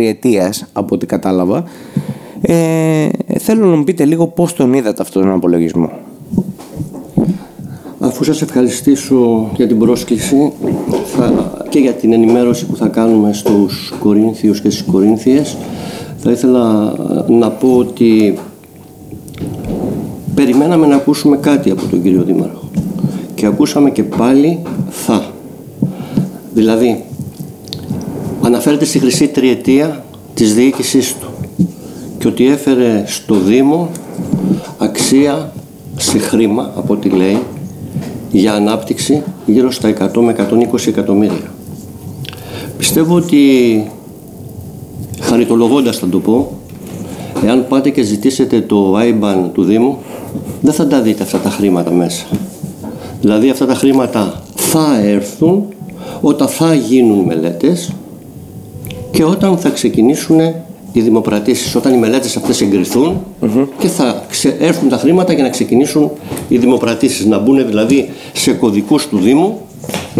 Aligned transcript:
τριετίας 0.00 0.66
από 0.72 0.94
ό,τι 0.94 1.06
κατάλαβα. 1.06 1.64
Ε, 2.40 3.08
θέλω 3.38 3.66
να 3.66 3.76
μου 3.76 3.84
πείτε 3.84 4.04
λίγο 4.04 4.26
πώς 4.26 4.52
τον 4.52 4.72
είδατε 4.72 5.02
αυτόν 5.02 5.22
τον 5.22 5.32
απολογισμό. 5.32 5.90
Αφού 8.00 8.24
σας 8.24 8.42
ευχαριστήσω 8.42 9.50
για 9.56 9.66
την 9.66 9.78
πρόσκληση 9.78 10.52
θα, 11.16 11.52
και 11.68 11.78
για 11.78 11.92
την 11.92 12.12
ενημέρωση 12.12 12.66
που 12.66 12.76
θα 12.76 12.86
κάνουμε 12.86 13.32
στους 13.32 13.92
Κορίνθιους 14.00 14.60
και 14.60 14.70
στις 14.70 14.84
Κορίνθιες 14.84 15.56
θα 16.16 16.30
ήθελα 16.30 16.94
να 17.28 17.50
πω 17.50 17.76
ότι 17.76 18.38
περιμέναμε 20.34 20.86
να 20.86 20.96
ακούσουμε 20.96 21.36
κάτι 21.36 21.70
από 21.70 21.86
τον 21.86 22.02
κύριο 22.02 22.22
Δήμαρχο 22.22 22.70
και 23.34 23.46
ακούσαμε 23.46 23.90
και 23.90 24.02
πάλι 24.02 24.58
θα. 24.90 25.24
Δηλαδή, 26.54 27.04
αναφέρεται 28.42 28.84
στη 28.84 28.98
χρυσή 28.98 29.28
τριετία 29.28 30.04
της 30.34 30.54
διοίκησής 30.54 31.14
του 31.14 31.28
και 32.18 32.28
ότι 32.28 32.46
έφερε 32.46 33.04
στο 33.06 33.34
Δήμο 33.34 33.90
αξία 34.78 35.52
σε 35.96 36.18
χρήμα, 36.18 36.72
από 36.76 36.92
ό,τι 36.92 37.08
λέει, 37.08 37.38
για 38.30 38.54
ανάπτυξη 38.54 39.22
γύρω 39.46 39.70
στα 39.70 40.10
100 40.14 40.20
με 40.20 40.34
120 40.72 40.86
εκατομμύρια. 40.86 41.52
Πιστεύω 42.78 43.14
ότι 43.14 43.84
χαριτολογώντας 45.20 45.98
θα 45.98 46.08
το 46.08 46.18
πω, 46.18 46.58
εάν 47.44 47.66
πάτε 47.68 47.90
και 47.90 48.02
ζητήσετε 48.02 48.60
το 48.60 48.98
IBAN 48.98 49.50
του 49.52 49.64
Δήμου, 49.64 49.98
δεν 50.60 50.72
θα 50.72 50.86
τα 50.86 51.00
δείτε 51.00 51.22
αυτά 51.22 51.38
τα 51.38 51.50
χρήματα 51.50 51.90
μέσα. 51.90 52.24
Δηλαδή 53.20 53.50
αυτά 53.50 53.66
τα 53.66 53.74
χρήματα 53.74 54.42
θα 54.54 55.00
έρθουν 55.02 55.64
όταν 56.20 56.48
θα 56.48 56.74
γίνουν 56.74 57.18
μελέτες 57.18 57.92
και 59.10 59.24
όταν 59.24 59.58
θα 59.58 59.68
ξεκινήσουν 59.68 60.40
οι 60.92 61.00
δημοπρατήσεις, 61.00 61.74
όταν 61.74 61.94
οι 61.94 61.96
μελέτες 61.96 62.36
αυτές 62.36 62.68
και 63.78 63.88
θα 63.88 64.24
έρθουν 64.58 64.88
τα 64.88 64.96
χρήματα 64.96 65.32
για 65.32 65.42
να 65.42 65.48
ξεκινήσουν 65.48 66.10
οι 66.48 66.58
δημοπρατήσεις, 66.58 67.26
να 67.26 67.38
μπουν 67.38 67.66
δηλαδή 67.66 68.08
σε 68.32 68.52
κωδικούς 68.52 69.08
του 69.08 69.18
Δήμου 69.18 69.60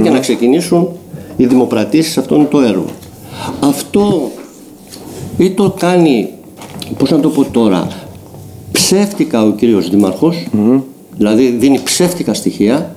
και 0.03 0.11
να 0.11 0.19
ξεκινήσουν 0.19 0.89
οι 1.37 1.47
δημοπρατήσεις 1.47 2.13
σε 2.13 2.21
αυτόν 2.21 2.49
το 2.51 2.61
έργο. 2.61 2.85
Αυτό 3.61 4.31
ή 5.39 5.51
το 5.51 5.75
κάνει, 5.79 6.29
πώς 6.99 7.11
να 7.11 7.21
το 7.21 7.29
πω 7.29 7.45
τώρα, 7.45 7.89
ψεύτικα 8.73 9.43
ο 9.43 9.51
κύριος 9.51 9.91
Δήμαρχος, 9.91 10.47
δηλαδή 11.17 11.47
δίνει 11.47 11.81
ψεύτικα 11.85 12.35
στοιχεία. 12.35 12.95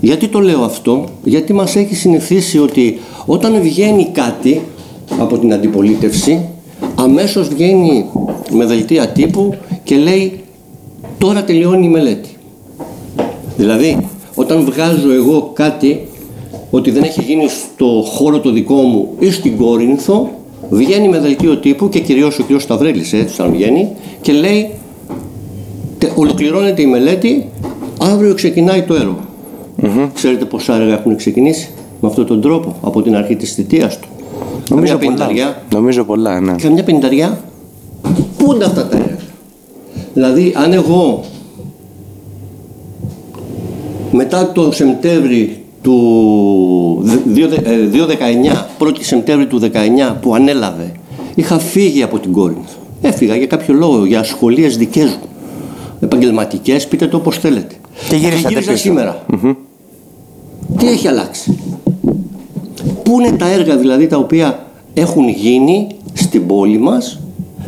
Γιατί 0.00 0.28
το 0.28 0.40
λέω 0.40 0.62
αυτό, 0.62 1.04
γιατί 1.24 1.52
μας 1.52 1.76
έχει 1.76 1.94
συνηθίσει 1.94 2.58
ότι 2.58 2.98
όταν 3.26 3.60
βγαίνει 3.60 4.08
κάτι 4.12 4.60
από 5.18 5.38
την 5.38 5.52
αντιπολίτευση, 5.52 6.48
αμέσως 6.94 7.48
βγαίνει 7.48 8.04
με 8.50 8.64
δελτία 8.64 9.08
τύπου 9.08 9.54
και 9.84 9.96
λέει 9.96 10.40
τώρα 11.18 11.44
τελειώνει 11.44 11.86
η 11.86 11.88
μελέτη. 11.88 12.28
Δηλαδή, 13.56 13.98
όταν 14.34 14.64
βγάζω 14.64 15.12
εγώ 15.12 15.50
κάτι 15.54 16.06
ότι 16.70 16.90
δεν 16.90 17.02
έχει 17.02 17.22
γίνει 17.22 17.48
στο 17.48 18.02
χώρο 18.06 18.40
το 18.40 18.50
δικό 18.50 18.74
μου 18.74 19.08
ή 19.18 19.30
στην 19.30 19.56
Κόρινθο, 19.56 20.30
βγαίνει 20.70 21.08
με 21.08 21.18
δελτίο 21.18 21.56
τύπου 21.56 21.88
και 21.88 22.00
κυρίως 22.00 22.38
ο 22.38 22.44
κ. 22.48 22.60
Σταυρέλης 22.60 23.12
έτσι 23.12 23.34
σαν 23.34 23.52
βγαίνει 23.52 23.88
και 24.20 24.32
λέει 24.32 24.70
ολοκληρώνεται 26.14 26.82
η 26.82 26.86
μελέτη, 26.86 27.48
αύριο 28.00 28.34
ξεκινάει 28.34 28.82
το 28.82 28.94
έργο. 28.94 29.18
Mm-hmm. 29.82 30.08
Ξέρετε 30.14 30.44
πόσα 30.44 30.74
έργα 30.74 30.92
έχουν 30.92 31.16
ξεκινήσει 31.16 31.70
με 32.00 32.08
αυτόν 32.08 32.26
τον 32.26 32.40
τρόπο 32.40 32.76
από 32.82 33.02
την 33.02 33.16
αρχή 33.16 33.36
της 33.36 33.52
θητείας 33.52 33.98
του. 33.98 34.08
Νομίζω 34.68 34.98
πολλά. 34.98 35.56
Νομίζω 35.72 36.04
πολλά, 36.04 36.40
ναι. 36.40 36.52
Καμιά 36.52 36.84
πενταριά. 36.84 37.40
Πού 38.36 38.52
είναι 38.54 38.64
αυτά 38.64 38.86
τα 38.86 38.96
έργα. 38.96 39.16
Δηλαδή, 40.14 40.52
αν 40.56 40.72
εγώ 40.72 41.24
μετά 44.12 44.52
το 44.52 44.72
Σεπτέμβρη 44.72 45.62
του 45.82 47.04
2019, 47.34 48.66
1η 48.78 49.00
Σεπτέμβρη 49.00 49.46
του 49.46 49.60
19 49.60 50.16
που 50.20 50.34
ανέλαβε, 50.34 50.92
είχα 51.34 51.58
φύγει 51.58 52.02
από 52.02 52.18
την 52.18 52.32
Κόρινθο. 52.32 52.78
Έφυγα 53.00 53.36
για 53.36 53.46
κάποιο 53.46 53.74
λόγο, 53.74 54.04
για 54.04 54.22
σχολείες 54.22 54.76
δικές 54.76 55.04
μου. 55.04 55.28
Επαγγελματικές, 56.00 56.88
πείτε 56.88 57.06
το 57.06 57.16
όπως 57.16 57.38
θέλετε. 57.38 57.74
Και 58.08 58.16
γύρισα, 58.16 58.52
και 58.52 58.76
σήμερα. 58.76 59.24
Τι 60.78 60.88
έχει 60.88 61.08
αλλάξει; 61.08 61.58
Πού 63.08 63.20
είναι 63.20 63.36
τα 63.36 63.50
έργα 63.50 63.76
δηλαδή 63.76 64.06
τα 64.06 64.16
οποία 64.16 64.66
έχουν 64.94 65.28
γίνει 65.28 65.86
στην 66.12 66.46
πόλη 66.46 66.78
μας, 66.78 67.20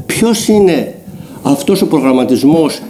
ποιος 0.06 0.48
είναι 0.48 0.94
αυτός 1.42 1.82
ο 1.82 1.86
προγραμματισμός 1.86 2.82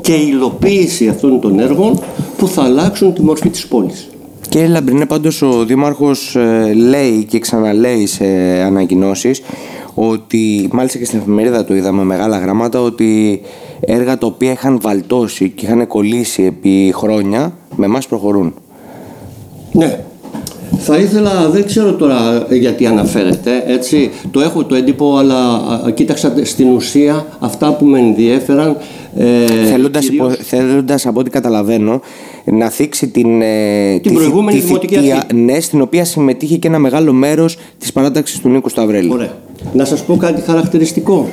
και 0.00 0.12
η 0.12 0.26
υλοποίηση 0.28 1.08
αυτών 1.08 1.40
των 1.40 1.58
έργων 1.58 2.00
που 2.36 2.48
θα 2.48 2.62
αλλάξουν 2.62 3.14
τη 3.14 3.22
μορφή 3.22 3.48
της 3.48 3.66
πόλης; 3.66 4.08
Κύριε 4.48 4.66
Λαμπρινέ, 4.66 5.06
πάντως 5.06 5.42
ο 5.42 5.64
Δήμαρχος 5.64 6.36
ε, 6.36 6.72
λέει 6.74 7.24
και 7.24 7.38
ξαναλέει 7.38 8.06
σε 8.06 8.24
ανακοινώσεις 8.64 9.42
ότι 9.94 10.68
μάλιστα 10.72 10.98
και 10.98 11.04
στην 11.04 11.18
εφημερίδα 11.18 11.64
το 11.64 11.74
είδαμε 11.74 12.04
μεγάλα 12.04 12.38
γράμματα 12.38 12.80
ότι 12.80 13.40
έργα 13.80 14.18
τα 14.18 14.26
οποία 14.26 14.52
είχαν 14.52 14.78
βαλτώσει 14.80 15.50
και 15.50 15.66
είχαν 15.66 15.86
κολλήσει 15.86 16.42
επί 16.42 16.92
χρόνια 16.96 17.52
με 17.76 17.86
εμάς 17.86 18.06
προχωρούν. 18.06 18.54
Ναι, 19.72 20.04
θα 20.82 20.96
ήθελα, 20.96 21.48
δεν 21.50 21.66
ξέρω 21.66 21.92
τώρα 21.92 22.46
γιατί 22.50 22.86
αναφέρεται, 22.86 23.62
έτσι, 23.66 24.10
το 24.30 24.40
έχω 24.40 24.64
το 24.64 24.74
έντυπο, 24.74 25.16
αλλά 25.16 25.60
κοίταξα 25.94 26.34
στην 26.42 26.68
ουσία 26.68 27.26
αυτά 27.38 27.72
που 27.72 27.84
με 27.84 27.98
ενδιέφεραν. 27.98 28.76
Ε, 29.16 29.46
θέλοντας, 29.70 30.04
κυρίως... 30.04 30.36
θέλοντας, 30.42 31.06
από 31.06 31.20
ό,τι 31.20 31.30
καταλαβαίνω, 31.30 32.00
να 32.44 32.68
θίξει 32.68 33.08
την, 33.08 33.42
ε, 33.42 33.98
την 34.02 34.10
τη, 34.10 34.16
προηγούμενη 34.18 34.58
τη 34.58 34.66
δημοτική 34.66 34.94
θητεία, 34.94 35.26
ναι, 35.34 35.60
στην 35.60 35.80
οποία 35.80 36.04
συμμετείχε 36.04 36.56
και 36.56 36.68
ένα 36.68 36.78
μεγάλο 36.78 37.12
μέρος 37.12 37.56
της 37.78 37.92
παράταξης 37.92 38.40
του 38.40 38.48
Νίκου 38.48 38.68
Σταυρέλη. 38.68 39.12
Ωραία. 39.12 39.32
Να 39.72 39.84
σας 39.84 40.04
πω 40.04 40.16
κάτι 40.16 40.40
χαρακτηριστικό. 40.40 41.28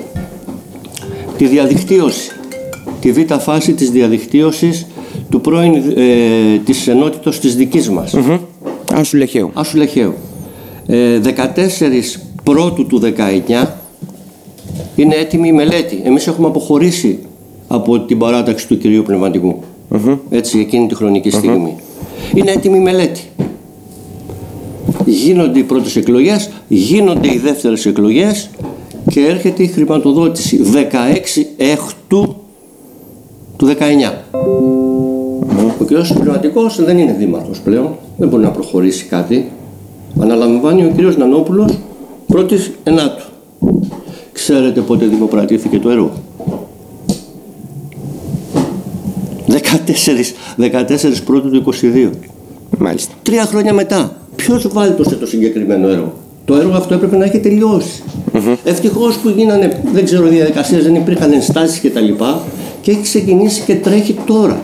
Τη 1.38 1.46
διαδικτύωση. 1.46 2.31
Τη 3.02 3.12
β' 3.12 3.34
φάση 3.34 3.74
της 3.74 3.90
διαδικτύωσης 3.90 4.88
του 5.29 5.41
πρώην, 5.41 5.74
ε, 5.75 6.58
της 6.66 6.88
ενότητας 6.88 7.40
της 7.40 7.56
δικής 7.56 7.90
μας. 7.90 8.16
Mm-hmm. 8.16 8.40
Άσου 8.93 9.17
Λεχαίου. 9.17 9.51
Άσου 9.53 9.77
Λεχαίου. 9.77 10.13
Ε, 10.87 11.19
14 11.19 12.19
πρώτου 12.43 12.85
του 12.85 13.01
19 13.53 13.67
είναι 14.95 15.15
έτοιμη 15.15 15.47
η 15.47 15.51
μελέτη. 15.51 16.01
Εμείς 16.03 16.27
έχουμε 16.27 16.47
αποχωρήσει 16.47 17.19
από 17.67 17.99
την 17.99 18.17
παράταξη 18.17 18.67
του 18.67 18.77
κυρίου 18.77 19.03
πνευματικου 19.03 19.63
Έτσι, 20.29 20.59
εκείνη 20.59 20.87
τη 20.87 20.95
χρονική 20.95 21.29
στιγμή. 21.29 21.75
Είναι 22.33 22.51
έτοιμη 22.51 22.77
η 22.77 22.81
μελέτη. 22.81 23.21
Γίνονται 25.05 25.59
οι 25.59 25.63
πρώτες 25.63 25.95
εκλογές, 25.95 26.49
γίνονται 26.67 27.33
οι 27.33 27.37
δεύτερες 27.37 27.85
εκλογές 27.85 28.49
και 29.09 29.25
έρχεται 29.25 29.63
η 29.63 29.67
χρηματοδότηση 29.67 30.59
16 30.73 31.45
έκτου 31.57 32.35
του 33.57 33.65
19. 33.65 33.73
Ο 35.91 35.99
κ. 36.01 36.05
Συμπληρωματικό 36.05 36.69
δεν 36.77 36.97
είναι 36.97 37.15
δήμαρχος 37.19 37.59
πλέον, 37.59 37.95
δεν 38.17 38.27
μπορεί 38.27 38.43
να 38.43 38.51
προχωρήσει 38.51 39.05
κάτι. 39.05 39.51
Αναλαμβάνει 40.19 40.83
ο 40.85 40.91
κ. 40.97 41.17
Νανόπουλος 41.17 41.77
πρώτης 42.27 42.71
ενάτου. 42.83 43.23
Ξέρετε 44.31 44.81
πότε 44.81 45.05
δημοπρατήθηκε 45.05 45.79
το 45.79 45.89
έργο; 45.89 46.11
14, 49.47 49.55
14 50.57 51.21
πρώτου 51.25 51.49
του 51.49 51.73
22. 51.81 52.09
Μάλιστα. 52.77 53.13
Τρία 53.21 53.45
χρόνια 53.45 53.73
μετά. 53.73 54.17
Ποιος 54.35 54.67
βάλτωσε 54.67 55.15
το 55.15 55.25
συγκεκριμένο 55.25 55.87
έργο; 55.87 56.13
Το 56.45 56.55
έργο 56.55 56.75
αυτό 56.75 56.93
έπρεπε 56.93 57.17
να 57.17 57.25
έχει 57.25 57.39
τελειώσει. 57.39 58.03
Mm-hmm. 58.33 58.55
Ευτυχώς 58.63 59.17
που 59.17 59.29
γίνανε, 59.29 59.81
δεν 59.93 60.05
ξέρω, 60.05 60.28
διαδικασίες, 60.28 60.83
δεν 60.83 60.95
υπήρχαν 60.95 61.33
ενστάσεις 61.33 61.81
κτλ. 61.81 62.05
Και, 62.05 62.23
και 62.81 62.91
έχει 62.91 63.01
ξεκινήσει 63.01 63.61
και 63.61 63.75
τρέχει 63.75 64.16
τώρα. 64.25 64.61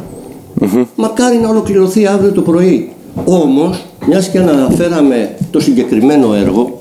Mm-hmm. 0.60 0.86
Μακάρι 0.96 1.38
να 1.38 1.50
ολοκληρωθεί 1.50 2.08
αύριο 2.08 2.32
το 2.32 2.42
πρωί. 2.42 2.92
Όμως, 3.26 3.86
μιας 4.08 4.30
και 4.30 4.40
αναφέραμε 4.40 5.36
το 5.52 5.60
συγκεκριμένο 5.60 6.34
έργο, 6.34 6.80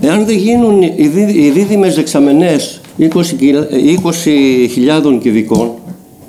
εάν 0.00 0.26
δεν 0.26 0.36
γίνουν 0.36 0.82
οι, 0.82 1.06
δίδυ, 1.06 1.32
οι 1.32 1.50
δίδυμες 1.50 1.94
δεξαμενές 1.94 2.80
20.000 2.98 5.18
κυβικών, 5.20 5.70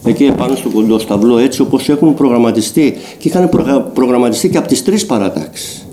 εκεί 0.06 0.24
επάνω 0.24 0.56
στο 0.56 0.70
κοντό 0.70 1.00
σταυλό, 1.00 1.38
έτσι 1.38 1.62
όπως 1.62 1.90
έχουν 1.90 2.14
προγραμματιστεί 2.14 2.94
και 3.18 3.28
είχαν 3.28 3.50
προγραμματιστεί 3.94 4.50
και 4.50 4.58
από 4.58 4.68
τις 4.68 4.84
τρεις 4.84 5.06
παρατάξεις. 5.06 5.88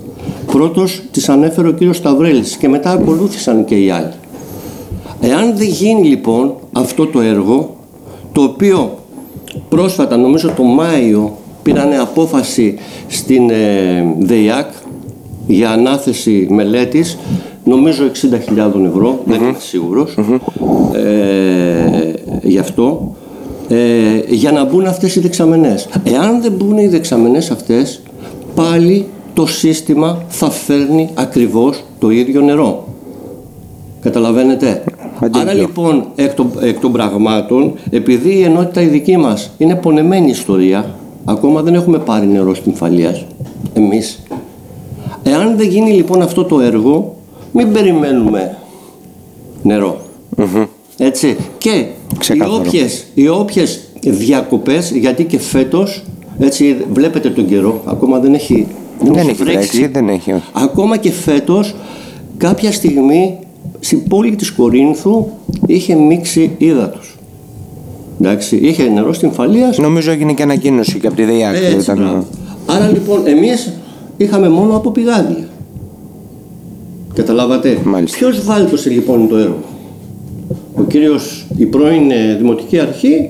Πρώτος 0.45 1.01
τις 1.11 1.29
ανέφερε 1.29 1.67
ο 1.67 1.71
κύριος 1.71 1.97
Σταυρέλης 1.97 2.55
και 2.55 2.69
μετά 2.69 2.91
ακολούθησαν 2.91 3.65
και 3.65 3.75
οι 3.75 3.89
άλλοι. 3.89 4.11
Εάν 5.21 5.57
δεν 5.57 5.67
γίνει 5.67 6.07
λοιπόν 6.07 6.53
αυτό 6.71 7.05
το 7.05 7.21
έργο, 7.21 7.75
το 8.31 8.41
οποίο 8.41 9.00
πρόσφατα 9.69 10.17
νομίζω 10.17 10.51
το 10.55 10.63
Μάιο 10.63 11.37
πήρανε 11.63 11.97
απόφαση 11.97 12.77
στην 13.07 13.49
ε, 13.49 14.15
ΔΕΙΑΚ 14.19 14.71
για 15.47 15.71
ανάθεση 15.71 16.47
μελέτης 16.49 17.17
νομίζω 17.63 18.03
60.000 18.55 18.85
ευρώ, 18.85 19.19
δεν 19.25 19.41
είμαι 19.41 19.55
σίγουρος, 19.59 20.17
ε, 20.93 22.13
γι' 22.41 22.57
αυτό, 22.57 23.15
ε, 23.67 23.77
για 24.27 24.51
να 24.51 24.65
μπουν 24.65 24.85
αυτές 24.85 25.15
οι 25.15 25.19
δεξαμενές. 25.19 25.87
Εάν 26.03 26.41
δεν 26.41 26.51
μπουν 26.51 26.77
οι 26.77 26.87
δεξαμενές 26.87 27.51
αυτές, 27.51 28.01
πάλι 28.55 29.05
το 29.33 29.45
σύστημα 29.45 30.23
θα 30.27 30.49
φέρνει 30.49 31.09
ακριβώς 31.13 31.83
το 31.99 32.09
ίδιο 32.09 32.41
νερό. 32.41 32.87
Καταλαβαίνετε; 34.01 34.83
Αντίβιο. 35.23 35.41
Άρα 35.41 35.53
λοιπόν 35.53 36.05
εκ 36.15 36.33
των, 36.33 36.51
εκ 36.61 36.79
των 36.79 36.91
πραγμάτων, 36.91 37.73
επειδή 37.89 38.29
η 38.29 38.43
ενότητα 38.43 38.81
η 38.81 38.85
δική 38.85 39.17
μας 39.17 39.51
είναι 39.57 39.75
πονεμένη 39.75 40.29
ιστορία, 40.29 40.95
ακόμα 41.25 41.61
δεν 41.61 41.73
έχουμε 41.73 41.97
πάρει 41.97 42.27
νερό 42.27 42.53
στην 42.55 42.73
Φαλίας, 42.73 43.25
εμείς. 43.73 44.19
Εάν 45.23 45.57
δεν 45.57 45.67
γίνει 45.67 45.91
λοιπόν 45.91 46.21
αυτό 46.21 46.43
το 46.43 46.59
έργο, 46.59 47.15
μην 47.51 47.71
περιμένουμε 47.71 48.57
νερό. 49.63 50.01
Έτσι. 50.97 51.35
Και 51.57 51.69
οι 51.69 51.87
Ξεκάθαρο. 52.17 52.55
όποιες, 52.57 53.05
οι 53.13 53.27
όποιες 53.27 53.79
διακοπές, 54.01 54.91
γιατί 54.91 55.23
και 55.23 55.39
φέτος, 55.39 56.03
έτσι 56.39 56.77
βλέπετε 56.93 57.29
τον 57.29 57.45
καιρό, 57.47 57.81
ακόμα 57.85 58.19
δεν 58.19 58.33
έχει, 58.33 58.67
Δεν 59.03 59.13
έχει 59.27 59.43
βρέξει, 59.43 59.87
δεν 59.87 60.09
έχει. 60.09 60.31
όχι. 60.31 60.43
Ακόμα 60.53 60.97
και 60.97 61.11
φέτος, 61.11 61.75
κάποια 62.37 62.71
στιγμή, 62.71 63.37
στην 63.83 64.07
πόλη 64.07 64.35
της 64.35 64.51
Κορίνθου, 64.51 65.25
είχε 65.65 65.95
μίξει 65.95 66.55
ύδατος. 66.57 67.15
Εντάξει, 68.21 68.55
είχε 68.55 68.83
νερό 68.83 69.13
στην 69.13 69.31
Φαλίας. 69.31 69.77
Νομίζω 69.77 70.11
έγινε 70.11 70.33
και 70.33 70.43
ανακοίνωση 70.43 70.99
και 70.99 71.07
από 71.07 71.15
τη 71.15 71.23
ΔΕΙΑΚ. 71.23 71.55
Έτσι, 71.55 71.75
ήταν- 71.77 71.97
μπράβο. 71.97 72.25
Άρα 72.65 72.87
λοιπόν, 72.87 73.27
εμείς 73.27 73.73
είχαμε 74.17 74.49
μόνο 74.49 74.75
από 74.75 74.91
πηγάδια. 74.91 75.47
Καταλάβατε; 77.13 77.77
Μάλιστα. 77.83 78.17
Ποιος 78.17 78.45
βάλτωσε 78.45 78.89
λοιπόν 78.89 79.27
το 79.27 79.37
έργο; 79.37 79.57
Ο 80.75 80.83
κύριος, 80.83 81.45
η 81.57 81.65
πρώην 81.65 82.11
ε, 82.11 82.35
Δημοτική 82.37 82.79
Αρχή 82.79 83.29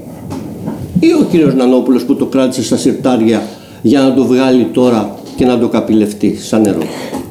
ή 1.00 1.08
ο 1.22 1.26
κύριος 1.32 1.56
Νανόπουλος 1.56 2.04
που 2.04 2.16
το 2.16 2.26
κράτησε 2.26 2.64
στα 2.64 2.78
συρτάρια 2.78 3.42
για 3.82 4.02
να 4.02 4.14
το 4.14 4.26
βγάλει 4.26 4.64
τώρα 4.64 5.16
και 5.36 5.46
να 5.46 5.60
το 5.60 5.68
καπηλευτεί 5.70 6.36
σαν 6.38 6.62
νερό. 6.62 6.80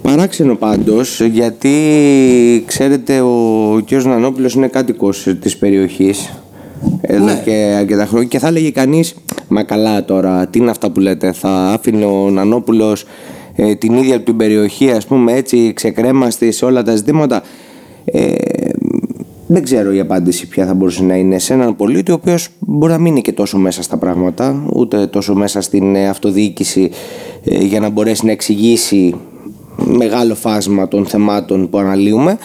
Παράξενο 0.03 0.55
πάντως, 0.57 1.21
γιατί 1.21 1.71
ξέρετε 2.67 3.21
ο 3.21 3.83
κ. 3.87 3.93
Νανόπουλος 3.93 4.55
είναι 4.55 4.69
κάτοικος 4.69 5.27
της 5.41 5.57
περιοχής 5.57 6.33
εδώ 7.01 7.25
Ναι. 7.25 7.43
και 7.45 7.75
αρκετά 7.79 8.07
χρόνια 8.07 8.29
και 8.29 8.39
θα 8.39 8.47
έλεγε 8.49 8.71
κανείς 8.71 9.15
«Μα 9.49 9.63
καλά 9.63 10.05
τώρα, 10.05 10.47
τι 10.47 10.59
είναι 10.59 10.71
αυτά 10.71 10.91
που 10.91 11.01
λέτε, 11.01 11.33
θα 11.33 11.49
άφηνε 11.49 12.05
ο 12.05 12.31
Νανόπουλος 12.31 13.05
ε, 13.57 13.75
την 13.75 13.95
ίδια 13.97 14.17
του 14.17 14.23
την 14.23 14.37
περιοχή 14.37 14.91
ας 14.91 15.07
πούμε 15.07 15.33
έτσι 15.33 15.73
ξεκρέμαστη 15.73 16.51
σε 16.53 16.65
όλα 16.65 16.83
τα 16.83 16.97
ζητήματα». 16.97 17.43
Ε, 18.05 18.35
δεν 19.53 19.63
ξέρω 19.63 19.93
η 19.93 20.01
απάντηση 20.01 20.49
ποια 20.49 20.67
θα 20.67 20.75
μπορούσε 20.75 21.03
να 21.03 21.15
είναι 21.17 21.39
σε 21.39 21.53
έναν 21.53 21.77
πολίτη 21.77 22.11
ο 22.11 22.15
οποίος 22.15 22.49
μπορεί 22.59 22.93
να 22.93 22.99
μην 22.99 23.07
είναι 23.13 23.21
και 23.21 23.33
τόσο 23.33 23.59
μέσα 23.59 23.83
στα 23.83 23.97
πράγματα 23.97 24.65
ούτε 24.75 25.07
τόσο 25.07 25.35
μέσα 25.35 25.61
στην 25.61 25.95
ε, 25.95 26.09
αυτοδιοίκηση 26.09 26.91
ε, 27.45 27.59
για 27.65 27.81
να 27.81 27.89
μπορέσει 27.91 28.25
να 28.27 28.33
εξηγήσει 28.33 29.15
μεγάλο 29.85 30.35
φάσμα 30.35 30.89
των 30.89 31.07
θεμάτων 31.07 31.69
που 31.69 31.79
αναλύουμε 31.79 32.39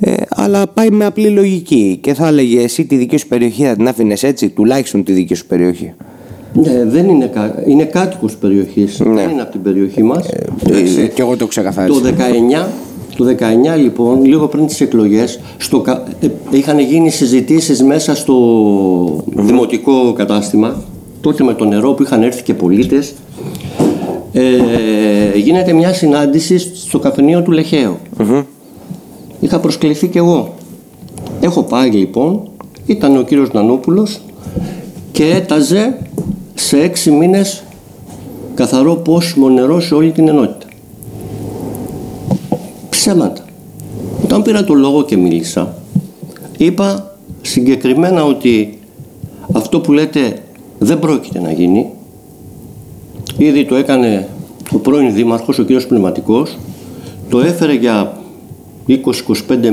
ε, 0.00 0.12
αλλά 0.28 0.66
πάει 0.66 0.90
με 0.90 1.04
απλή 1.04 1.28
λογική 1.28 1.98
και 2.02 2.14
θα 2.14 2.26
έλεγε 2.26 2.60
εσύ 2.60 2.84
τη 2.84 2.96
δική 2.96 3.16
σου 3.16 3.26
περιοχή 3.28 3.64
θα 3.64 3.76
την 3.76 3.88
άφηνες 3.88 4.22
έτσι 4.22 4.48
τουλάχιστον 4.48 5.04
τη 5.04 5.12
δική 5.12 5.34
σου 5.34 5.46
περιοχή 5.46 5.94
Ναι, 6.54 6.84
δεν 6.84 7.08
είναι, 7.08 7.26
κα... 7.26 7.62
είναι 7.66 7.84
κάτοικος 7.84 8.36
περιοχής, 8.36 9.00
Ναι. 9.00 9.14
δεν 9.14 9.30
είναι 9.30 9.42
από 9.42 9.50
την 9.50 9.62
περιοχή 9.62 10.02
μας. 10.02 10.28
ε, 10.28 11.06
και 11.14 11.22
εγώ 11.22 11.36
το 11.36 11.46
ξεκαθάρισα 11.46 12.00
Το 12.00 12.08
19, 12.08 12.66
το 13.16 13.24
19 13.74 13.78
λοιπόν, 13.78 14.24
λίγο 14.24 14.46
πριν 14.48 14.66
τις 14.66 14.80
εκλογές, 14.80 15.40
στο, 15.56 15.80
κα- 15.80 16.02
ε, 16.20 16.26
είχαν 16.50 16.78
γίνει 16.78 17.10
συζητήσεις 17.10 17.82
μέσα 17.82 18.14
στο 18.14 18.34
δημοτικό 19.36 20.12
κατάστημα, 20.12 20.82
τότε 21.20 21.44
με 21.44 21.54
το 21.54 21.64
νερό 21.64 21.92
που 21.92 22.02
είχαν 22.02 22.22
έρθει 22.22 22.42
και 22.42 22.54
πολίτες, 22.54 23.12
ε, 24.32 24.42
γίνεται 25.38 25.72
μια 25.72 25.92
συνάντηση 25.92 26.58
στο 26.58 26.98
καφενείο 26.98 27.42
του 27.42 27.50
λεχαιου 27.50 27.96
Είχα 29.40 29.58
προσκληθεί 29.60 30.06
κι 30.08 30.18
εγώ. 30.18 30.54
Έχω 31.40 31.62
πάει 31.62 31.90
λοιπόν, 31.90 32.48
ήταν 32.86 33.16
ο 33.16 33.22
κύριος 33.22 33.52
Νανόπουλος 33.52 34.20
και 35.12 35.24
έταζε 35.24 35.98
σε 36.54 36.80
έξι 36.80 37.10
μήνες 37.10 37.62
καθαρό 38.54 38.94
πόσιμο 38.94 39.48
νερό 39.48 39.80
σε 39.80 39.94
όλη 39.94 40.10
την 40.10 40.28
ενότητα. 40.28 40.66
Ψέματα. 43.10 43.42
Όταν 44.24 44.42
πήρα 44.42 44.64
το 44.64 44.74
λόγο 44.74 45.04
και 45.04 45.16
μίλησα, 45.16 45.74
είπα 46.56 47.16
συγκεκριμένα 47.42 48.24
ότι 48.24 48.78
αυτό 49.52 49.80
που 49.80 49.92
λέτε 49.92 50.42
δεν 50.78 50.98
πρόκειται 50.98 51.40
να 51.40 51.52
γίνει. 51.52 51.90
Ήδη 53.36 53.64
το 53.64 53.74
έκανε 53.74 54.28
ο 54.72 54.78
πρώην 54.78 55.14
δήμαρχος, 55.14 55.58
ο 55.58 55.62
κύριος 55.62 55.86
Πνευματικός, 55.86 56.58
το 57.28 57.40
έφερε 57.40 57.72
για 57.72 58.16
20-25 58.86 58.96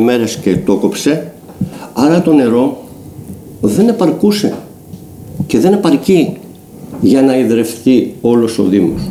μέρες 0.04 0.36
και 0.36 0.58
το 0.58 0.76
κόψε, 0.76 1.34
άρα 1.94 2.22
το 2.22 2.34
νερό 2.34 2.78
δεν 3.62 3.88
επαρκούσε 3.88 4.56
και 5.48 5.60
δεν 5.60 5.74
επαρκεί 5.74 6.38
για 7.02 7.22
να 7.22 7.38
ιδρευτεί 7.38 8.16
όλος 8.22 8.60
ο 8.60 8.64
Δήμος. 8.64 9.02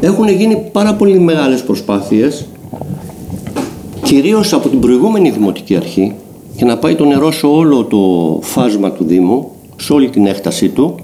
Έχουν 0.00 0.28
γίνει 0.28 0.68
πάρα 0.72 0.94
πολύ 0.94 1.18
μεγάλες 1.18 1.62
προσπάθειες 1.62 2.46
κυρίως 4.02 4.52
από 4.52 4.68
την 4.68 4.80
προηγούμενη 4.80 5.30
Δημοτική 5.30 5.76
Αρχή 5.76 6.14
για 6.56 6.66
να 6.66 6.76
πάει 6.78 6.94
το 6.94 7.04
νερό 7.04 7.30
σε 7.32 7.46
όλο 7.46 7.84
το 7.84 7.98
φάσμα 8.42 8.90
του 8.90 9.04
Δήμου, 9.04 9.50
σε 9.76 9.92
όλη 9.92 10.08
την 10.08 10.26
έκτασή 10.26 10.68
του, 10.68 10.94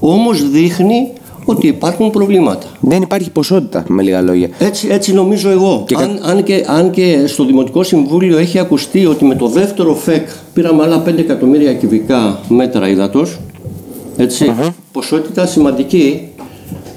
όμως 0.00 0.50
δείχνει 0.50 1.08
ότι 1.44 1.66
υπάρχουν 1.66 2.10
προβλήματα. 2.10 2.66
δεν 2.80 3.02
υπάρχει 3.02 3.30
ποσότητα 3.30 3.84
με 3.88 4.02
λίγα 4.02 4.20
λόγια 4.22 4.48
Έτσι, 4.58 4.88
έτσι 4.90 5.12
νομίζω 5.14 5.50
εγώ. 5.50 5.84
Και 5.86 5.94
κα- 5.94 6.00
αν, 6.02 6.18
αν, 6.22 6.42
και, 6.42 6.64
αν 6.66 6.90
και 6.90 7.24
στο 7.26 7.44
Δημοτικό 7.44 7.82
Συμβούλιο 7.82 8.38
έχει 8.38 8.58
ακουστεί 8.58 9.06
ότι 9.06 9.24
με 9.24 9.34
το 9.34 9.46
δεύτερο 9.48 9.94
ΦΕΚ 9.94 10.28
πήραμε 10.54 10.82
άλλα 10.82 11.02
5 11.08 11.18
εκατομμύρια 11.18 11.74
κυβικά 11.74 12.40
μέτρα 12.48 12.88
υδατός, 12.88 13.38
έτσι, 14.16 14.52
ποσότητα 14.92 15.46
σημαντική. 15.46 16.20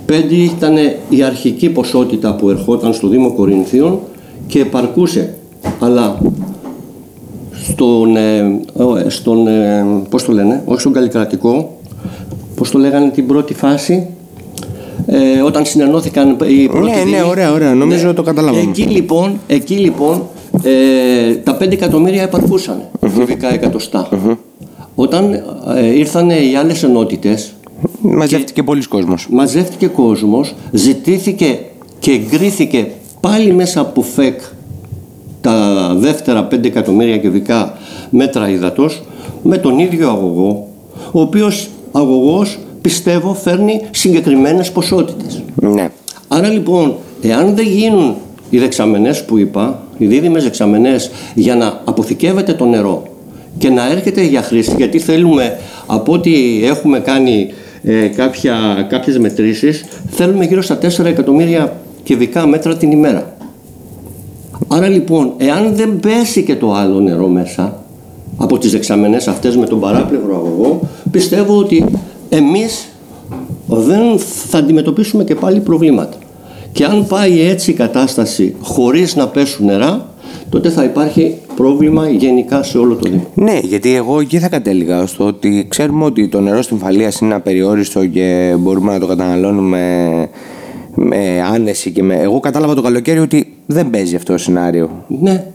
5 0.07 0.13
ήταν 0.31 0.75
η 1.09 1.23
αρχική 1.23 1.69
ποσότητα 1.69 2.35
που 2.35 2.49
ερχόταν 2.49 2.93
στο 2.93 3.07
Δήμο 3.07 3.31
Κορινθίων 3.33 3.99
και 4.47 4.59
επαρκούσε. 4.59 5.35
Αλλά 5.79 6.17
στον, 7.63 8.15
ε, 8.15 8.41
ο, 8.73 9.09
στον 9.09 9.47
ε, 9.47 9.85
πώς 10.09 10.23
το 10.23 10.31
λένε, 10.31 10.61
όχι 10.65 10.79
στον 10.79 10.93
καλλικρατικό, 10.93 11.77
πώς 12.55 12.71
το 12.71 12.77
λέγανε 12.79 13.09
την 13.09 13.27
πρώτη 13.27 13.53
φάση, 13.53 14.07
ε, 15.05 15.41
όταν 15.41 15.65
συνενώθηκαν 15.65 16.29
οι 16.47 16.67
πρώτοι 16.67 16.89
Ναι, 16.89 16.95
ναι, 16.95 17.03
δήμοι. 17.03 17.21
ωραία, 17.29 17.51
ωραία. 17.51 17.73
Νομίζω 17.73 18.13
το 18.13 18.21
καταλάβαμε. 18.23 18.61
Εκεί 18.69 18.81
λοιπόν, 18.81 19.39
εκεί, 19.47 19.73
λοιπόν 19.75 20.21
ε, 20.63 21.33
τα 21.35 21.57
5 21.61 21.71
εκατομμύρια 21.71 22.21
επαρκούσαν 22.23 22.81
κυβικά 23.15 23.53
εκατοστά. 23.53 24.07
Όταν 24.95 25.33
ε, 25.75 25.85
ήρθαν 25.97 26.29
οι 26.29 26.55
άλλες 26.59 26.83
ενότητες, 26.83 27.53
μαζεύτηκε 28.01 28.63
πολλοί 28.63 28.87
κόσμος 28.87 29.27
μαζεύτηκε 29.31 29.87
κόσμος, 29.87 30.55
ζητήθηκε 30.71 31.59
και 31.99 32.11
εγκρίθηκε 32.11 32.87
πάλι 33.21 33.53
μέσα 33.53 33.79
από 33.79 34.01
ΦΕΚ 34.01 34.41
τα 35.41 35.87
δεύτερα 35.97 36.47
5 36.51 36.65
εκατομμύρια 36.65 37.17
κυβικά 37.17 37.77
μέτρα 38.09 38.49
υδατός 38.49 39.03
με 39.43 39.57
τον 39.57 39.79
ίδιο 39.79 40.09
αγωγό, 40.09 40.67
ο 41.11 41.21
οποίος 41.21 41.69
αγωγός 41.91 42.59
πιστεύω 42.81 43.33
φέρνει 43.33 43.81
συγκεκριμένες 43.91 44.71
ποσότητες. 44.71 45.43
ναι 45.55 45.89
Άρα 46.27 46.47
λοιπόν, 46.49 46.95
εάν 47.21 47.55
δεν 47.55 47.67
γίνουν 47.67 48.15
οι 48.49 48.59
δεξαμενές 48.59 49.25
που 49.25 49.37
είπα, 49.37 49.83
οι 49.97 50.05
δίδυμες 50.05 50.43
δεξαμενές 50.43 51.11
για 51.33 51.55
να 51.55 51.81
αποθηκεύεται 51.85 52.53
το 52.53 52.65
νερό 52.65 53.03
και 53.57 53.69
να 53.69 53.91
έρχεται 53.91 54.21
για 54.21 54.41
χρήση, 54.41 54.73
γιατί 54.77 54.99
θέλουμε 54.99 55.57
από 55.85 56.13
ό,τι 56.13 56.65
έχουμε 56.65 56.99
κάνει 56.99 57.53
ε, 57.83 58.07
κάποια, 58.07 58.85
κάποιες 58.89 59.17
μετρήσεις, 59.17 59.85
θέλουμε 60.09 60.45
γύρω 60.45 60.61
στα 60.61 60.77
4 60.77 61.05
εκατομμύρια 61.05 61.75
κυβικά 62.03 62.47
μέτρα 62.47 62.77
την 62.77 62.91
ημέρα. 62.91 63.35
Άρα 64.67 64.87
λοιπόν, 64.87 65.33
εάν 65.37 65.75
δεν 65.75 65.99
πέσει 65.99 66.43
και 66.43 66.55
το 66.55 66.73
άλλο 66.73 66.99
νερό 66.99 67.27
μέσα, 67.27 67.83
από 68.37 68.57
τις 68.57 68.71
δεξαμενές 68.71 69.27
αυτές 69.27 69.57
με 69.57 69.65
τον 69.65 69.79
παράπλευρο 69.79 70.35
αγωγό, 70.35 70.79
πιστεύω 71.11 71.57
ότι 71.57 71.85
εμείς 72.29 72.87
δεν 73.67 74.19
θα 74.19 74.57
αντιμετωπίσουμε 74.57 75.23
και 75.23 75.35
πάλι 75.35 75.59
προβλήματα. 75.59 76.17
Και 76.71 76.85
αν 76.85 77.07
πάει 77.07 77.41
έτσι 77.41 77.71
η 77.71 77.73
κατάσταση 77.73 78.55
χωρίς 78.61 79.15
να 79.15 79.27
πέσουν 79.27 79.65
νερά, 79.65 80.09
τότε 80.49 80.69
θα 80.69 80.83
υπάρχει 80.83 81.35
πρόβλημα 81.55 82.09
γενικά 82.09 82.63
σε 82.63 82.77
όλο 82.77 82.95
το 82.95 83.09
Δήμο. 83.09 83.27
Ναι, 83.33 83.59
γιατί 83.63 83.95
εγώ 83.95 84.19
εκεί 84.19 84.39
θα 84.39 84.49
κατέληγα 84.49 85.05
στο 85.05 85.25
ότι 85.25 85.65
ξέρουμε 85.69 86.05
ότι 86.05 86.27
το 86.27 86.39
νερό 86.39 86.61
στην 86.61 86.77
Φαλία 86.77 87.11
είναι 87.21 87.33
απεριόριστο 87.33 88.05
και 88.05 88.55
μπορούμε 88.59 88.91
να 88.91 88.99
το 88.99 89.07
καταναλώνουμε 89.07 89.79
με 90.95 91.41
άνεση 91.53 91.91
και 91.91 92.03
με... 92.03 92.15
Εγώ 92.15 92.39
κατάλαβα 92.39 92.75
το 92.75 92.81
καλοκαίρι 92.81 93.19
ότι 93.19 93.57
δεν 93.65 93.89
παίζει 93.89 94.15
αυτό 94.15 94.31
το 94.31 94.37
σενάριο. 94.37 95.05
Ναι. 95.07 95.45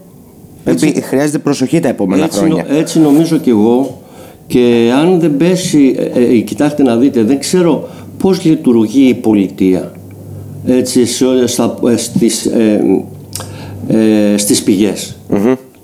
Έτσι, 0.65 1.01
χρειάζεται 1.01 1.37
προσοχή 1.37 1.79
τα 1.79 1.87
επόμενα 1.87 2.23
έτσι, 2.23 2.39
χρόνια. 2.39 2.65
Έτσι 2.69 2.99
νομίζω 2.99 3.37
κι 3.37 3.49
εγώ 3.49 4.01
και 4.47 4.91
αν 4.95 5.19
δεν 5.19 5.37
πέσει, 5.37 5.95
ε, 6.13 6.23
ε, 6.23 6.39
κοιτάξτε 6.39 6.83
να 6.83 6.95
δείτε, 6.95 7.23
δεν 7.23 7.39
ξέρω 7.39 7.87
πώς 8.17 8.43
λειτουργεί 8.43 9.07
η 9.07 9.13
πολιτεία 9.13 9.91
έτσι, 10.67 11.05
στα, 11.45 11.75
ε, 11.89 11.97
στις, 11.97 12.45
ε, 12.45 13.03
ε, 13.87 14.37
στις 14.37 14.63
πηγες 14.63 15.17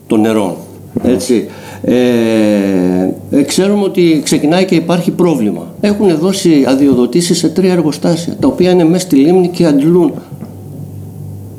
των 0.08 0.22
νερών. 0.22 0.56
Έτσι. 1.04 1.48
Ε, 1.86 3.42
ξέρουμε 3.48 3.84
ότι 3.84 4.22
ξεκινάει 4.24 4.66
και 4.66 4.76
υπάρχει 4.76 5.12
πρόβλημα. 5.12 5.74
Έχουν 5.82 6.18
δώσει 6.18 6.64
αδειοδοτήσεις 6.68 7.38
σε 7.38 7.48
τρία 7.50 7.72
εργοστάσια, 7.72 8.36
τα 8.40 8.48
οποία 8.48 8.70
είναι 8.72 8.84
μέσα 8.84 9.06
στη 9.06 9.16
λίμνη 9.16 9.48
και 9.48 9.66
αντλούν 9.66 10.12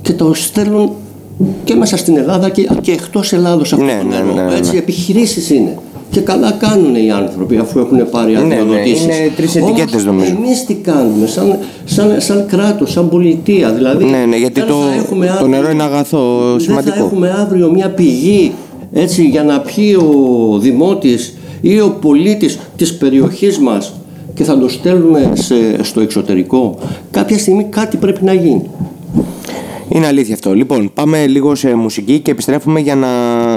και 0.03 0.13
το 0.13 0.35
στέλνουν 0.35 0.91
και 1.65 1.75
μέσα 1.75 1.97
στην 1.97 2.17
Ελλάδα 2.17 2.49
και, 2.49 2.69
και 2.81 2.93
εκτός 2.93 3.33
Ελλάδος 3.33 3.73
αυτό 3.73 3.85
Ναι, 3.85 3.99
το 4.03 4.07
ναι, 4.09 4.17
νερό. 4.17 4.35
ναι, 4.35 4.43
ναι. 4.43 4.57
Έτσι, 4.57 4.77
επιχειρήσεις 4.77 5.51
είναι. 5.51 5.79
Και 6.11 6.21
καλά 6.21 6.51
κάνουν 6.53 6.95
οι 6.95 7.11
άνθρωποι 7.11 7.57
αφού 7.57 7.79
έχουν 7.79 8.11
πάρει 8.11 8.33
Ναι, 8.33 8.41
ναι, 8.41 8.55
αδειοδοτήσεις. 8.55 9.03
είναι 9.03 9.31
τρεις 9.37 9.57
ετικέτες, 9.57 9.93
Όμως, 9.93 10.05
νομίζω. 10.05 10.31
Εμείς 10.37 10.65
τι 10.65 10.75
κάνουμε 10.75 11.27
σαν, 11.27 11.59
σαν, 11.85 12.15
σαν 12.21 12.47
κράτος, 12.47 12.91
σαν 12.93 13.09
πολιτεία. 13.09 13.73
Δηλαδή, 13.73 14.05
Ναι, 14.05 14.25
ναι, 14.29 14.37
γιατί 14.37 14.61
δεν 14.61 14.69
το, 14.69 14.75
θα 14.75 14.95
έχουμε 14.95 15.27
το 15.27 15.33
αύριο- 15.33 15.49
νερό 15.49 15.71
είναι 15.71 15.83
αγαθό 15.83 16.39
δεν 16.51 16.53
θα 16.53 16.61
σημαντικό. 16.61 17.05
έχουμε 17.05 17.31
αύριο 17.41 17.71
μια 17.71 17.89
πηγή 17.91 18.53
έτσι 18.97 19.25
για 19.25 19.45
να 19.45 19.61
πιει 19.61 19.97
ο 19.97 20.59
δημότης 20.59 21.35
ή 21.61 21.81
ο 21.81 21.99
πολίτης 22.01 22.59
της 22.77 22.95
περιοχής 22.97 23.59
μας 23.59 23.95
και 24.35 24.45
θα 24.45 24.59
το 24.59 24.69
στέλνουμε 24.69 25.33
σε, 25.35 25.85
στο 25.85 26.01
εξωτερικό. 26.01 26.79
Κάποια 27.11 27.39
στιγμή 27.39 27.65
κάτι 27.65 27.97
πρέπει 27.97 28.25
να 28.25 28.33
γίνει. 28.33 28.71
Είναι 29.89 30.07
αλήθεια 30.07 30.35
αυτό. 30.35 30.55
Λοιπόν, 30.55 30.91
πάμε 30.95 31.27
λίγο 31.27 31.55
σε 31.55 31.75
μουσική 31.75 32.19
και 32.19 32.31
επιστρέφουμε 32.31 32.81
για 32.81 32.95
να 32.95 33.09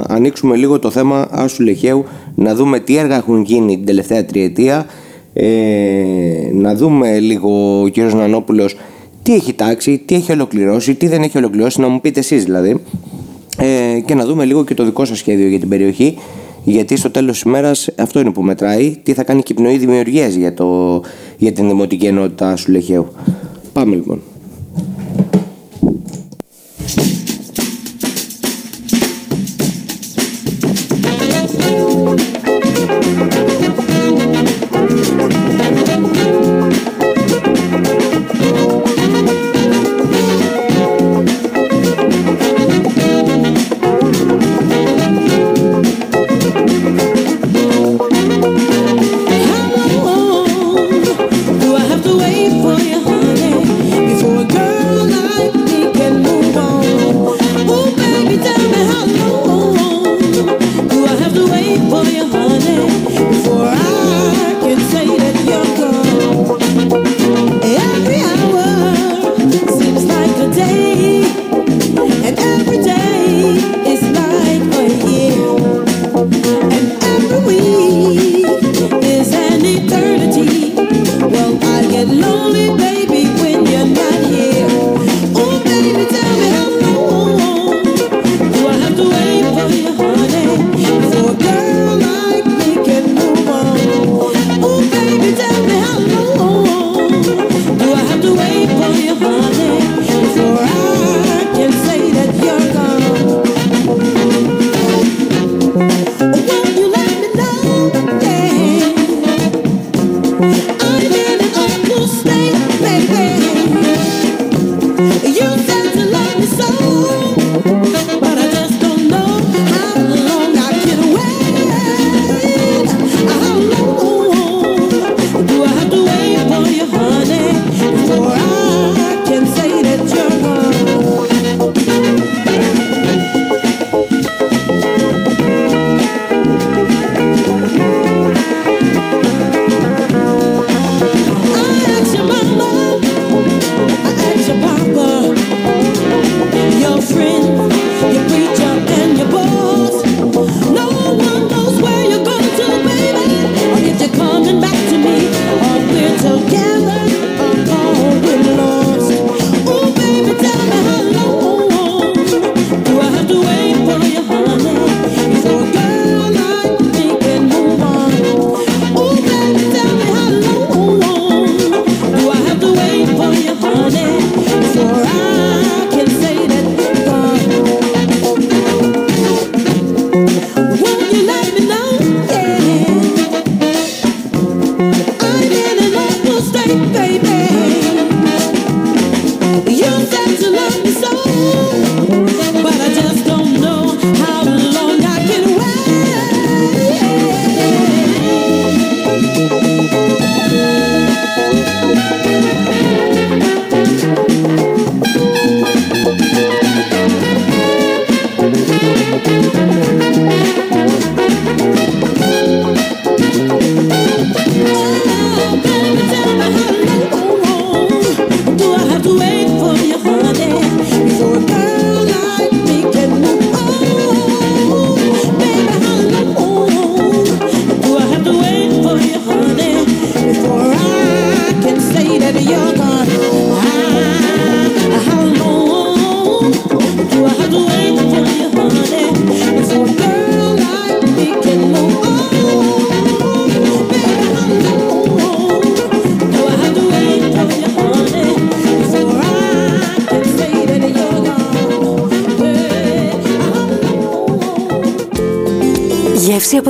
ανοίξουμε 0.07 0.55
λίγο 0.55 0.79
το 0.79 0.89
θέμα 0.89 1.27
Άσου 1.31 1.63
Λεχαίου, 1.63 2.05
να 2.35 2.55
δούμε 2.55 2.79
τι 2.79 2.97
έργα 2.97 3.15
έχουν 3.15 3.41
γίνει 3.41 3.75
την 3.75 3.85
τελευταία 3.85 4.25
τριετία, 4.25 4.85
ε, 5.33 5.47
να 6.53 6.75
δούμε 6.75 7.19
λίγο 7.19 7.81
ο 7.81 7.87
κύριος 7.87 8.13
Νανόπουλος 8.13 8.75
τι 9.23 9.33
έχει 9.33 9.53
τάξει, 9.53 10.01
τι 10.05 10.15
έχει 10.15 10.31
ολοκληρώσει, 10.31 10.95
τι 10.95 11.07
δεν 11.07 11.21
έχει 11.21 11.37
ολοκληρώσει, 11.37 11.81
να 11.81 11.87
μου 11.87 12.01
πείτε 12.01 12.19
εσείς 12.19 12.43
δηλαδή. 12.43 12.81
Ε, 14.07 14.09
και 14.09 14.15
να 14.15 14.25
δούμε 14.25 14.45
λίγο 14.45 14.63
και 14.63 14.73
το 14.73 14.83
δικό 14.83 15.05
σας 15.05 15.17
σχέδιο 15.17 15.47
για 15.47 15.59
την 15.59 15.69
περιοχή, 15.69 16.17
γιατί 16.63 16.95
στο 16.95 17.09
τέλος 17.09 17.31
της 17.31 17.41
ημέρας 17.41 17.89
αυτό 17.97 18.19
είναι 18.19 18.31
που 18.31 18.41
μετράει, 18.41 18.97
τι 19.03 19.13
θα 19.13 19.23
κάνει 19.23 19.43
και 19.43 19.53
η 19.53 19.55
πνοή 19.55 19.77
δημιουργίας 19.77 20.33
για, 20.33 20.53
το, 20.53 21.01
για 21.37 21.51
την 21.51 21.67
Δημοτική 21.67 22.05
Ενότητα 22.05 22.51
Άσου 22.51 22.71
Λεχαίου. 22.71 23.07
Πάμε 23.73 23.95
λοιπόν. 23.95 24.21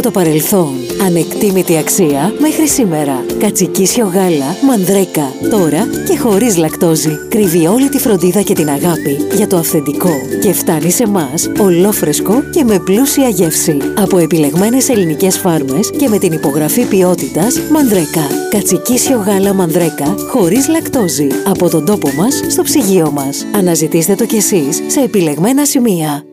Το 0.08 0.14
παρελθόν. 0.14 0.74
Ανεκτήμητη 1.06 1.78
αξία 1.78 2.34
μέχρι 2.40 2.68
σήμερα. 2.68 3.26
Κατσικίσιο 3.40 4.06
γάλα, 4.06 4.56
μανδρέκα. 4.68 5.32
Τώρα 5.50 5.88
και 6.08 6.18
χωρίς 6.18 6.58
λακτόζη. 6.58 7.20
Κρύβει 7.30 7.68
όλη 7.68 7.90
τη 7.90 7.98
φροντίδα 7.98 8.42
και 8.42 8.54
την 8.54 8.70
αγάπη 8.70 9.18
για 9.34 9.48
το 9.48 9.58
αυθεντικό. 9.58 10.10
Και 10.42 10.54
φτάνει 10.54 10.90
σε 10.90 11.04
εμάς 11.04 11.50
ολόφρεσκο 11.60 12.44
και 12.52 12.64
με 12.64 12.80
πλούσια 12.80 13.30
γεύση. 13.30 13.78
Από 13.98 14.18
επιλεγμένες 14.18 14.90
ελληνικές 14.90 15.38
φάρμες 15.38 15.92
και 15.98 16.10
με 16.10 16.18
την 16.18 16.32
υπογραφή 16.32 16.86
ποιότητας 16.86 17.60
Μανδρέκα. 17.72 18.28
Κατσικίσιο 18.50 19.18
γάλα 19.18 19.54
μανδρέκα 19.54 20.16
χωρίς 20.30 20.68
λακτόζη. 20.68 21.28
Από 21.48 21.70
τον 21.70 21.86
τόπο 21.86 22.10
μας 22.18 22.42
στο 22.48 22.64
ψυγείο 22.64 23.12
μας. 23.12 23.46
Αναζητήστε 23.56 24.16
το 24.16 24.26
κι 24.26 24.36
εσείς 24.36 24.82
σε 24.88 25.00
επιλεγμένα 25.00 25.66
σημεία. 25.66 26.27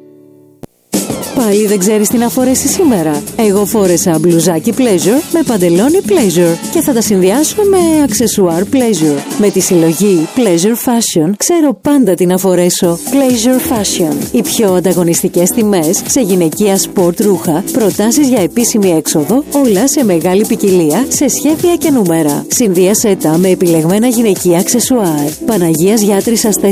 Πάλι 1.54 1.66
δεν 1.66 1.78
ξέρεις 1.78 2.08
τι 2.08 2.18
να 2.18 2.28
φορέσεις 2.28 2.70
σήμερα. 2.70 3.22
Εγώ 3.36 3.64
φόρεσα 3.64 4.18
μπλουζάκι 4.18 4.72
pleasure 4.76 5.22
με 5.32 5.42
παντελόνι 5.46 5.98
pleasure 6.06 6.56
και 6.72 6.80
θα 6.80 6.92
τα 6.92 7.00
συνδυάσω 7.00 7.56
με 7.70 8.02
αξεσουάρ 8.02 8.62
pleasure. 8.62 9.38
Με 9.38 9.50
τη 9.50 9.60
συλλογή 9.60 10.28
pleasure 10.36 10.88
fashion 10.88 11.32
ξέρω 11.36 11.74
πάντα 11.74 12.14
τι 12.14 12.26
να 12.26 12.38
φορέσω. 12.38 12.98
Pleasure 13.10 13.72
fashion. 13.72 14.14
Οι 14.32 14.42
πιο 14.42 14.72
ανταγωνιστικές 14.72 15.50
τιμές 15.50 16.02
σε 16.06 16.20
γυναικεία 16.20 16.78
sport 16.78 17.20
ρούχα, 17.20 17.64
προτάσεις 17.72 18.28
για 18.28 18.40
επίσημη 18.42 18.90
έξοδο, 18.90 19.44
όλα 19.52 19.88
σε 19.88 20.04
μεγάλη 20.04 20.46
ποικιλία, 20.46 21.06
σε 21.08 21.28
σχέδια 21.28 21.76
και 21.76 21.90
νούμερα. 21.90 22.46
Συνδύασέ 22.48 23.16
τα 23.16 23.38
με 23.38 23.48
επιλεγμένα 23.48 24.06
γυναικεία 24.06 24.58
αξεσουάρ. 24.58 25.30
Παναγίας 25.46 26.00
Γιάτρισσας 26.00 26.56
4, 26.56 26.66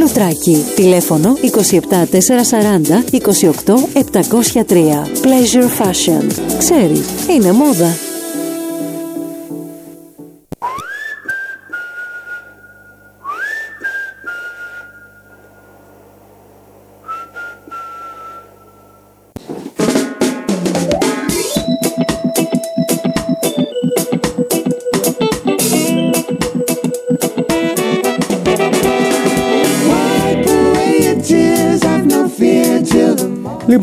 Λουτράκι. 0.00 0.64
Τηλέφωνο 0.74 1.36
27440 1.42 3.04
28 3.10 4.15
703. 4.22 5.02
Pleasure 5.22 5.68
Fashion. 5.78 6.24
Ξέρεις, 6.58 7.08
είναι 7.28 7.52
μόδα. 7.52 8.15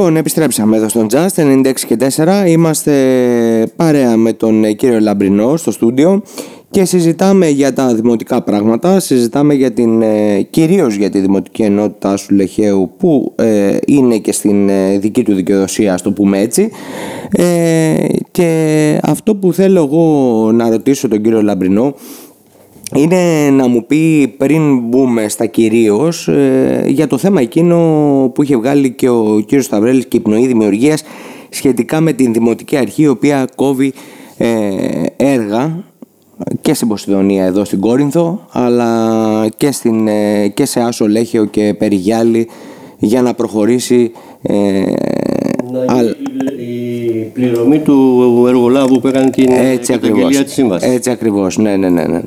Λοιπόν, 0.03 0.17
επιστρέψαμε 0.17 0.77
εδώ 0.77 0.89
στον 0.89 1.07
Just 1.11 1.35
96 1.35 1.73
και 1.87 1.97
4. 2.15 2.47
Είμαστε 2.47 2.93
παρέα 3.75 4.17
με 4.17 4.33
τον 4.33 4.63
ε, 4.63 4.73
κύριο 4.73 4.99
Λαμπρινό 4.99 5.57
στο 5.57 5.71
στούντιο 5.71 6.21
και 6.69 6.85
συζητάμε 6.85 7.47
για 7.47 7.73
τα 7.73 7.95
δημοτικά 7.95 8.41
πράγματα. 8.41 8.99
Συζητάμε 8.99 9.53
για 9.53 9.71
την, 9.71 10.01
ε, 10.01 10.41
κυρίως 10.41 10.95
για 10.95 11.09
τη 11.09 11.19
δημοτική 11.19 11.61
ενότητα 11.61 12.17
σου 12.17 12.35
Λεχαίου 12.35 12.91
που 12.97 13.33
ε, 13.35 13.77
είναι 13.85 14.17
και 14.17 14.31
στην 14.31 14.69
ε, 14.69 14.97
δική 14.97 15.23
του 15.23 15.33
δικαιοδοσία, 15.33 15.93
ας 15.93 16.01
το 16.01 16.11
πούμε 16.11 16.39
έτσι. 16.39 16.69
Ε, 17.31 18.05
και 18.31 18.99
αυτό 19.03 19.35
που 19.35 19.53
θέλω 19.53 19.83
εγώ 19.83 20.51
να 20.51 20.69
ρωτήσω 20.69 21.07
τον 21.07 21.21
κύριο 21.21 21.41
Λαμπρινό 21.41 21.93
είναι 22.95 23.49
να 23.49 23.67
μου 23.67 23.85
πει 23.85 24.33
πριν 24.37 24.77
μπούμε 24.79 25.27
στα 25.29 25.45
κυρίως 25.45 26.27
ε, 26.27 26.83
για 26.87 27.07
το 27.07 27.17
θέμα 27.17 27.41
εκείνο 27.41 27.77
που 28.33 28.43
είχε 28.43 28.57
βγάλει 28.57 28.91
και 28.91 29.09
ο 29.09 29.43
κύριος 29.45 29.65
Σταυρέλης 29.65 30.05
και 30.05 30.17
η 30.17 30.19
πνοή 30.19 30.47
δημιουργίας 30.47 31.03
σχετικά 31.49 32.01
με 32.01 32.13
την 32.13 32.33
Δημοτική 32.33 32.77
Αρχή 32.77 33.01
η 33.01 33.07
οποία 33.07 33.47
κόβει 33.55 33.93
ε, 34.37 34.47
έργα 35.17 35.83
και 36.61 36.73
στην 36.73 36.87
Ποσειδονία 36.87 37.45
εδώ 37.45 37.65
στην 37.65 37.79
Κόρινθο 37.79 38.45
αλλά 38.51 39.47
και, 39.57 39.71
στην, 39.71 40.07
ε, 40.07 40.47
και 40.47 40.65
σε 40.65 40.79
Άσο 40.79 41.07
Λέχαιο 41.07 41.45
και 41.45 41.73
Περιγιάλη 41.77 42.47
για 42.97 43.21
να 43.21 43.33
προχωρήσει 43.33 44.11
ε, 44.41 44.53
Να 45.71 45.85
αλ- 45.87 46.15
γίνει 46.17 46.63
η 46.63 47.23
πληρωμή 47.33 47.79
του 47.79 48.43
εργολάβου 48.47 48.99
που 48.99 49.07
έκανε 49.07 49.29
την 49.29 49.49
έτσι 49.51 49.91
καταγγελία 49.91 50.25
ακριβώς. 50.25 50.43
της 50.43 50.53
σύμβασης. 50.53 50.89
Έτσι 50.93 51.09
ακριβώς, 51.09 51.57
ναι, 51.57 51.75
ναι, 51.77 51.89
ναι, 51.89 52.03
ναι. 52.07 52.21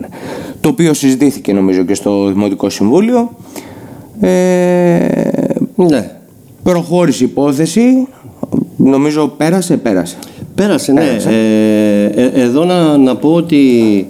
Ναι. 0.66 0.72
Το 0.72 0.82
οποίο 0.82 0.94
συζητήθηκε 0.94 1.52
νομίζω 1.52 1.82
και 1.82 1.94
στο 1.94 2.26
Δημοτικό 2.26 2.70
Συμβούλιο. 2.70 3.30
Ε, 4.20 4.98
Ναι. 5.74 6.10
προχώρησε 6.62 7.24
η 7.24 7.26
υπόθεση. 7.30 8.06
Νομίζω 8.76 9.28
πέρασε, 9.28 9.76
πέρασε. 9.76 10.16
Πέρασε, 10.54 10.92
ναι. 10.92 11.00
Πέρασε. 11.00 11.28
Ε, 11.30 12.04
ε, 12.04 12.30
εδώ 12.42 12.64
να, 12.64 12.96
να 12.96 13.16
πω 13.16 13.32
ότι 13.32 14.06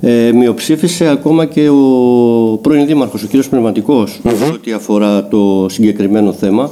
ε, 0.00 0.32
μειοψήφισε 0.32 1.08
ακόμα 1.08 1.44
και 1.44 1.68
ο 1.68 2.58
πρώην 2.62 2.86
Δήμαρχος, 2.86 3.22
ο 3.22 3.26
κύριος 3.26 3.48
Πνευματικός, 3.48 4.20
ό,τι 4.52 4.72
αφορά 4.72 5.28
το 5.28 5.66
συγκεκριμένο 5.68 6.32
θέμα. 6.32 6.70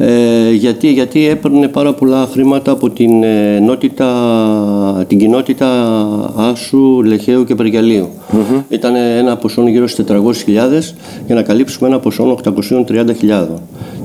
Ε, 0.00 0.50
γιατί, 0.52 0.92
γιατί 0.92 1.28
έπαιρνε 1.28 1.68
πάρα 1.68 1.92
πολλά 1.94 2.28
χρήματα 2.32 2.70
από 2.72 2.90
την, 2.90 3.22
ε, 3.22 3.56
ενότητα, 3.56 5.04
την 5.08 5.18
κοινότητα 5.18 5.66
Άσου, 6.36 7.02
Λεχαίου 7.02 7.44
και 7.44 7.54
Περιγιαλίου. 7.54 8.08
Ήταν 8.68 8.94
ένα 8.94 9.36
ποσό 9.36 9.68
γύρω 9.68 9.86
στις 9.86 10.04
400.000 10.04 10.94
για 11.26 11.34
να 11.34 11.42
καλύψουμε 11.42 11.88
ένα 11.88 11.98
ποσό 11.98 12.38
830.000. 12.44 13.46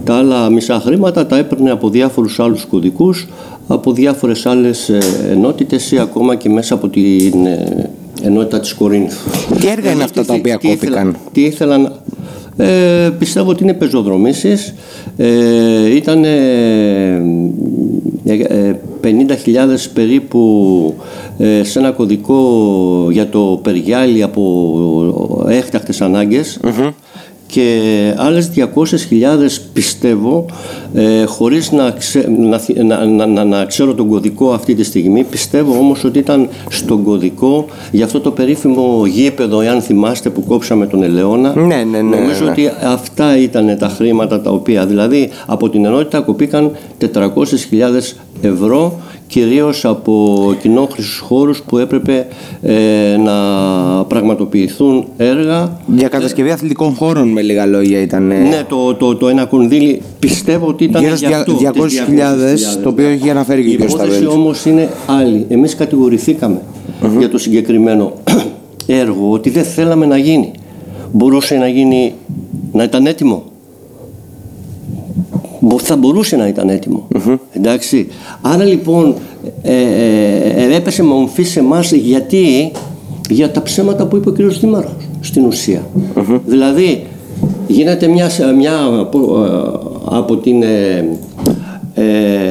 Τα 0.04 0.16
άλλα 0.16 0.50
μισά 0.50 0.80
χρήματα 0.86 1.26
τα 1.26 1.38
έπαιρνε 1.38 1.72
από 1.72 1.90
διάφορους 1.90 2.40
άλλους 2.40 2.66
κωδικούς, 2.66 3.28
από 3.68 3.92
διάφορες 3.92 4.46
άλλες 4.46 4.90
ε, 4.90 4.98
ενότητες 5.32 5.92
ή 5.92 6.00
ακόμα 6.00 6.36
και 6.36 6.50
μέσα 6.50 6.74
από 6.74 6.88
την 6.88 7.46
ε, 7.46 7.90
ενότητα 8.22 8.60
της 8.60 8.74
Κορίνθου. 8.74 9.30
Τι 9.60 9.68
έργα 9.68 9.92
είναι 9.92 10.02
Ε, 10.02 10.04
αυτά 10.04 10.22
τι 10.22 10.28
τα 10.28 10.34
θε- 10.34 10.40
οποία 10.42 10.58
τι 10.58 10.68
ήθελα- 10.68 10.92
κόπηκαν; 11.04 11.16
Τι 11.32 11.42
ήθελαν... 11.42 11.92
Ε, 12.58 13.10
πιστεύω 13.20 13.50
ότι 13.50 13.64
είναι 13.64 13.74
πεζοδρομήσεις. 13.74 14.74
Ε, 15.18 15.96
ήταν 15.96 16.24
ε, 16.24 17.16
ε, 18.26 18.76
50.000 19.04 19.10
περίπου 19.94 20.96
ε, 21.38 21.64
σε 21.64 21.80
ένα 21.80 21.92
κωδικό 21.92 23.08
για 23.12 23.30
το 23.30 23.60
Περιγιάλι 23.64 24.24
από 24.24 25.46
έκτακτες 25.48 26.02
ανάγκες 26.02 26.60
και 27.54 27.80
άλλες 28.18 28.50
200.000 28.56 28.66
πιστεύω 29.74 30.46
ε, 30.94 31.24
χωρίς 31.26 31.72
να, 31.72 31.92
ξε- 31.92 32.28
να, 32.40 32.58
θυ- 32.58 32.84
να, 32.84 33.06
να, 33.06 33.26
να, 33.26 33.44
να 33.44 33.66
ξέρω 33.66 33.94
τον 33.94 34.08
κωδικό 34.10 34.52
αυτή 34.54 34.76
τη 34.76 34.84
στιγμή 34.84 35.24
πιστεύω 35.24 35.78
όμως 35.78 36.04
ότι 36.04 36.20
ήταν 36.20 36.50
στον 36.70 37.04
κωδικό 37.04 37.66
για 37.92 38.06
αυτό 38.06 38.20
το 38.20 38.32
περίφημο 38.32 39.04
γήπεδο 39.06 39.62
εάν 39.62 39.82
θυμάστε 39.82 40.30
που 40.30 40.44
κόψαμε 40.44 40.86
τον 40.88 41.04
Ελαιώνα 41.04 41.54
Ναι, 41.56 41.64
ναι, 41.66 41.84
ναι, 41.84 42.18
νομίζω 42.18 42.44
ναι. 42.44 42.50
ότι 42.52 42.72
αυτά 42.84 43.38
ήταν 43.38 43.78
τα 43.80 43.88
χρήματα 43.88 44.42
τα 44.42 44.52
οποία 44.52 44.86
δηλαδή 44.86 45.30
από 45.46 45.70
την 45.70 45.86
ενότητα 45.86 46.22
κοπήκαν 46.22 46.72
400.000 47.14 47.30
ευρώ 48.42 49.00
κυρίως 49.34 49.86
από 49.86 50.56
κοινόχρηστους 50.62 51.20
χώρους 51.20 51.62
που 51.62 51.78
έπρεπε 51.78 52.28
ε, 52.62 53.18
να 53.18 53.34
πραγματοποιηθούν 54.04 55.06
έργα 55.18 55.78
Για 55.96 56.08
κατασκευή 56.08 56.52
αθλητικών 56.52 56.94
χώρων 56.94 57.28
με 57.28 57.42
λίγα 57.42 57.66
λόγια 57.66 58.02
ήταν. 58.02 58.32
ε, 58.32 58.36
ναι, 58.36 58.64
το, 58.70 58.94
το, 58.96 59.16
το 59.16 59.28
ένα 59.28 59.46
κονδύλι 59.46 60.02
πιστεύω 60.20 60.68
ότι 60.68 60.84
ήταν 60.84 61.02
Γύρω 61.04 61.16
για 61.16 61.42
στις 61.42 61.54
αυτό. 61.54 61.82
200.000, 61.84 61.88
τις 62.54 62.78
200.000, 62.78 62.84
το 62.84 62.90
οποίο 62.90 63.08
έχει 63.08 63.30
αναφέρει 63.30 63.62
και 63.64 63.70
ο 63.70 63.72
Η 63.72 63.76
κ. 63.76 63.80
υπόθεση 63.80 64.10
Σταυρέλης. 64.12 64.28
όμως 64.36 64.66
είναι 64.66 64.90
άλλη. 65.06 65.46
Εμείς 65.50 65.76
κατηγορηθήκαμε 65.76 66.62
για 67.18 67.30
το 67.30 67.38
συγκεκριμένο 67.38 68.14
έργο 68.86 69.32
ότι 69.32 69.50
δεν 69.50 69.64
θέλαμε 69.64 70.06
να 70.06 70.18
γίνει. 70.18 70.52
Μπορούσε 71.12 71.56
να 71.56 71.68
γίνει, 71.68 72.14
να 72.72 72.84
ήταν 72.84 73.06
έτοιμο. 73.06 73.44
Μπο- 75.66 75.80
Θα 75.80 75.96
μπορούσε 75.96 76.36
να 76.36 76.48
ήταν 76.48 76.70
έτοιμο. 76.70 77.08
Εντάξει. 77.52 78.08
Άρα 78.42 78.64
λοιπόν 78.64 79.16
ε, 79.62 79.74
ε, 79.74 80.64
ε, 80.64 80.76
έπεσε 80.76 81.04
μομφή 81.04 81.44
σε 81.44 81.60
εμάς 81.60 81.92
γιατί 81.92 82.72
για 83.30 83.52
τα 83.52 83.62
ψέματα 83.62 84.06
που 84.06 84.16
είπε 84.16 84.30
ο 84.30 84.32
κύριος 84.32 84.60
Δήμαρχος 84.60 84.94
στην 85.20 85.46
ουσια 85.46 85.86
Δηλαδή 86.46 87.06
γίνεται 87.68 88.08
μια, 88.08 88.30
μια 88.58 88.84
από, 89.00 89.44
ε, 89.44 90.18
από, 90.18 90.38
την, 90.38 90.64
ε, 90.64 91.06
ε, 91.94 92.04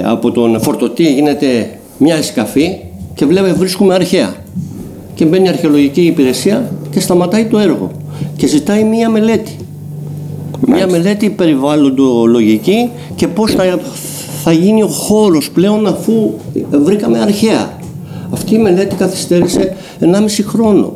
από 0.05 0.31
τον 0.31 0.61
φορτωτή 0.61 1.13
γίνεται 1.13 1.79
μια 1.99 2.15
εσκαφή 2.17 2.79
και 3.15 3.25
βλέπουμε 3.27 3.53
βρίσκουμε 3.53 3.95
αρχαία. 3.95 4.35
Και 5.15 5.25
μπαίνει 5.25 5.45
η 5.45 5.49
αρχαιολογική 5.49 6.01
υπηρεσία 6.01 6.71
και 6.91 7.01
σταματάει 7.01 7.45
το 7.45 7.59
έργο. 7.59 7.91
Και 8.37 8.47
ζητάει 8.47 8.85
μία 8.85 9.09
μελέτη 9.11 9.57
μια 10.67 10.87
μελέτη 10.91 11.31
περιβάλλοντολογική 11.31 12.91
και 13.15 13.29
πώς 13.29 13.53
θα, 13.53 13.79
θα 14.43 14.53
γίνει 14.53 14.83
ο 14.83 14.87
χώρος 14.87 15.51
πλέον 15.51 15.87
αφού 15.87 16.31
βρήκαμε 16.71 17.19
αρχαία. 17.19 17.79
Αυτή 18.31 18.55
η 18.55 18.59
μελέτη 18.59 18.95
καθυστέρησε 18.95 19.77
1,5 20.01 20.07
χρόνο 20.47 20.93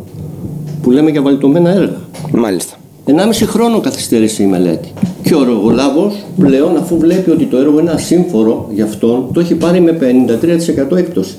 που 0.82 0.90
λέμε 0.90 1.10
για 1.10 1.22
βαλτωμένα 1.22 1.70
έργα. 1.70 2.00
Μάλιστα. 2.32 2.74
1,5 3.06 3.12
χρόνο 3.46 3.80
καθυστέρησε 3.80 4.42
η 4.42 4.46
μελέτη. 4.46 4.92
Και 5.22 5.34
ο 5.34 5.40
εργολάβος 5.40 6.14
πλέον 6.38 6.76
αφού 6.76 6.98
βλέπει 6.98 7.30
ότι 7.30 7.44
το 7.44 7.56
έργο 7.56 7.80
είναι 7.80 7.90
ασύμφορο 7.90 8.68
για 8.72 8.84
αυτόν, 8.84 9.28
το 9.32 9.40
έχει 9.40 9.54
πάρει 9.54 9.80
με 9.80 9.98
53% 10.92 10.96
έκπτωση. 10.96 11.34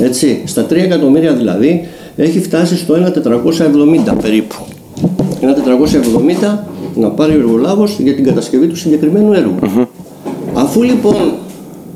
Έτσι, 0.00 0.42
στα 0.44 0.66
3 0.70 0.72
εκατομμύρια 0.72 1.32
δηλαδή 1.32 1.88
έχει 2.16 2.40
φτάσει 2.40 2.76
στο 2.76 2.94
1.470 2.94 4.14
περίπου. 4.22 4.54
1.470 5.40 6.58
να 6.94 7.08
πάρει 7.08 7.32
ο 7.32 7.38
εργολάβος 7.38 7.98
για 7.98 8.14
την 8.14 8.24
κατασκευή 8.24 8.66
του 8.66 8.76
συγκεκριμένου 8.76 9.32
έργου. 9.32 9.54
Αφού 10.54 10.82
λοιπόν 10.82 11.32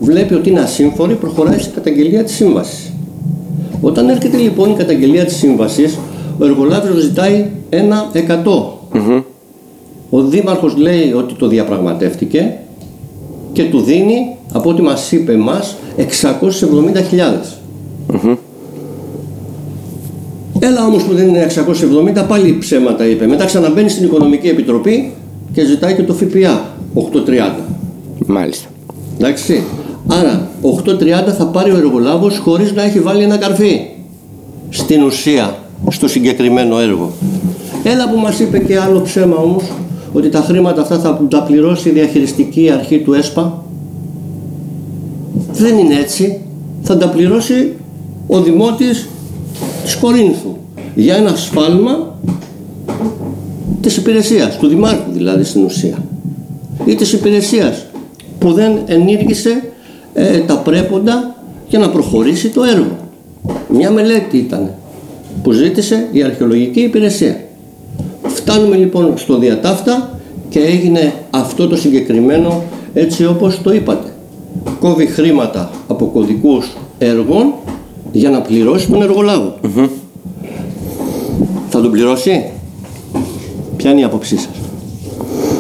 βλέπει 0.00 0.34
ότι 0.34 0.50
είναι 0.50 0.60
ασύμφορη, 0.60 1.14
προχωράει 1.14 1.58
στην 1.58 1.74
καταγγελία 1.74 2.24
της 2.24 2.34
σύμβασης. 2.34 2.92
Όταν 3.80 4.08
έρχεται 4.08 4.36
λοιπόν 4.36 4.70
η 4.70 4.74
καταγγελία 4.74 5.24
της 5.24 5.36
σύμβασης, 5.36 5.98
ο 6.38 6.44
εργολάβος 6.44 7.02
ζητάει 7.02 7.46
ένα 7.68 8.10
100. 8.12 8.18
Ο 10.10 10.22
δήμαρχος 10.22 10.76
λέει 10.76 11.12
ότι 11.12 11.34
το 11.34 11.48
διαπραγματεύτηκε 11.48 12.56
και 13.52 13.64
του 13.64 13.80
δίνει, 13.80 14.36
από 14.52 14.70
ό,τι 14.70 14.82
μας 14.82 15.12
είπε 15.12 15.32
εμάς, 15.32 15.76
670.000. 15.96 17.58
Έλα 20.60 20.86
όμως 20.86 21.02
που 21.02 21.14
δεν 21.14 21.28
είναι 21.28 21.46
670, 22.20 22.24
πάλι 22.28 22.58
ψέματα 22.58 23.06
είπε. 23.06 23.26
Μετά 23.26 23.44
ξαναμπαίνει 23.44 23.88
στην 23.88 24.04
Οικονομική 24.04 24.48
Επιτροπή 24.48 25.12
και 25.52 25.64
ζητάει 25.64 25.94
και 25.94 26.02
το 26.02 26.14
ΦΠΑ, 26.14 26.76
830. 26.94 27.60
Μάλιστα. 28.26 28.68
Εντάξει. 29.18 29.62
Άρα, 30.06 30.48
8.30 30.62 31.32
θα 31.38 31.46
πάρει 31.46 31.70
ο 31.70 31.76
εργολάβος 31.76 32.38
χωρίς 32.38 32.72
να 32.72 32.82
έχει 32.82 33.00
βάλει 33.00 33.22
ένα 33.22 33.36
καρφί. 33.36 33.80
Στην 34.68 35.02
ουσία, 35.02 35.58
στο 35.90 36.08
συγκεκριμένο 36.08 36.78
έργο. 36.78 37.12
Έλα 37.84 38.10
που 38.10 38.18
μας 38.18 38.40
είπε 38.40 38.58
και 38.58 38.78
άλλο 38.78 39.00
ψέμα 39.00 39.36
όμως, 39.36 39.64
ότι 40.12 40.28
τα 40.28 40.40
χρήματα 40.40 40.80
αυτά 40.80 40.98
θα 40.98 41.26
τα 41.28 41.42
πληρώσει 41.42 41.88
η 41.88 41.92
διαχειριστική 41.92 42.70
αρχή 42.70 42.98
του 42.98 43.12
ΕΣΠΑ. 43.12 43.64
Δεν 45.52 45.78
είναι 45.78 45.94
έτσι. 45.94 46.40
Θα 46.82 46.96
τα 46.96 47.08
πληρώσει 47.08 47.72
ο 48.26 48.40
δημότης 48.40 49.08
της 49.88 49.96
Κορίνθου 49.96 50.56
για 50.94 51.16
ένα 51.16 51.36
σφάλμα 51.36 52.18
της 53.80 53.96
υπηρεσίας, 53.96 54.58
του 54.58 54.66
δημάρχου 54.68 55.12
δηλαδή 55.12 55.44
στην 55.44 55.64
ουσία 55.64 56.04
ή 56.84 56.94
της 56.94 57.12
υπηρεσίας 57.12 57.86
που 58.38 58.52
δεν 58.52 58.78
ενήργησε 58.86 59.62
ε, 60.14 60.38
τα 60.38 60.56
πρέποντα 60.56 61.34
για 61.68 61.78
να 61.78 61.90
προχωρήσει 61.90 62.48
το 62.48 62.62
έργο. 62.62 62.96
Μια 63.68 63.90
μελέτη 63.90 64.36
ήταν 64.36 64.74
που 65.42 65.52
ζήτησε 65.52 66.08
η 66.12 66.22
αρχαιολογική 66.22 66.80
υπηρεσία. 66.80 67.40
Φτάνουμε 68.22 68.76
λοιπόν 68.76 69.12
στο 69.16 69.38
διατάφτα 69.38 70.20
και 70.48 70.60
έγινε 70.60 71.12
αυτό 71.30 71.68
το 71.68 71.76
συγκεκριμένο 71.76 72.62
έτσι 72.94 73.26
όπως 73.26 73.60
το 73.62 73.72
είπατε. 73.72 74.08
Κόβει 74.80 75.06
χρήματα 75.06 75.70
από 75.88 76.06
κωδικούς 76.06 76.76
έργων 76.98 77.52
για 78.12 78.30
να 78.30 78.40
πληρώσει 78.40 78.90
τον 78.90 79.02
εργολάβο. 79.02 79.54
Θα 81.68 81.80
τον 81.80 81.90
πληρώσει; 81.90 82.44
Ποια 83.76 83.90
είναι 83.90 84.00
η 84.00 84.04
άποψή 84.04 84.36
σας; 84.36 84.50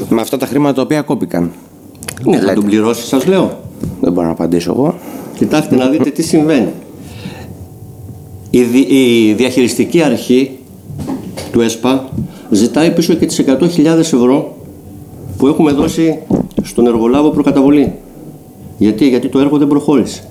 Με 0.08 0.20
αυτά 0.20 0.36
τα 0.36 0.46
χρήματα 0.46 0.74
τα 0.74 0.82
οποία 0.82 1.02
κόπηκαν. 1.02 1.50
Ναι, 2.24 2.38
θα 2.38 2.52
τον 2.52 2.64
πληρώσει 2.64 3.06
σας 3.06 3.26
λέω. 3.26 3.58
Δεν 4.00 4.12
μπορώ 4.12 4.26
να 4.26 4.32
απαντήσω 4.32 4.72
εγώ. 4.72 4.94
Κοιτάξτε 5.36 5.76
να 5.76 5.88
δείτε 5.88 6.10
τι 6.10 6.22
συμβαίνει. 6.22 6.68
Η, 8.50 8.62
δι- 8.62 8.90
η 8.90 9.32
διαχειριστική 9.36 10.02
αρχή 10.02 10.58
του 11.52 11.60
ΕΣΠΑ 11.60 12.08
ζητάει 12.50 12.90
πίσω 12.92 13.14
και 13.14 13.26
τις 13.26 13.44
100.000 13.46 13.84
ευρώ 13.98 14.56
που 15.36 15.46
έχουμε 15.46 15.72
δώσει 15.72 16.18
στον 16.62 16.86
εργολάβο 16.86 17.30
προκαταβολή. 17.30 17.92
Γιατί, 18.78 19.08
γιατί 19.08 19.28
το 19.28 19.38
έργο 19.38 19.58
δεν 19.58 19.68
προχώρησε. 19.68 20.22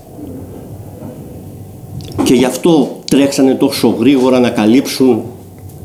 Και 2.28 2.34
γι' 2.34 2.44
αυτό 2.44 2.88
τρέξανε 3.10 3.54
τόσο 3.54 3.96
γρήγορα 4.00 4.40
να 4.40 4.48
καλύψουν 4.50 5.22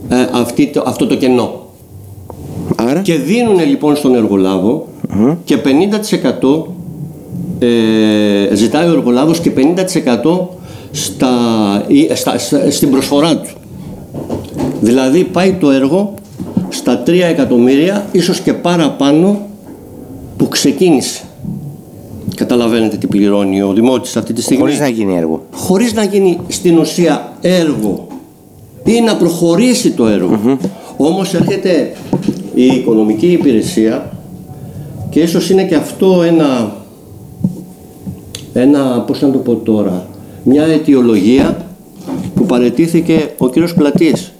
ε, 0.10 0.16
αυτή, 0.34 0.68
το- 0.68 0.84
αυτό 0.86 1.08
το 1.08 1.16
κενό. 1.16 1.66
Άρα; 2.76 3.00
Και 3.02 3.16
δίνουν 3.16 3.60
λοιπόν 3.68 3.96
στον 3.96 4.16
εργολάβο 4.16 4.88
και 5.44 5.58
50% 5.64 6.64
ε, 7.60 8.56
ζητάει 8.56 8.88
ο 8.88 8.92
εργολάβος 8.92 9.40
και 9.40 9.52
50% 9.56 10.48
στα, 10.92 11.30
ή- 11.88 12.10
στα, 12.14 12.38
στα- 12.38 12.72
στην 12.72 12.90
προσφορά 12.92 13.38
του. 13.38 13.50
Δηλαδή 14.82 15.24
πάει 15.24 15.54
το 15.54 15.72
έργο 15.72 16.14
στα 16.70 17.04
3 17.08 17.10
εκατομμύρια, 17.30 18.06
ίσως 18.12 18.40
και 18.40 18.54
παραπάνω 18.54 19.40
που 20.38 20.48
ξεκίνησε. 20.48 21.22
Καταλαβαίνετε 22.36 22.98
τι 22.98 23.08
πληρώνει 23.08 23.62
ο 23.62 23.74
Δημότης 23.74 24.18
αυτή 24.18 24.34
τη 24.34 24.42
στιγμή 24.42 24.64
Χωρίς 24.64 24.80
να 24.80 24.88
γίνει 24.88 25.16
έργο. 25.18 25.46
χωρίς 25.54 25.94
να 25.94 26.04
γίνει 26.04 26.40
στην 26.48 26.78
ουσία 26.78 27.34
έργο 27.42 28.08
ή 28.84 29.02
να 29.02 29.16
προχωρήσει 29.16 29.92
το 29.92 30.08
έργο. 30.08 30.58
Όμως 30.98 31.34
έρχεται 31.34 31.94
η 32.54 32.66
οικονομική 32.66 33.28
υπηρεσία 33.28 34.12
και 35.10 35.20
ίσως 35.20 35.50
είναι 35.50 35.64
και 35.64 35.76
αυτό 35.76 36.24
ένα, 36.24 36.76
ένα 38.54 39.04
πώς 39.08 39.22
να 39.22 39.32
το 39.32 39.38
πω 39.38 39.56
τώρα, 39.56 40.08
μια 40.44 40.64
αιτιολογία 40.64 41.66
που 42.36 42.46
παρετήθηκε 42.46 43.30
ο 43.38 43.50
κύριος 43.50 43.74
Πλατής. 43.74 44.32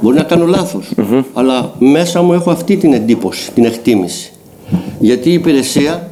Μπορεί 0.00 0.16
να 0.16 0.22
κάνω 0.22 0.46
λάθος, 0.46 0.92
αλλά 1.32 1.72
μέσα 1.78 2.22
μου 2.22 2.32
έχω 2.32 2.50
αυτή 2.50 2.76
την 2.76 2.92
εντύπωση, 2.92 3.52
την 3.52 3.64
εκτίμηση. 3.64 4.32
Γιατί 5.00 5.30
η 5.30 5.32
υπηρεσία 5.32 6.07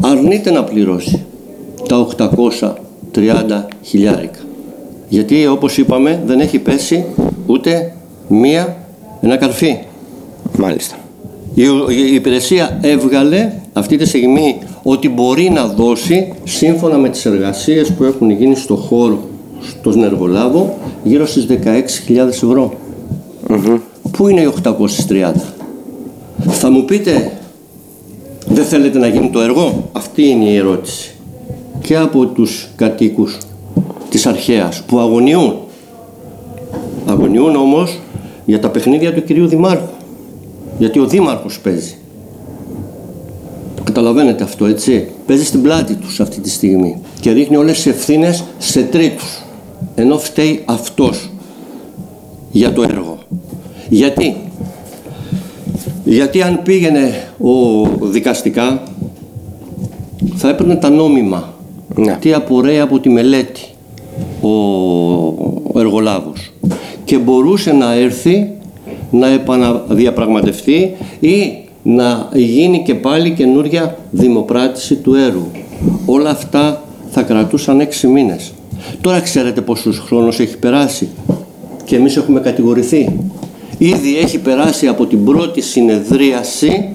αρνείται 0.00 0.50
να 0.50 0.64
πληρώσει 0.64 1.24
τα 1.88 2.06
830 3.14 3.64
χιλιάρικα. 3.82 4.38
Γιατί 5.08 5.46
όπως 5.46 5.78
είπαμε 5.78 6.22
δεν 6.26 6.40
έχει 6.40 6.58
πέσει 6.58 7.04
ούτε 7.46 7.92
μία, 8.28 8.76
ένα 9.20 9.36
καρφί. 9.36 9.78
Μάλιστα. 10.58 10.96
Η, 11.54 11.62
η 11.88 12.14
υπηρεσία 12.14 12.78
έβγαλε 12.82 13.52
αυτή 13.72 13.96
τη 13.96 14.04
στιγμή 14.06 14.58
ότι 14.82 15.08
μπορεί 15.08 15.50
να 15.50 15.66
δώσει 15.66 16.32
σύμφωνα 16.44 16.96
με 16.98 17.08
τις 17.08 17.26
εργασίες 17.26 17.92
που 17.92 18.04
έχουν 18.04 18.30
γίνει 18.30 18.54
στο 18.54 18.76
χώρο 18.76 19.18
στον 19.60 20.04
εργολάβο 20.04 20.78
γύρω 21.02 21.26
στις 21.26 21.46
16.000 21.50 22.16
ευρώ. 22.28 22.72
Πού 24.10 24.28
είναι 24.28 24.40
οι 24.40 24.52
830. 25.08 25.32
Θα 26.48 26.70
μου 26.70 26.84
πείτε 26.84 27.35
δεν 28.56 28.64
θέλετε 28.64 28.98
να 28.98 29.06
γίνει 29.06 29.30
το 29.30 29.40
έργο; 29.40 29.88
Αυτή 29.92 30.22
είναι 30.22 30.44
η 30.44 30.56
ερώτηση. 30.56 31.14
Και 31.80 31.96
από 31.96 32.26
τους 32.26 32.68
κατοίκους 32.76 33.38
της 34.08 34.26
αρχαίας 34.26 34.82
που 34.86 34.98
αγωνιούν. 34.98 35.56
Αγωνιούν 37.06 37.56
όμως 37.56 38.00
για 38.44 38.60
τα 38.60 38.68
παιχνίδια 38.68 39.14
του 39.14 39.24
κυρίου 39.24 39.46
Δημάρχου. 39.46 39.94
Γιατί 40.78 40.98
ο 40.98 41.06
Δήμαρχος 41.06 41.60
παίζει. 41.60 41.96
Καταλαβαίνετε 43.84 44.44
αυτό 44.44 44.66
έτσι; 44.66 45.08
Παίζει 45.26 45.44
στην 45.44 45.62
πλάτη 45.62 45.94
τους 45.94 46.20
αυτή 46.20 46.40
τη 46.40 46.50
στιγμή. 46.50 47.00
Και 47.20 47.30
ρίχνει 47.30 47.56
όλες 47.56 47.74
τις 47.74 47.86
ευθύνες 47.86 48.44
σε 48.58 48.82
τρίτους. 48.82 49.42
Ενώ 49.94 50.18
φταίει 50.18 50.62
αυτός 50.64 51.30
για 52.50 52.72
το 52.72 52.82
έργο. 52.82 53.18
Γιατί; 53.88 54.36
Γιατί 56.08 56.42
αν 56.42 56.60
πήγαινε 56.62 57.28
ο 57.38 57.84
δικαστικά 58.00 58.82
θα 60.34 60.48
έπαιρνε 60.48 60.74
τα 60.74 60.90
νόμιμα. 60.90 61.54
Ναι. 61.94 62.16
Τι 62.20 62.32
απορρέει 62.32 62.80
από 62.80 63.00
τη 63.00 63.08
μελέτη 63.08 63.60
ο, 64.40 64.48
ο 65.72 65.78
εργολάβος. 65.80 66.52
Και 67.04 67.18
μπορούσε 67.18 67.72
να 67.72 67.92
έρθει 67.92 68.50
να 69.10 69.28
επαναδιαπραγματευτεί 69.28 70.94
ή 71.20 71.58
να 71.82 72.28
γίνει 72.34 72.82
και 72.82 72.94
πάλι 72.94 73.30
καινούρια 73.30 73.98
δημοπράτηση 74.10 74.94
του 74.94 75.14
έργου. 75.14 75.50
Όλα 76.06 76.30
αυτά 76.30 76.82
θα 77.10 77.22
κρατούσαν 77.22 77.80
έξι 77.80 78.06
μήνες. 78.06 78.52
Τώρα 79.00 79.20
ξέρετε 79.20 79.60
πόσους 79.60 79.98
χρόνους 79.98 80.38
έχει 80.38 80.58
περάσει 80.58 81.08
και 81.84 81.96
εμείς 81.96 82.16
έχουμε 82.16 82.40
κατηγορηθεί. 82.40 83.18
Ήδη 83.78 84.18
έχει 84.18 84.38
περάσει 84.38 84.86
από 84.86 85.06
την 85.06 85.24
πρώτη 85.24 85.60
συνεδρίαση 85.60 86.88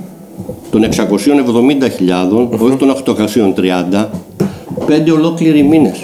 των 0.69 0.83
670.000, 0.83 2.47
όχι 2.59 2.75
των 2.75 2.95
830, 3.95 4.07
πέντε 4.85 5.11
ολόκληροι 5.11 5.63
μήνες. 5.63 6.03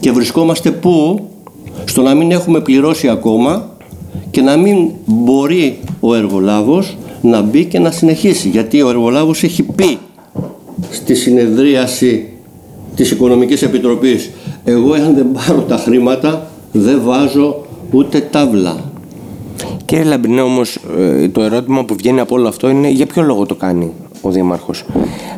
Και 0.00 0.10
βρισκόμαστε 0.10 0.70
πού, 0.70 1.28
στο 1.84 2.02
να 2.02 2.14
μην 2.14 2.30
έχουμε 2.30 2.60
πληρώσει 2.60 3.08
ακόμα 3.08 3.76
και 4.30 4.40
να 4.40 4.56
μην 4.56 4.90
μπορεί 5.04 5.78
ο 6.00 6.14
εργολάβος 6.14 6.96
να 7.20 7.40
μπει 7.40 7.64
και 7.64 7.78
να 7.78 7.90
συνεχίσει. 7.90 8.48
Γιατί 8.48 8.82
ο 8.82 8.88
εργολάβος 8.88 9.42
έχει 9.42 9.62
πει 9.62 9.98
στη 10.90 11.14
συνεδρίαση 11.14 12.28
της 12.94 13.10
Οικονομικής 13.10 13.62
Επιτροπής 13.62 14.30
εγώ 14.64 14.92
αν 14.92 15.14
δεν 15.14 15.26
πάρω 15.32 15.60
τα 15.60 15.76
χρήματα 15.76 16.50
δεν 16.72 17.00
βάζω 17.04 17.64
ούτε 17.90 18.20
τάβλα. 18.20 18.89
Κύριε 19.90 20.04
Λαμπρινέ, 20.04 20.40
όμως, 20.40 20.78
το 21.32 21.42
ερώτημα 21.42 21.84
που 21.84 21.94
βγαίνει 21.94 22.20
από 22.20 22.34
όλο 22.34 22.48
αυτό 22.48 22.68
είναι 22.68 22.88
για 22.90 23.06
ποιο 23.06 23.22
λόγο 23.22 23.46
το 23.46 23.54
κάνει 23.54 23.92
ο 24.20 24.30
Δήμαρχος. 24.30 24.84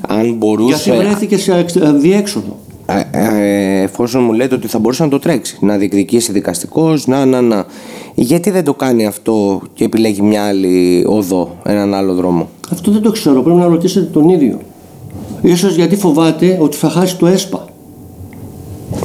Αν 0.08 0.34
μπορούσε. 0.34 0.90
Γιατί 0.90 1.06
βρέθηκε 1.06 1.38
σε 1.38 1.56
εξ- 1.58 1.78
αδιέξοδο. 2.00 2.56
Ε, 2.86 3.02
ε, 3.12 3.82
εφόσον 3.82 4.22
μου 4.24 4.32
λέτε 4.32 4.54
ότι 4.54 4.66
θα 4.68 4.78
μπορούσε 4.78 5.02
να 5.02 5.08
το 5.08 5.18
τρέξει, 5.18 5.58
να 5.60 5.76
διεκδικήσει 5.76 6.32
δικαστικώς, 6.32 7.06
να, 7.06 7.24
να, 7.24 7.40
να. 7.40 7.66
Γιατί 8.14 8.50
δεν 8.50 8.64
το 8.64 8.74
κάνει 8.74 9.06
αυτό 9.06 9.62
και 9.74 9.84
επιλέγει 9.84 10.22
μια 10.22 10.44
άλλη 10.44 11.04
οδό, 11.08 11.56
έναν 11.64 11.94
άλλο 11.94 12.14
δρόμο; 12.14 12.48
Αυτό 12.72 12.90
δεν 12.90 13.02
το 13.02 13.10
ξέρω. 13.10 13.42
Πρέπει 13.42 13.58
να 13.58 13.66
ρωτήσετε 13.66 14.06
τον 14.06 14.28
ίδιο. 14.28 14.58
Ίσως 15.42 15.74
γιατί 15.74 15.96
φοβάται 15.96 16.58
ότι 16.60 16.76
θα 16.76 16.88
χάσει 16.88 17.16
το 17.16 17.26
ΕΣΠΑ. 17.26 17.64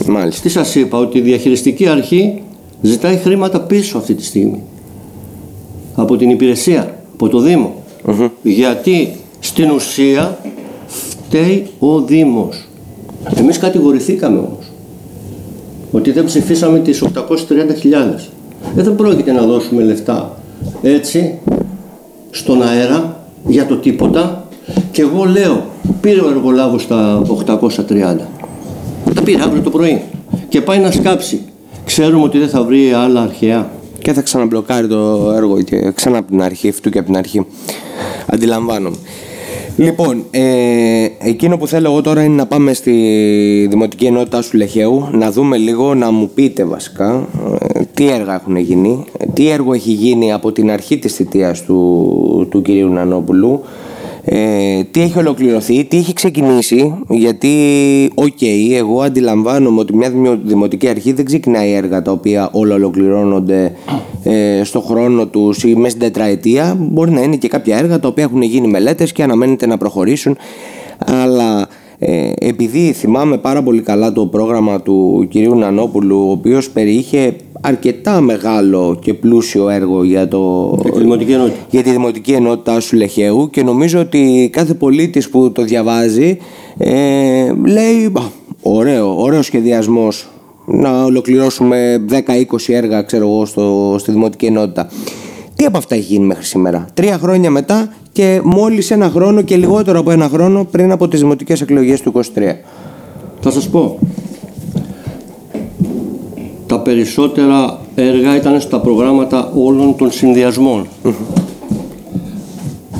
Μάλιστα. 0.07 0.41
Τι 0.41 0.49
σας 0.49 0.75
είπα, 0.75 0.97
ότι 0.97 1.17
η 1.17 1.21
διαχειριστική 1.21 1.87
αρχή 1.87 2.41
ζητάει 2.81 3.15
χρήματα 3.15 3.61
πίσω 3.61 3.97
αυτή 3.97 4.13
τη 4.13 4.23
στιγμή. 4.23 4.63
Από 5.99 6.17
την 6.17 6.29
υπηρεσία, 6.29 6.95
από 7.13 7.29
το 7.29 7.39
δημο 7.39 7.75
Γιατί 8.41 9.15
στην 9.39 9.69
ουσία 9.69 10.37
φταίει 10.87 11.67
ο 11.79 12.01
Δήμος. 12.01 12.67
Εμείς 13.35 13.57
κατηγορηθήκαμε 13.57 14.37
όμως. 14.37 14.71
Ότι 15.91 16.11
δεν 16.11 16.25
ψηφίσαμε 16.25 16.79
τις 16.79 17.03
830.000. 17.03 18.31
Ε, 18.77 18.81
δεν 18.83 18.95
πρόκειται 18.95 19.31
να 19.31 19.41
δώσουμε 19.41 19.83
λεφτά 19.83 20.37
έτσι 20.81 21.39
στον 22.29 22.61
αέρα 22.61 23.19
για 23.47 23.65
το 23.65 23.75
τίποτα 23.75 24.47
και 24.91 25.01
εγώ 25.01 25.23
λέω 25.23 25.65
πήρε 26.01 26.21
ο 26.21 26.29
εργολάβος 26.29 26.87
τα 26.87 27.21
830 27.45 28.15
τα 29.13 29.21
πήρε 29.23 29.43
αύριο 29.43 29.61
το 29.61 29.69
πρωί 29.69 30.01
και 30.49 30.61
πάει 30.61 30.79
να 30.79 30.91
σκάψει 30.91 31.41
ξέρουμε 31.85 32.23
ότι 32.23 32.37
δεν 32.37 32.49
θα 32.49 32.63
βρει 32.63 32.93
άλλα 32.93 33.21
αρχαία 33.21 33.69
Και 34.01 34.13
θα 34.13 34.21
ξαναμπλοκάρει 34.21 34.87
το 34.87 35.31
έργο 35.35 35.61
και 35.61 35.91
ξανά 35.91 36.17
από 36.17 36.27
την 36.27 36.41
αρχή, 36.41 36.69
αυτού 36.69 36.89
και 36.89 36.97
από 36.97 37.07
την 37.07 37.17
αρχή. 37.17 37.45
Αντιλαμβάνομαι. 38.25 38.97
Λοιπόν, 39.77 40.23
ε, 40.31 41.07
εκείνο 41.19 41.57
που 41.57 41.67
θέλω 41.67 41.91
εγώ 41.91 42.01
τώρα 42.01 42.23
είναι 42.23 42.35
να 42.35 42.45
πάμε 42.45 42.73
στη 42.73 42.91
Δημοτική 43.69 44.05
Ενότητα 44.05 44.41
σου 44.41 44.57
Λεχαίου, 44.57 45.09
να 45.11 45.31
δούμε 45.31 45.57
λίγο, 45.57 45.93
να 45.93 46.11
μου 46.11 46.29
πείτε 46.33 46.63
βασικά 46.63 47.27
ε, 47.73 47.79
τι 47.93 48.09
έργα 48.09 48.33
έχουν 48.33 48.55
γίνει, 48.55 49.05
ε, 49.17 49.25
τι 49.33 49.49
έργο 49.49 49.73
έχει 49.73 49.91
γίνει 49.91 50.33
από 50.33 50.51
την 50.51 50.71
αρχή 50.71 50.97
της 50.97 51.13
θητείας 51.13 51.63
του, 51.63 52.47
του 52.49 52.61
κυρίου 52.61 52.89
Νανόπουλου, 52.89 53.61
ε, 54.29 54.83
τι 54.91 55.01
έχει 55.01 55.17
ολοκληρωθεί, 55.17 55.85
τι 55.85 55.97
έχει 55.97 56.13
ξεκινήσει, 56.13 56.93
γιατί, 57.09 57.49
οκ, 58.15 58.41
εγώ 58.75 59.01
αντιλαμβάνομαι 59.01 59.79
ότι 59.79 59.95
μια 59.95 60.09
δημο- 60.09 60.39
δημοτική 60.43 60.87
αρχή 60.87 61.11
δεν 61.13 61.25
ξεκινάει 61.25 61.71
έργα 61.71 62.01
τα 62.01 62.11
οποία 62.11 62.49
όλα 62.51 62.75
ολοκληρώνονται 62.75 63.71
ε, 64.23 64.61
στο 64.63 64.79
χρόνο 64.81 65.25
τους 65.27 65.63
ή 65.63 65.75
μέσα 65.75 65.89
στην 65.89 66.01
τετραετία. 66.01 66.77
Μπορεί 66.79 67.11
να 67.11 67.21
είναι 67.21 67.35
και 67.35 67.47
κάποια 67.47 67.77
έργα 67.77 67.99
τα 67.99 68.07
οποία 68.07 68.23
έχουν 68.23 68.41
γίνει 68.41 68.67
μελέτες 68.67 69.11
και 69.11 69.23
αναμένεται 69.23 69.67
να 69.67 69.77
προχωρήσουν. 69.77 70.37
Αλλά 71.05 71.67
ε, 71.99 72.31
επειδή 72.39 72.91
θυμάμαι 72.91 73.37
πάρα 73.37 73.63
πολύ 73.63 73.81
καλά 73.81 74.11
το 74.11 74.25
πρόγραμμα 74.25 74.81
του 74.81 75.27
κυρίου 75.29 75.55
Νανόπουλου, 75.55 76.27
ο 76.27 76.31
οποίος 76.31 76.69
περιείχε 76.69 77.35
αρκετά 77.61 78.21
μεγάλο 78.21 78.97
και 79.01 79.13
πλούσιο 79.13 79.69
έργο 79.69 80.03
για 80.03 80.27
το, 80.27 80.73
Για 80.83 80.91
τη 80.91 80.99
Δημοτική 80.99 81.31
Ενότητα. 81.31 81.57
για 81.69 81.83
τη 81.83 81.91
Δημοτική 81.91 82.31
Ενότητα 82.31 82.79
σου 82.79 82.95
Λεχαίου 82.95 83.49
και 83.49 83.63
νομίζω 83.63 83.99
ότι 83.99 84.49
κάθε 84.51 84.73
πολίτης 84.73 85.29
που 85.29 85.51
το 85.51 85.63
διαβάζει 85.63 86.37
ε, 86.77 87.51
λέει 87.65 88.09
«Μπα, 88.11 88.21
ωραίο, 88.61 89.21
ωραίο 89.21 89.41
σχεδιασμός 89.41 90.27
να 90.65 91.03
ολοκληρώσουμε 91.03 92.05
10-20 92.09 92.19
έργα 92.67 93.01
ξέρω 93.01 93.27
εγώ 93.27 93.45
στο, 93.45 93.95
στη 93.99 94.11
Δημοτική 94.11 94.45
Ενότητα. 94.45 94.89
Τι 95.55 95.65
από 95.65 95.77
αυτά 95.77 95.95
έχει 95.95 96.03
γίνει 96.03 96.25
μέχρι 96.25 96.43
σήμερα; 96.43 96.85
Τρία 96.93 97.17
χρόνια 97.17 97.51
μετά 97.51 97.93
και 98.11 98.41
μόλις 98.43 98.91
ένα 98.91 99.09
χρόνο 99.09 99.41
και 99.41 99.55
λιγότερο 99.55 99.99
από 99.99 100.11
ένα 100.11 100.29
χρόνο 100.29 100.67
πριν 100.71 100.91
από 100.91 101.07
τις 101.07 101.19
δημοτικές 101.19 101.61
εκλογές 101.61 102.01
του 102.01 102.11
23. 102.15 102.21
θα 103.39 103.51
σας 103.51 103.69
πω 103.69 103.99
τα 104.26 104.26
περισσότερα 106.91 107.79
έργα 107.95 108.35
ήταν 108.35 108.61
στα 108.61 108.79
προγράμματα 108.79 109.51
όλων 109.55 109.95
των 109.95 110.11
συνδυασμών 110.11 110.87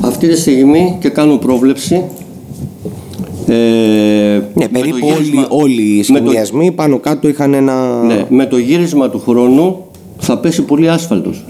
αυτή 0.02 0.28
τη 0.28 0.38
στιγμή 0.38 0.98
και 1.00 1.10
κάνω 1.10 1.38
πρόβλεψη 1.38 2.04
ε, 3.48 3.54
Ναι, 3.54 4.42
με 4.54 4.68
περίπου 4.72 5.00
το 5.00 5.06
όλοι, 5.06 5.14
γύρισμα- 5.24 5.48
όλοι 5.50 5.82
οι 5.82 6.06
με 6.12 6.20
το- 6.20 6.26
σχεδιασμοί 6.26 6.72
πάνω 6.72 7.00
κάτω 7.00 7.28
είχαν 7.28 7.54
ένα... 7.54 8.02
Ναι, 8.04 8.26
με 8.30 8.46
το 8.46 8.58
γύρισμα 8.58 9.10
του 9.10 9.20
χρόνου 9.28 9.78
θα 10.18 10.38
πέσει 10.38 10.62
πολύ 10.62 10.90
άσφαλτος. 10.90 11.46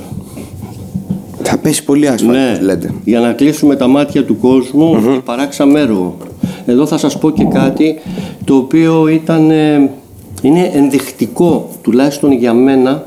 Θα 1.44 1.58
πέσει 1.58 1.84
πολύ 1.84 2.08
άσφαλτος 2.08 2.38
Ναι, 2.60 2.66
λέτε. 2.66 2.94
για 3.04 3.20
να 3.20 3.32
κλείσουμε 3.34 3.76
τα 3.76 3.88
μάτια 3.88 4.26
του 4.26 4.38
κόσμου 4.40 5.04
mm 5.08 5.22
παράξαμε 5.26 5.80
έργο. 5.80 6.18
Εδώ 6.66 6.86
θα 6.86 6.98
σας 6.98 7.18
πω 7.18 7.30
και 7.32 7.44
κάτι 7.44 7.96
το 8.44 8.56
οποίο 8.56 9.08
ήταν, 9.08 9.50
ε, 9.52 9.90
είναι 10.42 10.72
ενδεικτικό 10.74 11.70
τουλάχιστον 11.82 12.32
για 12.32 12.54
μένα. 12.54 13.04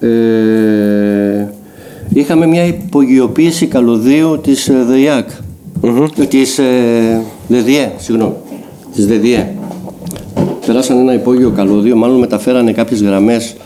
Ε, 0.00 1.48
είχαμε 2.08 2.46
μια 2.46 2.64
υπογειοποίηση 2.64 3.66
καλωδίου 3.66 4.40
της 4.40 4.68
ε, 4.68 4.84
ΔΕΙΑΚ. 4.84 5.28
Ε, 6.18 6.24
Της 6.24 6.58
ε, 6.58 7.22
ΔΕΔΙΕ, 7.48 7.92
συγγνώμη. 7.96 8.34
Της 8.94 9.06
ΔΕΔΙΕ. 9.06 9.54
Περάσαν 10.66 10.98
ένα 10.98 11.14
υπόγειο 11.14 11.50
καλώδιο, 11.50 11.96
μάλλον 11.96 12.18
μεταφέρανε 12.18 12.72
κάποιες 12.72 13.02
γραμμές 13.02 13.56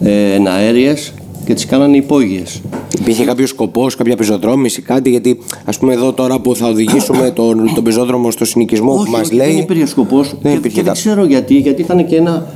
ε, 0.00 0.32
εναέριες 0.32 1.12
και 1.50 1.56
τις 1.56 1.66
κάνανε 1.66 1.96
υπόγειες. 1.96 2.60
Υπήρχε 3.00 3.24
κάποιος 3.24 3.48
σκοπός, 3.48 3.94
κάποια 3.96 4.16
πεζοδρόμηση, 4.16 4.82
κάτι, 4.82 5.10
γιατί 5.10 5.38
ας 5.64 5.78
πούμε 5.78 5.92
εδώ 5.92 6.12
τώρα 6.12 6.38
που 6.40 6.54
θα 6.56 6.66
οδηγήσουμε 6.68 7.30
τον, 7.38 7.70
τον 7.74 7.84
πεζόδρομο 7.84 8.30
στο 8.30 8.44
συνοικισμό 8.44 8.90
που 8.94 9.00
όχι, 9.00 9.10
μας 9.10 9.20
όχι, 9.20 9.34
λέει. 9.34 9.46
δεν 9.52 9.58
υπήρχε 9.58 9.86
σκοπός 9.86 10.28
Δεν 10.42 10.52
και, 10.52 10.58
υπήρχε 10.58 10.68
και 10.76 10.82
δεν 10.82 10.84
τα- 10.84 10.92
ξέρω 10.92 11.24
γιατί, 11.24 11.54
γιατί 11.54 11.82
ήταν 11.82 12.06
και 12.06 12.16
ένα... 12.16 12.46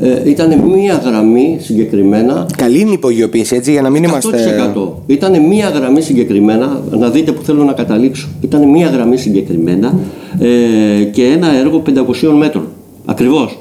Ε, 0.00 0.30
ήταν 0.30 0.58
μία 0.60 0.94
γραμμή 1.04 1.56
συγκεκριμένα 1.60 2.46
Καλή 2.56 2.80
είναι 2.80 2.90
η 2.90 2.92
υπογειοποίηση, 2.92 3.56
έτσι, 3.56 3.70
για 3.72 3.82
να 3.82 3.90
μην 3.90 4.04
είμαστε. 4.04 4.72
100%. 4.76 4.88
Ήταν 5.06 5.46
μία 5.46 5.68
γραμμή 5.68 6.00
συγκεκριμένα, 6.00 6.82
να 6.90 7.08
δείτε 7.10 7.32
που 7.32 7.42
θέλω 7.42 7.64
να 7.64 7.72
καταλήξω. 7.72 8.28
Ήταν 8.40 8.68
μία 8.70 8.88
γραμμή 8.88 9.16
συγκεκριμένα 9.16 9.98
ε, 10.38 11.02
και 11.04 11.24
ένα 11.24 11.54
έργο 11.56 11.82
500 11.86 11.92
μέτρων. 12.38 12.66
Ακριβώς. 13.04 13.58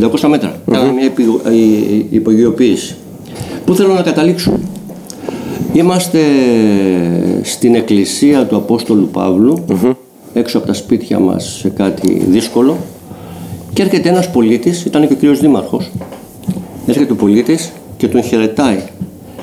500 0.00 0.28
μέτρα. 0.28 0.56
Κάναμε 0.70 0.92
μια 0.92 1.04
υπη- 1.04 1.24
η- 1.52 1.94
η- 1.96 2.06
υπογειοποίηση. 2.10 2.96
Πού 3.72 3.78
θέλω 3.78 3.94
να 3.94 4.02
καταλήξω; 4.02 4.52
Είμαστε 5.72 6.18
στην 7.42 7.74
εκκλησία 7.74 8.46
του 8.46 8.56
Απόστολου 8.56 9.08
Παύλου, 9.12 9.64
έξω 10.32 10.58
από 10.58 10.66
τα 10.66 10.72
σπίτια 10.72 11.18
μας 11.18 11.56
σε 11.60 11.68
κάτι 11.68 12.24
δύσκολο 12.28 12.76
και 13.72 13.82
έρχεται 13.82 14.08
ένας 14.08 14.30
πολίτης, 14.30 14.84
ήταν 14.84 15.06
και 15.06 15.12
ο 15.12 15.16
κύριος 15.16 15.40
Δήμαρχος, 15.40 15.90
έρχεται 16.86 17.12
ο 17.12 17.16
πολίτης 17.16 17.72
και 17.96 18.08
τον 18.08 18.22
χαιρετάει 18.22 18.78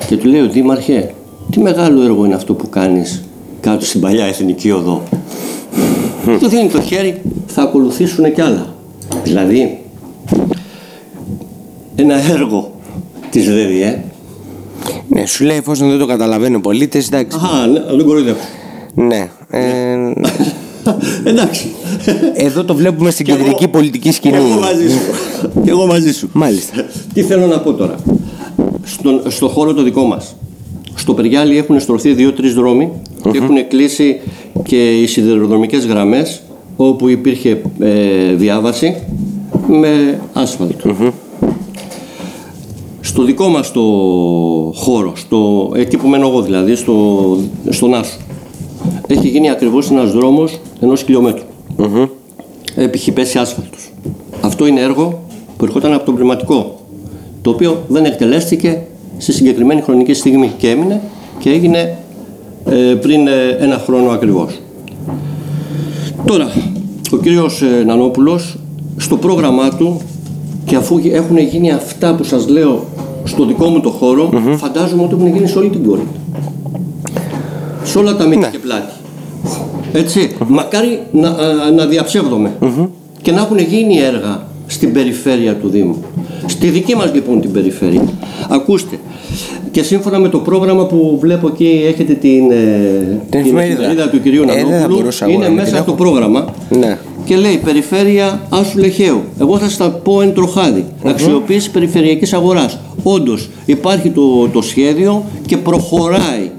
και 0.08 0.16
του 0.16 0.28
λέει 0.28 0.40
ο 0.40 0.48
Δήμαρχε, 0.48 1.14
τι 1.50 1.60
μεγάλο 1.60 2.02
έργο 2.02 2.24
είναι 2.24 2.34
αυτό 2.34 2.54
που 2.54 2.68
κάνεις 2.68 3.24
κάτω 3.60 3.84
στην 3.84 4.00
παλιά 4.00 4.24
εθνική 4.24 4.70
οδό. 4.70 5.02
του 6.40 6.48
δίνει 6.48 6.68
το 6.68 6.80
χέρι, 6.80 7.22
θα 7.46 7.62
ακολουθήσουν 7.62 8.32
κι 8.34 8.40
άλλα. 8.40 8.74
Δηλαδή, 9.24 9.78
ένα 11.96 12.14
έργο 12.14 12.70
της 13.30 13.46
ΔΕΔΙΕ, 13.46 14.04
Ναι, 15.08 15.26
σου 15.26 15.44
λέει 15.44 15.56
εφόσον 15.56 15.88
δεν 15.88 15.98
το 15.98 16.06
καταλαβαίνει 16.06 16.54
ο 16.54 16.60
πολίτη, 16.60 16.98
εντάξει. 16.98 17.38
Αχα, 17.42 17.66
ναι, 17.66 17.80
δεν 17.96 18.04
κοροϊδεύω. 18.06 18.38
Ναι. 18.94 19.28
Ε, 19.50 19.60
Εντάξει. 21.24 21.68
εδώ 22.34 22.64
το 22.64 22.74
βλέπουμε 22.74 23.10
στην 23.10 23.24
Κι 23.24 23.30
εγώ- 23.30 23.40
κεντρική 23.40 23.68
πολιτική 23.68 24.12
σκηνή. 24.12 24.36
Κι 24.36 24.42
εγώ 24.50 24.60
μαζί 24.60 24.90
σου. 24.90 24.98
Κι 25.64 25.68
εγώ 25.70 25.86
μαζί 25.86 26.12
σου. 26.12 26.30
Μάλιστα. 26.32 26.84
Τι 27.14 27.22
θέλω 27.22 27.46
να 27.46 27.58
πω 27.60 27.72
τώρα. 27.72 27.94
Στον, 28.84 29.22
στο 29.26 29.48
χώρο 29.48 29.74
το 29.74 29.82
δικό 29.82 30.02
μας. 30.04 30.34
Στο 30.94 31.14
Περιγιάλι 31.14 31.58
έχουν 31.58 31.80
στρωθεί 31.80 32.12
δύο-τρεις 32.12 32.54
δρόμοι 32.54 32.90
και 33.30 33.38
έχουν 33.38 33.68
κλείσει 33.68 34.20
και 34.62 34.90
οι 35.00 35.06
σιδηροδρομικές 35.06 35.86
γραμμές 35.86 36.42
όπου 36.76 37.08
υπήρχε 37.08 37.62
ε, 37.80 38.32
διάβαση 38.34 38.96
με 39.68 40.20
ασφαλτο 40.32 40.94
Στο 43.20 43.28
δικό 43.28 43.48
μας 43.48 43.72
το 43.72 43.82
χώρο, 44.74 45.12
στο, 45.16 45.70
εκεί 45.74 45.96
που 45.96 46.08
μένω 46.08 46.28
εγώ 46.28 46.42
δηλαδή, 46.42 46.74
στο, 46.74 47.36
στον 47.68 47.94
Άσο, 47.94 48.16
έχει 49.06 49.28
γίνει 49.28 49.50
ακριβώς 49.50 49.90
ένας 49.90 50.12
δρόμος 50.12 50.60
ενός 50.80 51.02
χιλιόμετρου. 51.02 51.44
Έχει 52.74 53.12
πέσει 53.12 53.38
άσφαλτος. 53.38 53.92
Αυτό 54.40 54.66
είναι 54.66 54.80
έργο 54.80 55.22
που 55.56 55.64
ερχόταν 55.64 55.92
από 55.92 56.04
τον 56.04 56.14
πνευματικό, 56.14 56.80
το 57.42 57.50
οποίο 57.50 57.82
δεν 57.88 58.04
εκτελέστηκε 58.04 58.82
στη 59.18 59.32
συγκεκριμένη 59.32 59.80
χρονική 59.80 60.14
στιγμή 60.14 60.52
και 60.56 60.70
έμεινε 60.70 61.00
και 61.38 61.50
έγινε 61.50 61.98
ε, 62.64 62.94
πριν 62.94 63.26
ε, 63.26 63.56
ένα 63.58 63.78
χρόνο 63.78 64.10
ακριβώς. 64.10 64.60
Τώρα, 66.24 66.52
ο 67.12 67.16
κύριος 67.16 67.62
ε, 67.62 67.84
Νανόπουλος 67.84 68.56
στο 68.96 69.16
πρόγραμμά 69.16 69.68
του 69.68 70.00
και 70.70 70.76
αφού 70.76 71.00
έχουν 71.12 71.38
γίνει 71.38 71.72
αυτά 71.72 72.14
που 72.14 72.24
σας 72.24 72.48
λέω 72.48 72.84
στο 73.24 73.44
δικό 73.44 73.66
μου 73.66 73.80
το 73.80 73.90
χωρο 73.90 74.30
φαντάζομαι 74.56 75.02
ότι 75.02 75.14
έχουν 75.14 75.34
γίνει 75.34 75.48
σε 75.48 75.58
όλη 75.58 75.68
την 75.68 75.82
πόλη. 75.86 76.02
Σε 77.84 77.98
όλα 77.98 78.16
τα 78.16 78.24
μύτη 78.24 78.38
Ναι. 78.40 78.48
και 78.50 78.58
πλάτη. 78.58 78.92
Έτσι, 79.92 80.36
μακάρι 80.48 80.98
να, 81.12 81.28
α, 81.28 81.70
να 81.76 81.86
διαψεύδομαι 81.86 82.52
και 83.22 83.32
να 83.32 83.40
έχουν 83.40 83.58
γίνει 83.58 83.98
έργα 83.98 84.42
στην 84.66 84.92
περιφέρεια 84.92 85.54
του 85.54 85.68
Δήμου. 85.68 85.96
Στη 86.46 86.68
δική 86.68 86.96
μας 86.96 87.12
λοιπόν 87.14 87.40
την 87.40 87.52
περιφέρεια. 87.52 88.02
Ακούστε, 88.48 88.98
και 89.70 89.82
σύμφωνα 89.82 90.18
με 90.18 90.28
το 90.28 90.38
πρόγραμμα 90.38 90.86
που 90.86 91.16
βλέπω 91.20 91.46
εκεί 91.46 91.84
έχετε 91.86 92.12
την, 92.12 92.50
ε, 92.50 93.20
Την 93.30 93.40
εφημερίδα. 93.40 94.08
του 94.10 94.20
κυρίου 94.22 94.42
Ε, 94.42 94.46
δεν 94.46 94.64
θα 94.64 94.70
Νανόπουλου, 94.70 94.96
μπορούσα 94.98 95.24
εγώ 95.24 95.34
είναι 95.34 95.42
να 95.42 95.48
μην 95.48 95.58
μέσα 95.58 95.70
την 95.70 95.82
στο 95.82 95.92
έχω. 95.92 96.02
πρόγραμμα 96.02 96.44
Ναι. 96.78 96.98
και 97.24 97.36
λέει 97.36 97.60
Περιφέρεια 97.64 98.40
Άσου 98.48 98.78
Λεχαίου. 98.78 99.20
Εγώ 99.40 99.58
θα 99.58 99.68
στα 99.68 99.88
πω 99.90 100.20
εν 100.20 100.34
τροχάδι. 100.34 100.84
Αξιοποίηση 101.04 101.70
περιφερειακής 101.70 102.32
αγοράς. 102.32 102.78
Όντως 103.02 103.48
υπάρχει 103.66 104.10
το, 104.10 104.48
το 104.48 104.62
σχέδιο 104.62 105.24
και 105.46 105.56
προχωράει. 105.56 106.50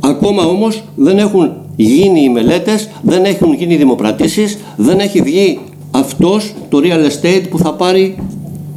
Ακόμα 0.00 0.44
όμως 0.44 0.82
δεν 0.94 1.18
έχουν 1.18 1.52
γίνει 1.76 2.20
οι 2.20 2.28
μελέτες, 2.28 2.88
δεν 3.02 3.24
έχουν 3.24 3.54
γίνει 3.54 3.74
οι 3.74 3.76
δημοπρατήσεις, 3.76 4.58
δεν 4.76 4.98
έχει 4.98 5.20
βγει 5.20 5.58
αυτός 5.90 6.52
το 6.68 6.80
real 6.82 7.06
estate 7.10 7.42
που 7.50 7.58
θα 7.58 7.74
πάρει 7.74 8.16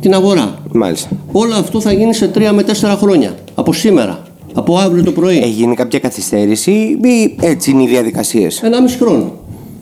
την 0.02 0.14
αγορά. 0.14 0.60
Μάλιστα. 0.74 1.10
Όλο 1.32 1.56
αυτό 1.56 1.82
θα 1.82 1.92
γίνει 1.92 2.14
σε 2.14 2.28
τρία 2.28 2.54
με 2.54 2.64
τέσσερα 2.64 2.96
χρόνια. 2.96 3.36
Από 3.56 3.74
σήμερα. 3.74 4.24
Από 4.54 4.78
αύριο 4.78 5.04
το 5.04 5.12
πρωί. 5.12 5.38
Έγινε 5.38 5.74
κάποια 5.74 6.00
καθυστέρηση 6.00 6.72
ή 7.04 7.36
έτσι 7.42 7.72
είναι 7.72 7.84
οι 7.84 7.88
διαδικασίες; 7.88 8.62
Ένα 8.64 8.82
μισή 8.82 8.98
χρόνο. 8.98 9.32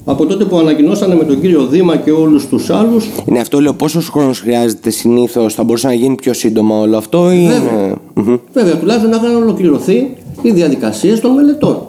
Από 0.09 0.25
τότε 0.25 0.45
που 0.45 0.57
ανακοινώσανε 0.57 1.15
με 1.15 1.23
τον 1.23 1.41
κύριο 1.41 1.65
Δήμα 1.65 1.95
και 1.95 2.11
όλους 2.11 2.47
τους 2.47 2.69
άλλους 2.69 3.09
Είναι 3.25 3.39
αυτό, 3.39 3.59
λέω, 3.61 3.73
πόσος 3.73 4.09
χρόνος 4.09 4.39
χρειάζεται 4.39 4.89
συνήθως, 4.89 5.53
θα 5.53 5.63
μπορούσε 5.63 5.87
να 5.87 5.93
γίνει 5.93 6.15
πιο 6.15 6.33
σύντομα 6.33 6.79
όλο 6.79 6.97
αυτό 6.97 7.31
ή. 7.31 7.47
Βέβαια. 7.47 7.83
είναι- 7.85 7.95
Μμμ. 8.13 8.35
Βέβαια, 8.53 8.75
τουλάχιστον 8.77 9.09
να 9.11 9.15
είχαν 9.17 9.35
ολοκληρωθεί 9.35 10.15
οι 10.41 10.51
διαδικασίες 10.51 11.19
των 11.19 11.31
μελετών. 11.31 11.87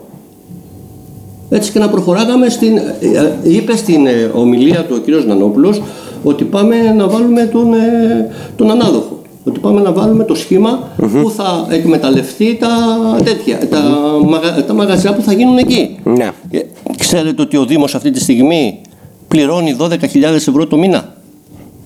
Έτσι 1.50 1.72
και 1.72 1.78
να 1.78 1.88
προχωράγαμε 1.88 2.48
στην. 2.48 2.76
ε, 2.76 2.94
ε, 3.00 3.50
είπε 3.52 3.76
στην 3.76 4.06
ε, 4.06 4.30
ομιλία 4.35 4.85
του 4.85 4.94
ο 4.98 5.00
κύριος 5.00 5.26
Νανόπουλος 5.26 5.83
ότι 6.24 6.44
πάμε 6.44 6.76
να 6.96 7.09
βάλουμε 7.09 7.44
τον, 7.52 7.72
ε, 7.74 8.30
τον 8.56 8.70
ανάδοχο. 8.70 9.19
Ότι 9.44 9.59
πάμε 9.61 9.81
να 9.81 9.92
βάλουμε 9.92 10.24
το 10.24 10.35
σχημα 10.35 10.88
που 10.96 11.31
θα 11.37 11.66
εκμεταλλευτεί 11.70 12.57
τα 12.61 12.68
τέτοια, 13.24 13.68
τα, 13.68 13.83
μαγα, 14.26 14.64
τα 14.64 14.74
μαγαζιά 14.74 15.14
που 15.14 15.22
θα 15.22 15.33
γίνουν 15.33 15.59
εκεί. 15.59 15.98
Ναι. 16.05 16.31
Ε, 16.50 16.59
Ξέρετε 16.98 17.42
ότι 17.42 17.57
ο 17.57 17.64
Δήμος 17.64 17.94
αυτή 17.94 18.11
τη 18.11 18.20
στιγμή 18.20 18.81
πληρώνει 19.29 19.76
12.000 19.81 19.90
ευρώ 20.22 20.66
το 20.66 20.76
μήνα. 20.76 21.14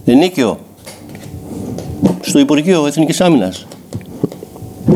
Ενίκιο. 0.04 0.58
Στο 2.20 2.38
Υπουργείο 2.38 2.86
Εθνικής 2.86 3.20
Άμυνας. 3.20 3.66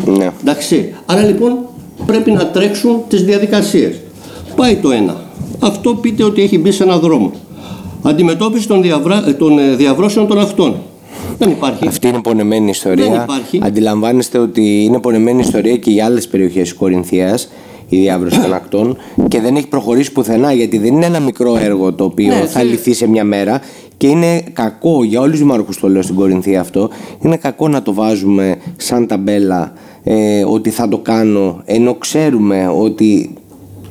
ναι. 0.07 0.31
Εντάξει. 0.41 0.95
Άρα 1.07 1.23
λοιπόν 1.23 1.59
πρέπει 2.07 2.31
να 2.31 2.47
τρέξουν 2.47 3.01
τις 3.09 3.23
διαδικασίες. 3.25 3.95
Πάει 4.57 4.77
το 4.77 4.91
ένα. 4.91 5.17
Αυτό 5.59 5.95
πείτε 5.95 6.25
ότι 6.25 6.43
έχει 6.43 6.59
μπει 6.59 6.71
σε 6.71 6.83
ένα 6.83 6.99
δρόμο. 6.99 7.33
Αντιμετώπιση 8.03 8.69
των, 8.69 8.83
διαβρα... 8.83 9.25
ε, 9.29 9.33
των 9.33 9.59
ε, 9.59 9.75
διαβρώσεων 9.75 10.27
των 10.27 10.39
ακτών. 10.39 10.77
Δεν 11.39 11.51
υπάρχει. 11.51 11.87
Αυτή 11.89 12.09
είναι 12.09 12.21
πονεμένη 12.21 12.71
ιστορία. 12.71 13.05
Δεν 13.11 13.23
υπάρχει. 13.23 13.61
Αντιλαμβάνεστε 13.63 14.39
ότι 14.39 14.83
είναι 14.85 14.99
πονεμένη 15.01 15.41
ιστορία 15.41 15.77
και 15.77 15.91
για 15.91 16.05
άλλες 16.05 16.29
περιοχές 16.29 16.63
της 16.63 16.75
Κορινθίας, 16.75 17.49
η 17.89 17.97
διάβρωση 17.97 18.41
των 18.41 18.55
ακτών, 18.55 18.97
και 19.29 19.41
δεν 19.41 19.57
έχει 19.57 19.67
προχωρήσει 19.69 20.13
πουθενά 20.13 20.53
γιατί 20.53 20.79
δεν 20.79 20.93
είναι 20.95 21.07
ένα 21.07 21.21
μικρό 21.21 21.57
έργο 21.57 21.93
το 21.93 22.05
οποίο 22.05 22.27
Ναι, 22.29 22.35
θα 22.41 22.47
θε- 22.61 22.65
λυθεί 22.65 22.93
σε 22.95 23.09
μια 23.09 23.25
μέρα. 23.25 23.61
Και 23.97 24.07
είναι 24.07 24.43
κακό 24.53 25.05
για 25.05 25.21
όλους 25.21 25.31
τους 25.31 25.41
δημάρχου, 25.41 25.73
το 25.81 25.89
λέω 25.89 26.03
στην 26.03 26.15
Κορινθία 26.15 26.61
αυτό, 26.61 26.91
είναι 27.25 27.37
κακό 27.37 27.69
να 27.69 27.83
το 27.83 27.95
βάζουμε 27.95 28.57
σαν 28.77 29.07
ταμπέλα 29.07 29.73
ε, 30.05 30.45
ότι 30.45 30.71
θα 30.71 30.89
το 30.89 30.99
κάνω, 30.99 31.63
ενώ 31.65 31.95
ξέρουμε 31.95 32.69
ότι 32.79 33.35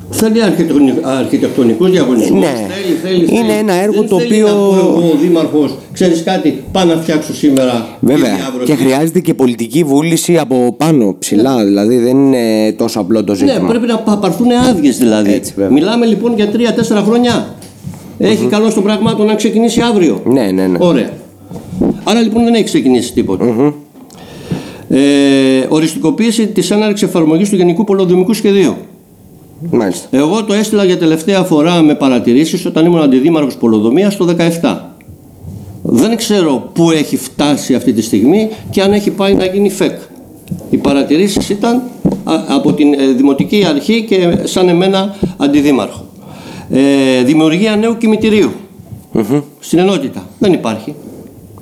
Θέλει 0.10 0.41
αρχιτεκτονι- 0.43 1.06
αρχιτεκτονικούς 1.06 1.89
διαγωνισμούς. 1.91 2.39
Ναι. 2.39 2.46
Θέλει, 2.70 2.98
θέλει, 3.04 3.39
Είναι 3.39 3.48
θέλει. 3.48 3.60
ένα 3.60 3.74
έργο 3.74 4.00
Δεν 4.00 4.10
το 4.10 4.20
θέλει 4.20 4.34
οποίο- 4.43 4.48
να 4.48 4.54
πω 4.54 4.76
εγώ 4.78 5.12
ο 5.13 5.17
Δήμαρχος, 5.22 5.76
ξέρεις 5.93 6.24
κάτι, 6.24 6.63
πάω 6.72 6.86
να 6.86 6.96
φτιάξω 6.96 7.34
σήμερα 7.34 7.88
τη 8.00 8.06
Βέβαια. 8.06 8.36
διάβρωση. 8.36 8.72
Και 8.72 8.76
χρειάζεται 8.84 9.20
και 9.20 9.34
πολιτική 9.34 9.84
βούληση 9.84 10.38
από 10.38 10.74
πάνω, 10.78 11.15
ψηλά. 11.20 11.63
Δηλαδή 11.65 11.98
δεν 11.98 12.17
είναι 12.17 12.72
τόσο 12.72 13.00
απλό 13.00 13.24
το 13.24 13.32
Ναι, 13.32 13.38
ζήτημα. 13.38 13.67
πρέπει 13.67 13.88
να 13.88 13.98
πα- 13.98 14.17
πάρθουν 14.17 14.48
άδειες 14.70 14.98
δηλαδή. 14.98 15.34
Έτσι, 15.34 15.54
βέβαια. 15.56 15.72
Μιλάμε 15.72 16.06
λοιπόν 16.06 16.36
για 16.36 16.48
τρία-τέσσερα 16.48 17.02
χρόνια. 17.02 17.56
Έχει 18.17 18.46
καλό 18.46 18.70
στον 18.70 18.84
πραγμάτων 18.84 19.26
να 19.26 19.36
ξεκινήσει 19.36 19.82
αύριο. 19.82 20.22
Ναι, 20.26 20.52
ναι, 20.52 20.67
ναι. 20.67 20.78
Ωραία. 20.82 21.10
Άρα 22.04 22.22
λοιπόν 22.22 22.43
δεν 22.43 22.54
έχει 22.54 22.63
ξεκινήσει 22.63 23.13
τίποτα. 23.13 23.74
Ε, 24.89 25.00
οριστικοποίηση 25.70 26.48
της 26.48 26.72
έναρξης 26.72 27.08
εφαρμογής 27.08 27.50
του 27.50 27.56
Γενικού 27.56 27.84
Πολεοδομικού 27.84 28.34
Σχεδίου. 28.34 28.76
Μάλιστα. 29.72 30.08
Εγώ 30.12 30.43
το 30.43 30.54
έστειλα 30.54 30.84
για 30.84 30.98
τελευταία 30.98 31.43
φορά 31.43 31.82
με 31.82 31.96
παρατηρήσεις 31.96 32.65
όταν 32.65 32.86
ήμουν 32.86 33.02
αντιδήμαρχος 33.02 33.56
Πολεοδομία 33.56 34.12
το 34.17 34.36
17. 34.62 34.78
Δεν 35.82 36.15
ξέρω 36.15 36.70
πού 36.74 36.91
έχει 36.91 37.17
φτάσει 37.17 37.76
αυτή 37.76 37.93
τη 37.93 38.02
στιγμή 38.02 38.50
και 38.70 38.82
αν 38.82 38.93
έχει 38.93 39.12
πάει 39.12 39.34
να 39.34 39.46
γίνει 39.46 39.70
ΦΕΚ. 39.70 40.00
Οι 40.70 40.78
παρατηρήσεις 40.78 41.50
ήταν 41.50 41.76
α, 42.24 42.34
από 42.48 42.74
την 42.74 42.93
ε, 42.93 43.06
Δημοτική 43.06 43.65
Αρχή 43.65 44.04
και 44.04 44.38
σαν 44.43 44.70
εμένα 44.70 45.15
αντιδήμαρχο. 45.38 46.06
Ε, 46.70 47.24
δημιουργία 47.24 47.76
νέου 47.76 47.98
κημητηρίου 47.98 48.52
στην 49.60 49.80
ενότητα. 49.80 50.28
Δεν 50.39 50.54
υπάρχει. 50.54 50.96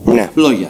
Ναι. 0.05 0.29
Λόγια. 0.34 0.69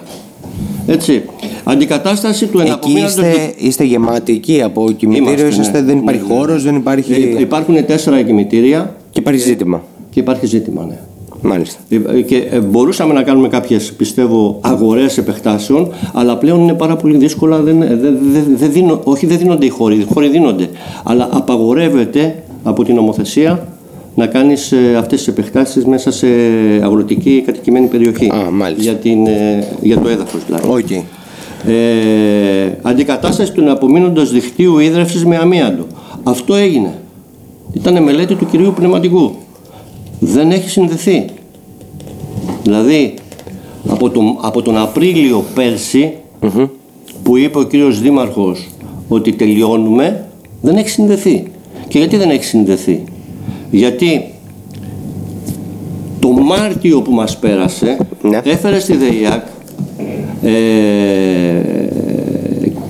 Έτσι. 0.88 1.24
Αντικατάσταση 1.64 2.46
του 2.48 2.60
Εκεί 2.60 2.68
εναπομείναντος 2.68 3.12
είστε, 3.12 3.54
είστε 3.58 3.84
γεμάτοι 3.84 4.34
εκεί 4.34 4.62
από 4.62 4.92
κημητήριο, 4.92 5.30
Είμαστε, 5.32 5.48
είσαστε, 5.48 5.80
ναι. 5.80 5.86
δεν 5.86 5.98
υπάρχει 5.98 6.22
Ναι, 6.22 6.28
ναι. 6.34 6.40
χώρος, 6.40 6.64
δεν 6.64 6.76
υπάρχει... 6.76 7.14
Ε, 7.38 7.40
υπάρχουν 7.40 7.86
τέσσερα 7.86 8.22
κημητήρια 8.22 8.96
Και 9.10 9.20
υπάρχει 9.20 9.40
ζήτημα. 9.40 9.84
και 10.10 10.20
υπάρχει 10.20 10.46
ζήτημα, 10.46 10.86
ναι. 10.86 10.98
Μάλιστα. 11.42 11.80
Ε, 11.90 12.22
Και 12.22 12.36
ε, 12.52 12.60
μπορούσαμε 12.60 13.14
να 13.14 13.24
κάνουμε 13.24 13.48
κάποιες, 13.48 13.94
πιστεύω, 13.94 14.60
αγορές 14.62 15.18
επεκτάσεων, 15.18 15.92
αλλά 16.14 16.38
πλέον 16.38 16.60
είναι 16.62 16.74
πάρα 16.74 16.96
πολύ 16.96 17.18
δύσκολα. 17.18 17.60
Δεν, 17.62 17.82
ε, 17.82 17.86
δεν, 17.96 18.18
δεν, 18.32 18.44
δεν 18.58 18.72
δίνω, 18.72 19.02
όχι, 19.04 19.26
δεν 19.26 19.38
δίνονται 19.38 19.66
οι 19.66 19.70
χώροι, 19.70 19.96
οι 19.96 20.08
χώροι 20.14 20.28
δίνονται. 20.30 20.70
Αλλά 21.04 21.30
απαγορεύεται 21.32 22.44
από 22.64 22.84
την 22.84 22.96
νομοθεσία 22.96 23.68
να 24.16 24.28
κάνεις 24.28 24.72
ε, 24.72 24.96
αυτές 24.98 25.18
τις 25.18 25.28
επεκτάσεις 25.28 25.86
μέσα 25.86 26.12
σε 26.12 26.28
αγροτική 26.84 27.44
κατοικημένη 27.46 27.88
περιοχή. 27.88 28.30
Α, 28.34 28.52
μάλιστα. 28.52 28.84
Για, 28.84 28.94
την, 28.94 29.28
ε, 29.28 29.68
για 29.82 30.00
το 30.00 30.10
έδαφος 30.10 30.46
δηλαδή. 30.46 30.68
Οκ. 30.68 30.92
Ε, 31.68 32.78
αντικατάσταση 32.82 33.52
του 33.52 33.72
απομείναντος 33.72 34.32
δικτύου 34.32 34.80
ύδρευσης 34.80 35.26
με 35.26 35.38
αμίαντο. 35.38 35.88
Αυτό 36.24 36.56
έγινε. 36.56 36.94
Ήταν 37.74 38.04
μελέτη 38.04 38.36
του 38.36 38.46
κυρίου 38.46 38.74
Πνευματικού. 38.76 39.36
Δεν 40.20 40.52
έχει 40.52 40.70
συνδεθεί. 40.70 41.26
Δηλαδή, 42.64 43.14
από 43.88 44.10
τον, 44.10 44.38
από 44.42 44.62
τον 44.62 44.78
Απρίλιο 44.78 45.44
πέρσι, 45.56 46.14
που 47.24 47.38
είπε 47.38 47.58
ο 47.58 47.64
κύριος 47.64 48.02
Δήμαρχος 48.02 48.70
ότι 49.08 49.32
τελειώνουμε, 49.32 50.28
δεν 50.62 50.76
έχει 50.76 50.90
συνδεθεί. 50.90 51.44
Και 51.88 51.98
γιατί 51.98 52.18
δεν 52.18 52.30
έχει 52.30 52.44
συνδεθεί; 52.44 53.04
Γιατί 53.76 54.26
το 56.20 56.30
Μάρτιο 56.30 57.02
που 57.02 57.12
μας 57.12 57.38
πέρασε 57.38 57.98
Ναι. 58.22 58.42
έφερε 58.44 58.80
στη 58.80 58.96
ΔΕΙΑΚ 58.96 59.46
ε, 60.44 60.50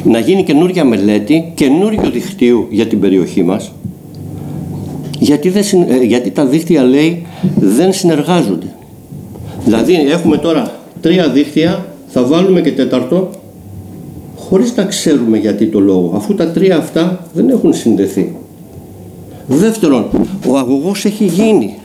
να 0.04 0.20
γίνει 0.20 0.44
καινούργια 0.44 0.86
μελέτη, 0.86 1.52
καινούριο 1.56 2.10
δικτύου 2.14 2.68
για 2.70 2.86
την 2.86 3.00
περιοχή 3.00 3.44
μας 3.44 3.72
γιατί, 5.20 5.50
δεν, 5.50 5.64
συν- 5.64 5.90
ε, 5.90 6.04
γιατί 6.04 6.32
τα 6.32 6.46
δίκτυα 6.46 6.84
λέει 6.84 7.26
δεν 7.60 7.94
συνεργάζονται. 7.94 8.68
Δηλαδή 9.66 9.94
έχουμε 10.10 10.38
τώρα 10.38 10.72
τρία 11.02 11.30
δίκτυα, 11.30 11.86
θα 12.08 12.24
βάλουμε 12.24 12.62
και 12.62 12.72
τέταρτο 12.72 13.30
χωρίς 14.38 14.76
να 14.76 14.84
ξέρουμε 14.84 15.38
γιατί 15.38 15.66
το 15.66 15.80
λόγο, 15.80 16.12
αφού 16.16 16.34
τα 16.36 16.48
τρία 16.52 16.78
αυτά 16.78 17.26
δεν 17.34 17.50
έχουν 17.50 17.74
συνδεθεί. 17.74 18.36
Δεύτερον, 19.48 20.06
ο 20.48 20.58
αγωγός 20.58 21.06
έχει 21.06 21.26
γίνει. 21.26 21.78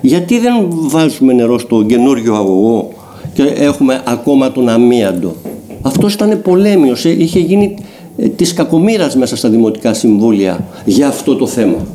Γιατί 0.00 0.38
δεν 0.38 0.52
βάζουμε 0.70 1.32
νερό 1.32 1.58
στο 1.58 1.82
καινούριο 1.82 2.34
αγωγό 2.34 2.88
και 3.32 3.42
έχουμε 3.42 4.02
ακόμα 4.06 4.52
τον 4.52 4.68
αμίαντο; 4.68 5.34
Αυτός 5.82 6.14
ήταν 6.14 6.42
πολέμιος, 6.42 7.04
ε, 7.04 7.10
είχε 7.10 7.38
γίνει 7.38 7.74
ε, 8.16 8.28
της 8.28 8.52
κακομήρας 8.52 9.16
μέσα 9.16 9.36
στα 9.36 9.48
δημοτικά 9.48 9.94
συμβούλια 9.94 10.64
για 10.84 11.08
αυτό 11.08 11.36
το 11.36 11.46
θέμα 11.46 11.86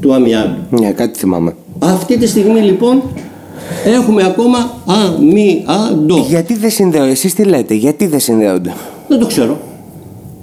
του 0.00 0.14
αμιάντου. 0.14 0.58
Ναι, 0.70 0.90
κάτι 0.90 1.18
θυμάμαι. 1.18 1.54
Αυτή 1.78 2.18
τη 2.18 2.26
στιγμή 2.26 2.60
λοιπόν 2.60 3.02
έχουμε 3.84 4.24
ακόμα 4.24 4.74
αμιάντο. 4.86 6.26
Γιατί 6.28 6.54
δεν 6.56 6.70
συνδέονται, 6.70 7.10
εσείς 7.10 7.34
τι 7.34 7.44
λέτε, 7.44 7.74
γιατί 7.74 8.06
δεν 8.06 8.20
συνδέονται; 8.20 8.72
Δεν 9.08 9.18
το 9.18 9.26
ξέρω. 9.26 9.58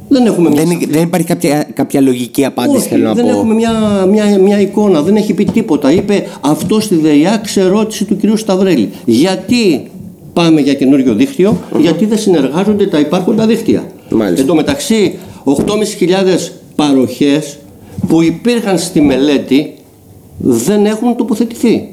Δεν 0.10 0.26
έχουμε 0.26 0.50
μια 0.50 0.64
Δεν, 0.64 0.80
δεν 0.90 1.04
υπάρχει 1.04 1.28
κάποια, 1.28 1.68
κάποια 1.74 2.02
λογική 2.02 2.46
απάντηση, 2.46 2.78
Όχι, 2.78 2.88
θέλω 2.88 3.04
να 3.04 3.14
δεν 3.14 3.24
πω. 3.26 3.30
έχουμε 3.32 3.54
μια, 3.54 3.72
μια, 4.12 4.40
μια 4.40 4.60
εικόνα, 4.62 5.02
δεν 5.02 5.16
έχει 5.16 5.34
πει 5.34 5.46
τίποτα. 5.46 5.92
Είπε 5.92 6.24
αυτό 6.42 6.80
στη 6.80 6.96
ΔΕΙΑΚ 6.96 7.48
σε 7.48 7.62
ερώτηση 7.62 8.06
του 8.06 8.18
κυρίου 8.18 8.38
Σταυρέλη. 8.38 8.90
Γιατί 9.06 9.92
πάμε 10.34 10.62
για 10.62 10.74
καινούριο 10.74 11.14
δίκτυο, 11.14 11.58
γιατί 11.80 12.06
δεν 12.06 12.18
συνεργάζονται 12.18 12.88
τα 12.88 13.00
υπάρχοντα 13.00 13.46
δίκτυα. 13.46 13.84
Μάλιστα. 14.10 14.42
Εν 14.42 14.48
τω 14.48 14.56
μεταξύ, 14.56 15.14
8.500 15.44 15.56
παροχές 16.76 17.58
που 18.08 18.22
υπήρχαν 18.22 18.78
στη 18.80 19.02
μελέτη 19.02 19.74
δεν 20.38 20.86
έχουν 20.86 21.16
τοποθετηθεί 21.16 21.88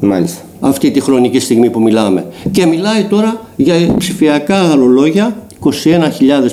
Μάλιστα. 0.00 0.40
αυτή 0.60 0.90
τη 0.90 1.00
χρονική 1.00 1.38
στιγμή 1.40 1.70
που 1.70 1.80
μιλάμε. 1.82 2.26
Και 2.50 2.66
μιλάει 2.66 3.04
τώρα 3.04 3.40
για 3.56 3.74
ψηφιακά 3.98 4.74
ρολόγια, 4.74 5.36
21.000 5.62 5.70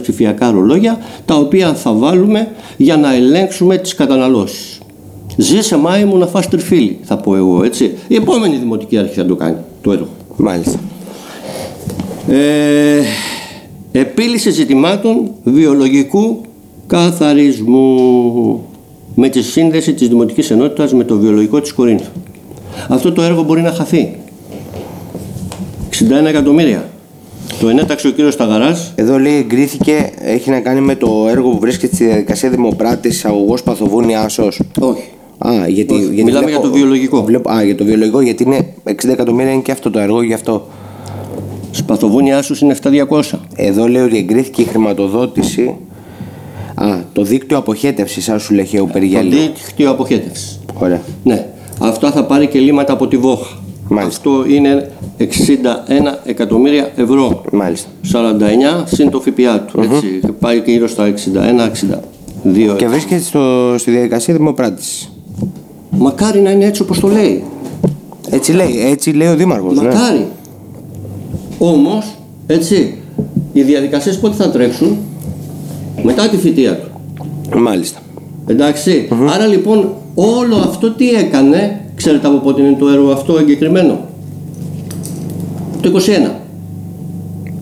ψηφιακά 0.02 0.52
ρολόγια, 0.52 0.98
τα 1.26 1.36
οποία 1.36 1.74
θα 1.74 1.94
βάλουμε 1.94 2.48
για 2.78 2.98
να 2.98 3.14
ελέγξουμε 3.16 3.78
τις 3.78 3.96
καταναλώσεις. 3.96 4.80
Ζήσε 5.38 5.78
Μάη 5.78 6.06
μου 6.06 6.18
να 6.18 6.28
φας 6.28 6.48
τριφύλι, 6.48 7.00
θα 7.04 7.18
πω 7.18 7.36
εγώ, 7.36 7.64
έτσι. 7.64 7.98
Η 8.08 8.16
επόμενη 8.16 8.56
δημοτική 8.56 8.98
αρχή 8.98 9.14
θα 9.14 9.26
το 9.26 9.36
κάνει, 9.36 9.58
το 9.82 9.92
έργο. 9.92 10.08
Μάλιστα. 10.36 10.80
Ε, 12.28 13.02
επίλυση 13.92 14.52
ζητημάτων 14.52 15.32
βιολογικού 15.44 16.42
καθαρισμού 16.88 18.66
με 19.16 19.30
τη 19.30 19.42
σύνδεση 19.42 19.94
της 19.94 20.08
Δημοτικής 20.08 20.52
Ενότητας 20.52 20.94
με 20.94 21.04
το 21.04 21.18
βιολογικό 21.18 21.62
της 21.62 21.74
Κορίνθου. 21.74 22.12
Αυτό 22.88 23.12
το 23.12 23.22
έργο 23.22 23.44
μπορεί 23.44 23.62
να 23.62 23.72
χαθεί. 23.72 24.16
61 25.90 26.26
εκατομμύρια. 26.28 26.90
Το 27.60 27.70
ενέταξε 27.70 28.08
ο 28.08 28.12
κύριος 28.12 28.34
Σταγαράς. 28.34 28.92
Εδώ 28.96 29.20
λέει 29.20 29.36
εγκρίθηκε, 29.36 30.10
έχει 30.22 30.50
να 30.50 30.60
κάνει 30.60 30.82
με 30.82 30.96
το 30.96 31.26
έργο 31.30 31.50
που 31.50 31.60
βρίσκεται 31.60 31.96
στη 31.96 32.06
διαδικασία 32.06 32.50
δημοπράτηση 32.50 33.28
αγωγός 33.28 33.64
Παθοβούνη 33.64 34.16
Άσος. 34.16 34.62
Όχι. 34.80 35.04
Α, 35.38 35.68
γιατί, 35.68 35.94
Όχι, 35.94 36.04
γιατί 36.04 36.24
μιλάμε 36.24 36.50
για 36.50 36.60
το 36.60 36.72
βιολογικό. 36.72 37.24
Βλέπω, 37.24 37.52
α, 37.52 37.64
για 37.64 37.76
το 37.76 37.84
βιολογικό, 37.84 38.22
γιατί 38.22 38.44
είναι 38.44 38.74
60 38.84 39.12
εκατομμύρια 39.12 39.52
είναι 39.52 39.62
και 39.62 39.72
αυτό 39.72 39.90
το 39.90 40.00
έργο, 40.00 40.22
γι' 40.22 40.34
αυτό. 40.34 40.68
Σπαθοβούνια 41.72 42.38
Άσους 42.38 42.62
είναι 42.62 42.74
700. 42.74 43.40
Εδώ 43.56 43.88
λέει 43.88 44.02
ότι 44.04 44.18
εγκρίθηκε 44.18 44.62
η 44.62 44.66
χρηματοδότηση. 44.66 45.76
Α, 46.76 46.98
το 47.14 47.24
δίκτυο 47.24 47.58
αποχέτευσης 47.58 48.30
Άσου 48.30 48.54
Λεχαίου 48.54 48.86
Το 48.86 48.92
Περιγιαλίου. 48.94 49.40
δίκτυο 49.40 49.92
αποχέτευσης. 49.92 50.60
Ωραία. 50.74 51.02
Ναι. 51.24 51.46
Αυτό 51.80 52.12
θα 52.12 52.26
πάρει 52.26 52.48
και 52.48 52.60
λίματα 52.60 52.94
από 52.94 53.08
τη 53.08 53.18
Βόχα. 53.18 53.58
Μάλιστα. 53.90 54.30
Αυτό 54.30 54.46
είναι 54.48 54.92
61 55.18 55.24
εκατομμύρια 56.26 56.92
ευρώ. 56.96 57.42
Μάλιστα. 57.52 57.90
49 58.12 58.84
συν 58.86 59.10
το 59.10 59.20
ΦΠΑ 59.20 59.60
του. 59.60 59.82
Έτσι. 59.82 60.20
Πάει 60.40 60.62
και 60.62 60.72
γύρω 60.72 60.88
στα 60.88 61.14
61-62. 62.44 62.76
Και 62.78 62.88
βρίσκεται 62.88 63.22
στο, 63.22 63.76
στη 63.78 63.92
διαδικασία 63.92 64.34
δημοπράτησης. 64.34 65.12
Μακάρι 65.90 66.40
να 66.40 66.52
είναι 66.52 66.66
έτσι 66.66 66.82
όπως 66.82 67.00
το 67.00 67.08
λέει. 67.08 67.44
Έτσι 68.30 68.52
λέει, 68.52 68.90
έτσι 68.92 69.12
λέει 69.12 69.28
ο 69.28 69.36
Δήμαρχος. 69.36 69.76
Ναι. 69.76 69.88
Μακάρι. 69.88 70.28
Όμως, 71.58 72.06
έτσι, 72.48 72.98
οι 73.54 73.62
διαδικασίες 73.62 74.20
πότε 74.20 74.36
θα 74.36 74.50
τρέξουν; 74.50 74.98
Μετά 76.04 76.30
τη 76.30 76.38
φοιτεία 76.38 76.80
του. 76.80 76.90
Μάλιστα. 77.60 78.00
Εντάξει. 78.48 79.08
Άρα 79.34 79.46
λοιπόν 79.46 79.94
όλο 80.16 80.56
αυτό 80.56 80.92
τι 80.92 81.10
έκανε, 81.10 81.82
ξέρετε 81.98 82.28
από 82.28 82.38
πότε 82.38 82.62
είναι 82.62 82.76
το 82.80 82.88
έργο 82.88 83.12
αυτό 83.12 83.38
εγκεκριμένο; 83.38 84.00
Το 85.82 85.90
21. 85.90 86.32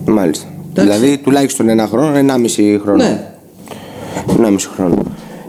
Μάλιστα. 0.08 0.46
Εντάξει. 0.70 0.98
Δηλαδή 0.98 1.18
τουλάχιστον 1.18 1.68
ένα 1.68 1.86
χρόνο, 1.86 2.16
ενάμιση 2.16 2.80
χρόνο. 2.82 3.02
Ναι. 3.02 3.30
Ενάμιση 4.38 4.68
χρόνο. 4.68 5.02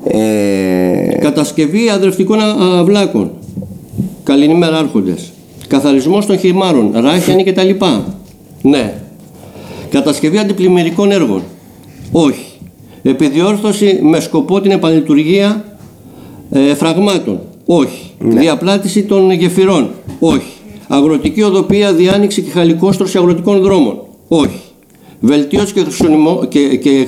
Ε, 0.03 1.17
Κατασκευή 1.19 1.89
αδρευτικών 1.89 2.39
α- 2.39 2.79
αυλάκων. 2.79 3.31
Καληνύμερα 4.23 4.77
άρχοντες. 4.77 5.31
Καθαρισμός 5.67 6.25
των 6.25 6.37
χυμάρων, 6.37 6.91
ράχιανοι 6.93 7.43
κτλ. 7.43 7.69
Ναι. 8.61 8.93
Κατασκευή 9.89 10.37
αντιπλημμυρικών 10.37 11.11
έργων. 11.11 11.41
Όχι. 12.11 12.45
Επιδιόρθωση 13.03 13.99
με 14.01 14.19
σκοπό 14.19 14.61
την 14.61 14.71
επανλειτουργία 14.71 15.65
ε, 16.51 16.75
φραγμάτων. 16.75 17.39
Όχι. 17.69 18.11
Διαπλάτηση 18.19 19.03
των 19.03 19.31
γεφυρών. 19.31 19.89
Όχι. 20.19 20.51
Αγροτική 20.87 21.41
οδοπία, 21.41 21.93
διάνοιξη 21.93 22.41
και 22.41 22.49
χαλικόστρωση 22.49 23.17
αγροτικών 23.17 23.61
δρόμων. 23.61 23.99
Όχι. 24.27 24.59
Βελτίωση 25.19 25.73
και, 25.73 25.79
εξυγχρονισμό- 25.79 26.47
και, 26.47 26.75
και 26.75 27.07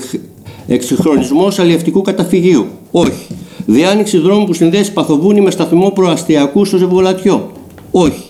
εξυγχρονισμός 0.67 1.59
αλλιευτικού 1.59 2.01
καταφυγίου. 2.01 2.65
Όχι. 2.91 3.27
Διάνοιξη 3.65 4.17
δρόμου 4.17 4.45
που 4.45 4.53
συνδέει 4.53 4.85
Παθοβούνη 4.93 5.41
με 5.41 5.51
σταθμό 5.51 5.89
προαστιακού 5.91 6.65
στο 6.65 6.77
Ζευγολατιό. 6.77 7.51
Όχι. 7.91 8.23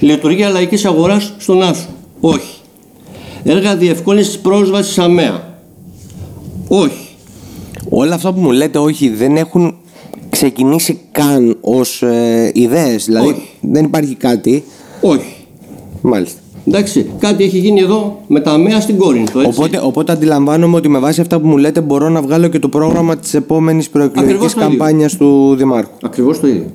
Λειτουργία 0.00 0.48
λαϊκής 0.48 0.84
αγοράς 0.84 1.34
στον 1.38 1.62
Άσο. 1.62 1.86
Όχι. 2.20 2.54
Έργα 3.44 3.76
διευκόλυνσης 3.76 4.38
πρόσβασης 4.38 4.98
ΑΜΕΑ. 4.98 5.58
Όχι. 6.68 7.08
όλα 7.88 8.14
αυτά 8.14 8.32
που 8.32 8.40
μου 8.40 8.50
λέτε 8.50 8.78
όχι 8.78 9.08
δεν 9.08 9.36
έχουν 9.36 9.74
ξεκινήσει 10.44 10.98
καν 11.12 11.56
ως 11.60 12.02
ε, 12.02 12.50
ιδέες. 12.54 13.04
Δηλαδή 13.04 13.28
Όχι. 13.28 13.48
δεν 13.60 13.84
υπάρχει 13.84 14.14
κάτι. 14.14 14.64
Όχι. 15.00 15.34
Μάλιστα. 16.02 16.40
Εντάξει, 16.66 17.10
κάτι 17.18 17.44
έχει 17.44 17.58
γίνει 17.58 17.80
εδώ 17.80 18.20
με 18.26 18.40
τα 18.40 18.50
ΑΜΕΑ 18.52 18.80
στην 18.80 18.98
Κόρινθο. 18.98 19.40
Έτσι. 19.40 19.58
Οπότε, 19.58 19.80
οπότε 19.82 20.12
αντιλαμβάνομαι 20.12 20.76
ότι 20.76 20.88
με 20.88 20.98
βάση 20.98 21.20
αυτά 21.20 21.40
που 21.40 21.46
μου 21.46 21.56
λέτε 21.56 21.80
μπορώ 21.80 22.08
να 22.08 22.22
βγάλω 22.22 22.48
και 22.48 22.58
το 22.58 22.68
πρόγραμμα 22.68 23.16
της 23.16 23.34
επόμενης 23.34 23.90
προεκλογικής 23.90 24.34
Ακριβώς 24.34 24.54
το 24.54 24.60
ίδιο. 24.60 24.76
καμπάνιας 24.76 25.16
του 25.16 25.54
Δημάρχου. 25.58 25.90
Ακριβώς 26.02 26.40
το 26.40 26.46
ίδιο. 26.46 26.66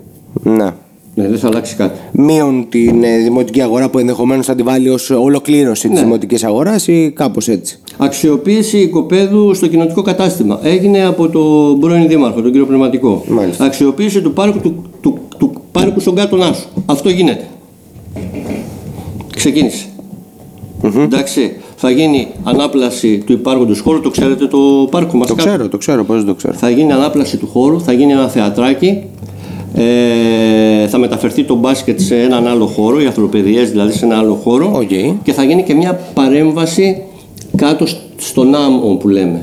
Ναι. 0.43 0.73
Ναι, 1.17 1.27
δεν 1.27 1.37
θα 1.39 1.47
αλλάξει 1.47 1.75
κάτι. 1.75 1.99
Μείον 2.11 2.65
την 2.69 3.03
ε, 3.03 3.17
δημοτική 3.17 3.61
αγορά 3.61 3.89
που 3.89 3.99
ενδεχομένως 3.99 4.45
θα 4.45 4.55
τη 4.55 4.63
βάλει 4.63 4.89
ως 4.89 5.09
ολοκλήρωση 5.09 5.87
της 5.87 5.97
Ναι. 5.97 6.03
δημοτικής 6.03 6.43
αγοράς 6.43 6.87
ή 6.87 7.11
κάπως 7.15 7.47
έτσι. 7.47 7.79
Αξιοποίηση 7.97 8.77
οικοπαίδου 8.77 9.53
στο 9.53 9.67
κοινοτικό 9.67 10.01
κατάστημα. 10.01 10.59
Έγινε 10.63 11.05
από 11.05 11.29
τον 11.29 11.79
πρώην 11.79 12.07
Δήμαρχο, 12.07 12.41
τον 12.41 12.51
κύριο 12.51 12.65
Πνευματικό. 12.65 13.23
Μάλιστα. 13.27 13.65
Αξιοποίηση 13.65 14.21
του 14.21 14.33
πάρκου, 14.33 14.59
του, 14.59 14.83
του, 15.01 15.17
του 15.37 15.61
πάρκου 15.71 15.99
στον 15.99 16.15
κάτω 16.15 16.35
Άσου. 16.35 16.67
Αυτό 16.85 17.09
γίνεται. 17.09 17.47
Ξεκίνησε. 19.35 19.85
Εντάξει, 20.97 21.51
θα 21.75 21.89
γίνει 21.89 22.27
ανάπλαση 22.43 23.17
του 23.25 23.33
υπάρχοντος 23.33 23.79
χώρου. 23.79 23.99
Το 24.01 24.09
ξέρετε 24.09 24.45
το 24.47 24.87
πάρκο 24.91 25.17
μας 25.17 25.27
Το 25.27 25.35
κάτω. 25.35 25.49
ξέρω, 25.49 25.67
το 25.69 25.77
ξέρω, 25.77 26.03
πώς 26.03 26.15
δεν 26.17 26.25
το 26.25 26.33
ξέρω. 26.33 26.53
Θα 26.53 26.69
γίνει 26.69 26.91
ανάπλαση 26.91 27.37
του 27.37 27.47
χώρου, 27.47 27.81
θα 27.81 27.91
γίνει 27.91 28.11
ένα 28.11 28.27
θεατράκι. 28.27 29.03
Ε, 29.73 30.87
θα 30.87 30.97
μεταφερθεί 30.97 31.43
το 31.43 31.55
μπάσκετ 31.55 31.99
σε 31.99 32.15
έναν 32.21 32.47
άλλο 32.47 32.65
χώρο, 32.65 33.01
οι 33.01 33.05
αθλοπαιδιές 33.05 33.69
δηλαδή 33.69 33.91
σε 33.93 34.05
ένα 34.05 34.17
άλλο 34.17 34.33
χώρο. 34.43 34.71
Οκ. 34.75 34.89
Και 35.23 35.33
θα 35.33 35.43
γίνει 35.43 35.63
και 35.63 35.73
μια 35.73 35.99
παρέμβαση 36.13 37.01
κάτω 37.55 37.85
σ- 37.85 37.97
στον 38.17 38.55
άμμο 38.55 38.95
που 38.95 39.07
λέμε, 39.07 39.41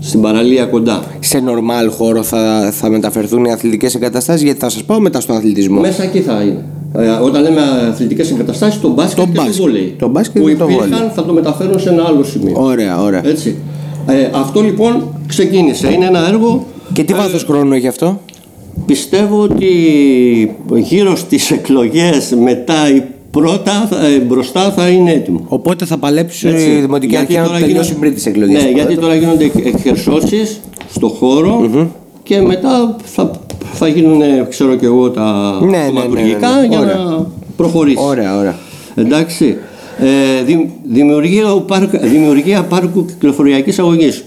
στην 0.00 0.20
παραλία 0.20 0.64
κοντά. 0.64 1.02
Σε 1.20 1.38
νορμάλ 1.38 1.90
χώρο 1.90 2.22
θα, 2.22 2.70
θα 2.72 2.88
μεταφερθούν 2.90 3.44
οι 3.44 3.52
αθλητικές 3.52 3.94
εγκαταστάσεις 3.94 4.42
γιατί 4.42 4.58
θα 4.60 4.68
σας 4.68 4.82
πάω 4.84 5.00
μετά 5.00 5.20
στον 5.20 5.36
αθλητισμό. 5.36 5.80
Μέσα 5.80 6.02
εκεί 6.02 6.20
θα 6.20 6.40
είναι. 6.42 6.64
Ε, 6.94 7.08
όταν 7.08 7.42
λέμε 7.42 7.60
αθλητικές 7.90 8.30
εγκαταστάσεις, 8.30 8.80
το 8.80 8.88
μπάσκετ 8.88 9.16
Το 9.16 9.24
και 9.24 9.30
μπάσκετ. 9.36 9.54
το 9.56 9.62
βόλεϊ. 9.62 9.94
Το 9.98 10.08
μπάσκετ 10.08 10.42
που 10.42 10.48
και 10.48 10.56
το 10.56 10.64
υπήρχαν 10.64 10.88
βόλεϊ. 10.90 11.10
θα 11.14 11.24
το 11.24 11.32
μεταφέρουν 11.32 11.80
σε 11.80 11.88
ένα 11.88 12.04
άλλο 12.04 12.22
σημείο. 12.24 12.52
Ωραία, 12.56 13.02
ωραία. 13.02 13.26
Έτσι. 13.26 13.56
Ε, 14.06 14.28
αυτό 14.34 14.60
λοιπόν 14.60 15.02
ξεκίνησε. 15.26 15.92
Είναι 15.92 16.06
ένα 16.06 16.28
έργο. 16.28 16.66
Και 16.92 17.04
τι 17.04 17.12
βάθος 17.14 17.44
χρόνου 17.44 17.72
έχει 17.72 17.86
αυτό; 17.86 18.20
Πιστεύω 18.86 19.40
ότι 19.42 19.66
γύρω 20.74 21.16
στις 21.16 21.50
εκλογές 21.50 22.34
μετά 22.44 22.90
ή 22.94 23.02
πρώτα 23.30 23.86
θα- 23.90 24.06
ε, 24.06 24.18
μπροστά 24.18 24.70
θα 24.70 24.88
είναι 24.88 25.12
έτοιμο. 25.12 25.44
Οπότε 25.48 25.84
θα 25.84 25.96
παλέψει 25.98 26.48
Έτσι. 26.48 26.70
η 26.70 26.80
Δημοτική 26.80 27.12
Γιατί 27.14 27.26
Αρχή 27.26 27.36
να 27.36 27.44
τώρα 27.44 27.58
το 27.58 27.64
τελειώσει 27.64 27.86
γίνονται- 27.86 28.00
πριν 28.00 28.14
τις 28.14 28.26
εκλογές. 28.26 28.62
Ναι, 28.62 28.70
γιατί 28.70 28.96
τώρα 28.96 29.14
γίνονται 29.14 29.44
εκ- 29.44 29.66
εκχερσώσεις 29.66 30.60
στο 30.90 31.08
χωρο 31.08 31.70
και 32.22 32.40
μετά 32.40 32.96
θα, 33.04 33.30
θα 33.72 33.88
γίνουν, 33.88 34.20
ξέρω 34.48 34.74
και 34.76 34.86
εγώ, 34.86 35.10
τα 35.10 35.58
Ναι, 35.60 35.66
ναι, 35.70 35.76
ναι, 35.76 35.84
κομματουργικά 35.86 36.50
ναι, 36.54 36.60
ναι. 36.60 36.66
για 36.66 36.78
Ωραία. 36.78 36.94
να 36.96 37.26
προχωρήσει. 37.56 37.98
Ωραία, 38.00 38.38
ωραία. 38.38 38.54
Εντάξει. 38.94 39.56
Ε, 39.98 40.42
δη- 40.44 40.70
δημιουργία, 40.84 41.46
πάρκ, 41.66 41.96
δημιουργία 41.98 42.62
πάρκου 42.62 43.04
κυκλοφοριακής 43.04 43.78
αγωγής. 43.78 44.24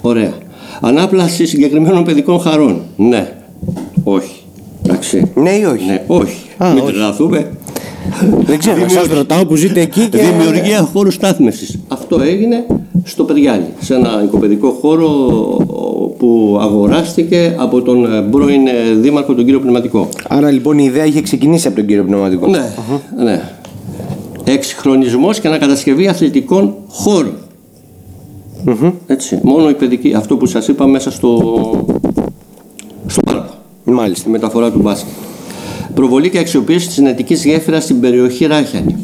Ωραία. 0.00 0.32
Ανάπλαση 0.80 1.46
συγκεκριμένων 1.46 2.04
παιδικών 2.04 2.40
χαρών. 2.40 2.80
Ναι. 2.96 3.32
Όχι. 4.08 4.40
Εντάξει. 4.86 5.30
Ναι 5.34 5.50
ή 5.50 5.64
όχι; 5.64 5.84
Ναι, 5.86 6.02
όχι. 6.06 6.36
Α, 6.58 6.68
Μην 6.72 6.82
όχι. 6.82 6.92
τρελαθούμε. 6.92 7.50
Δεν 8.44 8.58
ξέρω, 8.58 8.74
Δημιουργία- 8.74 9.00
σας 9.02 9.12
ρωτάω 9.16 9.46
που 9.46 9.56
ζείτε 9.56 9.80
εκεί 9.80 10.08
και... 10.08 10.18
Δημιουργία 10.18 10.82
χώρου 10.92 11.10
στάθμευσης. 11.10 11.78
Αυτό 11.88 12.20
έγινε 12.20 12.66
στο 13.04 13.24
Παιδιάλι, 13.24 13.64
σε 13.80 13.94
ένα 13.94 14.22
οικοπαιδικό 14.24 14.70
χώρο 14.80 15.08
που 16.18 16.58
αγοράστηκε 16.60 17.54
από 17.58 17.82
τον 17.82 18.12
ε, 18.12 18.20
πρώην 18.30 18.66
ε, 18.66 18.94
δήμαρχο 19.00 19.34
τον 19.34 19.44
κύριο 19.44 19.60
Πνευματικό. 19.60 20.08
Άρα 20.28 20.50
λοιπόν 20.50 20.78
η 20.78 20.84
ιδέα 20.86 21.04
είχε 21.04 21.20
ξεκινήσει 21.22 21.66
από 21.66 21.76
τον 21.76 21.86
κύριο 21.86 22.04
Πνευματικό. 22.04 22.46
Ναι, 22.46 22.72
ναι. 23.24 23.42
Εξυγχρονισμός 24.44 25.40
και 25.40 25.48
ανακατασκευή 25.48 26.08
αθλητικών 26.08 26.74
χώρων. 26.88 27.32
Έτσι, 29.06 29.38
μόνο 29.42 29.68
η 29.68 29.74
παιδική, 29.74 30.14
αυτό 30.14 30.36
που 30.36 30.46
σας 30.46 30.68
είπα 30.68 30.86
μέσα 30.86 31.10
στο, 31.10 31.36
στο 31.40 31.58
πάρκο, 31.80 31.97
Μάλιστα. 33.92 34.20
στη 34.20 34.28
μεταφορά 34.28 34.70
του 34.70 34.78
μπάσκετ. 34.78 35.12
Προβολή 35.94 36.30
και 36.30 36.38
αξιοποίηση 36.38 36.86
της 36.86 36.94
συνετικής 36.94 37.44
γέφυρας 37.44 37.82
στην 37.82 38.00
περιοχή 38.00 38.46
Ράχιανη. 38.46 38.96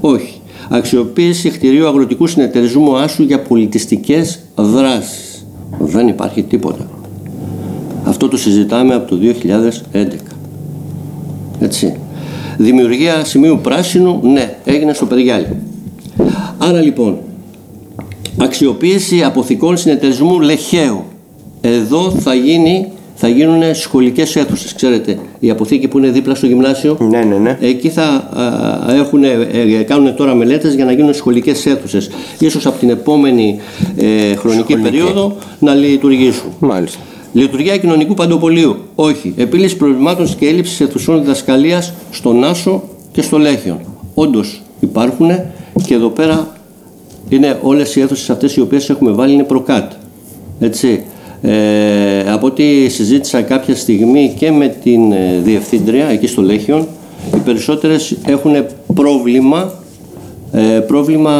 Όχι. 0.00 0.40
Αξιοποίηση 0.68 1.50
κτηρίου 1.50 1.86
αγροτικού 1.86 2.26
συνεταιρισμού 2.26 2.96
Άσου 2.96 3.22
για 3.22 3.40
πολιτιστικές 3.40 4.40
δράσεις. 4.54 5.46
Δεν 5.78 6.08
υπάρχει 6.08 6.42
τίποτα. 6.42 6.88
Αυτό 8.04 8.28
το 8.28 8.36
συζητάμε 8.36 8.94
από 8.94 9.08
το 9.08 9.16
2011. 9.92 10.36
Έτσι. 11.60 11.96
Δημιουργία 12.58 13.24
σημείου 13.24 13.58
πράσινου, 13.62 14.20
ναι, 14.22 14.56
έγινε 14.64 14.92
στο 14.92 15.06
Περιγιάλι. 15.06 15.46
Άρα 16.58 16.80
λοιπόν, 16.80 17.18
αξιοποίηση 18.36 19.22
αποθηκών 19.22 19.76
συνεταιρισμού 19.76 20.40
Λεχαίου. 20.40 21.04
Εδώ 21.60 22.10
θα, 22.10 22.34
γίνει, 22.34 22.88
θα 23.14 23.28
γίνουν 23.28 23.74
σχολικές 23.74 24.36
αίθουσες. 24.36 24.74
Ξέρετε, 24.74 25.18
η 25.38 25.50
αποθήκη 25.50 25.88
που 25.88 25.98
είναι 25.98 26.08
δίπλα 26.08 26.34
στο 26.34 26.46
γυμνάσιο, 26.46 26.96
Ναι, 27.00 27.22
ναι, 27.22 27.36
ναι. 27.36 27.58
εκεί 27.60 27.88
θα 27.88 28.02
α, 28.02 28.94
έχουν, 28.94 29.24
ε, 29.24 29.82
κάνουν 29.86 30.14
τώρα 30.14 30.34
μελέτες 30.34 30.74
για 30.74 30.84
να 30.84 30.92
γίνουν 30.92 31.14
σχολικές 31.14 31.66
αίθουσες. 31.66 32.10
Ίσως 32.38 32.66
από 32.66 32.78
την 32.78 32.90
επόμενη 32.90 33.58
ε, 33.96 34.34
χρονική 34.36 34.76
περίοδο 34.76 35.36
να 35.58 35.74
λειτουργήσουν. 35.74 36.50
Μάλιστα. 36.58 36.98
Λειτουργία 37.32 37.76
κοινωνικού 37.76 38.14
παντοπολίου. 38.14 38.76
Όχι. 38.94 39.34
Επίλυση 39.36 39.76
προβλημάτων 39.76 40.36
και 40.38 40.46
έλλειψης 40.46 40.80
αιθουσών 40.80 41.20
διδασκαλίας 41.20 41.92
στον 42.10 42.44
Άσο 42.44 42.82
και 43.12 43.22
στο 43.22 43.38
Λέχιον. 43.38 43.78
Όντως 44.14 44.62
υπάρχουν 44.80 45.30
και 45.86 45.94
εδώ 45.94 46.08
πέρα 46.08 46.52
είναι 47.28 47.58
όλες 47.62 47.96
οι 47.96 48.00
αίθουσες 48.00 48.30
αυτές 48.30 48.56
οι 48.56 48.60
οποίες 48.60 48.90
έχουμε 48.90 49.10
βάλει 49.10 49.32
είναι 49.32 49.42
προκάτ. 49.44 49.92
Έτσι. 50.60 51.04
Ε, 51.46 52.32
από 52.32 52.46
ό,τι 52.46 52.88
συζήτησα 52.88 53.42
κάποια 53.42 53.76
στιγμή 53.76 54.34
και 54.38 54.50
με 54.50 54.68
την 54.82 55.12
ε, 55.12 55.40
διευθύντρια 55.42 56.06
εκεί 56.06 56.26
στο 56.26 56.42
Λέχιον, 56.42 56.86
οι 57.34 57.38
περισσότερες 57.44 58.16
έχουν 58.26 58.52
πρόβλημα, 58.94 59.72
ε, 60.52 60.60
πρόβλημα 60.60 61.32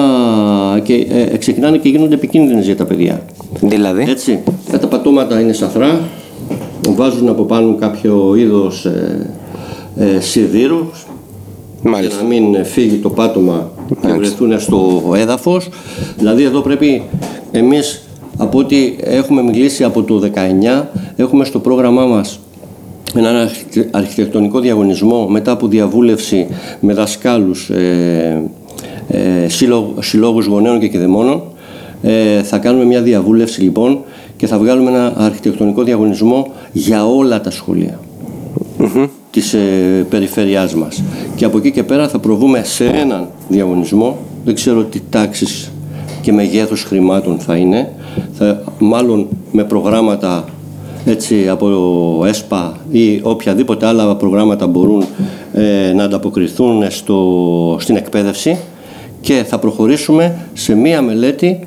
και 0.85 1.07
ε, 1.11 1.37
ξεκινάνε 1.37 1.77
και 1.77 1.89
γίνονται 1.89 2.15
επικίνδυνες 2.15 2.65
για 2.65 2.77
τα 2.77 2.85
παιδιά. 2.85 3.23
Δηλαδή; 3.61 4.05
Έτσι, 4.09 4.39
τα 4.81 4.87
πατώματα 4.87 5.41
είναι 5.41 5.53
σαθρά, 5.53 6.01
βάζουν 6.89 7.29
από 7.29 7.43
πάνω 7.43 7.75
κάποιο 7.75 8.35
είδος 8.37 8.85
ε, 8.85 9.31
ε, 9.97 10.21
σιδήρου 10.21 10.89
για 11.83 11.91
Μάλιστα. 11.91 12.23
να 12.23 12.29
μην 12.29 12.65
φύγει 12.65 12.97
το 12.97 13.11
πάτωμα 13.11 13.71
και 13.89 13.95
Μάλιστα. 14.03 14.19
βρεθούν 14.19 14.61
στο 14.61 15.13
έδαφος. 15.17 15.69
Δηλαδή 16.19 16.43
εδώ 16.43 16.61
πρέπει 16.61 17.03
εμείς 17.51 18.04
από 18.37 18.59
ό,τι 18.59 18.95
έχουμε 19.01 19.43
μιλήσει 19.43 19.85
από 19.85 20.03
το 20.03 20.19
19 20.19 20.89
έχουμε 21.17 21.45
στο 21.45 21.59
πρόγραμμά 21.59 22.07
μας 22.07 22.39
έναν 23.17 23.37
αρχιτε- 23.37 23.97
αρχιτεκτονικό 23.97 24.61
διαγωνισμό 24.61 25.27
μετά 25.29 25.53
από 25.53 25.67
διαβούλευση 25.67 26.47
με 26.81 26.95
δασκάλους, 26.95 27.71
ε, 27.71 28.43
ε, 29.09 29.49
σύλλογ- 29.49 30.03
συλλόγους 30.03 30.47
γονέων 30.47 30.81
και 30.81 30.89
κηδεμόνων. 30.89 31.43
Ε, 32.03 32.43
θα 32.43 32.59
κάνουμε 32.59 32.85
μια 32.85 33.03
διαβούλευση 33.03 33.61
λοιπόν 33.63 33.99
και 34.37 34.47
θα 34.47 34.59
βγάλουμε 34.59 34.91
ένα 34.91 35.13
αρχιτεκτονικό 35.17 35.83
διαγωνισμό 35.83 36.53
για 36.73 37.07
όλα 37.07 37.41
τα 37.41 37.51
σχολεία 37.51 38.01
της 39.31 39.55
ε, 39.55 39.59
περιφέρειάς 40.11 40.75
μας. 40.75 41.03
Και 41.37 41.45
από 41.45 41.59
εκεί 41.59 41.71
και 41.71 41.83
πέρα 41.83 42.09
θα 42.09 42.19
προβούμε 42.19 42.61
σε 42.65 42.85
έναν 42.85 43.29
διαγωνισμό, 43.49 44.19
δεν 44.45 44.55
ξέρω 44.55 44.83
τι 44.85 45.01
τάξεις 45.11 45.73
και 46.25 46.33
μεγέθους 46.33 46.83
χρημάτων 46.83 47.39
θα 47.39 47.57
είναι, 47.57 47.93
θα, 48.33 48.63
μάλλον 48.79 49.29
με 49.53 49.65
προγράμματα 49.65 50.45
έτσι, 51.05 51.49
από 51.49 52.25
ΕΣΠΑ 52.27 52.77
ή 52.91 53.21
οποιαδήποτε 53.23 53.87
άλλα 53.87 54.17
προγράμματα 54.17 54.67
μπορούν 54.67 55.05
ε, 55.53 55.93
να 55.95 56.05
ανταποκριθούν 56.05 56.91
στο, 56.91 57.77
στην 57.81 57.97
εκπαίδευση 57.97 58.59
και 59.21 59.45
θα 59.47 59.59
προχωρήσουμε 59.59 60.37
σε 60.53 60.75
μία 60.75 61.03
μελέτη 61.03 61.67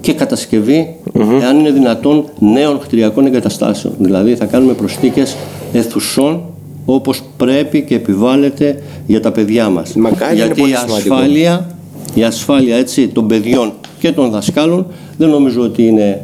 και 0.00 0.12
κατασκευή, 0.12 0.96
εάν 1.40 1.58
είναι 1.58 1.70
δυνατόν, 1.70 2.24
νέων 2.38 2.78
κτηριακών 2.78 3.26
εγκαταστάσεων. 3.26 3.94
Δηλαδή 3.98 4.36
θα 4.36 4.44
κάνουμε 4.44 4.72
προσθήκες 4.72 5.36
αιθουσών 5.72 6.42
όπως 6.84 7.22
πρέπει 7.36 7.82
και 7.82 7.94
επιβάλλεται 7.94 8.82
για 9.06 9.20
τα 9.20 9.32
παιδιά 9.32 9.68
μας. 9.68 9.94
Μακάρι, 9.94 10.34
είναι 10.34 10.44
Γιατί 10.44 10.60
πολύ 10.60 10.72
η 10.72 10.76
σημαντικό. 10.76 11.14
ασφάλεια, 11.14 11.66
η 12.14 12.22
ασφάλεια 12.22 12.76
έτσι, 12.76 13.08
των 13.08 13.26
παιδιών 13.26 13.72
και 14.02 14.12
των 14.12 14.30
δασκάλων 14.30 14.86
δεν 15.18 15.28
νομίζω 15.28 15.60
ότι 15.62 15.86
είναι 15.86 16.20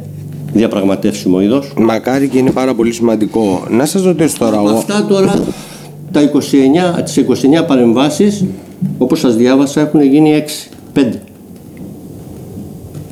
διαπραγματεύσιμο 0.53 1.41
είδος. 1.41 1.73
Μακάρι 1.77 2.27
και 2.27 2.37
είναι 2.37 2.51
πάρα 2.51 2.75
πολύ 2.75 2.91
σημαντικό. 2.91 3.63
Να 3.69 3.85
σας 3.85 4.03
ρωτήσω 4.03 4.35
τώρα 4.39 4.57
Από 4.57 4.67
εγώ. 4.69 4.77
αυτά 4.77 5.05
τώρα 5.09 5.43
τα 6.11 6.21
29, 6.21 7.03
τις 7.03 7.17
29 7.17 7.65
παρεμβάσεις 7.67 8.45
όπως 8.97 9.19
σας 9.19 9.35
διάβασα 9.35 9.81
έχουν 9.81 10.01
γίνει 10.01 10.31
6, 10.31 10.69
5. 10.93 11.01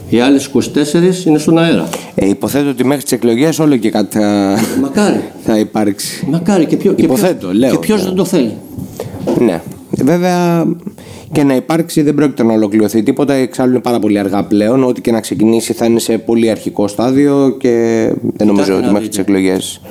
Οι 0.09 0.19
άλλες 0.19 0.45
24 0.45 1.25
είναι 1.25 1.37
στον 1.37 1.57
αέρα. 1.57 1.87
Ε, 2.15 2.27
υποθέτω 2.29 2.69
ότι 2.69 2.85
μέχρι 2.85 3.03
τις 3.03 3.11
εκλογές 3.11 3.59
όλο 3.59 3.75
και 3.77 3.89
κάτι 3.89 4.17
θα, 4.17 4.57
Μακάρι. 4.81 5.19
θα 5.45 5.57
υπάρξει. 5.59 6.27
Μακάρι 6.31 6.65
και, 6.65 6.77
ποιο, 6.77 6.93
και, 6.93 7.03
Υποθέτω, 7.03 7.37
ποιος- 7.47 7.53
λέω. 7.53 7.71
και 7.71 7.77
ποιος 7.77 8.03
δεν 8.03 8.15
το 8.15 8.25
θέλει. 8.25 8.53
Ναι. 9.39 9.61
Βέβαια 9.91 10.65
και 11.31 11.43
να 11.43 11.55
υπάρξει 11.55 12.01
δεν 12.01 12.13
πρόκειται 12.15 12.43
να 12.43 12.53
ολοκληρωθεί 12.53 13.03
τίποτα. 13.03 13.33
Εξάλλου 13.33 13.69
είναι 13.71 13.79
πάρα 13.79 13.99
πολύ 13.99 14.19
αργά 14.19 14.43
πλέον. 14.43 14.83
Ό,τι 14.83 15.01
και 15.01 15.11
να 15.11 15.19
ξεκινήσει 15.19 15.73
θα 15.73 15.85
είναι 15.85 15.99
σε 15.99 16.17
πολύ 16.17 16.49
αρχικό 16.49 16.87
στάδιο 16.87 17.55
και 17.59 17.69
δεν 18.21 18.47
νομίζω 18.47 18.63
Κοιτάξτε 18.63 18.73
ότι 18.73 18.85
να 18.85 18.91
μέχρι 18.91 19.07
τις 19.07 19.17
δείτε. 19.17 19.31
εκλογές. 19.31 19.81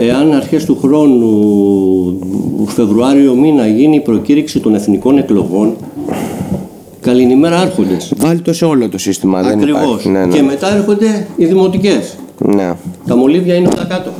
Ε, 0.00 0.04
εάν 0.06 0.32
αρχές 0.32 0.64
του 0.64 0.78
χρόνου, 0.82 2.66
Φεβρουάριο 2.66 3.34
μήνα, 3.34 3.66
γίνει 3.66 3.96
η 3.96 4.00
προκήρυξη 4.00 4.60
των 4.60 4.74
εθνικών 4.74 5.18
εκλογών, 5.18 5.76
καληνημέρα 7.00 7.58
άρχοντες. 7.60 8.12
Βάλει 8.16 8.40
το 8.40 8.52
σε 8.52 8.64
όλο 8.64 8.88
το 8.88 8.98
σύστημα. 8.98 9.42
Δεν 9.42 9.58
Ακριβώς. 9.58 9.82
υπάρχει. 9.82 10.08
Ναι, 10.08 10.24
ναι. 10.24 10.34
Και 10.36 10.42
μετά 10.42 10.76
έρχονται 10.76 11.26
οι 11.36 11.44
δημοτικές. 11.44 12.16
ναι. 12.38 12.72
Τα 13.06 13.16
μολύβια 13.16 13.54
είναι 13.54 13.68
όλα 13.74 13.86
κάτω. 13.88 14.10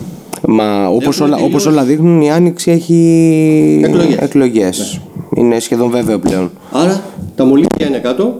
Μα 0.49 0.87
όπως 0.89 1.07
Έχουμε 1.07 1.25
όλα, 1.27 1.35
τελειώσει. 1.37 1.45
όπως 1.55 1.67
όλα 1.67 1.83
δείχνουν 1.85 2.21
η 2.21 2.31
Άνοιξη 2.31 2.71
έχει 2.71 3.81
Εκλογές. 4.21 5.01
Εκλογές. 5.37 5.51
Είναι 5.53 5.61
σχεδόν 5.61 5.91
βέβαιο 5.91 6.19
πλέον. 6.19 6.51
Άρα 6.73 7.03
τα 7.37 7.45
μολύβια 7.45 7.87
είναι 7.89 7.99
κάτω 7.99 8.35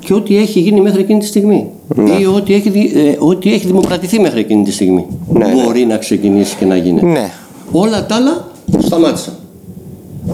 και 0.00 0.14
ό,τι 0.14 0.36
έχει 0.36 0.60
γίνει 0.60 0.80
μέχρι 0.80 1.00
εκείνη 1.00 1.18
τη 1.20 1.26
στιγμή. 1.26 1.66
Ή 2.20 2.26
ό,τι 2.26 2.54
έχει, 2.54 2.70
δι- 2.70 2.96
ε, 2.96 3.16
ό,τι 3.18 3.52
έχει 3.52 3.66
δημοκρατηθεί 3.66 4.20
μέχρι 4.20 4.40
εκείνη 4.40 4.64
τη 4.64 4.72
στιγμή. 4.72 5.06
Ναι, 5.32 5.46
ναι. 5.46 5.62
μπορεί 5.64 5.84
να 5.84 5.96
ξεκινήσει 5.96 6.56
και 6.56 6.64
να 6.64 6.76
γίνει. 6.76 7.02
Ναι. 7.02 7.30
Όλα 7.72 8.06
τα 8.06 8.14
άλλα 8.14 8.48
σταμάτησαν. 8.78 9.34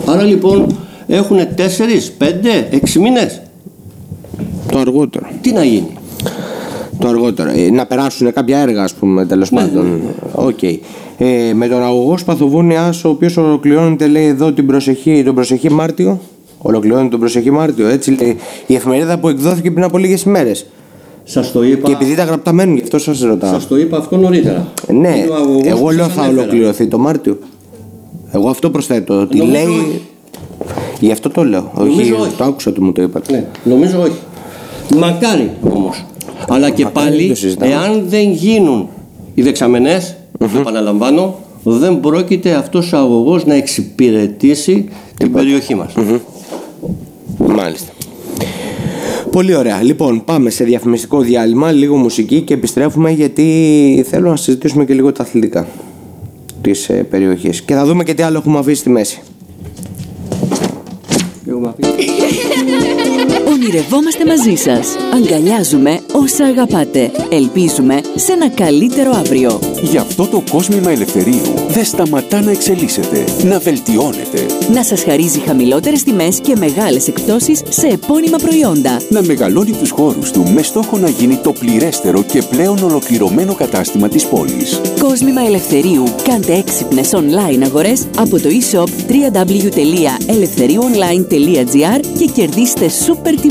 Άρα 0.07 0.23
λοιπόν 0.23 0.77
έχουν 1.07 1.37
4, 1.39 1.43
5, 2.19 2.25
6 2.71 3.01
μήνες. 3.01 3.41
Το 4.71 4.79
αργότερο. 4.79 5.27
Τι 5.41 5.53
να 5.53 5.65
γίνει; 5.65 5.89
Το 6.99 7.09
αργότερο. 7.09 7.51
Ε, 7.51 7.71
να 7.71 7.87
περάσουν 7.87 8.33
κάποια 8.33 8.59
έργα, 8.59 8.83
ας 8.83 8.95
πούμε, 8.95 9.27
τέλος 9.27 9.51
Ναι, 9.51 9.61
πάντων. 9.61 10.01
Οκ. 10.35 10.59
Ε, 11.19 11.53
με 11.55 11.69
τον 11.69 11.83
αγωγός 11.83 12.21
Σπαθοβούνι 12.21 12.77
Άσσο, 12.77 13.09
ο 13.09 13.13
οποίος 13.13 13.37
ολοκληρώνεται, 13.37 14.07
λέει 14.07 14.27
εδώ 14.27 14.53
την 14.53 14.67
προσεχή, 14.67 15.23
τον 15.25 15.35
προσεχή 15.35 15.71
Μάρτιο. 15.71 16.21
Ολοκληρώνεται 16.59 17.09
τον 17.09 17.21
προσεχή 17.21 17.51
Μάρτιο, 17.51 17.89
έτσι 17.89 18.11
λέει. 18.11 18.37
Η 18.67 18.75
εφημερίδα 18.75 19.19
που 19.19 19.29
εκδόθηκε 19.29 19.71
πριν 19.71 19.85
από 19.85 19.99
λίγες 19.99 20.23
ημέρες. 20.23 20.67
Σας 21.25 21.53
το 21.53 21.63
είπα, 21.65 21.87
Και 21.87 21.93
επειδή 21.93 22.15
τα 22.15 22.25
γραπτά 22.25 22.53
μένουν, 22.53 22.77
γι' 22.77 22.83
αυτό 22.83 22.99
σας 22.99 23.21
ρωτάω. 23.21 23.53
σας 23.53 23.67
το 23.69 23.77
είπα 23.79 23.97
αυτό 23.99 24.17
νωρίτερα. 24.17 24.69
Ναι, 24.89 24.95
Είναι 25.17 25.29
ο 25.31 25.35
αγωγός 25.35 25.63
εγώ 25.67 25.81
που 25.81 25.91
λέω 25.91 26.05
σας 26.05 26.15
θα 26.15 26.21
ανέφερα. 26.23 26.41
ολοκληρωθεί 26.43 26.87
το 26.87 26.99
Μάρτιο. 26.99 27.39
Εγώ 28.33 28.49
αυτό 28.49 28.71
προσθέτω. 28.71 29.21
Ότι 29.21 29.37
Νομίζω 29.39 29.53
λέει. 29.57 29.67
όχι. 29.67 30.01
Γι' 31.01 31.13
αυτό 31.13 31.31
το 31.31 31.45
λέω. 31.45 31.71
Νομίζω 31.79 32.17
όχι. 32.21 32.35
Το 32.37 32.45
άκουσα 32.45 32.71
ότι 32.71 32.81
μου 32.83 32.93
το 32.93 33.03
είπατε. 33.03 33.33
Ναι, 33.33 33.45
νομίζω 33.75 34.01
όχι. 34.01 34.17
Μακάρι 34.97 35.51
όμως. 35.71 36.05
Αλλά 36.49 36.71
και 36.71 36.85
Μακάρι, 36.85 37.07
δεν 37.07 37.15
πάλι, 37.17 37.29
το 37.29 37.35
συζητάμε. 37.35 37.73
εάν 37.73 38.05
δεν 38.09 38.31
γίνουν 38.31 38.89
οι 39.35 39.43
δεξαμενες 40.39 40.61
επαναλαμβάνω, 40.61 41.35
δεν 41.63 42.01
πρόκειται 42.01 42.55
αυτός 42.55 42.93
ο 42.93 42.97
αγωγός 42.97 43.45
να 43.47 43.55
εξυπηρετήσει 43.55 44.89
την 45.17 45.33
περιοχή 45.33 45.75
μας. 45.75 45.95
Μάλιστα. 47.39 47.93
Πολύ 49.31 49.55
ωραία. 49.55 49.83
Λοιπόν, 49.83 50.25
πάμε 50.25 50.51
σε 50.51 50.65
διαφημιστικό 50.65 51.21
διάλειμμα, 51.21 51.73
λίγο 51.73 51.97
μουσική 51.97 52.41
και 52.41 52.55
επιστρέφουμε 52.55 53.11
γιατί 53.11 54.05
θέλω 54.09 54.31
να 54.31 54.37
συζητήσουμε 54.37 54.85
και 54.85 54.95
λίγο 54.95 55.13
τα 55.13 55.23
αθλητικά 55.23 55.67
της 56.61 56.89
ε, 56.89 56.93
περιοχής. 56.93 57.63
Και 57.63 57.75
θα 57.75 57.85
δούμε 57.85 58.05
και 58.05 58.15
τι 58.15 58.23
άλλο 58.23 58.39
έχουμε 58.39 58.59
αφήσει 58.59 58.81
στη 58.81 58.91
μέση. 58.91 59.21
Έχουμε 61.49 61.69
αφήσει; 61.69 62.46
Ονειρευόμαστε 63.57 64.27
μαζί 64.27 64.55
σας. 64.55 64.97
Αγκαλιάζουμε 65.15 66.01
όσα 66.13 66.45
αγαπάτε. 66.45 67.11
Ελπίζουμε 67.31 68.01
σε 68.15 68.33
ένα 68.33 68.49
καλύτερο 68.49 69.11
αύριο. 69.11 69.59
Γι' 69.83 69.97
αυτό 69.97 70.27
το 70.27 70.43
κόσμημα 70.51 70.91
ελευθερίου 70.91 71.43
δεν 71.69 71.85
σταματά 71.85 72.41
να 72.41 72.51
εξελίσσεται, 72.51 73.25
να 73.45 73.59
βελτιώνεται. 73.59 74.47
Να 74.73 74.83
σας 74.83 75.03
χαρίζει 75.03 75.39
χαμηλότερες 75.39 76.03
τιμές 76.03 76.41
και 76.41 76.57
μεγάλες 76.57 77.09
εκπτώσεις 77.09 77.63
σε 77.69 77.87
επώνυμα 77.87 78.37
προϊόντα. 78.37 79.01
Να 79.09 79.23
μεγαλώνει 79.23 79.73
τους 79.73 79.91
χώρους 79.91 80.31
του 80.31 80.53
με 80.53 80.63
στόχο 80.63 80.99
να 80.99 81.09
γίνει 81.09 81.37
το 81.37 81.53
πληρέστερο 81.53 82.23
και 82.23 82.43
πλέον 82.43 82.83
ολοκληρωμένο 82.83 83.55
κατάστημα 83.55 84.09
της 84.09 84.27
πόλης. 84.27 84.81
Κόσμημα 85.01 85.41
ελευθερίου. 85.41 86.05
Κάντε 86.23 86.55
έξυπνες 86.55 87.11
online 87.15 87.63
αγορές 87.65 88.07
από 88.19 88.41
το 88.41 88.49
e-shop 88.49 88.89
www.ελευθεριuonline.gr 89.11 92.01
και 92.19 92.25
κερδίστε 92.25 92.91
super 93.07 93.46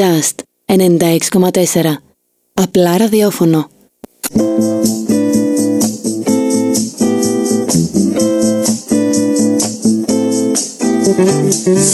Just 0.01 0.43
96,4. 0.67 1.95
Απλά 2.55 2.97
ραδιόφωνο. 2.97 3.69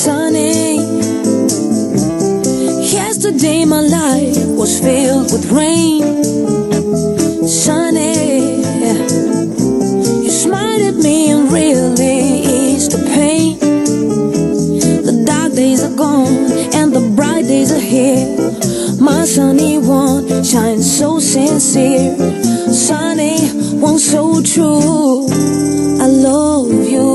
Some 0.04 0.15
sincere. 21.46 22.14
Sunny 22.86 23.36
one 23.88 23.98
so 23.98 24.22
true. 24.52 25.26
I 26.04 26.06
love 26.26 26.70
you. 26.92 27.06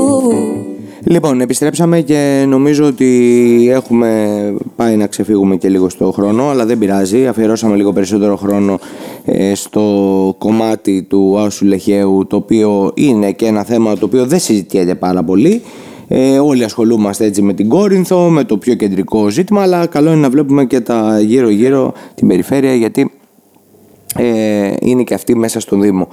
Λοιπόν, 1.04 1.40
επιστρέψαμε 1.40 2.00
και 2.00 2.44
νομίζω 2.48 2.84
ότι 2.84 3.68
έχουμε 3.70 4.54
πάει 4.76 4.96
να 4.96 5.06
ξεφύγουμε 5.06 5.56
και 5.56 5.68
λίγο 5.68 5.88
στο 5.88 6.12
χρόνο, 6.12 6.48
αλλά 6.48 6.66
δεν 6.66 6.78
πειράζει. 6.78 7.26
Αφιερώσαμε 7.26 7.76
λίγο 7.76 7.92
περισσότερο 7.92 8.36
χρόνο 8.36 8.78
ε, 9.24 9.54
στο 9.54 10.34
κομμάτι 10.38 11.02
του 11.02 11.38
Άσου 11.38 11.64
Λεχαίου, 11.64 12.26
το 12.28 12.36
οποίο 12.36 12.92
είναι 12.94 13.32
και 13.32 13.46
ένα 13.46 13.64
θέμα 13.64 13.96
το 13.96 14.04
οποίο 14.04 14.26
δεν 14.26 14.38
συζητιέται 14.38 14.94
πάρα 14.94 15.22
πολύ. 15.22 15.62
Ε, 16.08 16.38
όλοι 16.38 16.64
ασχολούμαστε 16.64 17.24
έτσι 17.24 17.42
με 17.42 17.52
την 17.52 17.68
Κόρινθο, 17.68 18.28
με 18.28 18.44
το 18.44 18.56
πιο 18.56 18.74
κεντρικό 18.74 19.28
ζήτημα, 19.28 19.62
αλλά 19.62 19.86
καλό 19.86 20.10
είναι 20.10 20.20
να 20.20 20.30
βλέπουμε 20.30 20.64
και 20.64 20.80
τα 20.80 21.20
γύρω-γύρω 21.20 21.92
την 22.14 22.28
περιφέρεια, 22.28 22.74
γιατί 22.74 23.10
ε, 24.16 24.72
είναι 24.80 25.02
και 25.02 25.14
αυτή 25.14 25.36
μέσα 25.36 25.60
στον 25.60 25.80
Δήμο. 25.80 26.08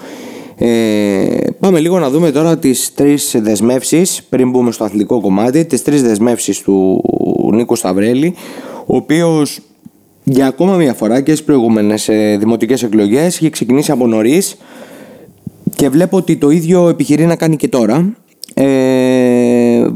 Ε, 0.61 1.27
πάμε 1.59 1.79
λίγο 1.79 1.99
να 1.99 2.09
δούμε 2.09 2.31
τώρα 2.31 2.57
τις 2.57 2.93
τρεις 2.93 3.35
δεσμεύσεις 3.39 4.23
πριν 4.29 4.49
μπούμε 4.49 4.71
στο 4.71 4.83
αθλητικό 4.83 5.21
κομμάτι 5.21 5.65
τις 5.65 5.83
τρεις 5.83 6.03
δεσμεύσεις 6.03 6.61
του 6.61 7.03
Νίκου 7.53 7.75
Σταυρέλη 7.75 8.33
ο 8.85 8.95
οποίος 8.95 9.59
για 10.23 10.47
ακόμα 10.47 10.75
μια 10.75 10.93
φορά 10.93 11.21
και 11.21 11.31
στις 11.31 11.43
προηγούμενες 11.45 12.09
ε, 12.09 12.37
δημοτικές 12.39 12.83
εκλογές 12.83 13.35
είχε 13.35 13.49
ξεκινήσει 13.49 13.91
από 13.91 14.07
νωρίς 14.07 14.57
και 15.75 15.89
βλέπω 15.89 16.17
ότι 16.17 16.37
το 16.37 16.49
ίδιο 16.49 16.87
επιχειρεί 16.89 17.25
να 17.25 17.35
κάνει 17.35 17.55
και 17.55 17.67
τώρα 17.67 18.15
ε, 18.53 19.87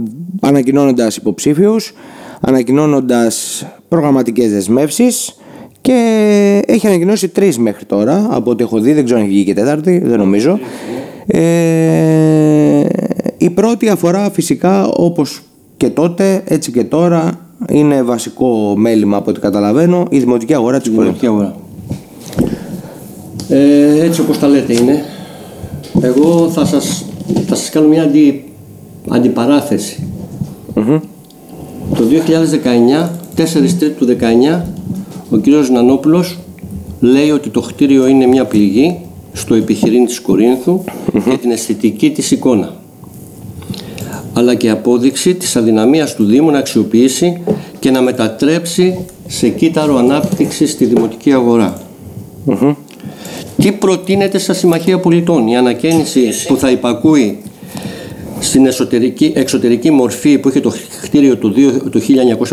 ανακοινώνοντας 0.42 1.16
υποψήφιους 1.16 1.94
ανακοινώνοντας 2.42 3.66
προγραμματικές 3.88 4.52
δεσμεύσεις 4.52 5.36
και 5.84 6.62
έχει 6.66 6.88
ανακοινώσει 6.88 7.28
τρεις 7.28 7.58
μέχρι 7.58 7.86
τώρα. 7.86 8.28
Από 8.32 8.52
ό,τι 8.52 8.64
έχω 8.64 8.80
δει, 8.80 8.94
δεν 8.94 9.04
ξέρω 9.04 9.20
αν 9.20 9.26
έχει 9.26 9.36
βγει 9.36 9.44
και 9.44 9.54
τέταρτη, 9.54 10.02
δεν 10.06 10.20
νομίζω. 10.20 10.60
Ε, 11.28 12.86
η 13.38 13.50
πρώτη 13.50 13.90
αφορά 13.90 14.30
φυσικά 14.32 14.88
όπως 14.88 15.42
και 15.78 15.90
τότε, 15.90 16.44
έτσι 16.46 16.72
και 16.72 16.84
τώρα, 16.84 17.32
είναι 17.70 18.02
βασικό 18.04 18.74
μέλημα 18.78 19.18
από 19.18 19.30
ό,τι 19.30 19.40
καταλαβαίνω, 19.40 20.06
η 20.10 20.20
δημοτική 20.20 20.54
αγορά 20.54 20.80
της 20.80 20.92
Κορίνθου. 20.96 21.20
Δημοτική 21.20 21.26
αγορά. 21.26 21.56
Ε, 23.50 24.06
έτσι 24.06 24.22
όπως 24.22 24.40
τα 24.40 24.48
λέτε 24.48 24.74
είναι. 24.74 25.04
Εγώ 26.02 26.50
θα 26.50 26.66
σας, 26.66 27.06
θα 27.48 27.56
σας 27.56 27.70
κάνω 27.70 27.88
μια 27.88 28.04
αντι, 28.04 28.44
αντιπαράθεση. 29.10 30.08
Το 31.96 32.04
2019, 32.04 33.10
4 33.36 33.74
Τρίτου 33.80 34.06
του 34.06 34.06
19, 34.06 34.62
ο 35.34 35.38
κύριος 35.38 35.70
Νανόπουλος 35.70 36.38
λέει 37.00 37.32
ότι 37.32 37.50
το 37.50 37.62
κτίριο 37.62 38.08
είναι 38.08 38.26
μια 38.26 38.46
πληγή 38.46 39.00
στο 39.34 39.56
επιχειρήν 39.56 40.06
της 40.06 40.20
Κορίνθου 40.22 40.84
για 41.26 41.38
την 41.38 41.52
αισθητική 41.52 42.12
της 42.12 42.32
εικόνα. 42.32 42.74
Αλλά 44.34 44.56
και 44.56 44.70
απόδειξη 44.70 45.36
της 45.36 45.56
αδυναμίας 45.56 46.16
του 46.16 46.26
Δήμου 46.26 46.52
να 46.52 46.58
αξιοποιήσει 46.58 47.42
και 47.80 47.92
να 47.92 48.02
μετατρέψει 48.02 49.06
σε 49.28 49.50
κύτταρο 49.50 49.98
ανάπτυξη 49.98 50.68
στη 50.68 50.86
δημοτική 50.86 51.34
αγορά. 51.34 51.82
Τι 53.58 53.72
προτείνεται 53.72 54.38
στα 54.38 54.54
Συμμαχία 54.54 55.00
Πολιτών, 55.00 55.48
η 55.48 55.58
ανακαίνιση 55.58 56.30
που 56.48 56.58
θα 56.58 56.72
υπακούει 56.72 57.42
στην 58.40 58.66
εσωτερική, 58.66 59.32
εξωτερική 59.36 59.92
μορφή 59.92 60.38
που 60.38 60.50
είχε 60.50 60.60
το 60.60 60.74
κτίριο 61.02 61.38
το, 61.38 61.54
2 61.56 61.92
το 61.92 62.02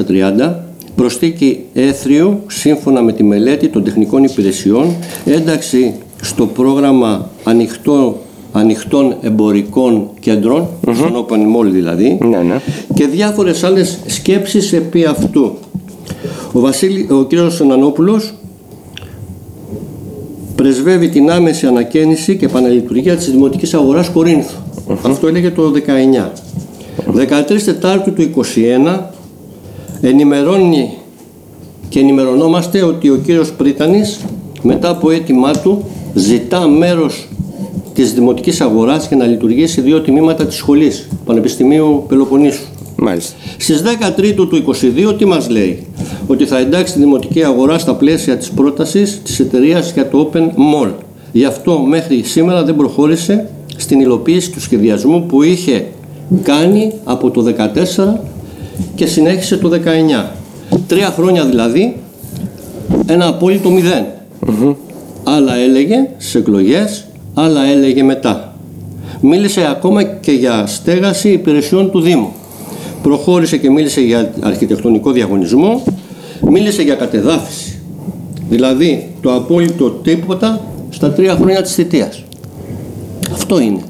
1930, 0.08 0.69
προσθήκη 1.00 1.60
έθριου 1.72 2.40
σύμφωνα 2.46 3.02
με 3.02 3.12
τη 3.12 3.22
μελέτη 3.22 3.68
των 3.68 3.84
τεχνικών 3.84 4.24
υπηρεσιών, 4.24 4.96
ένταξη 5.24 5.94
στο 6.22 6.46
πρόγραμμα 6.46 7.30
ανοιχτό, 7.44 8.18
ανοιχτών 8.52 9.16
εμπορικών 9.22 10.10
κέντρων, 10.20 10.68
στον 10.94 11.26
Open 11.26 11.34
Mall 11.56 11.70
δηλαδή, 11.70 12.18
Ναι, 12.22 12.38
ναι. 12.38 12.60
και 12.94 13.06
διάφορες 13.06 13.64
άλλες 13.64 13.98
σκέψεις 14.06 14.72
επί 14.72 15.04
αυτού. 15.04 15.56
Ο, 16.52 16.60
Βασίλη, 16.60 17.06
ο 17.10 17.24
κύριος 17.24 17.60
Νανόπουλος 17.60 18.34
πρεσβεύει 20.54 21.08
την 21.08 21.30
άμεση 21.30 21.66
ανακαίνιση 21.66 22.36
και 22.36 22.44
επαναλειτουργία 22.44 23.16
της 23.16 23.30
Δημοτικής 23.30 23.74
Αγοράς 23.74 24.08
Κορίνθου. 24.08 24.56
Αυτό 25.02 25.26
έλεγε 25.26 25.50
το 25.50 25.72
19. 26.26 26.30
13 27.14 27.62
Τετάρτου 27.64 28.12
του 28.12 28.22
21 28.22 29.19
ενημερώνει 30.00 30.90
και 31.88 31.98
ενημερωνόμαστε 31.98 32.82
ότι 32.82 33.10
ο 33.10 33.16
κύριος 33.16 33.52
Πρίτανης 33.52 34.20
μετά 34.62 34.90
από 34.90 35.10
αίτημά 35.10 35.50
του 35.50 35.84
ζητά 36.14 36.68
μέρος 36.68 37.28
της 37.92 38.12
Δημοτικής 38.12 38.60
Αγοράς 38.60 39.08
και 39.08 39.14
να 39.14 39.26
λειτουργήσει 39.26 39.80
δύο 39.80 40.00
τμήματα 40.00 40.46
της 40.46 40.56
σχολής 40.56 41.08
Πανεπιστημίου 41.24 42.04
Πελοποννήσου. 42.08 42.62
Μάλιστα. 42.96 43.34
Στις 43.56 43.82
13 43.82 44.34
του 44.34 44.64
22 45.08 45.14
τι 45.18 45.24
μας 45.24 45.48
λέει; 45.48 45.86
Ότι 46.26 46.46
θα 46.46 46.58
εντάξει 46.58 46.92
τη 46.92 46.98
δημοτική 46.98 47.44
αγορά 47.44 47.78
στα 47.78 47.94
πλαίσια 47.94 48.36
της 48.36 48.50
πρότασης 48.50 49.20
της 49.22 49.40
εταιρείας 49.40 49.92
για 49.92 50.08
το 50.08 50.30
Open 50.32 50.38
Mall. 50.42 50.90
Γι' 51.32 51.44
αυτό 51.44 51.78
μέχρι 51.78 52.22
σήμερα 52.22 52.64
δεν 52.64 52.76
προχώρησε 52.76 53.50
στην 53.76 54.00
υλοποίηση 54.00 54.50
του 54.50 54.60
σχεδιασμού 54.60 55.26
που 55.26 55.42
είχε 55.42 55.86
κάνει 56.42 56.92
από 57.04 57.30
το 57.30 57.42
14 57.42 58.20
και 58.94 59.06
συνέχισε 59.06 59.56
το 59.56 59.70
19. 60.22 60.24
Τρία 60.86 61.06
χρόνια 61.06 61.44
δηλαδή 61.44 61.96
ένα 63.06 63.26
απόλυτο 63.26 63.70
μηδέν. 63.70 64.04
Άλλα 65.24 65.54
έλεγε 65.54 66.08
στις 66.16 66.34
εκλογές, 66.34 67.06
άλλα 67.34 67.64
έλεγε 67.64 68.02
μετά. 68.02 68.54
Μίλησε 69.20 69.66
ακόμα 69.70 70.02
και 70.02 70.32
για 70.32 70.66
στέγαση 70.66 71.28
υπηρεσιών 71.28 71.90
του 71.90 72.00
Δήμου. 72.00 72.32
Προχώρησε 73.02 73.56
και 73.56 73.70
μίλησε 73.70 74.00
για 74.00 74.32
αρχιτεκτονικό 74.40 75.10
διαγωνισμό, 75.10 75.82
μίλησε 76.50 76.82
για 76.82 76.94
κατεδάφιση. 76.94 77.78
Δηλαδή 78.48 79.10
το 79.22 79.34
απόλυτο 79.34 79.90
τίποτα 79.90 80.60
στα 80.90 81.12
τρία 81.12 81.34
χρόνια 81.34 81.62
της 81.62 81.74
θητείας. 81.74 82.22
Αυτό 83.32 83.60
είναι. 83.60 83.80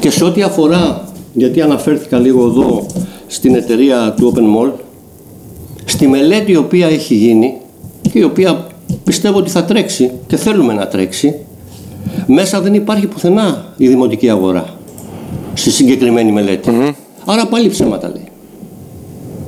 Και 0.00 0.10
σε 0.10 0.24
ό,τι 0.24 0.42
αφορά, 0.42 1.08
γιατί 1.32 1.60
αναφέρθηκα 1.60 2.18
λίγο 2.18 2.46
εδώ 2.46 2.86
στην 3.30 3.54
εταιρεία 3.54 4.14
του 4.16 4.32
Open 4.34 4.38
Mall, 4.38 4.70
στη 5.84 6.08
μελέτη 6.08 6.52
η 6.52 6.56
οποία 6.56 6.86
έχει 6.86 7.14
γίνει 7.14 7.54
και 8.12 8.18
η 8.18 8.22
οποία 8.22 8.66
πιστεύω 9.04 9.38
ότι 9.38 9.50
θα 9.50 9.64
τρέξει 9.64 10.10
και 10.26 10.36
θέλουμε 10.36 10.72
να 10.72 10.86
τρέξει, 10.86 11.34
μέσα 12.26 12.60
δεν 12.60 12.74
υπάρχει 12.74 13.06
πουθενά 13.06 13.64
η 13.76 13.88
δημοτική 13.88 14.30
αγορά 14.30 14.74
στη 15.54 15.70
συγκεκριμένη 15.70 16.32
μελέτη. 16.32 16.94
Άρα 17.24 17.46
πάλι 17.46 17.68
ψέματα 17.68 18.08
λέει. 18.08 18.24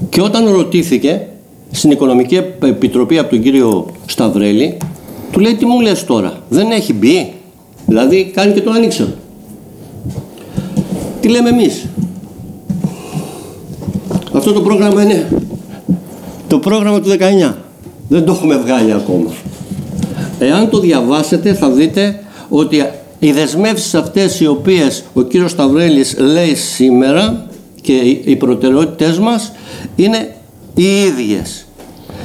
Και 0.09 0.21
όταν 0.21 0.49
ρωτήθηκε 0.49 1.27
στην 1.71 1.91
Οικονομική 1.91 2.41
Επιτροπή 2.61 3.19
από 3.19 3.31
τον 3.31 3.43
κύριο 3.43 3.87
Σταυρέλη, 4.07 4.77
του 5.33 5.41
λέει 5.41 5.55
τι 5.55 5.67
μου 5.67 5.81
λες 5.81 6.05
τώρα, 6.05 6.41
δεν 6.49 6.71
έχει 6.71 6.93
μπει. 6.93 7.33
Δηλαδή 7.87 8.31
κάνει 8.35 8.53
και 8.53 8.61
το 8.61 8.71
ανοίξερο. 8.71 9.11
Τι 11.21 11.29
λέμε 11.29 11.49
εμείς; 11.49 11.87
Αυτό 14.45 14.55
το 14.55 14.61
πρόγραμμα 14.61 15.03
είναι 15.03 15.29
το 16.49 16.59
πρόγραμμα 16.59 17.01
του 17.01 17.09
19. 17.51 17.55
Δεν 18.09 18.25
το 18.25 18.33
έχουμε 18.33 18.57
βγάλει 18.57 18.93
ακόμα. 18.93 19.31
Εάν 20.39 20.71
το 20.71 20.81
διαβάσετε 20.81 21.55
θα 21.55 21.71
δείτε 21.71 22.21
ότι 22.49 22.85
οι 23.19 23.33
δεσμεύσεις 23.33 23.95
αυτές 23.95 24.41
οι 24.41 24.47
οποίες 24.47 25.05
ο 25.15 25.23
κύριος 25.23 25.51
Σταυρέλης 25.51 26.17
λέει 26.19 26.55
σήμερα 26.55 27.47
και 27.81 27.93
οι- 27.93 28.23
οι 28.25 28.37
προτεραιότητες 28.37 29.19
μας 29.19 29.53
είναι 29.97 30.35
οι 30.75 30.85
ίδιες. 31.07 31.67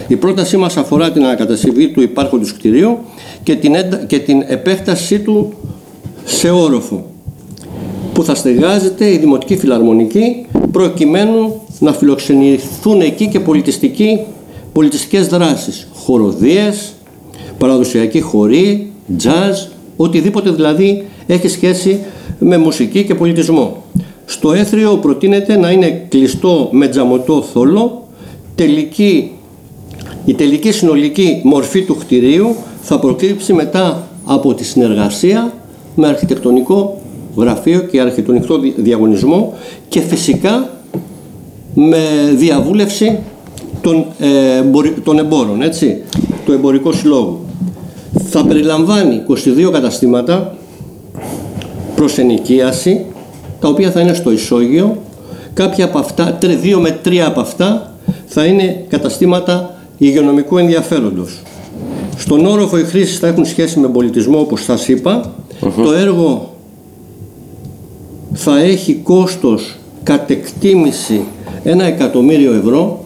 Η 0.08 0.16
πρότασή 0.16 0.58
μας 0.58 0.78
αφορά 0.78 1.12
την 1.12 1.24
ανακατασκευή 1.24 1.88
του 1.92 2.02
υπάρχοντος 2.02 2.54
κτηρίου 2.54 2.98
και 3.44 3.56
την, 3.56 3.76
έντα- 3.76 3.98
και 4.06 4.20
την 4.20 4.44
επέκτασή 4.48 5.20
του 5.20 5.54
σε 6.26 6.50
όροφο 6.50 7.06
που 8.14 8.24
θα 8.24 8.36
στεγάζεται 8.36 9.12
η 9.14 9.18
Δημοτική 9.18 9.58
Φιλαρμονική 9.58 10.46
προκειμένου 10.72 11.62
να 11.80 11.94
φιλοξενηθούν 11.94 13.02
εκεί 13.02 13.28
και 13.28 13.40
πολιτιστικοί 13.40 14.20
πολιτιστικές 14.74 15.28
δράσεις, 15.28 15.88
χοροδίες, 15.94 16.94
παραδοσιακή 17.58 18.22
χορή, 18.22 18.92
jazz, 19.24 19.68
οτιδήποτε 19.98 20.50
δηλαδή 20.52 21.06
έχει 21.28 21.48
σχέση 21.48 22.00
με 22.40 22.58
μουσική 22.58 23.04
και 23.04 23.16
πολιτισμό. 23.16 23.84
Στο 24.26 24.54
έθριο 24.54 24.98
προτείνεται 24.98 25.58
να 25.58 25.72
είναι 25.72 26.06
κλειστό 26.10 26.70
με 26.72 26.88
τζαμωτό 26.88 27.42
θόλο, 27.42 28.08
τελική, 28.56 29.32
η 30.26 30.34
τελική 30.34 30.72
συνολική 30.72 31.42
μορφή 31.44 31.82
του 31.82 31.96
κτηρίου 31.96 32.56
θα 32.82 33.00
προκύψει 33.00 33.54
μετά 33.54 34.08
από 34.26 34.54
τη 34.54 34.64
συνεργασία 34.66 35.54
με 35.96 36.08
αρχιτεκτονικό 36.08 37.02
γραφείο 37.38 37.80
και 37.80 38.02
αρχιτεκτονικό 38.02 38.58
δι- 38.58 38.74
διαγωνισμό 38.78 39.54
και 39.90 40.00
φυσικά 40.00 40.77
με 41.80 42.34
διαβούλευση 42.36 43.20
των, 43.82 44.06
ε, 44.20 44.58
εμπορι- 44.58 45.04
των 45.04 45.20
εμπόρων, 45.20 45.62
έτσι, 45.62 46.02
του 46.46 46.52
εμπορικού 46.52 46.92
συλλόγου. 46.94 47.40
Θα 48.30 48.46
περιλαμβάνει 48.46 49.16
22 49.16 49.70
καταστήματα 49.72 50.56
προς 51.96 52.18
ενοικίαση, 52.18 53.06
τα 53.60 53.68
οποία 53.68 53.92
θα 53.92 54.00
είναι 54.02 54.14
στο 54.14 54.32
ισόγειο. 54.32 54.98
Κάποια 55.54 55.86
από 55.86 55.98
αυτά, 55.98 56.34
τρε- 56.40 56.58
δύο 56.60 56.80
με 56.80 56.92
τρία 56.92 57.28
από 57.28 57.40
αυτά, 57.40 57.94
θα 58.26 58.46
είναι 58.46 58.86
καταστήματα 58.90 59.76
υγειονομικού 59.98 60.58
ενδιαφέροντος. 60.58 61.42
Στον 62.18 62.46
όροφο 62.46 62.78
οι 62.78 62.84
χρήσεις 62.84 63.20
θα 63.20 63.28
έχουν 63.28 63.46
σχέση 63.46 63.80
με 63.80 63.88
πολιτισμό, 63.88 64.40
όπως 64.40 64.64
σας 64.64 64.88
είπα. 64.88 65.34
Το 65.84 65.92
έργο 65.94 66.56
θα 68.34 68.60
έχει 68.60 68.94
κόστος 68.94 69.76
κατ' 70.04 70.30
εκτίμηση 70.30 71.22
ένα 71.70 71.84
εκατομμύριο 71.84 72.54
ευρώ 72.54 73.06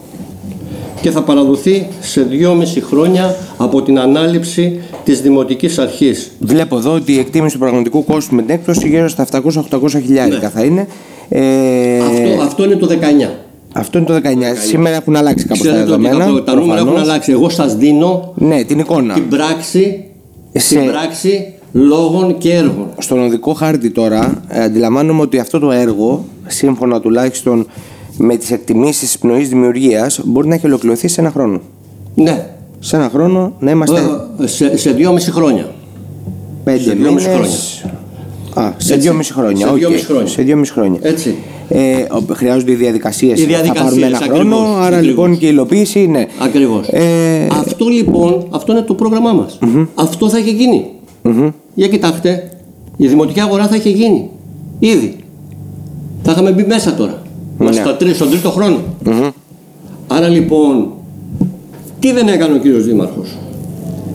και 1.00 1.10
θα 1.10 1.22
παραδοθεί 1.22 1.86
σε 2.00 2.22
δυόμιση 2.22 2.80
χρόνια 2.80 3.36
από 3.56 3.82
την 3.82 3.98
ανάληψη 3.98 4.80
της 5.04 5.20
Δημοτικής 5.20 5.78
Αρχής. 5.78 6.32
Βλέπω 6.38 6.76
εδώ 6.76 6.92
ότι 6.94 7.12
η 7.12 7.18
εκτίμηση 7.18 7.52
του 7.54 7.60
πραγματικού 7.60 8.04
κόστου 8.04 8.34
με 8.34 8.42
την 8.42 8.50
έκπτωση 8.54 8.88
γύρω 8.88 9.08
στα 9.08 9.26
700-800 9.70 9.88
χιλιάρικα 9.90 10.50
θα 10.50 10.62
είναι. 10.64 10.86
Ε, 11.28 11.38
Ναι. 11.40 11.98
Αυτό, 12.04 12.42
αυτό 12.42 12.64
είναι 12.64 12.74
το 12.76 12.86
19. 12.86 13.30
αυτό 13.72 13.98
είναι 13.98 14.06
το 14.06 14.14
19. 14.14 14.18
Σήμερα 14.66 14.96
έχουν 14.96 15.16
αλλάξει 15.16 15.44
κάπως 15.44 15.58
τα 15.62 15.68
Ξέρετε 15.68 15.92
ότι 15.92 16.02
δεδομένα. 16.02 16.34
τα, 16.34 16.42
τα 16.44 16.54
νούμερα 16.54 16.74
έχουν 16.74 16.84
προφανώς. 16.86 17.08
αλλάξει. 17.10 17.32
Εγώ 17.32 17.48
σας 17.48 17.76
δίνω 17.76 18.32
Ναι, 18.36 18.62
την 18.64 18.78
εικόνα. 18.78 19.14
την 19.14 19.28
πράξη, 19.28 20.04
Σε- 20.52 20.78
την 20.78 20.86
πράξη 20.90 21.52
λόγων 21.72 22.38
και 22.38 22.52
έργων. 22.52 22.86
Στον 22.98 23.24
οδικό 23.24 23.52
χάρτη 23.52 23.90
τώρα 23.90 24.42
ε, 24.48 24.62
αντιλαμβάνομαι 24.62 25.20
ότι 25.20 25.38
αυτό 25.38 25.58
το 25.58 25.70
έργο, 25.70 26.24
σύμφωνα 26.46 27.00
τουλάχιστον 27.00 27.66
με 28.24 28.36
τις 28.36 28.50
εκτιμήσεις 28.50 29.00
της 29.00 29.18
Πνοής 29.18 29.48
Δημιουργίας, 29.48 30.20
μπορεί 30.24 30.48
να 30.48 30.54
έχει 30.54 30.66
ολοκληρωθεί 30.66 31.08
σε 31.08 31.20
ένα 31.20 31.30
χρόνο. 31.30 31.60
Ναι. 32.14 32.46
Σε 32.80 32.96
ένα 32.96 33.08
χρόνο 33.12 33.52
να 33.58 33.70
είμαστε 33.70 34.00
Ε, 34.40 34.46
Σε, 34.46 34.76
σε 34.76 34.90
δυόμιση 34.90 35.30
χρόνια. 35.30 35.66
πέντε 36.64 36.78
σε 36.82 36.92
δυόμιση 36.92 37.28
μήνες. 37.28 37.84
Α, 38.54 38.72
σε 38.76 38.94
Έτσι. 38.94 39.02
δυόμιση 39.08 39.32
χρόνια. 39.32 39.66
Σε 39.66 39.72
οκ. 39.72 39.78
δυόμιση 39.78 40.04
χρόνια. 40.04 40.26
Σε 40.26 40.42
δυόμιση 40.42 40.72
χρόνια. 40.72 40.98
Έτσι. 41.02 41.34
Ε, 41.68 41.94
ο- 42.10 42.34
χρειάζονται 42.34 42.72
οι 42.72 42.74
διαδικασίες. 42.74 43.38
Οι 43.38 43.42
Θα 43.42 43.48
διαδικασίες, 43.48 43.84
πάρουν 43.84 44.02
ένα 44.02 44.16
ακριβώς, 44.16 44.38
χρόνο, 44.38 44.56
άρα 44.56 44.84
ακριβώς. 44.84 45.06
λοιπόν 45.06 45.38
και 45.38 45.46
η 45.46 45.48
υλοποίηση 45.52 46.06
ναι. 46.06 46.26
Ακριβώς. 46.38 46.88
Ε, 46.88 47.46
Αυτό 47.50 47.86
λοιπόν, 47.88 48.46
αυτό 48.50 48.72
είναι 48.72 48.80
το 48.82 48.94
πρόγραμμά 48.94 49.32
μας. 49.32 49.58
Αυτό 49.94 50.28
θα 50.28 50.38
έχει 50.38 50.50
γίνει. 50.50 50.86
Για 51.74 51.88
κοιτάξτε, 51.88 52.50
η 52.96 53.06
δημοτική 53.08 53.40
αγορά 53.40 53.66
θα 53.66 53.74
έχει 53.74 53.90
γίνει. 53.90 54.30
Ήδη. 54.78 55.16
Θα 56.22 56.32
είχαμε 56.32 56.50
μπει 56.52 56.64
μέσα 56.64 56.94
τώρα. 56.94 57.21
Ναι. 57.72 57.78
Μας 57.80 57.86
στα 57.88 57.96
τρει- 57.96 58.14
στον 58.14 58.30
τρίτο 58.30 58.50
χρόνο. 58.50 58.78
Άρα 60.06 60.28
λοιπόν, 60.28 60.88
τι 62.00 62.12
δεν 62.12 62.28
έκανε 62.28 62.54
ο 62.54 62.58
κύριος 62.58 62.84
Δήμαρχος; 62.84 63.28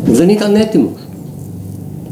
Δεν 0.05 0.29
ήταν 0.29 0.55
έτοιμος. 0.55 0.99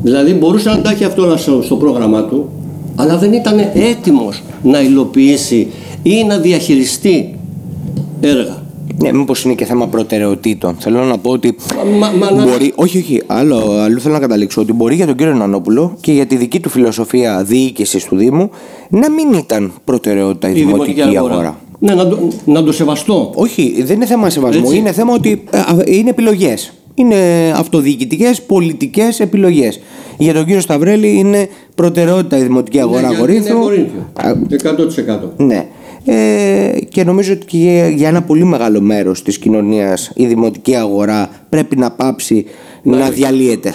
Δηλαδή 0.04 0.34
μπορούσε 0.34 0.70
να 0.70 0.82
τα 0.82 0.90
έχει 0.92 1.04
αυτό 1.04 1.22
όλα 1.24 1.38
στο, 1.38 1.62
στο 1.62 1.76
πρόγραμμά 1.76 2.24
του, 2.24 2.50
αλλά 2.96 3.18
δεν 3.18 3.34
ήταν 3.34 3.60
έτοιμος 3.74 4.44
να 4.64 4.82
υλοποιήσει 4.82 5.68
ή 6.04 6.24
να 6.24 6.38
διαχειριστεί 6.38 7.40
έργα. 8.22 8.64
Ναι, 9.02 9.14
μήπως 9.14 9.44
είναι 9.44 9.54
και 9.54 9.66
θέμα 9.66 9.88
προτεραιοτήτων. 9.88 10.76
Θέλω 10.80 11.04
να 11.04 11.18
πω 11.18 11.32
ότι. 11.32 11.56
Μα- 12.00 12.12
μα 12.20 12.32
να- 12.32 12.44
μπορεί, 12.44 12.72
όχι, 12.76 12.98
όχι. 12.98 13.22
Άλλο, 13.26 13.72
αλλού 13.72 14.00
θέλω 14.00 14.14
να 14.14 14.20
καταλήξω. 14.20 14.62
Ότι 14.62 14.74
μπορεί 14.74 14.96
για 14.96 15.06
τον 15.06 15.16
κύριο 15.16 15.34
Νανόπουλο 15.34 15.98
και 16.02 16.12
για 16.12 16.26
τη 16.26 16.36
δική 16.36 16.60
του 16.60 16.70
φιλοσοφία 16.70 17.44
διοίκησης 17.44 18.04
του 18.06 18.16
Δήμου 18.16 18.50
να 18.90 19.12
μην 19.12 19.34
ήταν 19.34 19.72
προτεραιότητα 19.84 20.50
η, 20.50 20.52
η 20.52 20.54
δημοτική, 20.54 21.02
αγορά. 21.02 21.60
Ναι, 21.80 21.94
να 21.94 22.08
το, 22.08 22.18
να 22.46 22.64
το 22.64 22.72
σεβαστώ. 22.72 23.32
Όχι, 23.36 23.84
δεν 23.84 23.96
είναι 23.96 24.06
θέμα 24.06 24.30
σεβασμού. 24.30 24.64
Έτσι. 24.64 24.78
Είναι 24.78 24.92
θέμα 24.92 25.14
ότι 25.14 25.44
ε, 25.50 25.58
α, 25.58 25.66
είναι 25.86 26.10
επιλογές. 26.10 26.74
Είναι 26.98 27.16
αυτοδιοικητικές, 27.56 28.42
πολιτικές 28.42 29.20
επιλογές. 29.20 29.80
Για 30.18 30.34
τον 30.34 30.46
κύριο 30.46 30.62
Σταυρέλη 30.62 31.18
είναι 31.18 31.48
προτεραιότητα 31.76 32.38
η 32.38 32.42
δημοτική 32.42 32.80
αγορά 32.80 33.02
Ναι, 33.02 33.08
γιατί 33.08 33.22
Κορίνθου. 33.22 33.52
Είναι 33.52 33.60
Κορίνθιο. 33.60 34.10
Α, 34.14 34.34
100%. 35.28 35.30
Ναι. 35.38 35.66
Ε, 36.08 36.80
και 36.90 37.04
νομίζω 37.04 37.34
ότι 37.34 37.46
και 37.46 37.58
για- 37.58 37.90
για 37.90 38.08
ένα 38.08 38.22
πολύ 38.22 38.44
μεγάλο 38.46 38.82
μέρος 38.82 39.22
της 39.24 39.38
κοινωνίας 39.38 40.12
η 40.16 40.26
δημοτική 40.26 40.76
αγορά 40.76 41.30
πρέπει 41.50 41.78
να 41.78 41.92
πάψει 41.92 42.46
να 42.84 43.10
διαλύεται. 43.10 43.74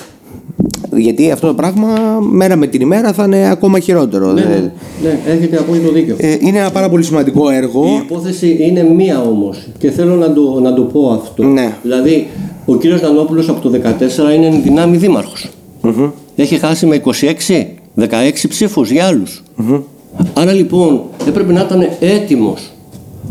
Γιατί 0.96 1.30
αυτό 1.30 1.46
το 1.46 1.54
πράγμα 1.54 1.88
μέρα 2.30 2.56
με 2.56 2.66
την 2.66 2.80
ημέρα 2.80 3.12
θα 3.12 3.24
είναι 3.24 3.50
ακόμα 3.50 3.78
χειρότερο. 3.78 4.32
Ναι, 4.32 4.40
Δεν- 4.42 4.72
ναι, 5.02 5.08
ναι, 5.26 5.32
έχετε 5.36 5.56
απόλυτο 5.56 5.92
δίκιο. 5.92 6.16
Ε, 6.18 6.36
είναι 6.40 6.58
ένα 6.58 6.70
πάρα 6.70 6.88
πολύ 6.88 7.02
σημαντικό 7.04 7.50
έργο. 7.50 7.84
Η 7.86 8.00
υπόθεση 8.04 8.56
είναι 8.60 8.82
μία 8.82 9.20
όμως 9.22 9.68
και 9.78 9.90
θέλω 9.90 10.14
να 10.14 10.32
το, 10.32 10.60
να 10.60 10.74
το 10.74 10.82
πω 10.82 11.10
αυτό. 11.22 11.42
Ναι. 11.44 11.72
Δηλαδή, 11.82 12.26
ο 12.66 12.76
κύριος 12.76 13.02
Νανόπουλος 13.02 13.48
από 13.48 13.60
το 13.60 13.70
14 13.70 14.32
είναι 14.34 14.46
εν 14.46 14.62
δυνάμει 14.62 14.96
δήμαρχος. 14.96 15.48
Έχει 16.36 16.56
χάσει 16.58 16.86
με 16.86 16.94
26, 16.94 17.66
16 17.94 18.48
ψήφους 18.48 18.90
για 18.90 19.06
άλλους. 19.06 19.42
Άρα 20.34 20.52
λοιπόν 20.52 21.02
έπρεπε 21.26 21.52
να 21.52 21.60
ήταν 21.60 21.88
έτοιμος. 22.00 22.70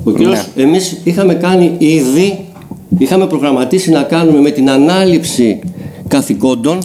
Ο 0.03 0.11
κύριος, 0.11 0.47
εμείς 0.55 0.97
είχαμε 1.03 1.33
κάνει 1.33 1.75
ήδη, 1.77 2.45
είχαμε 2.97 3.27
προγραμματίσει 3.27 3.91
να 3.91 4.03
κάνουμε 4.03 4.39
με 4.39 4.49
την 4.49 4.69
ανάληψη 4.69 5.59
καθηκόντων 6.07 6.79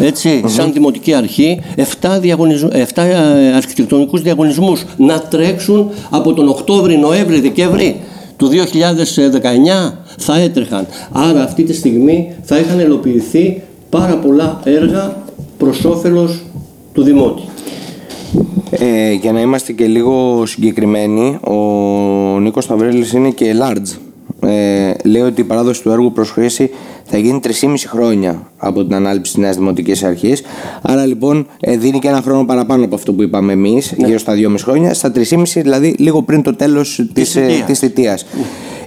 έτσι, 0.00 0.42
σαν 0.46 0.72
δημοτική 0.72 1.14
αρχή, 1.14 1.60
7, 1.76 1.82
διαγωνισμ... 2.20 2.66
7 2.66 2.74
ε, 2.94 3.54
αρχιτεκτονικούς 3.54 4.22
διαγωνισμούς 4.22 4.84
να 4.96 5.20
τρέξουν 5.20 5.90
από 6.10 6.32
τον 6.32 6.48
Οκτώβρη, 6.48 6.96
Νοέμβρη, 6.96 7.40
Δεκέμβρη 7.40 8.00
του 8.36 8.48
2019 8.48 9.92
θα 10.18 10.38
έτρεχαν. 10.38 10.86
Άρα 11.12 11.42
αυτή 11.42 11.62
τη 11.62 11.72
στιγμή 11.72 12.32
θα 12.42 12.58
είχαν 12.58 12.80
ελοποιηθεί 12.80 13.62
πάρα 13.90 14.16
πολλά 14.16 14.60
έργα 14.64 15.16
προς 15.58 15.84
όφελος 15.84 16.42
του 16.92 17.02
Δημότη. 17.02 17.42
Ε, 18.70 19.12
για 19.12 19.32
να 19.32 19.40
είμαστε 19.40 19.72
και 19.72 19.86
λίγο 19.86 20.46
συγκεκριμένοι, 20.46 21.38
ο 21.40 21.54
Νίκος 22.38 22.64
Σταυρέλης 22.64 23.12
είναι 23.12 23.30
και 23.30 23.54
large. 23.62 23.98
Ε, 24.40 24.92
λέει 25.04 25.22
ότι 25.22 25.40
η 25.40 25.44
παράδοση 25.44 25.82
του 25.82 25.90
έργου 25.90 26.12
προς 26.12 26.30
χρήση 26.30 26.70
θα 27.04 27.18
γίνει 27.18 27.40
3,5 27.42 27.74
χρόνια 27.86 28.50
από 28.56 28.84
την 28.84 28.94
ανάληψη 28.94 29.32
της 29.32 29.42
Νέας 29.42 29.56
Δημοτικής 29.56 30.04
Αρχής. 30.04 30.42
Άρα 30.82 31.06
λοιπόν 31.06 31.46
ε, 31.60 31.76
δίνει 31.76 31.98
και 31.98 32.08
ένα 32.08 32.22
χρόνο 32.22 32.44
παραπάνω 32.44 32.84
από 32.84 32.94
αυτό 32.94 33.12
που 33.12 33.22
είπαμε 33.22 33.52
εμείς, 33.52 33.94
γύρω 33.96 34.18
στα 34.18 34.34
2,5 34.34 34.54
χρόνια, 34.58 34.94
στα 34.94 35.12
3,5 35.14 35.42
δηλαδή 35.54 35.94
λίγο 35.98 36.22
πριν 36.22 36.42
το 36.42 36.54
τέλος 36.54 37.06
της, 37.12 37.36
ε, 37.36 37.40
θητείας. 37.40 37.66
της 37.66 37.78
θητείας. 37.78 38.26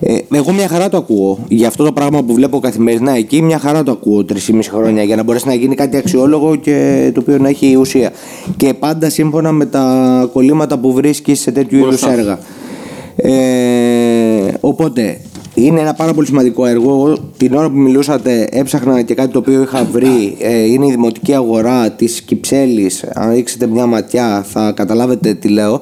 Ε, 0.04 0.18
εγώ 0.32 0.52
μια 0.52 0.68
χαρά 0.68 0.90
το 0.90 0.98
ακούω. 0.98 1.40
Για 1.48 1.68
αυτό 1.68 1.84
το 1.84 1.92
πράγμα 1.92 2.24
που 2.24 2.34
βλέπω 2.34 2.60
καθημερινά 2.60 3.16
εκεί, 3.16 3.42
μια 3.42 3.60
χαρά 3.60 3.84
το 3.84 3.92
ακούω 3.92 4.26
3,5 4.34 4.60
χρόνια 4.70 5.04
για 5.04 5.16
να 5.16 5.24
μπορέσει 5.24 5.48
να 5.48 5.54
γίνει 5.54 5.76
κάτι 5.76 5.98
αξιόλογο 5.98 6.56
και 6.56 7.10
το 7.14 7.20
οποίο 7.20 7.38
να 7.38 7.50
έχει 7.50 7.76
ουσία. 7.76 8.12
Και 8.58 8.74
πάντα 8.74 9.10
σύμφωνα 9.10 9.52
με 9.52 9.66
τα 9.66 10.30
κολλήματα 10.34 10.78
που 10.78 10.94
βρίσκεις 10.94 11.40
σε 11.40 11.52
τέτοιου 11.52 11.78
είδους 11.78 11.88
Μπροστά. 11.88 12.12
έργα. 12.12 12.40
Ε, 13.16 14.54
οπότε 14.60 15.20
είναι 15.54 15.80
ένα 15.80 15.94
πάρα 15.94 16.14
πολύ 16.14 16.28
σημαντικό 16.28 16.66
έργο. 16.66 16.90
Εγώ 16.92 17.18
την 17.38 17.54
ώρα 17.54 17.70
που 17.70 17.78
μιλούσατε 17.78 18.48
έψαχνα 18.52 19.02
και 19.02 19.14
κάτι 19.14 19.32
το 19.32 19.40
οποίο 19.40 19.62
είχα 19.62 19.84
βρει. 19.92 20.38
Ε, 20.40 20.64
είναι 20.64 20.86
η 20.86 20.92
δημοτική 20.92 21.34
αγορά 21.34 21.92
της 21.92 22.22
Κυψέλης. 22.22 23.04
Αν 23.14 23.34
ρίξετε 23.34 23.68
μια 23.68 23.86
ματιά 23.86 24.46
θα 24.48 24.72
καταλάβετε 24.72 25.34
τι 25.34 25.48
λέω. 25.48 25.80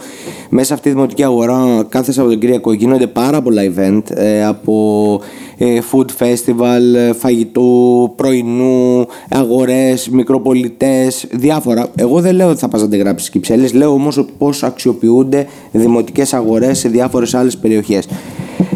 Μέσα 0.49 0.65
σε 0.65 0.73
αυτή 0.73 0.89
τη 0.89 0.95
δημοτική 0.95 1.23
αγορά 1.23 1.85
κάθε 1.89 2.11
Σαββατοκύριακο 2.11 2.73
γίνονται 2.73 3.07
πάρα 3.07 3.41
πολλά 3.41 3.61
event 3.75 4.01
ε, 4.07 4.45
από 4.45 5.21
ε, 5.57 5.79
food 5.91 6.05
festival, 6.19 6.95
ε, 6.95 7.13
φαγητού, 7.13 8.13
πρωινού, 8.15 9.05
αγορές, 9.29 10.09
μικροπολιτές, 10.09 11.27
διάφορα. 11.31 11.87
Εγώ 11.95 12.21
δεν 12.21 12.35
λέω 12.35 12.49
ότι 12.49 12.59
θα 12.59 12.67
πας 12.67 12.79
να 12.79 12.85
αντιγράψεις 12.85 13.29
Κυψέλης, 13.29 13.73
λέω 13.73 13.91
όμως 13.91 14.25
πώς 14.37 14.63
αξιοποιούνται 14.63 15.47
δημοτικές 15.71 16.33
αγορές 16.33 16.79
σε 16.79 16.89
διάφορες 16.89 17.33
άλλες 17.33 17.57
περιοχές. 17.57 18.07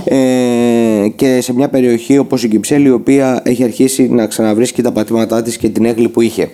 Ε, 0.05 1.07
και 1.15 1.41
σε 1.41 1.53
μια 1.53 1.69
περιοχή 1.69 2.17
όπως 2.17 2.43
η 2.43 2.47
Κυψέλη 2.47 2.87
η 2.87 2.91
οποία 2.91 3.41
έχει 3.45 3.63
αρχίσει 3.63 4.07
να 4.11 4.27
ξαναβρίσκει 4.27 4.81
τα 4.81 4.91
πατήματά 4.91 5.41
της 5.41 5.57
και 5.57 5.69
την 5.69 5.85
έγκλη 5.85 6.07
που 6.09 6.21
είχε. 6.21 6.49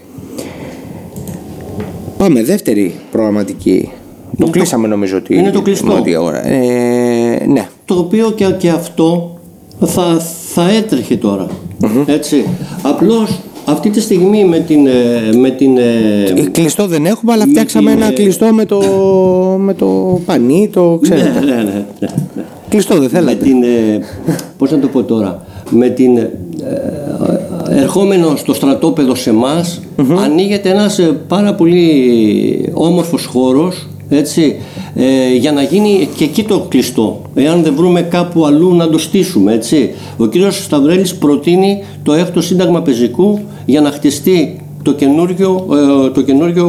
Πάμε, 2.17 2.43
δεύτερη 2.43 2.93
προγραμματική. 3.11 3.89
Το 4.37 4.45
το- 4.45 4.51
κλείσαμε 4.51 4.87
νομίζω 4.87 5.17
ότι 5.17 5.35
είναι 5.35 5.49
το 5.49 5.61
κλειστό. 5.61 5.93
ότι 5.93 6.15
αγορά. 6.15 6.47
Ε, 6.47 7.45
ναι. 7.47 7.67
Το 7.85 7.95
οποίο 7.95 8.31
και, 8.31 8.45
και 8.45 8.69
αυτό 8.69 9.37
θα, 9.85 10.19
θα 10.53 10.69
έτρεχε 10.69 11.15
τώρα. 11.15 11.47
Έτσι. 12.05 12.43
Απλώς 12.81 13.39
αυτή 13.65 13.89
τη 13.89 14.01
στιγμή 14.01 14.45
με 14.45 14.59
την... 14.59 14.87
ε, 14.87 15.37
Με 15.37 15.49
την 15.49 15.77
ε, 15.77 16.23
Ε, 16.35 16.41
Κλειστό 16.51 16.87
δεν 16.87 17.05
έχουμε, 17.05 17.33
αλλά 17.33 17.45
με 17.45 17.51
φτιάξαμε 17.51 17.89
την, 17.91 17.99
ένα 18.01 18.09
ε, 18.11 18.13
κλειστό 18.13 18.45
με 18.53 18.65
το, 18.65 18.79
με 19.59 19.73
το 19.73 20.19
πανί, 20.25 20.69
το 20.73 20.99
ξέρετε. 21.01 21.39
ναι, 21.39 21.39
ναι, 21.39 21.55
ναι, 21.55 21.63
ναι, 21.63 21.85
ναι. 21.99 22.07
Κλειστό 22.69 22.93
δεν 22.93 23.03
με 23.03 23.07
θέλατε. 23.09 23.43
την, 23.43 23.63
ε, 23.63 23.99
πώς 24.57 24.71
να 24.71 24.79
το 24.79 24.87
πω 24.87 25.03
τώρα, 25.03 25.45
με 25.69 25.89
την 25.89 26.17
ε, 26.17 26.29
ερχόμενο 27.69 28.35
στο 28.35 28.53
στρατόπεδο 28.53 29.15
σε 29.15 29.29
εμάς, 29.29 29.81
ανοίγεται 30.23 30.69
ένας 30.69 30.99
ε, 30.99 31.17
πάρα 31.27 31.53
πολύ 31.55 32.71
όμορφος 32.73 33.25
χώρος 33.25 33.87
έτσι, 34.09 34.55
ε, 34.95 35.35
για 35.35 35.51
να 35.51 35.61
γίνει 35.61 36.09
και 36.15 36.23
εκεί 36.23 36.43
το 36.43 36.65
κλειστό. 36.69 37.21
Εάν 37.35 37.63
δεν 37.63 37.73
βρούμε 37.75 38.01
κάπου 38.01 38.45
αλλού 38.45 38.75
να 38.75 38.89
το 38.89 38.97
στήσουμε. 38.97 39.53
Έτσι. 39.53 39.93
Ο 40.17 40.25
κύριος 40.25 40.63
Σταυρέλης 40.63 41.15
προτείνει 41.15 41.83
το 42.03 42.13
έκτο 42.13 42.41
σύνταγμα 42.41 42.81
πεζικού 42.81 43.39
για 43.65 43.81
να 43.81 43.91
χτιστεί 43.91 44.59
το 44.83 44.93
καινούριο, 44.93 45.65
ε, 46.05 46.09
το 46.09 46.21
καινούριο, 46.21 46.67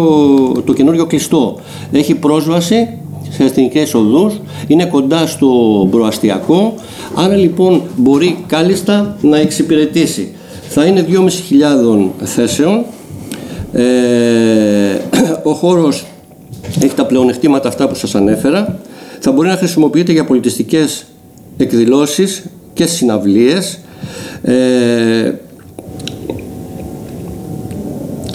το 0.64 0.72
καινούριο 0.72 1.06
κλειστό. 1.06 1.56
Έχει 1.92 2.14
πρόσβαση 2.14 2.88
σε 3.30 3.44
εθνικές 3.44 3.94
οδούς, 3.94 4.40
είναι 4.66 4.84
κοντά 4.84 5.26
στο 5.26 5.48
προαστιακό, 5.90 6.74
άρα 7.14 7.36
λοιπόν 7.36 7.82
μπορεί 7.96 8.44
κάλλιστα 8.46 9.16
να 9.20 9.38
εξυπηρετήσει. 9.38 10.34
Θα 10.68 10.84
είναι 10.84 11.06
2.500 11.08 12.08
θέσεων, 12.24 12.84
ε, 13.72 13.82
ο 15.42 15.52
χώρος 15.52 16.06
έχει 16.82 16.94
τα 16.94 17.06
πλεονεκτήματα 17.06 17.68
αυτά 17.68 17.88
που 17.88 17.94
σας 17.94 18.14
ανέφερα, 18.14 18.78
θα 19.18 19.32
μπορεί 19.32 19.48
να 19.48 19.56
χρησιμοποιείται 19.56 20.12
για 20.12 20.24
πολιτιστικές 20.24 21.04
εκδηλώσεις 21.56 22.44
και 22.72 22.86
συναυλίες, 22.86 23.78
ε, 24.42 25.32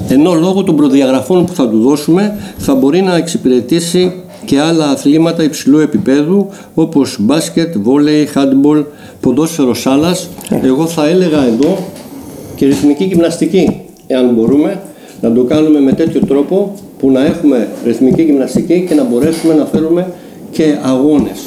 ενώ 0.09 0.33
λόγω 0.33 0.63
των 0.63 0.75
προδιαγραφών 0.75 1.45
που 1.45 1.53
θα 1.53 1.69
του 1.69 1.81
δώσουμε 1.81 2.37
θα 2.57 2.75
μπορεί 2.75 3.01
να 3.01 3.15
εξυπηρετήσει 3.15 4.13
και 4.45 4.59
άλλα 4.59 4.89
αθλήματα 4.89 5.43
υψηλού 5.43 5.79
επίπεδου 5.79 6.49
όπως 6.75 7.17
μπάσκετ, 7.19 7.77
βόλεϊ, 7.77 8.25
χάντμπολ, 8.25 8.83
ποδόσφαιρος 9.19 9.79
σάλας. 9.81 10.29
Εγώ 10.63 10.85
θα 10.87 11.07
έλεγα 11.07 11.45
εδώ 11.45 11.77
και 12.55 12.65
ρυθμική 12.65 13.03
γυμναστική, 13.03 13.81
εάν 14.07 14.33
μπορούμε 14.33 14.81
να 15.21 15.31
το 15.31 15.43
κάνουμε 15.43 15.79
με 15.79 15.93
τέτοιο 15.93 16.25
τρόπο 16.25 16.73
που 16.99 17.11
να 17.11 17.25
έχουμε 17.25 17.67
ρυθμική 17.85 18.21
γυμναστική 18.21 18.85
και 18.87 18.95
να 18.95 19.03
μπορέσουμε 19.03 19.53
να 19.53 19.65
φέρουμε 19.65 20.07
και 20.51 20.77
αγώνες. 20.81 21.39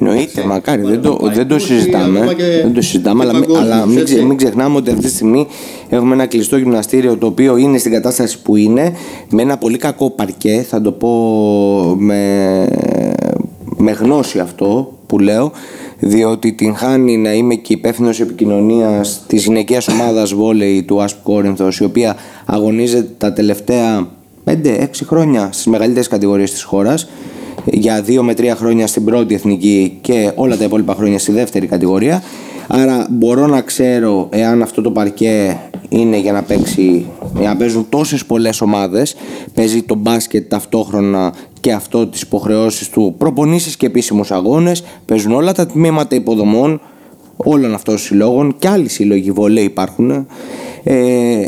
Εννοείται, 0.00 0.44
μακάρι, 0.46 0.82
δεν 0.82 0.90
το, 0.90 1.08
ευρωπαϊκούς 1.08 1.36
δεν 1.36 1.46
το 1.48 1.54
ή 1.54 1.58
συζητάμε. 1.58 2.18
ακόμα 2.18 2.32
και- 2.34 2.60
δεν 2.62 2.72
το 2.74 2.80
συζητάμε, 2.82 3.24
και 3.24 3.30
αλλά, 3.30 3.38
παγκόσμιους, 3.40 3.72
αλλά 3.72 3.86
μην, 3.86 3.94
ξε- 4.04 4.08
έτσι. 4.16 4.24
μην 4.28 4.36
ξεχνάμε 4.36 4.76
ότι 4.76 4.90
αυτή 4.90 5.02
τη 5.02 5.08
στιγμή 5.10 5.46
έχουμε 5.88 6.14
ένα 6.14 6.26
κλειστό 6.26 6.56
γυμναστήριο 6.56 7.16
το 7.16 7.26
οποίο 7.26 7.56
είναι 7.56 7.78
στην 7.78 7.92
κατάσταση 7.92 8.42
που 8.42 8.56
είναι, 8.56 8.92
με 9.30 9.42
ένα 9.42 9.56
πολύ 9.58 9.78
κακό 9.78 10.10
παρκέ, 10.10 10.64
θα 10.68 10.80
το 10.80 10.92
πω 10.92 11.10
με, 11.98 12.66
με 13.76 13.90
γνώση 13.92 14.38
αυτό 14.38 14.92
που 15.06 15.18
λέω, 15.18 15.52
διότι 15.98 16.52
την 16.52 16.74
χάνει 16.76 17.16
να 17.16 17.32
είμαι 17.32 17.54
και 17.54 17.72
υπεύθυνος 17.72 18.20
επικοινωνίας 18.20 19.22
της 19.26 19.44
γυναικείας 19.44 19.88
ομάδας 19.88 20.32
βόλεϊ 20.34 20.82
του 20.82 21.02
ΑΣΠ 21.02 21.22
Κόρινθο, 21.22 21.68
η 21.80 21.84
οποία 21.84 22.16
αγωνίζεται 22.46 23.08
τα 23.18 23.32
τελευταία 23.32 24.08
5-6 24.44 25.04
χρόνια 25.06 25.48
στις 25.52 25.66
μεγαλύτερες 25.66 26.08
κατηγορίες 26.08 26.50
της 26.50 26.62
χώρας 26.62 27.08
για 27.64 28.02
δύο 28.02 28.22
με 28.22 28.34
τρία 28.34 28.56
χρόνια 28.56 28.86
στην 28.86 29.04
πρώτη 29.04 29.34
εθνική 29.34 29.98
και 30.00 30.32
όλα 30.34 30.56
τα 30.56 30.64
υπόλοιπα 30.64 30.94
χρόνια 30.94 31.18
στη 31.18 31.32
δεύτερη 31.32 31.66
κατηγορία. 31.66 32.22
Άρα 32.66 33.06
μπορώ 33.10 33.46
να 33.46 33.60
ξέρω 33.60 34.28
εάν 34.30 34.62
αυτό 34.62 34.82
το 34.82 34.90
παρκέ 34.90 35.60
είναι 35.88 36.18
για 36.18 36.32
να 36.32 36.42
παίξει, 36.42 37.06
για 37.38 37.48
να 37.48 37.56
παίζουν 37.56 37.86
τόσες 37.88 38.24
πολλές 38.24 38.60
ομάδες, 38.60 39.14
παίζει 39.54 39.82
το 39.82 39.94
μπάσκετ 39.94 40.48
ταυτόχρονα 40.48 41.34
και 41.60 41.72
αυτό 41.72 42.06
τις 42.06 42.20
υποχρεώσεις 42.22 42.88
του, 42.88 43.14
προπονήσεις 43.18 43.76
και 43.76 43.86
επίσημους 43.86 44.30
αγώνες, 44.30 44.84
παίζουν 45.04 45.32
όλα 45.32 45.52
τα 45.52 45.66
τμήματα 45.66 46.14
υποδομών, 46.14 46.80
όλων 47.36 47.74
αυτών 47.74 47.94
των 47.94 48.02
συλλόγων 48.04 48.56
και 48.58 48.68
άλλοι 48.68 48.88
σύλλογοι 48.88 49.30
βολέ 49.30 49.60
υπάρχουν. 49.60 50.26
Ε, 50.82 51.44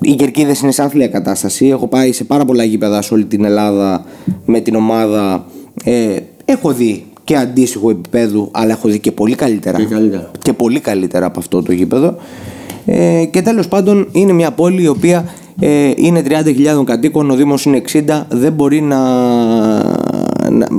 οι 0.00 0.14
κερκίδες 0.14 0.60
είναι 0.60 0.72
σε 0.72 0.82
άθλια 0.82 1.08
κατάσταση. 1.08 1.66
Έχω 1.66 1.86
πάει 1.86 2.12
σε 2.12 2.24
πάρα 2.24 2.44
πολλά 2.44 2.64
γήπεδα 2.64 3.02
σε 3.02 3.14
όλη 3.14 3.24
την 3.24 3.44
Ελλάδα 3.44 4.04
με 4.44 4.60
την 4.60 4.74
ομάδα. 4.74 5.44
Ε, 5.84 6.16
έχω 6.44 6.72
δει 6.72 7.04
και 7.24 7.36
αντίστοιχο 7.36 7.90
επίπεδου, 7.90 8.48
αλλά 8.52 8.72
έχω 8.72 8.88
δει 8.88 8.98
και 8.98 9.12
πολύ 9.12 9.34
καλύτερα. 9.34 9.78
Και 9.78 9.84
καλύτερα. 9.84 10.30
Και 10.42 10.52
πολύ 10.52 10.80
καλύτερα 10.80 11.26
από 11.26 11.38
αυτό 11.38 11.62
το 11.62 11.72
γήπεδο. 11.72 12.16
Ε, 12.86 13.24
και 13.30 13.42
τέλος 13.42 13.68
πάντων 13.68 14.08
είναι 14.12 14.32
μια 14.32 14.50
πόλη 14.50 14.82
η 14.82 14.88
οποία 14.88 15.24
ε, 15.60 15.90
είναι 15.96 16.22
30.000 16.28 16.84
κατοίκων, 16.84 17.30
ο 17.30 17.34
Δήμος 17.34 17.64
είναι 17.64 17.82
60, 17.92 18.02
δεν 18.28 18.52
μπορεί 18.52 18.80
να, 18.80 18.98
να- 18.98 20.25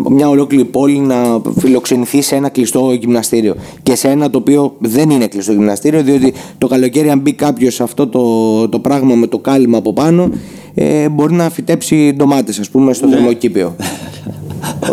μια 0.10 0.30
ολόκληρη 0.30 0.66
πόλη 0.66 1.00
να 1.00 1.42
φιλοξενηθεί 1.60 2.22
σε 2.22 2.36
ένα 2.36 2.50
κλειστό 2.50 2.92
γυμναστήριο 3.00 3.56
και 3.84 3.96
σε 3.96 4.08
ένα 4.08 4.30
το 4.30 4.38
οποίο 4.38 4.76
δεν 4.80 5.10
είναι 5.10 5.28
κλειστό 5.28 5.52
γυμναστήριο 5.52 6.04
διότι 6.04 6.34
το 6.58 6.68
καλοκαίρι 6.68 7.10
αν 7.10 7.20
μπει 7.20 7.34
κάποιος 7.34 7.74
σε 7.74 7.84
αυτό 7.84 8.08
το, 8.08 8.70
το 8.70 8.80
πράγμα 8.80 9.16
με 9.16 9.28
το 9.28 9.40
κάλυμα 9.40 9.78
από 9.78 9.94
πάνω 9.94 10.30
ε, 10.74 11.10
μπορεί 11.10 11.34
να 11.34 11.50
φυτέψει 11.50 12.14
ντομάτες 12.16 12.60
ας 12.60 12.70
πούμε 12.70 12.94
στο 12.94 13.08
θερμοκήπιο. 13.08 13.76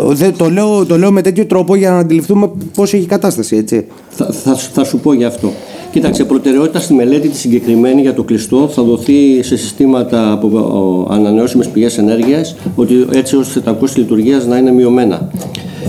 Δεν, 0.07 0.37
το, 0.37 0.49
λέω, 0.49 0.85
το 0.85 0.97
λέω 0.97 1.11
με 1.11 1.21
τέτοιο 1.21 1.45
τρόπο 1.45 1.75
για 1.75 1.89
να 1.89 1.97
αντιληφθούμε 1.97 2.51
πώς 2.75 2.93
έχει 2.93 3.03
η 3.03 3.07
κατάσταση 3.07 3.55
έτσι. 3.55 3.85
Θα, 4.09 4.31
θα, 4.31 4.55
θα 4.55 4.83
σου 4.83 4.99
πω 4.99 5.13
γι' 5.13 5.25
αυτό. 5.25 5.51
Κοίταξε, 5.95 6.25
προτεραιότητα 6.25 6.79
στη 6.79 6.93
μελέτη 6.93 7.29
τη 7.29 7.37
συγκεκριμένη 7.37 8.01
για 8.01 8.13
το 8.13 8.23
κλειστό 8.23 8.67
θα 8.67 8.83
δοθεί 8.83 9.43
σε 9.43 9.57
συστήματα 9.57 10.31
από 10.31 11.07
ανανεώσιμες 11.09 11.67
πηγές 11.67 11.97
ενέργειας, 11.97 12.55
ότι 12.75 13.05
έτσι 13.11 13.35
ώστε 13.35 13.59
τα 13.59 13.71
κόστη 13.71 13.99
λειτουργίας 13.99 14.45
να 14.45 14.57
είναι 14.57 14.71
μειωμένα. 14.71 15.31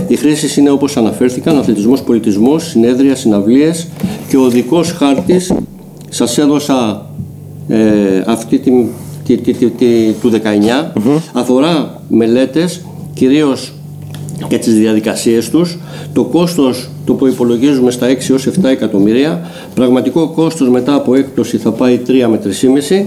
Οι 0.07 0.15
χρήσεις 0.15 0.57
είναι 0.57 0.69
όπως 0.69 0.97
αναφέρθηκαν: 0.97 1.57
αθλητισμός, 1.57 2.01
πολιτισμός, 2.01 2.63
συνέδρια, 2.69 3.15
συναυλίες 3.15 3.87
και 4.29 4.37
ο 4.37 4.41
οδικό 4.43 4.83
χάρτης. 4.97 5.53
Σας 6.09 6.37
έδωσα 6.37 7.05
ε, 7.67 7.77
αυτή 8.25 8.59
τη, 8.59 8.71
τη, 9.25 9.37
τη, 9.37 9.53
τη- 9.53 9.69
τη- 9.69 10.11
του 10.21 10.31
19. 10.31 10.91
Αφορά 11.33 12.01
μελέτες 12.09 12.81
κυρίως 13.13 13.73
και 14.47 14.57
τις 14.57 14.73
διαδικασίες 14.73 15.49
τους. 15.49 15.77
Το 16.13 16.23
κόστος 16.23 16.89
το 17.05 17.13
προϋπολογίζουμε 17.13 17.91
στα 17.91 18.07
6 18.07 18.29
έως 18.29 18.47
7 18.47 18.69
εκατομμύρια. 18.69 19.51
Πραγματικό 19.73 20.27
κόστος 20.29 20.69
μετά 20.69 20.93
από 20.93 21.15
έκπτωση 21.15 21.57
θα 21.57 21.71
πάει 21.71 21.99
3 22.07 22.27
με 22.29 22.37
3,5. 22.37 23.05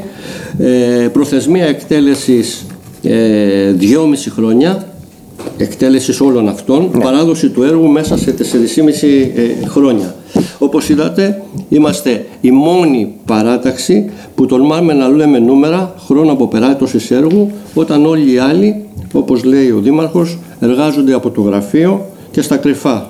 Ε, 0.59 1.09
προθεσμία 1.13 1.65
εκτέλεσης 1.67 2.67
ε, 3.03 3.75
2,5 3.81 3.87
χρόνια 4.31 4.89
εκτέλεσης 5.57 6.21
όλων 6.21 6.49
αυτών. 6.49 6.91
Παράδοση 6.91 7.49
του 7.49 7.63
έργου 7.63 7.89
μέσα 7.89 8.17
σε 8.19 8.35
4,5 8.39 8.45
ε, 9.03 9.67
χρόνια. 9.67 10.15
Όπως 10.59 10.89
είδατε, 10.89 11.43
είμαστε 11.69 12.27
η 12.41 12.51
μόνη 12.51 13.15
παράταξη 13.25 14.11
που 14.35 14.47
τολμάμε 14.47 14.93
να 14.93 15.09
λέμε 15.09 15.39
νούμερα 15.39 15.95
χρόνο 16.07 16.33
από 16.33 16.49
περάτωσης 16.49 17.11
έργου, 17.11 17.51
όταν 17.75 18.07
όλοι 18.07 18.33
οι 18.33 18.39
άλλοι, 18.39 18.85
όπως 19.13 19.45
λέει 19.45 19.71
ο 19.71 19.81
Δήμαρχος, 19.81 20.39
εργάζονται 20.61 21.15
από 21.15 21.31
το 21.31 21.41
γραφείο 21.41 22.07
και 22.31 22.43
στα 22.43 22.57
κρυφά. 22.57 23.10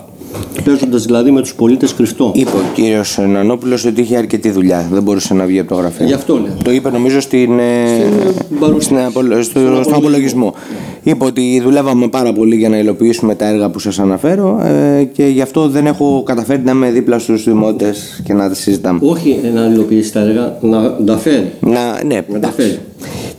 Παίζοντας 0.64 1.04
δηλαδή 1.04 1.30
με 1.30 1.40
τους 1.40 1.54
πολίτες 1.54 1.94
κρυφτό. 1.94 2.32
Είπε 2.34 2.50
ο 2.50 2.60
κύριος 2.74 3.18
Νανόπουλο 3.28 3.78
ότι 3.86 4.00
είχε 4.00 4.16
αρκετή 4.16 4.50
δουλειά. 4.50 4.88
Δεν 4.92 5.02
μπορούσε 5.02 5.34
να 5.34 5.44
βγει 5.44 5.58
από 5.58 5.68
το 5.68 5.74
γραφείο. 5.74 6.06
Γι' 6.06 6.12
αυτό 6.12 6.34
λέω. 6.34 6.52
Το 6.64 6.70
είπε 6.70 6.90
νομίζω 6.90 7.20
στην, 7.20 7.58
ε, 7.58 7.62
παρουσία. 8.60 8.80
στην 8.80 8.98
απολο- 8.98 9.42
στο, 9.42 9.60
Στον 9.60 9.82
στον 9.84 9.94
απολογισμό. 9.94 10.46
απολογισμό. 10.46 10.54
Είπε 11.02 11.24
ότι 11.24 11.60
δουλεύαμε 11.64 12.08
πάρα 12.08 12.32
πολύ 12.32 12.56
για 12.56 12.68
να 12.68 12.78
υλοποιήσουμε 12.78 13.34
τα 13.34 13.46
έργα 13.46 13.70
που 13.70 13.78
σας 13.78 13.98
αναφέρω 13.98 14.60
ε, 14.64 15.04
και 15.04 15.24
γι' 15.26 15.40
αυτό 15.40 15.68
δεν 15.68 15.86
έχω 15.86 16.22
καταφέρει 16.26 16.62
να 16.64 16.70
είμαι 16.70 16.90
δίπλα 16.90 17.18
στους 17.18 17.44
δημότες 17.44 18.20
και 18.24 18.32
να 18.32 18.48
τα 18.48 18.54
συζητάμε. 18.54 18.98
Όχι 19.02 19.40
να 19.54 19.64
υλοποιήσει 19.66 20.12
τα 20.12 20.20
έργα, 20.20 20.56
να 20.60 20.94
τα 21.04 21.16
φέρει. 21.18 21.52
Να, 21.60 22.04
ναι, 22.06 22.22
τα 22.22 22.36
εντάξει. 22.36 22.56
φέρει. 22.60 22.78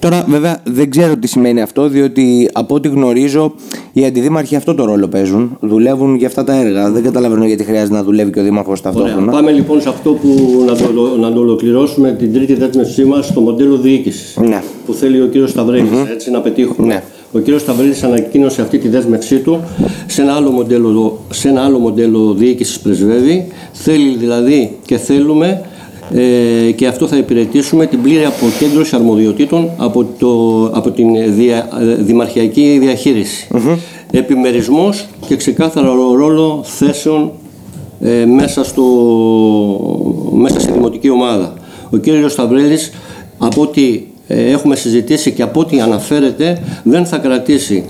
Τώρα, 0.02 0.26
βέβαια, 0.28 0.60
δεν 0.64 0.90
ξέρω 0.90 1.18
τι 1.18 1.28
σημαίνει 1.28 1.62
αυτό, 1.62 1.88
διότι 1.88 2.50
από 2.54 2.76
ό,τι 2.76 2.88
γνωρίζω, 2.88 3.54
οι 3.94 4.06
αντιδήμαρχοι 4.06 4.56
αυτό 4.56 4.76
το 4.76 4.86
ρόλο 4.86 5.08
παίζουν. 5.08 5.58
Δουλεύουν 5.60 6.16
για 6.16 6.28
αυτά 6.28 6.44
τα 6.44 6.54
έργα. 6.54 6.92
Δεν 6.92 7.04
καταλαβαίνω 7.04 7.46
γιατί 7.46 7.64
χρειάζεται 7.64 7.94
να 7.94 8.04
δουλεύει 8.04 8.32
και 8.32 8.40
ο 8.40 8.44
Δήμαρχος 8.44 8.80
Ωραία. 8.80 8.94
ταυτόχρονα. 8.94 9.32
Πάμε 9.32 9.52
λοιπόν 9.52 9.82
σε 9.82 9.90
αυτό 9.90 10.12
που 10.12 10.64
να 10.66 10.76
το, 10.76 11.18
να 11.20 11.34
το 11.34 11.40
ολοκληρώσουμε 11.40 12.12
την 12.12 12.34
τρίτη 12.34 12.54
δέσμευσή 12.54 13.04
μας 13.06 13.26
στο 13.28 13.42
μοντέλο 13.42 13.78
διοίκησης. 13.78 14.38
Ναι. 14.42 14.64
Που 14.86 14.94
θέλει 14.94 15.22
ο 15.22 15.26
κύριος 15.26 15.50
Σταυρέλη, 15.50 15.90
έτσι 16.14 16.32
να 16.32 16.42
πετύχουμε. 16.42 16.88
Ναι. 16.88 17.04
Ο 17.32 17.40
κύριος 17.40 17.62
Σταυρέλη 17.62 17.96
ανακοίνωσε 18.04 18.62
αυτή 18.62 18.78
τη 18.78 18.88
δέσμευσή 18.88 19.40
του 19.40 19.60
σε 20.08 20.22
ένα 20.22 20.34
άλλο 20.34 20.50
μοντέλο, 20.50 21.20
σε 21.30 21.50
ένα 21.50 21.62
άλλο 21.62 21.78
μοντέλο 21.78 22.34
διοίκησης 22.34 22.80
πρεσβεύει. 22.80 23.48
Θέλει 23.72 24.16
δηλαδή 24.18 24.78
και 24.86 24.98
θέλουμε 24.98 25.62
ε, 26.14 26.72
και 26.72 26.88
αυτό 26.88 27.08
θα 27.08 27.18
υπηρετήσουμε 27.18 27.86
την 27.86 28.02
πλήρη 28.02 28.26
αποκέντρωση 28.26 28.96
αρμοδιοτήτων 28.96 29.70
από, 29.78 30.06
το, 30.20 30.64
από 30.74 30.92
την 30.92 31.36
δια, 31.36 31.70
ε, 31.82 31.96
δημαρχιακή 31.96 32.78
διαχείριση. 32.82 33.48
Επιμερισμός 34.12 35.08
και 35.28 35.36
ξεκάθαρο 35.36 36.14
ρόλο 36.16 36.62
θέσεων 36.64 37.32
ε, 38.02 38.26
μέσα, 38.26 38.64
στο, 38.64 38.84
μέσα 40.32 40.60
στη 40.60 40.72
δημοτική 40.72 41.10
ομάδα. 41.10 41.54
Ο 41.90 41.98
κύριος 41.98 42.32
Σταυρέλης, 42.32 42.92
από 43.38 43.62
ό,τι 43.62 44.02
ε, 44.28 44.52
έχουμε 44.52 44.76
συζητήσει 44.76 45.32
και 45.32 45.42
από 45.42 45.60
ό,τι 45.60 45.80
αναφέρεται, 45.80 46.62
δεν 46.84 47.06
θα 47.06 47.18
κρατήσει 47.18 47.84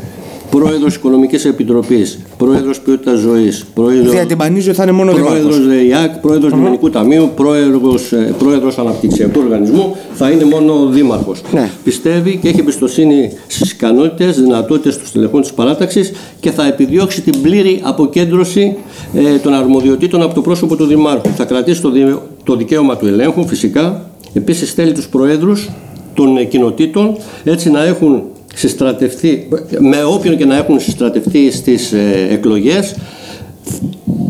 πρόεδρος 0.51 0.95
Οικονομικής 0.95 1.45
Επιτροπής, 1.45 2.19
πρόεδρος 2.37 2.79
Ποιότητας 2.79 3.19
Ζωής, 3.19 3.65
πρόεδρος, 3.73 4.11
Διατυμπανίζω 4.11 4.67
ότι 4.69 4.77
θα 4.77 4.83
είναι 4.83 4.91
μόνο 4.91 5.11
πρόεδρος 5.11 5.57
δήμαρχος. 5.59 5.65
ΔΕΙΑΚ, 5.81 6.17
πρόεδρος 6.19 6.53
Λιμενικού 6.53 6.89
Ταμείου, 6.89 7.29
πρόεδρος, 7.35 8.11
ε, 8.11 8.35
πρόεδρος 8.39 8.77
Αναπτυξιακού 8.77 9.39
Οργανισμού, 9.43 9.95
θα 10.13 10.29
είναι 10.29 10.45
μόνο 10.45 10.73
ο 10.73 10.85
δήμαρχος. 10.85 11.41
Ναι. 11.53 11.69
Πιστεύει 11.83 12.39
και 12.41 12.47
έχει 12.47 12.59
εμπιστοσύνη 12.59 13.31
στις 13.47 13.71
ικανότητες, 13.71 14.39
δυνατότητες 14.41 14.97
του 14.97 15.05
στελεχών 15.07 15.41
της 15.41 15.53
παράταξης 15.53 16.11
και 16.39 16.51
θα 16.51 16.65
επιδιώξει 16.67 17.21
την 17.21 17.41
πλήρη 17.41 17.79
αποκέντρωση 17.83 18.75
ε, 19.13 19.37
των 19.37 19.53
αρμοδιοτήτων 19.53 20.21
από 20.21 20.33
το 20.33 20.41
πρόσωπο 20.41 20.75
του 20.75 20.85
δημάρχου. 20.85 21.29
Θα 21.35 21.43
κρατήσει 21.45 21.81
το, 21.81 21.89
δι- 21.89 22.17
το 22.43 22.55
δικαίωμα 22.55 22.97
του 22.97 23.07
ελέγχου 23.07 23.47
φυσικά. 23.47 24.05
Επίσης 24.33 24.73
θέλει 24.73 24.91
τους 24.91 25.07
προέδρους 25.07 25.69
των 26.13 26.37
ε, 26.37 26.43
κοινοτήτων 26.43 27.17
έτσι 27.43 27.69
να 27.71 27.83
έχουν 27.83 28.23
συστρατευτεί, 28.55 29.47
με 29.79 30.03
όποιον 30.03 30.37
και 30.37 30.45
να 30.45 30.55
έχουν 30.55 30.79
συστρατευτεί 30.79 31.51
στις 31.51 31.91
ε, 31.91 32.27
εκλογές 32.29 32.95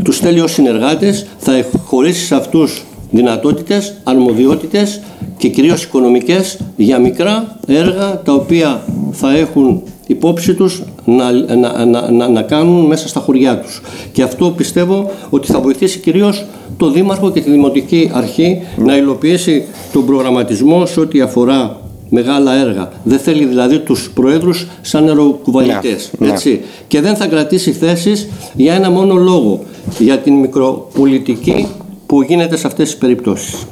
τους 0.03 0.17
θέλει 0.17 0.39
ως 0.39 0.51
συνεργάτες, 0.51 1.25
θα 1.37 1.65
χωρίσει 1.85 2.25
σε 2.25 2.35
αυτούς 2.35 2.83
δυνατότητες, 3.11 3.93
αρμοδιότητες 4.03 5.01
και 5.37 5.47
κυρίως 5.47 5.83
οικονομικές 5.83 6.57
για 6.75 6.99
μικρά 6.99 7.59
έργα 7.67 8.21
τα 8.21 8.33
οποία 8.33 8.83
θα 9.11 9.37
έχουν 9.37 9.81
υπόψη 10.07 10.53
τους 10.53 10.83
να, 11.05 11.31
να, 11.31 11.85
να, 11.85 12.11
να, 12.11 12.27
να 12.27 12.41
κάνουν 12.41 12.85
μέσα 12.85 13.07
στα 13.07 13.19
χωριά 13.19 13.59
τους. 13.59 13.81
Και 14.11 14.23
αυτό 14.23 14.49
πιστεύω 14.49 15.11
ότι 15.29 15.51
θα 15.51 15.59
βοηθήσει 15.59 15.99
κυρίως 15.99 16.45
το 16.77 16.91
Δήμαρχο 16.91 17.31
και 17.31 17.41
τη 17.41 17.49
Δημοτική 17.49 18.11
Αρχή 18.13 18.61
να 18.77 18.97
υλοποιήσει 18.97 19.65
τον 19.93 20.05
προγραμματισμό 20.05 20.85
σε 20.85 20.99
ό,τι 20.99 21.21
αφορά 21.21 21.80
μεγάλα 22.11 22.53
έργα. 22.53 22.91
Δεν 23.03 23.19
θέλει 23.19 23.45
δηλαδή 23.45 23.79
τους 23.79 24.11
προέδρους 24.13 24.67
σαν 24.81 25.07
αεροκουβαλιτές. 25.07 26.11
Ναι, 26.17 26.27
ναι. 26.27 26.33
Έτσι. 26.33 26.61
Και 26.87 27.01
δεν 27.01 27.15
θα 27.15 27.27
κρατήσει 27.27 27.71
θέσεις 27.71 28.29
για 28.53 28.73
ένα 28.73 28.89
μόνο 28.89 29.15
λόγο. 29.15 29.63
Για 29.99 30.19
την 30.19 30.33
μικροπολιτική 30.33 31.67
που 32.05 32.21
γίνεται 32.21 32.57
σε 32.57 32.67
αυτές 32.67 32.89
τις 32.89 32.97
περιπτώσεις. 32.97 33.65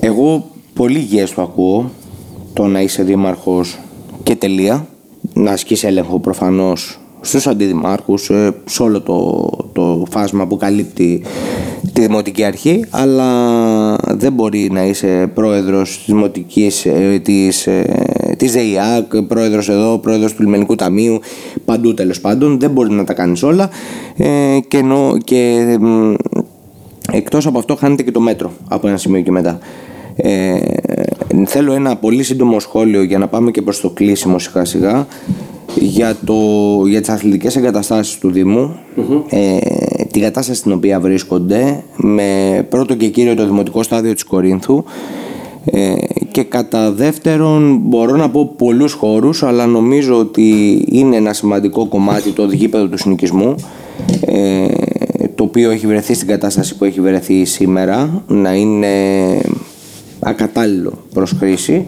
Εγώ 0.00 0.44
πολύ 0.74 0.98
υγιές 0.98 1.34
το 1.34 1.42
ακούω 1.42 1.90
το 2.52 2.66
να 2.66 2.80
είσαι 2.80 3.02
δήμαρχος 3.02 3.78
και 4.22 4.36
τελεία. 4.36 4.86
Να 5.32 5.50
ασκείς 5.50 5.84
έλεγχο 5.84 6.18
προφανώς 6.18 6.99
στους 7.20 7.46
αντιδημάρχους, 7.46 8.30
ε, 8.30 8.54
σε 8.64 8.82
όλο 8.82 9.00
το, 9.00 9.48
το 9.72 10.06
φάσμα 10.10 10.46
που 10.46 10.56
καλύπτει 10.56 11.22
τη 11.92 12.00
Δημοτική 12.00 12.44
Αρχή, 12.44 12.84
αλλά 12.90 13.96
δεν 13.96 14.32
μπορεί 14.32 14.70
να 14.72 14.84
είσαι 14.84 15.30
πρόεδρος 15.34 15.96
της 15.96 16.04
Δημοτικής, 16.06 16.86
ε, 16.86 17.20
της, 17.22 17.66
ε, 17.66 18.34
της 18.36 18.52
ΔΕΙΑΚ, 18.52 19.16
πρόεδρος 19.16 19.68
εδώ, 19.68 19.98
πρόεδρος 19.98 20.34
του 20.34 20.42
Λιμενικού 20.42 20.74
Ταμείου, 20.74 21.18
παντού 21.64 21.94
τέλος 21.94 22.20
πάντων, 22.20 22.60
δεν 22.60 22.70
μπορεί 22.70 22.90
να 22.90 23.04
τα 23.04 23.12
κάνεις 23.12 23.42
όλα 23.42 23.70
ε, 24.16 24.58
και, 24.68 24.78
ενώ, 24.78 25.16
και 25.24 25.76
μ, 25.80 26.14
Εκτός 27.12 27.46
από 27.46 27.58
αυτό 27.58 27.76
χάνεται 27.76 28.02
και 28.02 28.10
το 28.10 28.20
μέτρο 28.20 28.52
από 28.68 28.88
ένα 28.88 28.96
σημείο 28.96 29.20
και 29.20 29.30
μετά. 29.30 29.58
Ε, 30.16 30.58
θέλω 31.46 31.72
ένα 31.72 31.96
πολύ 31.96 32.22
σύντομο 32.22 32.60
σχόλιο 32.60 33.02
για 33.02 33.18
να 33.18 33.28
πάμε 33.28 33.50
και 33.50 33.62
προς 33.62 33.80
το 33.80 33.90
κλείσιμο 33.90 34.38
σιγά 34.38 34.64
σιγά 34.64 35.06
για, 35.74 36.16
το, 36.24 36.34
για 36.86 37.00
τις 37.00 37.08
αθλητικές 37.08 37.56
εγκαταστάσεις 37.56 38.18
του 38.18 38.30
Δήμου 38.30 38.76
ε, 39.28 39.56
την 40.10 40.22
κατάσταση 40.22 40.58
στην 40.58 40.72
οποία 40.72 41.00
βρίσκονται 41.00 41.84
με 41.96 42.66
πρώτο 42.68 42.94
και 42.94 43.08
κύριο 43.08 43.34
το 43.34 43.46
δημοτικό 43.46 43.82
στάδιο 43.82 44.14
της 44.14 44.24
Κορίνθου 44.24 44.84
ε, 45.64 45.94
και 46.30 46.42
κατά 46.42 46.92
δεύτερον 46.92 47.78
μπορώ 47.82 48.16
να 48.16 48.30
πω 48.30 48.54
πολλούς 48.56 48.92
χώρους 48.92 49.42
αλλά 49.42 49.66
νομίζω 49.66 50.18
ότι 50.18 50.80
είναι 50.90 51.16
ένα 51.16 51.32
σημαντικό 51.32 51.86
κομμάτι 51.86 52.30
το 52.30 52.44
γήπεδο 52.44 52.86
του 52.86 52.98
συνοικισμού 52.98 53.54
ε, 54.20 54.66
το 55.34 55.44
οποίο 55.44 55.70
έχει 55.70 55.86
βρεθεί 55.86 56.14
στην 56.14 56.28
κατάσταση 56.28 56.76
που 56.76 56.84
έχει 56.84 57.00
βρεθεί 57.00 57.44
σήμερα 57.44 58.22
να 58.26 58.54
είναι 58.54 58.86
ακατάλληλο 60.20 60.92
προς 61.14 61.34
χρήση. 61.38 61.86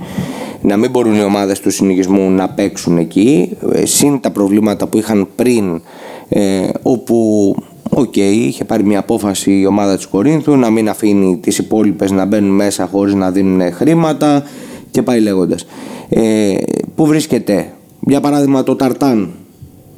Να 0.62 0.76
μην 0.76 0.90
μπορούν 0.90 1.14
οι 1.14 1.22
ομάδες 1.22 1.60
του 1.60 1.70
συνοικισμού 1.70 2.30
να 2.30 2.48
παίξουν 2.48 2.98
εκεί. 2.98 3.56
Ε, 3.72 3.86
συν 3.86 4.20
τα 4.20 4.30
προβλήματα 4.30 4.86
που 4.86 4.98
είχαν 4.98 5.28
πριν 5.36 5.80
ε, 6.28 6.68
όπου 6.82 7.54
Οκ, 7.94 8.16
είχε 8.16 8.64
πάρει 8.64 8.84
μια 8.84 8.98
απόφαση 8.98 9.52
η 9.52 9.66
ομάδα 9.66 9.96
της 9.96 10.06
Κορίνθου 10.06 10.56
να 10.56 10.70
μην 10.70 10.88
αφήνει 10.88 11.38
τις 11.42 11.58
υπόλοιπες 11.58 12.10
να 12.10 12.24
μπαίνουν 12.24 12.54
μέσα 12.54 12.86
χωρίς 12.86 13.14
να 13.14 13.30
δίνουν 13.30 13.72
χρήματα 13.72 14.42
και 14.90 15.02
πάει 15.02 15.20
λέγοντας. 15.20 15.66
Ε, 16.08 16.54
πού 16.94 17.06
βρίσκεται, 17.06 17.72
για 18.00 18.20
παράδειγμα 18.20 18.62
το 18.62 18.76
Ταρτάν, 18.76 19.30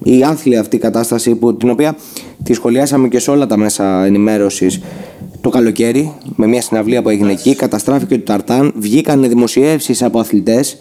η 0.03 0.23
άθλια 0.23 0.61
αυτή 0.61 0.79
κατάσταση 0.79 1.35
που, 1.35 1.57
την 1.57 1.71
οποία 1.71 1.97
τη 2.43 2.53
σχολιάσαμε 2.53 3.09
και 3.09 3.19
σε 3.19 3.31
όλα 3.31 3.47
τα 3.47 3.57
μέσα 3.57 4.05
ενημέρωσης 4.05 4.81
το 5.45 5.51
καλοκαίρι 5.51 6.13
με 6.37 6.47
μια 6.47 6.63
συναυλία 6.63 7.03
που 7.03 7.09
έγινε 7.09 7.33
εκεί, 7.33 7.55
καταστράφηκε 7.55 8.19
το 8.19 8.25
Ταρτάν, 8.25 8.73
βγήκαν 8.77 9.29
δημοσιεύσεις 9.29 10.03
από 10.03 10.19
αθλητές 10.19 10.79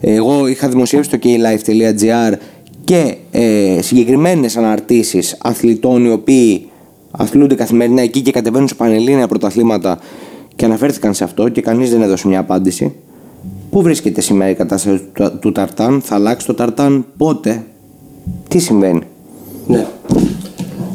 εγώ 0.00 0.46
είχα 0.46 0.68
δημοσιεύσει 0.68 1.10
στο 1.10 1.18
klife.gr 1.22 2.32
και 2.84 3.16
ε, 3.30 3.78
συγκεκριμένες 3.82 4.56
αναρτήσεις 4.56 5.36
αθλητών 5.42 6.04
οι 6.04 6.10
οποίοι 6.10 6.68
αθλούνται 7.10 7.54
καθημερινά 7.54 8.02
εκεί 8.02 8.20
και 8.20 8.30
κατεβαίνουν 8.30 8.68
σε 8.68 8.74
πανελλήνια 8.74 9.28
πρωταθλήματα 9.28 9.98
και 10.56 10.64
αναφέρθηκαν 10.64 11.14
σε 11.14 11.24
αυτό 11.24 11.48
και 11.48 11.60
κανείς 11.60 11.90
δεν 11.90 12.02
έδωσε 12.02 12.28
μια 12.28 12.38
απάντηση. 12.38 12.94
Πού 13.70 13.82
βρίσκεται 13.82 14.20
σήμερα 14.20 14.50
η 14.50 14.54
κατάσταση 14.54 15.00
του, 15.12 15.38
του 15.40 15.52
Ταρτάν, 15.52 16.00
θα 16.00 16.14
αλλάξει 16.14 16.46
το 16.46 16.54
Ταρτάν, 16.54 17.06
πότε, 17.16 17.64
τι 18.48 18.58
συμβαίνει; 18.58 19.02
Ναι. 19.66 19.86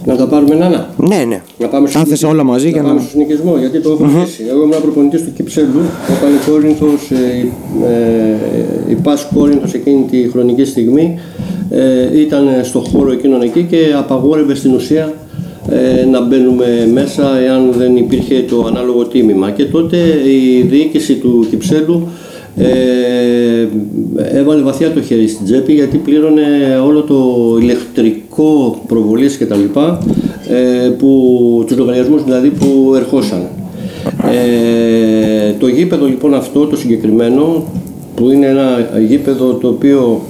Να 0.06 0.16
τα 0.16 0.28
πάρουμε 0.28 0.56
ένα. 0.56 0.90
Ναι, 0.98 1.24
ναι. 1.28 1.42
Να 1.58 1.68
πάμε 1.68 1.88
στο 1.88 2.00
Κάθεσαι 2.00 2.26
όλα 2.26 2.44
μαζί 2.44 2.66
να 2.66 2.72
για 2.72 2.82
πάμε 2.82 2.94
να... 2.94 3.00
στο 3.00 3.10
συνοικισμό, 3.10 3.58
γιατί 3.58 3.80
το 3.80 3.90
έχω 3.92 4.04
αρχίσει. 4.04 4.44
Εγώ 4.50 4.64
ήμουν 4.64 4.82
προπονητής 4.82 5.24
του 5.24 5.34
Κυψέλου, 5.34 5.82
όταν 6.18 6.34
η 6.34 6.50
Κόρινθος, 6.50 7.12
ε, 7.12 7.48
ε, 7.88 8.92
η 8.92 8.94
Πας 8.94 9.28
Κόρινθος 9.34 9.74
εκείνη 9.74 10.06
τη 10.10 10.30
χρονική 10.32 10.66
στιγμή 10.66 11.20
ε, 11.70 12.20
ήταν 12.20 12.48
στο 12.64 12.80
χώρο 12.80 13.12
εκείνον 13.12 13.42
εκεί 13.42 13.64
και 13.64 13.78
απαγόρευε 13.98 14.56
στην 14.56 14.74
ουσία 14.74 15.14
ε, 15.70 16.06
να 16.06 16.22
μπαίνουμε 16.22 16.90
μέσα 16.94 17.40
εάν 17.40 17.72
δεν 17.78 17.96
υπήρχε 17.96 18.46
το 18.50 18.66
ανάλογο 18.68 19.06
τίμημα. 19.08 19.52
Και 19.52 19.66
τότε 19.66 19.98
η 20.26 20.62
διοίκηση 20.62 21.16
του 21.16 21.48
Κυψέλου 21.50 22.08
ε, 22.58 23.68
έβαλε 24.38 24.62
βαθιά 24.62 24.92
το 24.92 25.02
χέρι 25.02 25.28
στην 25.28 25.46
τσέπη 25.46 25.74
γιατί 25.74 25.98
πλήρωνε 25.98 26.42
όλο 26.86 27.02
το 27.02 27.58
ηλεκτρικό 27.62 28.82
προβολής 28.88 29.38
και 29.38 29.46
τα 29.46 29.56
λοιπά 29.56 30.00
ε, 30.50 30.90
που, 30.90 31.64
τους 31.68 31.78
λογαριασμούς 31.78 32.24
δηλαδή 32.24 32.50
που 32.50 32.94
ερχόσαν. 32.96 33.48
Ε, 34.32 35.52
το 35.60 35.68
γήπεδο 35.68 36.06
λοιπόν 36.06 36.34
αυτό 36.34 36.66
το 36.66 36.76
συγκεκριμένο 36.76 37.66
που 38.16 38.30
είναι 38.30 38.46
ένα 38.46 38.90
γήπεδο 39.08 39.54
το 39.54 39.68
οποίο 39.68 40.22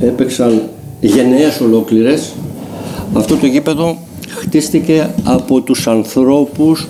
έπαιξαν 0.00 0.62
γενναίες 1.00 1.60
ολόκληρες 1.60 2.32
αυτό 3.12 3.36
το 3.36 3.46
γήπεδο 3.46 3.96
χτίστηκε 4.28 5.10
από 5.24 5.60
τους 5.60 5.86
ανθρώπους 5.86 6.88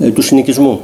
ε, 0.00 0.10
του 0.10 0.22
συνοικισμού 0.22 0.80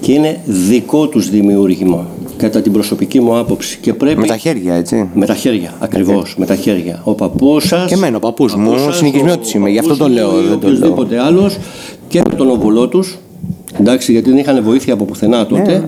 και 0.00 0.12
είναι 0.12 0.40
δικό 0.44 1.06
τους 1.06 1.30
δημιούργημα 1.30 2.06
κατά 2.42 2.60
την 2.60 2.72
προσωπική 2.72 3.20
μου 3.20 3.36
άποψη 3.38 3.78
και 3.80 3.94
πρέπει 3.94 4.20
Με 4.20 4.26
τα 4.26 4.36
χέρια, 4.36 4.74
έτσι. 4.74 5.08
με 5.14 5.26
τα 5.26 5.34
χέρια, 5.34 5.74
ακριβώς. 5.78 6.34
Με 6.38 6.46
τα 6.46 6.54
χέρια. 6.54 7.00
Ο 7.04 7.14
παππούς 7.14 7.66
σα. 7.66 7.84
Και 7.84 7.94
εμένα, 7.94 8.16
ο 8.16 8.20
παππούς 8.20 8.54
μου, 8.54 8.74
συνοικισμιώτης 8.92 9.52
είμαι, 9.54 9.70
γι' 9.70 9.78
αυτό 9.78 9.96
το 9.96 10.08
λέω, 10.08 10.30
δεν 10.30 10.58
το 10.58 10.68
λέω. 10.68 10.76
Οποιοδήποτε 10.76 11.18
άλλος 11.20 11.58
και 12.08 12.22
με 12.28 12.34
τον 12.34 12.50
οβολό 12.50 12.88
τους. 12.88 13.18
Εντάξει, 13.80 14.12
γιατί 14.12 14.30
δεν 14.30 14.38
είχαν 14.38 14.62
βοήθεια 14.62 14.92
από 14.94 15.04
πουθενά 15.04 15.46
τότε. 15.46 15.84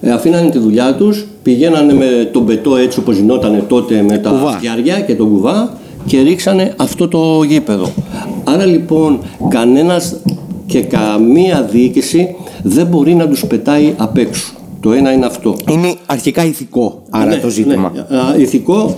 Ναι. 0.00 0.10
Ε, 0.10 0.12
αφήνανε 0.12 0.50
τη 0.50 0.58
δουλειά 0.58 0.94
τους, 0.94 1.26
πηγαίνανε 1.42 1.92
με 1.92 2.30
τον 2.32 2.46
πετό 2.46 2.76
έτσι 2.76 2.98
όπως 2.98 3.16
γινόταν 3.16 3.64
τότε 3.68 4.04
με 4.08 4.18
τα 4.18 4.30
Κουβά. 4.30 4.50
φτιάρια 4.52 5.00
και 5.00 5.14
τον 5.14 5.28
κουβά 5.28 5.72
και 6.06 6.20
ρίξανε 6.20 6.72
αυτό 6.76 7.08
το 7.08 7.42
γήπεδο. 7.42 7.90
Άρα 8.44 8.64
λοιπόν 8.64 9.18
κανένας 9.48 10.16
και 10.66 10.80
καμία 10.80 11.68
διοίκηση 11.70 12.34
δεν 12.62 12.86
μπορεί 12.86 13.14
να 13.14 13.28
τους 13.28 13.46
πετάει 13.46 13.94
απ' 13.96 14.16
έξω. 14.18 14.52
Το 14.84 14.92
ένα 14.92 15.12
είναι 15.12 15.26
αυτό. 15.26 15.56
Είναι 15.70 15.94
αρχικά 16.06 16.44
ηθικό, 16.44 17.02
άρα 17.10 17.24
Ναι, 17.30 17.36
το 17.36 17.48
ζήτημα. 17.48 17.92
ναι. 17.94 18.16
Α, 18.18 18.36
ηθικό. 18.38 18.96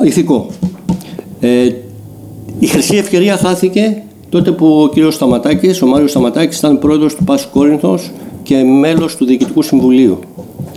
α, 0.00 0.06
ηθικό. 0.06 0.46
Ε, 1.40 1.68
η 2.58 2.66
χρυσή 2.66 2.96
ευκαιρία 2.96 3.36
χάθηκε 3.36 4.02
τότε 4.28 4.52
που 4.52 4.66
ο 4.82 4.88
κύριος 4.88 5.14
Σταματάκης, 5.14 5.82
ο 5.82 5.86
Μάριος 5.86 6.10
Σταματάκης 6.10 6.58
ήταν 6.58 6.78
πρόεδρος 6.78 7.14
του 7.14 7.24
Πάσου 7.24 7.48
Κόρινθος 7.52 8.10
και 8.42 8.62
μέλος 8.62 9.16
του 9.16 9.24
Διοικητικού 9.24 9.62
Συμβουλίου 9.62 10.18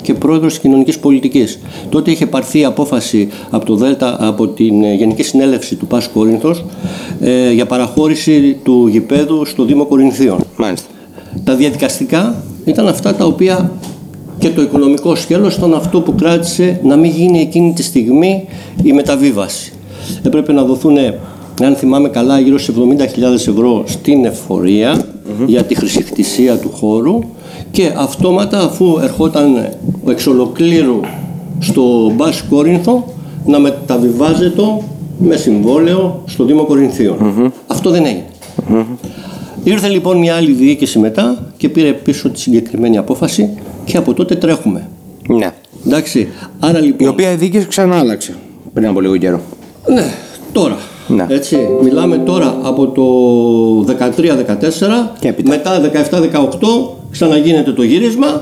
και 0.01 0.13
πρόεδρος 0.13 0.51
της 0.53 0.61
κοινωνικής 0.61 0.99
πολιτικής. 0.99 1.59
Τότε 1.89 2.11
είχε 2.11 2.25
πάρθει 2.25 2.65
απόφαση 2.65 3.27
από, 3.49 3.65
το 3.65 3.75
ΔΕΛΤΑ, 3.75 4.17
από 4.19 4.47
την 4.47 4.83
ε, 4.83 4.93
Γενική 4.93 5.23
Συνέλευση 5.23 5.75
του 5.75 5.87
Πάσου 5.87 6.09
Κόρινθος 6.13 6.65
ε, 7.21 7.51
για 7.51 7.65
παραχώρηση 7.65 8.57
του 8.63 8.87
γηπέδου 8.87 9.45
στο 9.45 9.63
Δήμο 9.63 9.85
Κορινθίων. 9.85 10.39
Μάλιστα. 10.57 10.87
Τα 11.43 11.55
διαδικαστικά 11.55 12.43
ήταν 12.65 12.87
αυτά 12.87 13.15
τα 13.15 13.25
οποία 13.25 13.71
και 14.39 14.49
το 14.49 14.61
οικονομικό 14.61 15.15
σκέλος 15.15 15.55
ήταν 15.55 15.73
αυτό 15.73 16.01
που 16.01 16.15
κράτησε 16.15 16.79
να 16.83 16.95
μην 16.95 17.11
γίνει 17.11 17.39
εκείνη 17.39 17.73
τη 17.73 17.83
στιγμή 17.83 18.47
η 18.83 18.93
μεταβίβαση. 18.93 19.73
Έπρεπε 20.23 20.53
να 20.53 20.63
δοθούν, 20.63 20.97
αν 21.63 21.75
θυμάμαι 21.75 22.09
καλά, 22.09 22.39
γύρω 22.39 22.57
σε 22.57 22.73
70.000 22.77 23.33
ευρώ 23.33 23.83
στην 23.85 24.25
εφορια 24.25 25.05
για 25.45 25.63
τη 25.63 25.75
χρησικτησία 25.75 26.57
του 26.57 26.71
χώρου 26.73 27.19
και 27.71 27.91
αυτόματα 27.97 28.59
αφού 28.59 28.99
ερχόταν 29.01 29.69
εξ 30.07 30.27
ολοκλήρου 30.27 30.99
στο 31.59 32.11
Μπάς 32.15 32.43
Κόρινθο 32.49 33.13
να 33.45 33.59
μεταβιβάζεται 33.59 34.63
με 35.19 35.35
συμβόλαιο 35.35 36.23
στο 36.25 36.45
Δήμο 36.45 36.63
Κορινθίων. 36.63 37.15
Αυτό 37.67 37.89
δεν 37.89 38.05
έγινε. 38.05 38.25
Ήρθε 39.63 39.87
λοιπόν 39.87 40.17
μια 40.17 40.35
άλλη 40.35 40.51
διοίκηση 40.51 40.99
μετά 40.99 41.51
και 41.57 41.69
πήρε 41.69 41.91
πίσω 41.93 42.29
τη 42.29 42.39
συγκεκριμένη 42.39 42.97
απόφαση 42.97 43.49
και 43.85 43.97
από 43.97 44.13
τότε 44.13 44.35
τρέχουμε. 44.35 44.87
Ναι. 45.27 45.51
Εντάξει, 45.87 46.27
άρα 46.59 46.79
Η 46.79 46.81
λοιπόν... 46.81 47.07
οποία 47.07 47.31
η 47.31 47.35
διοίκηση 47.35 47.67
ξανά 47.67 47.95
άλλαξε 47.97 48.35
πριν 48.73 48.87
από 48.87 49.01
λίγο 49.01 49.17
καιρό. 49.17 49.41
Ναι, 49.87 50.03
τώρα. 50.51 50.77
Ναι. 51.07 51.25
Έτσι, 51.29 51.57
μιλάμε 51.83 52.17
τώρα 52.17 52.57
από 52.63 52.87
το 52.87 53.95
13-14, 53.99 54.15
Και 55.19 55.27
έπειτα. 55.27 55.49
μετά 55.49 55.91
17-18 56.11 56.99
ξαναγίνεται 57.11 57.71
το 57.71 57.83
γύρισμα 57.83 58.41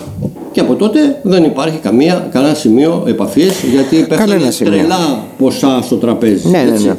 και 0.52 0.60
από 0.60 0.76
τότε 0.76 1.19
δεν 1.23 1.44
υπάρχει 1.44 1.77
καμία, 1.77 2.27
κανένα 2.31 2.53
σημείο 2.53 3.03
επαφής 3.07 3.64
γιατί 3.73 3.95
Κανένα 4.10 4.27
πέφτουν 4.34 4.52
σημείο. 4.52 4.73
τρελά 4.73 5.23
ποσά 5.38 5.81
στο 5.84 5.95
τραπέζι. 5.95 6.48
Ναι, 6.49 6.64
ναι, 6.64 6.72
έτσι. 6.72 6.85
ναι. 6.88 6.95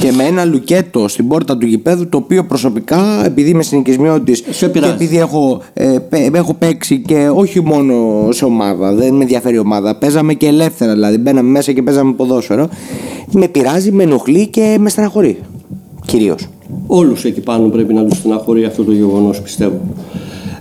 Και 0.00 0.12
με 0.12 0.24
ένα 0.24 0.44
λουκέτο 0.44 1.08
στην 1.08 1.28
πόρτα 1.28 1.56
του 1.58 1.66
γηπέδου, 1.66 2.08
το 2.08 2.16
οποίο 2.16 2.44
προσωπικά, 2.44 3.24
επειδή 3.24 3.50
είμαι 3.50 3.62
συνοικισιώτη 3.62 4.34
Σε 4.34 4.42
και 4.58 4.68
πειράζει. 4.68 4.92
επειδή 4.92 5.18
έχω, 5.18 5.62
ε, 5.72 5.96
παι- 6.08 6.34
έχω 6.34 6.54
παίξει 6.54 6.98
και 7.06 7.30
όχι 7.34 7.60
μόνο 7.62 7.94
σε 8.32 8.44
ομάδα, 8.44 8.92
δεν 8.94 9.14
με 9.14 9.22
ενδιαφέρει 9.22 9.54
η 9.54 9.58
ομάδα, 9.58 9.96
παίζαμε 9.96 10.34
και 10.34 10.46
ελεύθερα 10.46 10.92
δηλαδή. 10.92 11.18
Μπαίναμε 11.18 11.50
μέσα 11.50 11.72
και 11.72 11.82
παίζαμε 11.82 12.12
ποδόσφαιρο. 12.12 12.68
Με 13.32 13.48
πειράζει, 13.48 13.92
με 13.92 14.02
ενοχλεί 14.02 14.46
και 14.46 14.76
με 14.80 14.88
στεναχωρεί. 14.88 15.38
Κυρίως. 16.06 16.48
Όλους 16.86 17.24
εκεί 17.24 17.40
πάνω 17.40 17.68
πρέπει 17.68 17.94
να 17.94 18.04
τους 18.04 18.18
στεναχωρεί 18.18 18.64
αυτό 18.64 18.84
το 18.84 18.92
γεγονός 18.92 19.40
πιστεύω. 19.40 19.80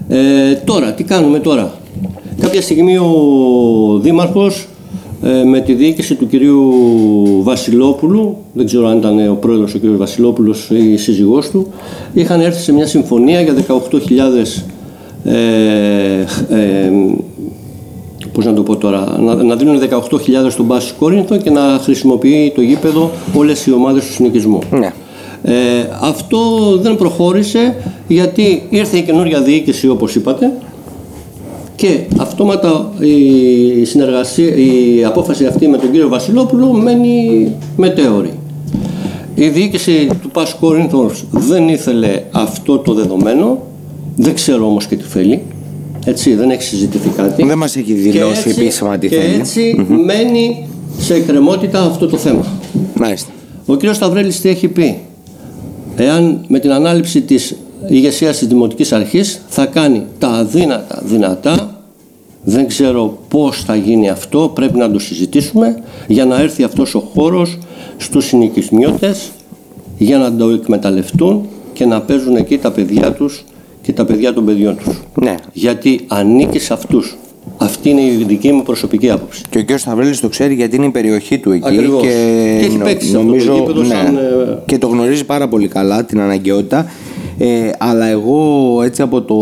Ε, 0.10 0.54
τώρα, 0.66 0.94
τι 0.94 1.04
κάνουμε 1.04 1.40
τώρα; 1.40 1.74
Κάποια 2.42 2.62
στιγμή 2.62 2.98
ο 2.98 3.10
Δήμαρχος 4.02 4.62
ε, 4.62 4.66
με 5.46 5.60
τη 5.60 5.74
διοίκηση 5.74 6.16
του 6.16 6.28
κυρίου 6.28 6.72
Βασιλόπουλου, 7.44 8.38
δεν 8.54 8.66
ξέρω 8.66 8.88
αν 8.88 8.98
ήταν 8.98 9.30
ο 9.30 9.34
πρόεδρος 9.34 9.74
ο 9.74 9.78
κύριος 9.78 9.98
Βασιλόπουλος 9.98 10.70
ή 10.70 10.92
η 10.92 10.98
σύζυγός 10.98 11.50
του, 11.50 11.68
είχαν 12.14 12.42
έρθει 12.42 12.62
σε 12.62 12.74
μια 12.74 12.88
συμφωνία 12.88 13.42
για 13.42 13.54
18.000 13.68 14.64
ε, 15.24 16.26
ε, 16.50 16.92
πώς 18.32 18.46
να 18.46 18.54
το 18.54 18.64
πω 18.64 18.76
τώρα, 18.76 19.18
να, 19.20 19.36
να 19.36 19.56
δίνουν 19.56 19.80
18.000 19.80 19.90
στον 20.50 20.66
Μπάση 20.66 20.94
Κόρινθο 21.00 21.38
και 21.38 21.50
να 21.50 21.62
χρησιμοποιεί 21.62 22.52
το 22.56 22.62
γήπεδο 22.62 23.12
όλες 23.34 23.66
οι 23.66 23.74
ομάδες 23.74 24.06
του 24.06 24.12
συνοικισμού. 24.12 24.60
Ναι. 24.72 24.94
Ε, 25.44 25.54
αυτό 26.02 26.40
δεν 26.82 26.96
προχώρησε 26.96 27.76
γιατί 28.08 28.64
ήρθε 28.70 28.98
η 28.98 29.02
καινούργια 29.02 29.42
διοίκηση 29.42 29.90
όπως 29.90 30.16
είπατε 30.16 30.52
και 31.78 32.00
αυτόματα 32.18 32.92
η, 33.00 33.86
συνεργασία, 33.86 34.56
η 34.56 35.04
απόφαση 35.06 35.46
αυτή 35.46 35.68
με 35.68 35.78
τον 35.78 35.92
κύριο 35.92 36.08
Βασιλόπουλο 36.08 36.74
μένει 36.74 37.52
μετέωρη. 37.78 38.34
Η 39.36 39.48
διοίκηση 39.48 40.08
του 40.22 40.30
Πας 40.30 40.54
Κόρινθος 40.60 41.26
δεν 41.32 41.68
ήθελε 41.70 42.22
αυτό 42.32 42.78
το 42.78 42.94
δεδομένο, 42.94 43.64
δεν 44.16 44.34
ξέρω 44.34 44.66
όμως 44.66 44.86
και 44.86 44.96
τι 44.96 45.04
θέλει, 45.04 45.42
έτσι 46.06 46.34
δεν 46.36 46.50
έχει 46.50 46.62
συζητηθεί 46.64 47.10
κάτι. 47.10 47.44
Δεν 47.44 47.58
μας 47.58 47.76
έχει 47.76 47.94
δηλώσει 47.94 48.44
Και 48.44 48.50
έτσι- 48.50 48.62
επίσημα 48.62 48.98
τι 48.98 49.08
και 49.08 49.16
θέλει. 49.16 49.34
έτσι 49.40 49.86
μένει 50.06 50.68
σε 51.00 51.14
εκκρεμότητα 51.14 51.82
αυτό 51.82 52.08
το 52.08 52.18
θέμα. 52.18 52.46
Μάλιστα. 53.00 53.32
Ο 53.66 53.76
κ. 53.76 53.82
Σταυρέλης 53.94 54.42
τι 54.42 54.50
έχει 54.50 54.68
πει; 54.68 54.98
Εάν 55.96 56.46
με 56.48 56.60
την 56.60 56.72
ανάληψη 56.72 57.22
της 57.22 57.56
ηγεσία 57.88 58.30
της 58.30 58.48
Δημοτικής 58.48 58.92
Αρχής 58.92 59.42
θα 59.48 59.66
κάνει 59.66 60.06
τα 60.20 60.28
αδύνατα 60.28 61.02
δυνατά, 61.06 61.82
δεν 62.44 62.68
ξέρω 62.68 63.18
πώς 63.28 63.64
θα 63.64 63.76
γίνει 63.76 64.10
αυτό, 64.10 64.52
πρέπει 64.56 64.78
να 64.78 64.92
το 64.92 65.00
συζητήσουμε, 65.00 65.84
για 66.08 66.26
να 66.26 66.42
έρθει 66.42 66.64
αυτός 66.64 66.96
ο 66.96 67.00
χώρος 67.00 67.58
στους 67.98 68.26
συνοικισμιώτες, 68.26 69.32
για 69.98 70.18
να 70.18 70.36
το 70.36 70.50
εκμεταλλευτούν 70.50 71.48
και 71.74 71.86
να 71.86 72.02
παίζουν 72.02 72.36
εκεί 72.36 72.58
τα 72.58 72.72
παιδιά 72.72 73.14
τους 73.14 73.46
και 73.82 73.94
τα 73.94 74.06
παιδιά 74.06 74.34
των 74.34 74.46
παιδιών 74.46 74.78
τους. 74.78 75.02
Ναι. 75.22 75.36
Γιατί 75.54 76.06
ανήκει 76.08 76.60
σε 76.60 76.74
αυτούς. 76.74 77.18
Αυτή 77.58 77.90
είναι 77.90 78.02
η 78.02 78.24
δική 78.28 78.52
μου 78.52 78.64
προσωπική 78.64 79.10
άποψη. 79.10 79.42
Και 79.50 79.58
ο 79.58 79.64
κ. 79.66 79.78
Σταυρέλης 79.80 80.20
το 80.20 80.30
ξέρει 80.30 80.54
γιατί 80.54 80.76
είναι 80.76 80.86
η 80.86 80.90
περιοχή 80.90 81.38
του 81.38 81.52
εκεί 81.52 81.68
Ακριβώς. 81.68 82.02
και, 82.02 82.08
Και 82.60 82.66
έχει 82.66 82.78
παίξει 82.78 83.08
σε 83.08 83.18
αυτό 83.18 83.28
το 83.28 83.36
νομίζω 83.36 83.54
γήπεδο 83.54 83.82
ναι, 83.82 83.88
σαν, 83.88 84.18
ε, 84.18 84.22
και 84.66 84.78
το 84.78 84.88
γνωρίζει 84.88 85.26
πάρα 85.26 85.48
πολύ 85.48 85.68
καλά 85.68 86.06
την 86.06 86.20
αναγκαιότητα 86.20 86.92
ε, 87.38 87.70
αλλά 87.78 88.06
εγώ 88.06 88.80
έτσι 88.84 89.02
από 89.02 89.22
το, 89.22 89.38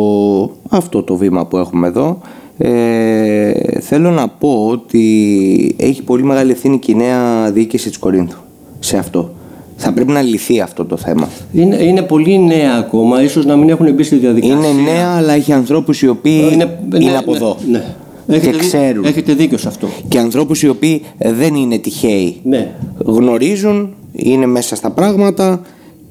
αυτό 0.69 1.03
το 1.03 1.15
βήμα 1.15 1.45
που 1.45 1.57
έχουμε 1.57 1.87
εδώ 1.87 2.19
ε, 2.57 3.51
θέλω 3.79 4.09
να 4.11 4.27
πω 4.27 4.67
ότι 4.71 5.75
έχει 5.79 6.03
πολύ 6.03 6.23
μεγάλη 6.23 6.51
ευθύνη 6.51 6.79
και 6.79 6.91
η 6.91 6.95
νέα 6.95 7.51
διοίκηση 7.51 7.87
της 7.89 7.97
Κορίνθου 7.97 8.37
σε 8.79 8.97
αυτό. 8.97 9.29
Θα 9.77 9.91
πρέπει 9.91 10.11
να 10.11 10.21
λυθεί 10.21 10.59
αυτό 10.61 10.85
το 10.85 10.97
θέμα. 10.97 11.29
Είναι, 11.53 11.75
είναι 11.83 12.01
πολύ 12.01 12.39
νέα 12.39 12.75
ακόμα, 12.77 13.21
ίσως 13.23 13.45
να 13.45 13.55
μην 13.55 13.69
έχουν 13.69 13.93
μπει 13.93 14.03
στη 14.03 14.15
διαδικασία. 14.15 14.55
Είναι 14.55 14.91
νέα 14.91 15.15
αλλά 15.15 15.33
έχει 15.33 15.51
ανθρώπους 15.53 16.01
οι 16.01 16.07
οποίοι 16.07 16.49
είναι, 16.53 16.79
ναι, 16.89 17.17
από 17.17 17.31
ναι, 17.31 17.37
εδώ 17.37 17.57
Ναι. 17.71 17.83
Έχετε, 18.27 18.45
και 18.45 18.51
δί- 18.51 18.59
ξέρουν. 18.59 19.05
έχετε 19.05 19.33
δίκιο 19.33 19.57
σε 19.57 19.67
αυτό. 19.67 19.87
Και 20.07 20.19
ανθρώπους 20.19 20.63
οι 20.63 20.67
οποίοι 20.69 21.01
δεν 21.17 21.55
είναι 21.55 21.77
τυχαίοι. 21.77 22.37
Ναι. 22.43 22.71
γνωρίζουν, 23.05 23.93
είναι 24.11 24.45
μέσα 24.45 24.75
στα 24.75 24.89
πράγματα 24.89 25.61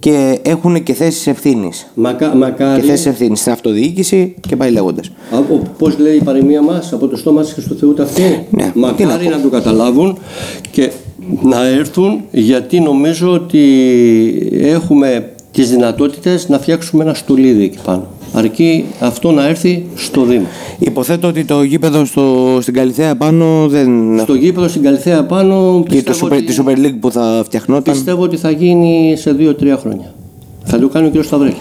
και 0.05 0.39
έχουν 0.43 0.83
και 0.83 0.95
θέσεις 0.95 1.27
ευθύνης. 1.27 1.87
Μακα, 1.95 2.29
Και 2.29 2.37
μακάρι, 2.37 2.83
θέσεις 2.83 3.07
ευθύνης 3.07 3.41
στην 3.41 3.53
αυτοδιοίκηση 3.53 4.35
και 4.49 4.57
πάει 4.57 4.71
λέγοντας. 4.71 5.11
από, 5.31 5.63
πώς 5.79 5.99
λέει 5.99 6.17
η 6.17 6.23
παροιμία 6.23 6.63
μας, 6.63 6.93
από 6.93 7.07
το 7.07 7.17
στόμα 7.17 7.43
της 7.43 7.67
του 7.69 7.77
Θεού 7.77 7.95
τα 7.95 8.03
αυτή. 8.03 8.23
Ναι, 8.23 8.71
τι 8.73 8.81
να 8.81 8.87
μακάρι 8.87 9.25
πω. 9.25 9.31
να, 9.31 9.41
το 9.41 9.49
καταλάβουν 9.49 10.19
και 10.71 10.91
να 11.43 11.67
έρθουν 11.67 12.21
γιατί 12.31 12.81
νομίζω 12.81 13.33
ότι 13.33 13.63
έχουμε 14.53 15.33
τις 15.51 15.71
δυνατότητες 15.71 16.49
να 16.49 16.59
φτιάξουμε 16.59 17.05
ένα 17.05 17.15
στολίδι 17.15 17.65
εκεί 17.65 17.79
πάνω. 17.85 18.07
Αρκεί 18.37 18.85
αυτό 19.01 19.31
να 19.33 19.47
έρθει 19.49 19.85
στο 19.95 20.23
Δήμο. 20.25 20.47
Υποθέτω 20.79 21.29
ότι 21.29 21.45
το 21.45 21.63
γήπεδο 21.63 22.05
στο, 22.05 22.59
στην 22.61 22.75
Καλυθέα 22.75 23.17
πάνω 23.17 23.67
δεν. 23.69 23.89
Στο 24.21 24.35
γήπεδο 24.35 24.69
στην 24.69 24.83
Καλυθέα 24.83 25.25
πάνω 25.25 25.83
και 25.89 26.03
το 26.03 26.11
πιστεύω 26.11 26.27
Super, 26.27 26.37
ότι- 26.39 26.45
τη 26.45 26.57
Super 26.65 26.87
League 26.87 26.97
που 27.01 27.11
θα 27.11 27.43
φτιαχνόταν; 27.45 27.95
Πιστεύω 27.95 28.23
ότι 28.23 28.37
θα 28.37 28.51
γίνει 28.51 29.15
σε 29.17 29.37
2-3 29.39 29.77
χρόνια. 29.81 30.15
Θα 30.65 30.79
το 30.79 30.89
κάνει 30.89 31.07
ο 31.07 31.11
κ. 31.21 31.25
Σταυρέλη. 31.25 31.55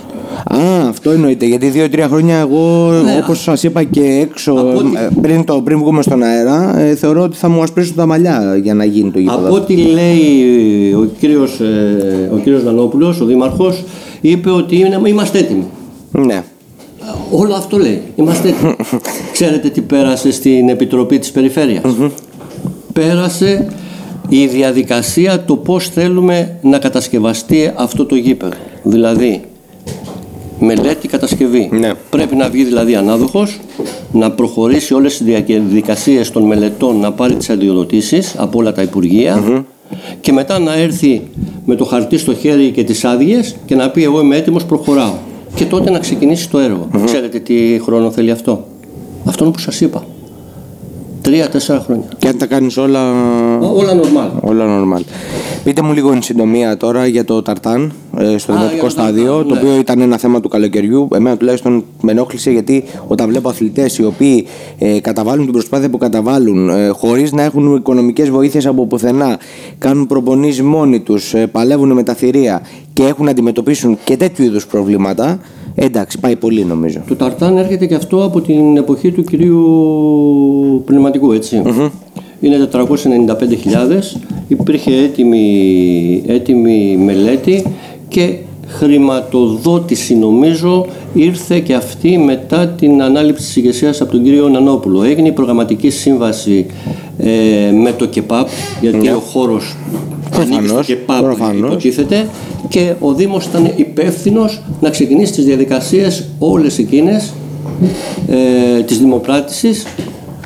Α, 0.54 0.88
αυτό 0.90 1.10
εννοείται. 1.12 1.46
Γιατί 1.46 1.68
δύο-τρία 1.68 2.08
χρόνια 2.08 2.36
εγώ, 2.38 2.92
Ναι. 3.04 3.20
όπως 3.24 3.42
σας 3.42 3.64
είπα 3.64 3.84
και 3.84 4.02
έξω, 4.30 4.52
Από 4.52 4.78
ό,τι- 4.78 4.96
ε, 4.98 5.10
πριν, 5.22 5.44
το, 5.44 5.62
πριν 5.62 5.78
βγούμε 5.78 6.02
στον 6.02 6.24
αέρα, 6.24 6.78
ε, 6.80 6.96
θεωρώ 6.96 7.22
ότι 7.22 7.36
θα 7.38 7.50
μου 7.50 7.62
ασπρίσουν 7.62 7.96
τα 7.96 8.06
μαλλιά 8.06 8.60
για 8.64 8.74
να 8.74 8.86
γίνει 8.86 9.12
το 9.12 9.20
γήπεδο. 9.20 9.46
Από 9.48 9.56
ό,τι 9.56 9.76
λέει 9.76 10.94
ο 10.94 11.10
κύριος, 11.20 11.60
ε, 11.60 12.30
ο 12.34 12.38
κύριος 12.38 12.64
Δανόπουλος, 12.64 13.22
ο 13.22 13.26
Δήμαρχος, 13.26 13.84
είπε 14.22 14.50
ότι 14.50 14.76
είναι, 14.76 15.00
είμαστε 15.06 15.38
έτοιμοι. 15.40 15.64
Ναι. 16.12 16.44
Όλο 17.32 17.54
αυτό 17.54 17.78
λέει. 17.78 18.02
Είμαστε 18.16 18.48
έτοιμοι. 18.48 18.76
Ξέρετε 19.34 19.70
τι 19.70 19.82
πέρασε 19.82 20.32
στην 20.32 20.70
Επιτροπή 20.70 21.20
της 21.20 21.32
περιφερειας 21.32 21.84
Πέρασε 22.94 23.68
η 24.30 24.46
διαδικασία 24.46 25.44
το 25.46 25.56
πώς 25.56 25.88
θέλουμε 25.90 26.58
να 26.62 26.78
κατασκευαστεί 26.78 27.72
αυτό 27.76 28.06
το 28.06 28.16
γήπεδο. 28.16 28.54
Δηλαδή, 28.84 29.42
μελέτη 30.60 31.08
κατασκευή. 31.08 31.70
Ναι. 31.72 31.92
Πρέπει 32.10 32.36
να 32.36 32.50
βγει 32.50 32.64
δηλαδή 32.64 32.96
ανάδοχος, 32.96 33.60
να 34.12 34.32
προχωρήσει 34.32 34.94
όλες 34.94 35.18
τις 35.18 35.26
διαδικασίες 35.26 36.32
των 36.32 36.44
μελετών, 36.44 37.00
να 37.00 37.12
πάρει 37.12 37.36
τις 37.36 37.50
αδειοδοτήσεις 37.50 38.36
από 38.38 38.60
όλα 38.60 38.74
τα 38.74 38.82
υπουργεια 38.82 39.64
και 40.22 40.32
μετά 40.32 40.60
να 40.60 40.78
έρθει 40.78 41.22
με 41.66 41.76
το 41.76 41.86
χαρτί 41.86 42.18
στο 42.18 42.34
χέρι 42.34 42.72
και 42.72 42.84
τις 42.84 43.06
άδειες 43.06 43.56
και 43.66 43.76
να 43.76 43.90
πει 43.90 44.04
εγώ 44.04 44.22
είμαι 44.22 44.36
έτοιμος, 44.36 44.66
προχωράω. 44.66 45.14
Και 45.56 45.66
τότε 45.66 45.90
να 45.90 46.00
ξεκινήσει 46.00 46.50
το 46.50 46.60
έργο. 46.60 46.88
Ξέρετε 47.06 47.40
τι 47.40 47.80
χρόνο 47.84 48.12
θέλει 48.12 48.32
αυτό; 48.32 48.68
Αυτό 49.26 49.44
είναι 49.44 49.54
που 49.54 49.60
σας 49.60 49.82
είπα. 49.82 50.04
Τρία-τέσσερα 51.22 51.80
χρόνια. 51.80 52.06
Και 52.18 52.28
αν 52.28 52.38
τα 52.38 52.46
κάνεις 52.46 52.78
όλα. 52.78 53.12
Ό- 53.60 53.78
Όλα 53.78 53.92
normal. 54.02 54.30
Όλα 54.42 54.66
normal. 54.68 55.02
Πείτε 55.64 55.82
μου 55.82 55.94
λίγο 55.94 56.12
εν 56.12 56.22
συντομία 56.22 56.78
τώρα 56.78 57.08
για 57.08 57.26
το 57.26 57.42
Ταρτάν 57.42 57.94
ε, 58.18 58.38
στο 58.38 58.52
Α, 58.52 58.56
δημοτικό 58.56 58.74
για 58.76 58.84
το 58.84 58.90
στάδιο, 58.90 59.26
Ταρτάν, 59.36 59.48
το 59.48 59.54
ναι. 59.54 59.60
οποίο 59.60 59.80
ήταν 59.80 60.02
ένα 60.02 60.18
θέμα 60.18 60.40
του 60.40 60.48
καλοκαιριού. 60.50 61.08
Εμένα 61.16 61.38
τουλάχιστον 61.38 61.84
με 62.02 62.12
ενόχλησε 62.12 62.52
γιατί 62.52 62.84
όταν 63.08 63.30
βλέπω 63.30 63.50
αθλητές 63.50 63.98
οι 63.98 64.06
οποίοι 64.06 64.46
ε, 64.78 65.00
καταβάλουν 65.00 65.44
την 65.44 65.54
προσπάθεια 65.54 65.90
που 65.90 65.98
καταβάλουν 65.98 66.70
ε, 66.70 66.88
χωρίς 66.88 67.32
να 67.32 67.44
έχουν 67.44 67.76
οικονομικές 67.76 68.30
βοήθειες 68.30 68.66
από 68.66 68.86
πουθενά, 68.88 69.38
κάνουν 69.78 70.08
προπονήσεις 70.08 70.62
μόνοι 70.62 71.00
τους, 71.00 71.34
ε, 71.34 71.48
παλεύουν 71.48 71.92
με 71.92 72.04
τα 72.04 72.14
θηρία 72.14 72.62
και 72.94 73.04
έχουν 73.04 73.26
να 73.26 73.32
αντιμετωπίσουν 73.32 73.98
και 74.04 74.18
τέτοιου 74.18 74.44
είδους 74.46 74.68
προβλήματα. 74.68 75.40
ε, 75.76 75.86
εντάξει, 75.86 76.20
πάει 76.20 76.36
πολύ 76.36 76.66
νομίζω. 76.66 77.02
Το 77.08 77.16
ταρτάν 77.16 77.58
έρχεται 77.58 77.86
και 77.86 77.96
αυτό 77.96 78.24
από 78.24 78.42
την 78.42 78.78
εποχή 78.78 79.12
του 79.12 79.24
κυρίου 79.24 80.84
Πνευματικού, 80.86 81.32
έτσι. 81.32 81.62
Είναι 82.42 82.70
495.000. 82.72 84.18
Υπήρχε 84.48 84.92
έτοιμη, 84.96 86.24
έτοιμη 86.28 86.98
μελέτη 86.98 87.64
και 88.08 88.36
χρηματοδότηση 88.68 90.16
νομίζω 90.16 90.86
ήρθε 91.14 91.60
και 91.60 91.74
αυτή 91.74 92.18
μετά 92.18 92.68
την 92.68 93.02
ανάληψη 93.02 93.46
της 93.46 93.56
ηγεσίας 93.56 94.02
από 94.02 94.12
τον 94.12 94.24
κύριο 94.24 94.50
Νανόπουλο. 94.50 95.04
Έγινε 95.04 95.28
η 95.28 95.32
προγραμματική 95.32 95.90
σύμβαση 95.90 96.66
ε, 97.18 97.72
με 97.72 97.92
το 97.98 98.06
ΚΕΠΑΠ 98.08 98.48
γιατί 98.82 99.10
ο 99.10 99.20
χώρος 99.20 99.76
ανήκει 100.32 100.54
στο 100.54 100.58
Προφανώς, 100.58 100.86
ΚΕΠΑΠ 100.86 101.22
προφανώς. 101.24 101.72
υποτίθεται 101.72 102.28
και 102.74 102.94
ο 103.00 103.14
Δήμος 103.14 103.46
ήταν 103.46 103.72
υπεύθυνος 103.76 104.62
να 104.82 104.90
ξεκινήσει 104.90 105.34
τις 105.34 105.46
διαδικασίες 105.46 106.24
όλες 106.40 106.78
εκείνες 106.78 107.34
ε, 108.30 108.82
της 108.84 108.98
δημοπράτησης 109.00 109.86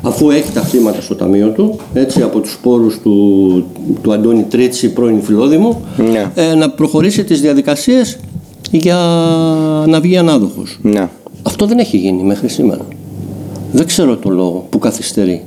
αφού 0.02 0.30
έχει 0.30 0.52
τα 0.52 0.60
χρήματα 0.60 1.00
στο 1.00 1.14
ταμείο 1.14 1.48
του 1.48 1.78
έτσι 1.94 2.22
από 2.22 2.40
τους 2.40 2.58
πόρους 2.62 2.98
του, 2.98 3.64
του 4.02 4.12
Αντώνη 4.12 4.42
Τρίτσι 4.42 4.92
πρώην 4.92 5.22
Φιλόδημου 5.22 5.80
Ναι. 6.10 6.30
ε, 6.34 6.54
να 6.54 6.70
προχωρήσει 6.70 7.24
τις 7.24 7.40
διαδικασίες 7.40 8.18
για 8.70 8.96
να 9.86 10.00
βγει 10.00 10.16
ανάδοχος. 10.16 10.78
Ναι. 10.82 11.08
Αυτό 11.42 11.66
δεν 11.66 11.78
έχει 11.78 11.96
γίνει 11.96 12.22
μέχρι 12.22 12.48
σήμερα. 12.48 12.86
Δεν 13.72 13.86
ξέρω 13.86 14.16
το 14.16 14.30
λόγο 14.30 14.66
που 14.70 14.78
καθυστερεί. 14.78 15.42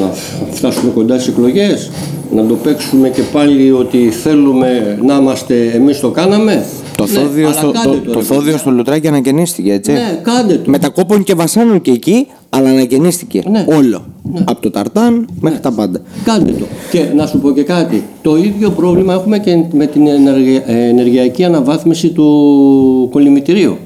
Να 0.00 0.10
φτάσουμε 0.50 0.90
κοντά 0.94 1.14
στις 1.18 1.28
εκλογές, 1.34 1.90
να 2.34 2.46
το 2.46 2.54
παίξουμε 2.54 3.08
και 3.08 3.22
πάλι 3.32 3.72
ότι 3.72 3.98
θέλουμε 4.10 4.98
να 5.06 5.14
είμαστε 5.16 5.70
εμείς 5.74 6.00
το 6.00 6.10
κάναμε. 6.10 6.64
Το, 6.96 7.04
Ναι, 7.04 7.18
θόδιο, 7.18 7.46
αλλά 7.46 7.56
στο, 7.56 7.70
κάντε 7.70 7.88
το, 7.88 8.02
το, 8.04 8.12
το 8.12 8.18
ρε 8.18 8.24
θόδιο 8.24 8.42
παιδιά. 8.42 8.58
στο 8.58 8.70
Λουτράκι 8.70 9.08
ανακαινίστηκε, 9.08 9.72
έτσι. 9.72 9.92
Ναι, 9.92 10.20
κάντε 10.22 10.54
το. 10.54 10.70
Με 10.70 10.78
τα 10.78 10.88
κόπων 10.88 11.22
και 11.22 11.34
βασάνων 11.34 11.80
και 11.80 11.90
εκεί, 11.90 12.26
αλλά 12.50 12.68
ανακαινίστηκε. 12.70 13.42
Ναι. 13.50 13.64
Όλο. 13.76 14.04
Από 14.44 14.60
το 14.60 14.70
ταρτάν 14.70 15.28
μέχρι 15.40 15.60
τα 15.60 15.72
πάντα. 15.72 16.00
Κάντε 16.24 16.52
το. 16.52 16.64
Και 16.90 17.04
να 17.16 17.26
σου 17.26 17.38
πω 17.38 17.52
και 17.52 17.62
κάτι. 17.62 18.02
Το 18.22 18.36
ίδιο 18.36 18.70
πρόβλημα 18.70 19.14
έχουμε 19.14 19.38
και 19.38 19.58
με 19.72 19.86
την 19.86 20.06
ενεργεια- 20.06 20.62
ε, 20.68 20.88
ενεργειακή 20.88 21.44
αναβάθμιση 21.44 22.08
του 22.08 23.08
κολυμβητηρίου. 23.12 23.76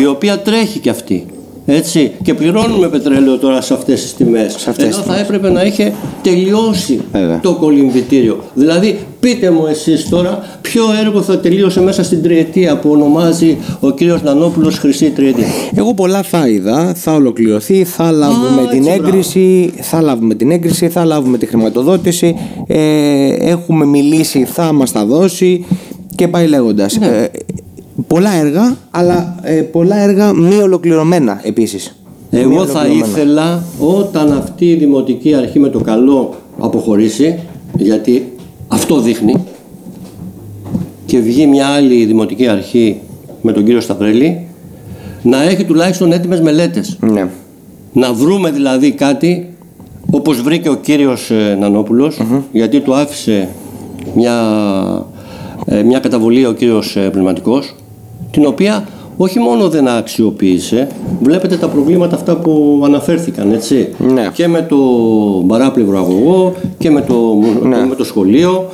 η 0.00 0.06
οποία 0.06 0.38
τρέχει 0.38 0.78
και 0.78 0.90
αυτή. 0.90 1.26
Έτσι. 1.66 2.12
Και 2.22 2.34
πληρώνουμε 2.34 2.88
πετρέλαιο 2.88 3.38
τώρα 3.38 3.60
σε 3.60 3.74
αυτές 3.74 4.02
τις 4.02 4.14
τιμές. 4.14 4.54
Σε 4.58 4.70
αυτές 4.70 4.84
Ενώ 4.84 4.94
τις 4.96 4.96
θα 5.04 5.12
τιμές. 5.12 5.20
έπρεπε 5.20 5.50
να 5.50 5.62
είχε 5.64 5.92
τελειώσει 6.22 7.00
Βέβαια. 7.12 7.40
το 7.40 7.54
κολυμβητήριο. 7.54 8.42
Δηλαδή, 8.54 8.98
πείτε 9.20 9.50
μου 9.50 9.66
εσείς 9.66 10.08
τώρα 10.08 10.58
ποιο 10.62 10.82
έργο 11.04 11.22
θα 11.22 11.38
τελείωσε 11.38 11.80
μέσα 11.80 12.04
στην 12.04 12.22
τριετία 12.22 12.76
που 12.78 12.90
ονομάζει 12.90 13.56
ο 13.80 13.90
κύριος 13.90 14.22
Νανόπουλος 14.22 14.78
Χρυσή 14.78 15.10
Τριετία; 15.10 15.46
Εγώ 15.74 15.94
πολλά 15.94 16.22
θα 16.22 16.48
είδα, 16.48 16.92
θα 16.94 17.12
ολοκληρωθεί, 17.12 17.84
θα 17.84 18.10
λάβουμε 18.10 18.60
Α, 18.62 18.66
την 18.66 18.78
έτσι, 18.78 18.90
μπράβο. 18.98 19.06
έγκριση, 19.06 19.72
θα 19.80 20.00
λάβουμε 20.00 20.34
την 20.34 20.50
έγκριση, 20.50 20.88
θα 20.88 21.04
λάβουμε 21.04 21.38
τη 21.38 21.46
χρηματοδότηση, 21.46 22.34
ε, 22.66 23.28
έχουμε 23.28 23.84
μιλήσει, 23.84 24.44
θα 24.44 24.72
μας 24.72 24.92
τα 24.92 25.04
δώσει 25.04 25.64
και 26.16 26.28
πάει 26.28 26.46
λέγοντας. 26.46 26.98
Ναι. 26.98 27.06
Ε, 27.06 27.28
πολλά 28.06 28.32
έργα, 28.32 28.76
αλλά 28.90 29.34
ε, 29.42 29.52
πολλά 29.60 29.96
έργα 29.96 30.32
μη 30.32 30.54
ολοκληρωμένα 30.54 31.40
επίσης. 31.42 31.96
Μη 32.30 32.40
Εγώ 32.40 32.66
θα 32.66 32.80
ολοκληρωμένα. 32.80 33.06
ήθελα 33.06 33.62
όταν 33.78 34.32
αυτή 34.32 34.70
η 34.70 34.74
δημοτική 34.74 35.34
αρχή 35.34 35.58
με 35.58 35.68
το 35.68 35.80
καλό 35.80 36.34
αποχωρήσει, 36.58 37.38
γιατί 37.76 38.32
αυτό 38.68 39.00
δείχνει, 39.00 39.44
και 41.06 41.18
βγει 41.18 41.46
μια 41.46 41.66
άλλη 41.66 42.04
δημοτική 42.04 42.46
αρχή 42.46 43.00
με 43.42 43.52
τον 43.52 43.64
κύριο 43.64 43.80
Σταυρέλη, 43.80 44.46
να 45.22 45.42
έχει 45.42 45.64
τουλάχιστον 45.64 46.12
έτοιμες 46.12 46.40
μελέτες. 46.40 46.98
Ναι. 47.00 47.28
Να 47.92 48.12
βρούμε 48.12 48.50
δηλαδή 48.50 48.92
κάτι 48.92 49.54
όπως 50.10 50.42
βρήκε 50.42 50.68
ο 50.68 50.74
κύριος 50.74 51.30
ε, 51.30 51.56
νανοπουλος 51.60 52.20
γιατί 52.52 52.80
του 52.80 52.94
άφησε 52.94 53.48
μια, 54.14 54.34
ε, 55.66 55.82
μια 55.82 55.98
καταβολή 55.98 56.46
ο 56.46 56.52
κύριος 56.52 56.96
ε, 56.96 57.10
Πνευματικός 57.10 57.74
την 58.34 58.46
οποία 58.46 58.84
όχι 59.16 59.38
μόνο 59.38 59.68
δεν 59.68 59.88
αξιοποίησε 59.88 60.88
βλέπετε 61.22 61.56
τα 61.56 61.68
προβλήματα 61.68 62.14
αυτά 62.16 62.36
που 62.36 62.82
αναφέρθηκαν 62.84 63.52
έτσι 63.52 63.88
Ναι. 63.98 64.30
και 64.32 64.48
με 64.48 64.62
το 64.68 64.76
παράπλευρο 65.46 65.98
αγωγό 65.98 66.52
και 66.78 66.90
με 66.90 67.00
το, 67.00 67.14
μου- 67.14 67.62
Ναι. 67.68 67.86
με 67.88 67.94
το 67.94 68.04
σχολείο 68.04 68.64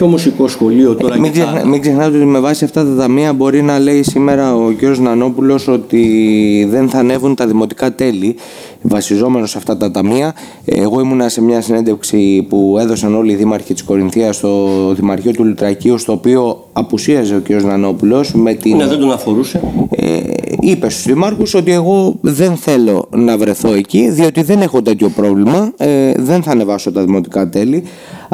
ποιο 0.00 0.08
μουσικό 0.08 0.48
σχολείο 0.48 0.94
τώρα 0.94 1.18
Μην, 1.18 1.32
και 1.32 1.38
τα 1.38 1.44
ξεχνα, 1.44 1.68
μην 1.68 1.80
ξεχνάτε 1.80 2.16
ότι 2.16 2.26
με 2.26 2.38
βάση 2.40 2.64
αυτά 2.64 2.84
τα 2.84 2.94
ταμεία 2.96 3.32
μπορεί 3.32 3.62
να 3.62 3.78
λέει 3.78 4.02
σήμερα 4.02 4.54
ο 4.54 4.72
κ. 4.78 4.98
Νανόπουλος 4.98 5.68
ότι 5.68 6.66
δεν 6.70 6.88
θα 6.88 6.98
ανέβουν 6.98 7.34
τα 7.34 7.46
δημοτικά 7.46 7.94
τέλη 7.94 8.36
βασιζόμενος 8.82 9.50
σε 9.50 9.58
αυτά 9.58 9.76
τα 9.76 9.90
ταμεία. 9.90 10.34
Εγώ 10.64 11.00
ήμουνα 11.00 11.28
σε 11.28 11.42
μια 11.42 11.60
συνέντευξη 11.60 12.46
που 12.48 12.76
έδωσαν 12.80 13.14
όλοι 13.14 13.32
οι 13.32 13.34
δήμαρχοι 13.34 13.72
της 13.72 13.82
Κορινθίας 13.82 14.36
στο 14.36 14.68
Δημαρχείο 14.94 15.32
του 15.32 15.44
Λουτρακίου 15.44 15.98
στο 15.98 16.12
οποίο 16.12 16.68
απουσίαζε 16.72 17.36
ο 17.36 17.40
κ. 17.40 17.50
Νανόπουλος 17.50 18.32
με 18.34 18.54
την... 18.54 18.76
ναι, 18.76 18.86
δεν 18.86 18.98
τον 18.98 19.12
αφορούσε 19.12 19.60
Ε, 19.90 20.18
είπε 20.60 20.90
στους 20.90 21.04
δημάρχους 21.04 21.54
ότι 21.54 21.72
εγώ 21.72 22.16
δεν 22.20 22.56
θέλω 22.56 23.08
να 23.10 23.38
βρεθώ 23.38 23.72
εκεί 23.72 24.10
διότι 24.10 24.42
δεν 24.42 24.60
έχω 24.60 24.82
τέτοιο 24.82 25.08
πρόβλημα 25.08 25.72
ε, 25.76 26.12
δεν 26.16 26.42
θα 26.42 26.50
ανεβάσω 26.50 26.92
τα 26.92 27.04
δημοτικά 27.04 27.48
τέλη 27.48 27.82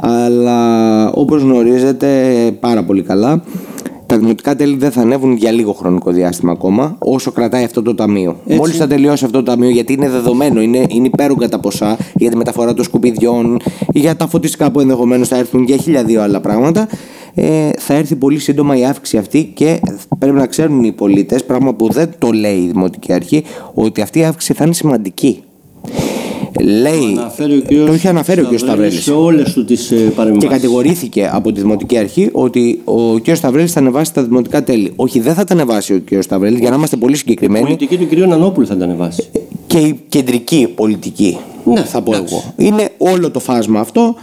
αλλά 0.00 1.10
όπως 1.10 1.42
γνωρίζετε 1.42 2.08
πάρα 2.60 2.82
πολύ 2.82 3.02
καλά 3.02 3.42
τα 4.06 4.18
δημοτικά 4.18 4.56
τέλη 4.56 4.76
δεν 4.76 4.90
θα 4.90 5.00
ανέβουν 5.00 5.36
για 5.36 5.50
λίγο 5.50 5.72
χρονικό 5.72 6.10
διάστημα 6.10 6.52
ακόμα 6.52 6.96
όσο 6.98 7.32
κρατάει 7.32 7.64
αυτό 7.64 7.82
το 7.82 7.94
ταμείο. 7.94 8.36
Έτσι. 8.46 8.58
Μόλις 8.58 8.76
θα 8.76 8.86
τελειώσει 8.86 9.24
αυτό 9.24 9.38
το 9.38 9.50
ταμείο 9.50 9.68
γιατί 9.68 9.92
είναι 9.92 10.08
δεδομένο, 10.08 10.60
είναι, 10.60 10.86
είναι 10.88 11.06
υπέρογκα 11.06 11.48
τα 11.48 11.60
ποσά 11.60 11.96
για 12.14 12.30
τη 12.30 12.36
μεταφορά 12.36 12.74
των 12.74 12.84
σκουπιδιών, 12.84 13.60
για 13.92 14.16
τα 14.16 14.26
φωτιστικά 14.26 14.70
που 14.70 14.80
ενδεχομένως 14.80 15.28
θα 15.28 15.36
έρθουν 15.36 15.64
και 15.64 15.76
χίλια 15.76 16.04
δύο 16.04 16.22
άλλα 16.22 16.40
πράγματα 16.40 16.88
ε, 17.34 17.70
θα 17.78 17.94
έρθει 17.94 18.16
πολύ 18.16 18.38
σύντομα 18.38 18.76
η 18.76 18.84
αύξηση 18.84 19.16
αυτή 19.16 19.52
και 19.54 19.80
πρέπει 20.18 20.36
να 20.36 20.46
ξέρουν 20.46 20.84
οι 20.84 20.92
πολίτες, 20.92 21.44
πράγμα 21.44 21.74
που 21.74 21.92
δεν 21.92 22.10
το 22.18 22.30
λέει 22.30 22.56
η 22.56 22.66
Δημοτική 22.66 23.12
Αρχή, 23.12 23.44
ότι 23.74 24.00
αυτή 24.00 24.18
η 24.18 24.24
αύξηση 24.24 24.52
θα 24.52 24.64
είναι 24.64 24.74
σημαντική. 24.74 25.42
Λέει, 26.60 27.16
αναφέρει 27.18 27.56
ο 27.56 27.60
κύριος 27.60 27.86
το 27.86 27.94
είχε 27.94 28.08
αναφέρει 28.08 28.40
ο 28.40 28.48
κ. 28.52 28.58
Σταυρέλης 28.58 29.02
σε 29.02 29.12
όλες 29.12 29.52
του 29.52 29.64
τις 29.64 29.90
ε, 29.90 29.94
και 29.96 30.02
παρεμβάσεις 30.02 30.48
κατηγορήθηκε 30.50 31.30
από 31.32 31.52
τη 31.52 31.60
Δημοτική 31.60 31.98
Αρχή 31.98 32.28
ότι 32.32 32.80
ο 32.84 33.20
κ. 33.20 33.34
Σταυρέλης 33.34 33.72
θα 33.72 33.80
ανεβάσει 33.80 34.14
τα 34.14 34.22
δημοτικά 34.22 34.64
τέλη. 34.64 34.92
Όχι, 34.96 35.20
δεν 35.20 35.34
θα 35.34 35.44
τα 35.44 35.54
ανεβάσει 35.54 35.94
ο 35.94 36.02
κ. 36.04 36.22
Σταυρέλης, 36.22 36.58
για 36.60 36.70
να 36.70 36.76
είμαστε 36.76 36.96
πολύ 36.96 37.12
η 37.14 37.16
συγκεκριμένοι. 37.16 37.64
πολιτική 37.64 37.96
του 37.96 38.08
κυρίου 38.08 38.26
Νανόπουλου 38.28 38.66
θα 38.66 38.76
τα 38.76 38.84
ανεβάσει 38.84 39.28
Και 39.66 39.78
η 39.78 40.00
κεντρική 40.08 40.68
πολιτική, 40.74 41.38
Ναι, 41.64 41.80
θα 41.80 42.00
πω 42.02 42.14
εντάξει. 42.14 42.34
εγώ. 42.34 42.68
Είναι 42.68 42.88
όλο 42.98 43.30
το 43.30 43.40
φάσμα 43.40 43.80
αυτό 43.80 44.14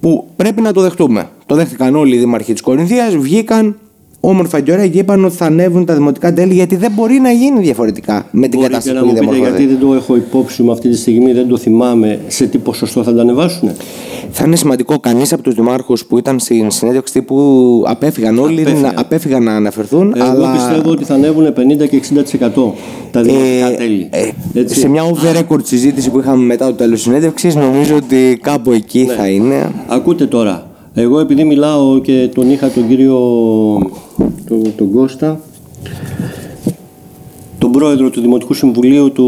που 0.00 0.26
πρέπει 0.36 0.60
να 0.60 0.72
το 0.72 0.80
δεχτούμε. 0.80 1.28
Το 1.46 1.54
δέχτηκαν 1.54 1.96
όλοι 1.96 2.14
οι 2.14 2.18
δήμαρχοι 2.18 2.52
της 2.52 2.62
Κορινθίας, 2.62 3.16
βγήκαν 3.16 3.76
όμορφα 4.20 4.60
και 4.60 4.72
ωραία 4.72 4.88
και 4.88 4.98
είπαν 4.98 5.24
ότι 5.24 5.36
θα 5.36 5.44
ανέβουν 5.46 5.84
τα 5.84 5.94
δημοτικά 5.94 6.32
τέλη 6.32 6.54
γιατί 6.54 6.76
δεν 6.76 6.92
μπορεί 6.94 7.18
να 7.20 7.30
γίνει 7.30 7.60
διαφορετικά 7.60 8.26
με 8.30 8.48
την 8.48 8.58
Μπορείτε 8.58 8.66
κατάσταση 8.72 8.94
να 8.96 9.00
που 9.00 9.06
μου 9.06 9.12
ήδη 9.12 9.20
πείτε 9.20 9.36
γιατί 9.36 9.46
διαμορφώθηκε. 9.56 9.78
δεν 9.78 9.88
το 9.88 9.94
έχω 9.94 10.16
υπόψη 10.16 10.62
μου 10.62 10.72
αυτή 10.72 10.88
τη 10.88 10.96
στιγμή, 10.96 11.32
δεν 11.32 11.48
το 11.48 11.56
θυμάμαι 11.56 12.18
σε 12.26 12.46
τι 12.46 12.58
ποσοστό 12.58 13.02
θα 13.02 13.14
τα 13.14 13.20
ανεβάσουν. 13.20 13.70
Θα 14.30 14.44
είναι 14.46 14.56
σημαντικό 14.56 14.98
κανείς 14.98 15.32
από 15.32 15.42
τους 15.42 15.54
δημάρχους 15.54 16.04
που 16.06 16.18
ήταν 16.18 16.38
στην 16.38 16.70
συνέντευξη 16.70 17.12
τύπου 17.12 17.36
απέφυγαν 17.86 18.38
όλοι 18.38 18.60
Απέφυγαν. 18.60 18.80
να, 18.94 19.00
απέφυγαν 19.00 19.42
να 19.42 19.52
αναφερθούν. 19.54 20.12
Εγώ 20.16 20.24
αλλά 20.30 20.52
πιστεύω 20.52 20.90
ότι 20.90 21.04
θα 21.04 21.14
ανέβουν 21.14 21.46
50 21.46 21.88
και 21.88 22.00
60% 22.40 22.72
τα 23.10 23.22
δημοτικά 23.22 23.70
ε, 23.72 23.74
τέλη. 23.76 24.08
ε, 24.10 24.28
Έτσι. 24.60 24.78
σε 24.80 24.88
μια 24.88 25.02
off 25.04 25.14
the 25.14 25.38
record 25.42 25.64
συζήτηση 25.64 26.10
που 26.10 26.18
είχαμε 26.18 26.44
μετά 26.44 26.66
το 26.66 26.72
τέλος 26.72 26.94
της 26.94 27.02
συνέντευξης, 27.02 27.54
νομίζω 27.54 27.96
ότι 27.96 28.38
κάπου 28.42 28.72
εκεί 28.72 29.04
Ναι. 29.06 29.12
θα 29.14 29.28
είναι. 29.28 29.70
Ακούτε 29.88 30.26
τώρα, 30.26 30.69
εγώ 30.94 31.18
επειδή 31.20 31.44
μιλάω 31.44 31.98
και 32.00 32.30
τον 32.34 32.50
είχα 32.50 32.70
τον 32.70 32.88
κύριο 32.88 33.18
τον, 34.48 34.62
τον 34.76 34.92
Κώστα, 34.92 35.40
τον 37.58 37.70
πρόεδρο 37.72 38.10
του 38.10 38.20
Δημοτικού 38.20 38.54
Συμβουλίου 38.54 39.12
του, 39.12 39.24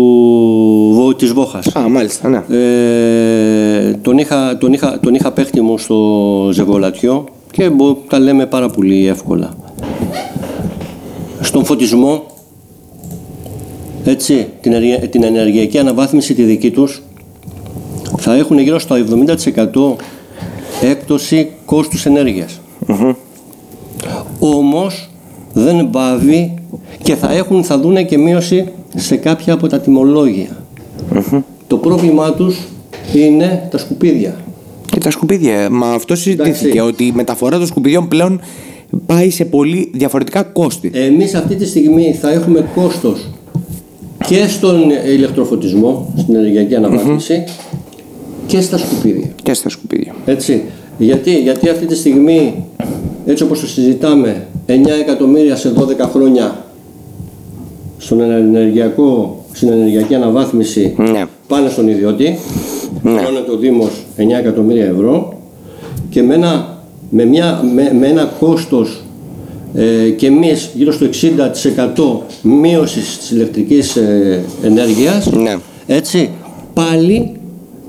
Βο- 0.94 1.14
της 1.14 1.32
Βόχας. 1.32 1.76
Α, 1.76 1.88
μάλιστα, 1.88 2.28
ναι. 2.28 2.42
Ε, 2.56 3.92
τον, 4.02 4.18
είχα, 4.18 4.58
τον, 4.58 4.72
είχα, 4.72 5.00
τον 5.00 5.14
είχα 5.14 5.32
παίχτη 5.32 5.60
μου 5.60 5.78
στο 5.78 6.48
Ζεβολατιό 6.52 7.24
και 7.50 7.70
μπο- 7.70 7.96
τα 8.08 8.18
λέμε 8.18 8.46
πάρα 8.46 8.68
πολύ 8.68 9.06
εύκολα. 9.06 9.50
Στον 11.40 11.64
φωτισμό, 11.64 12.22
έτσι, 14.04 14.46
την, 14.60 14.72
ενεργεια- 14.72 15.08
την 15.08 15.22
ενεργειακή 15.24 15.78
αναβάθμιση 15.78 16.34
τη 16.34 16.42
δική 16.42 16.70
τους, 16.70 17.02
θα 18.18 18.34
έχουν 18.34 18.58
γύρω 18.58 18.78
στο 18.78 18.94
70% 18.94 19.96
έκπτωση 21.02 21.50
κόστους 21.64 22.06
ενέργειας. 22.06 22.60
Όμως 24.38 25.10
δεν 25.52 25.90
πάβει 25.90 26.54
και 27.02 27.14
θα, 27.14 27.32
έχουν, 27.32 27.64
θα 27.64 27.78
δούνε 27.78 28.02
και 28.02 28.18
μείωση 28.18 28.68
σε 28.94 29.16
κάποια 29.16 29.54
από 29.54 29.66
τα 29.66 29.80
τιμολόγια. 29.80 30.64
Το 31.66 31.76
πρόβλημά 31.76 32.32
τους 32.32 32.58
είναι 33.14 33.68
τα 33.70 33.78
σκουπίδια. 33.78 34.36
Και 34.86 34.98
τα 34.98 35.10
σκουπίδια. 35.10 35.70
Μα 35.70 35.92
αυτό 35.92 36.16
συζητήθηκε 36.16 36.68
Εντάξει. 36.68 36.78
ότι 36.88 37.04
η 37.04 37.12
μεταφορά 37.14 37.58
των 37.58 37.66
σκουπιδιών 37.66 38.08
πλέον 38.08 38.40
πάει 39.06 39.30
σε 39.30 39.44
πολύ 39.44 39.90
διαφορετικά 39.94 40.42
κόστη. 40.42 40.90
Εμείς 40.94 41.34
αυτή 41.34 41.54
τη 41.54 41.66
στιγμή 41.66 42.16
θα 42.20 42.30
έχουμε 42.30 42.68
κόστος 42.74 43.28
και 44.26 44.46
στον 44.48 44.90
ηλεκτροφωτισμό, 45.06 46.14
στην 46.18 46.34
ενεργειακή 46.34 46.74
αναβάθμιση 46.74 47.44
και 48.46 48.60
στα 48.60 48.78
σκουπίδια. 48.78 49.30
Και 49.42 49.54
στα 49.54 49.68
σκουπίδια. 49.68 50.14
Έτσι. 50.24 50.62
Γιατί, 50.98 51.40
γιατί 51.40 51.68
αυτή 51.68 51.86
τη 51.86 51.94
στιγμή, 51.96 52.64
έτσι 53.26 53.42
όπως 53.42 53.60
το 53.60 53.66
συζητάμε, 53.66 54.46
9 54.66 54.72
εκατομμύρια 55.00 55.56
σε 55.56 55.72
12 55.76 56.08
χρόνια 56.12 56.64
στον 57.98 58.20
ενεργειακό, 58.20 59.44
στην 59.52 59.68
ενεργειακή 59.68 60.14
αναβάθμιση 60.14 60.94
Ναι. 60.98 61.24
πάνε 61.48 61.68
στον 61.68 61.88
ιδιώτη, 61.88 62.38
Ναι. 63.02 63.10
πληρώνεται 63.14 63.50
ο 63.50 63.56
Δήμος 63.56 63.90
9 64.16 64.38
εκατομμύρια 64.38 64.84
ευρώ 64.84 65.32
και 66.10 66.22
με 66.22 66.34
ένα, 66.34 66.78
με 67.10 67.24
μια, 67.24 67.60
με, 67.74 67.92
με 67.98 68.06
ένα 68.06 68.24
κόστος 68.40 69.02
ε, 69.74 70.08
και 70.08 70.26
εμείς 70.26 70.70
γύρω 70.74 70.92
στο 70.92 71.06
60% 71.06 72.20
μείωσης 72.42 73.18
της 73.18 73.30
ηλεκτρικής 73.30 73.96
ε, 73.96 74.40
ενέργειας 74.62 75.30
Ναι. 75.30 75.56
έτσι 75.86 76.30
πάλι 76.74 77.32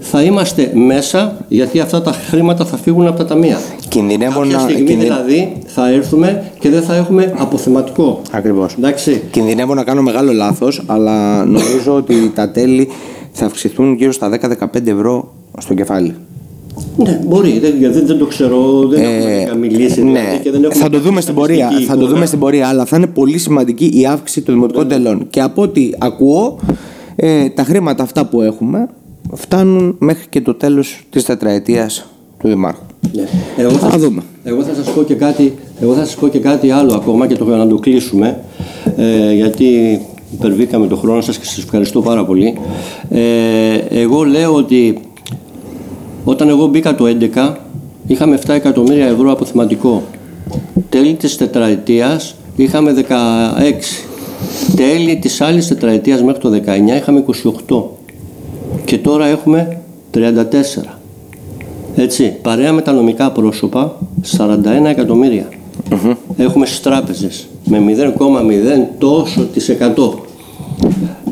θα 0.06 0.24
είμαστε 0.24 0.72
μέσα 0.74 1.46
γιατί 1.48 1.80
αυτά 1.80 2.02
τα 2.02 2.12
χρήματα 2.12 2.66
θα 2.66 2.78
φύγουν 2.78 3.08
από 3.08 3.18
τα 3.18 3.26
ταμεία. 3.26 3.58
Κινδυνεύω 3.88 4.40
Κάποια 4.40 4.56
να. 4.58 4.62
στιγμή 4.64 4.84
κινδυ- 4.86 5.04
δηλαδή 5.04 5.54
θα 5.66 5.90
έρθουμε 5.90 6.44
και 6.60 6.70
δεν 6.70 6.82
θα 6.82 6.96
έχουμε 6.96 7.34
αποθεματικό. 7.38 8.22
Ακριβώς. 8.32 8.74
Εντάξει. 8.78 9.22
Κινδυνεύω 9.32 9.74
να 9.74 9.84
κάνω 9.84 10.02
μεγάλο 10.02 10.32
λάθος, 10.32 10.84
αλλά 10.86 11.46
νομίζω 11.46 11.96
ότι 11.96 12.32
τα 12.36 12.52
τέλη 12.52 12.88
θα 13.32 13.46
αυξηθούν 13.46 13.94
γύρω 13.96 14.12
στα 14.12 14.30
10-15 14.30 14.90
ευρώ 14.92 15.34
στο 15.60 15.74
κεφάλι. 15.74 16.16
Ναι, 16.98 17.20
μπορεί. 17.28 17.60
Δεν, 17.60 17.74
δεν, 17.80 18.06
δεν 18.06 18.18
το 18.18 18.26
ξέρω. 18.26 18.88
Δεν 18.88 19.02
Ε, 19.04 19.42
έχουμε 19.42 19.58
μιλήσει. 19.60 19.94
δηλαδή, 20.02 20.12
ναι, 20.12 20.40
και 20.44 20.52
δεν 20.52 20.64
έχουμε 20.64 20.84
θα 20.84 20.90
το 20.90 21.00
δούμε 21.00 21.22
στην 21.22 21.34
πορεία. 21.36 21.58
στατιστική 21.58 21.86
Θα 21.88 21.94
το 21.94 22.00
εικόνα. 22.00 22.14
δούμε 22.14 22.26
στην 22.26 22.40
πορεία, 22.40 22.68
αλλά 22.68 22.86
θα 22.86 22.98
είναι 22.98 23.08
πολύ 23.08 23.38
σημαντική 23.38 23.92
η 23.94 24.06
αύξηση 24.06 24.42
των 24.42 24.54
δημοτικών 24.54 24.88
τελών. 24.88 25.28
Και 25.30 25.42
από 25.42 25.62
ό,τι 25.62 25.90
ακούω, 25.98 26.60
ε, 27.16 27.50
τα 27.50 27.64
χρήματα 27.64 28.04
αυτά 28.04 28.26
που 28.26 28.42
έχουμε 28.42 28.88
φτάνουν 29.36 29.96
μέχρι 30.00 30.26
και 30.30 30.42
το 30.42 30.54
τέλος 30.54 31.04
της 31.10 31.24
τετραετίας 31.26 32.06
του 32.40 32.48
Δημάρχου. 32.48 32.84
Ναι. 33.14 33.24
Εγώ 33.58 33.72
θα, 33.72 33.90
Θα 33.90 33.98
δούμε. 33.98 34.22
Εγώ 34.44 34.64
θα 34.64 34.74
σας 34.74 34.94
πω 34.94 35.04
και 35.04 35.16
κάτι, 35.16 35.54
εγώ 35.82 35.94
θα 35.94 36.06
σας 36.06 36.16
πω 36.16 36.28
και 36.28 36.40
κάτι 36.40 36.72
άλλο 36.72 36.94
ακόμα 36.94 37.28
και 37.28 37.36
το 37.36 37.46
να 37.46 37.68
το 37.68 37.76
κλείσουμε 37.76 38.44
ε, 38.98 39.34
γιατί 39.34 40.00
υπερβήκαμε 40.34 40.88
το 40.88 40.96
χρόνο 40.96 41.22
σας 41.22 41.38
και 41.38 41.46
σας 41.46 41.58
ευχαριστώ 41.58 42.02
πάρα 42.02 42.26
πολύ. 42.26 42.58
Ε, 43.10 43.76
εγώ 43.90 44.24
λέω 44.24 44.54
ότι 44.54 45.00
όταν 46.24 46.50
εγώ 46.50 46.66
μπήκα 46.66 46.96
το 46.96 47.06
11 47.36 47.54
είχαμε 48.08 48.40
7 48.46 48.50
εκατομμύρια 48.50 49.06
ευρώ 49.06 49.32
αποθεματικό. 49.32 50.04
Τέλη 50.90 51.14
της 51.14 51.38
τετραετίας 51.38 52.36
είχαμε 52.56 52.94
16. 52.94 53.04
Τέλη 54.76 55.18
της 55.18 55.42
άλλης 55.42 55.68
τετραετίας 55.68 56.24
μέχρι 56.24 56.42
το 56.42 56.50
19 56.50 56.96
είχαμε 56.96 57.24
28. 57.68 58.03
Και 58.86 58.98
τώρα 58.98 59.26
έχουμε 59.26 59.78
34. 60.14 60.20
Έτσι, 61.96 62.36
παρέα 62.42 62.74
με 62.74 62.82
τα 62.82 62.92
νομικά 62.92 63.32
πρόσωπα, 63.32 64.00
41 64.38 64.86
εκατομμύρια. 64.86 65.50
Έχουμε 66.38 66.66
στις 66.66 66.82
τράπεζες 66.82 67.48
με 67.66 67.80
0,0 67.80 68.88
τόσο 68.98 69.42
της 69.46 69.70
εκατό. 69.70 70.20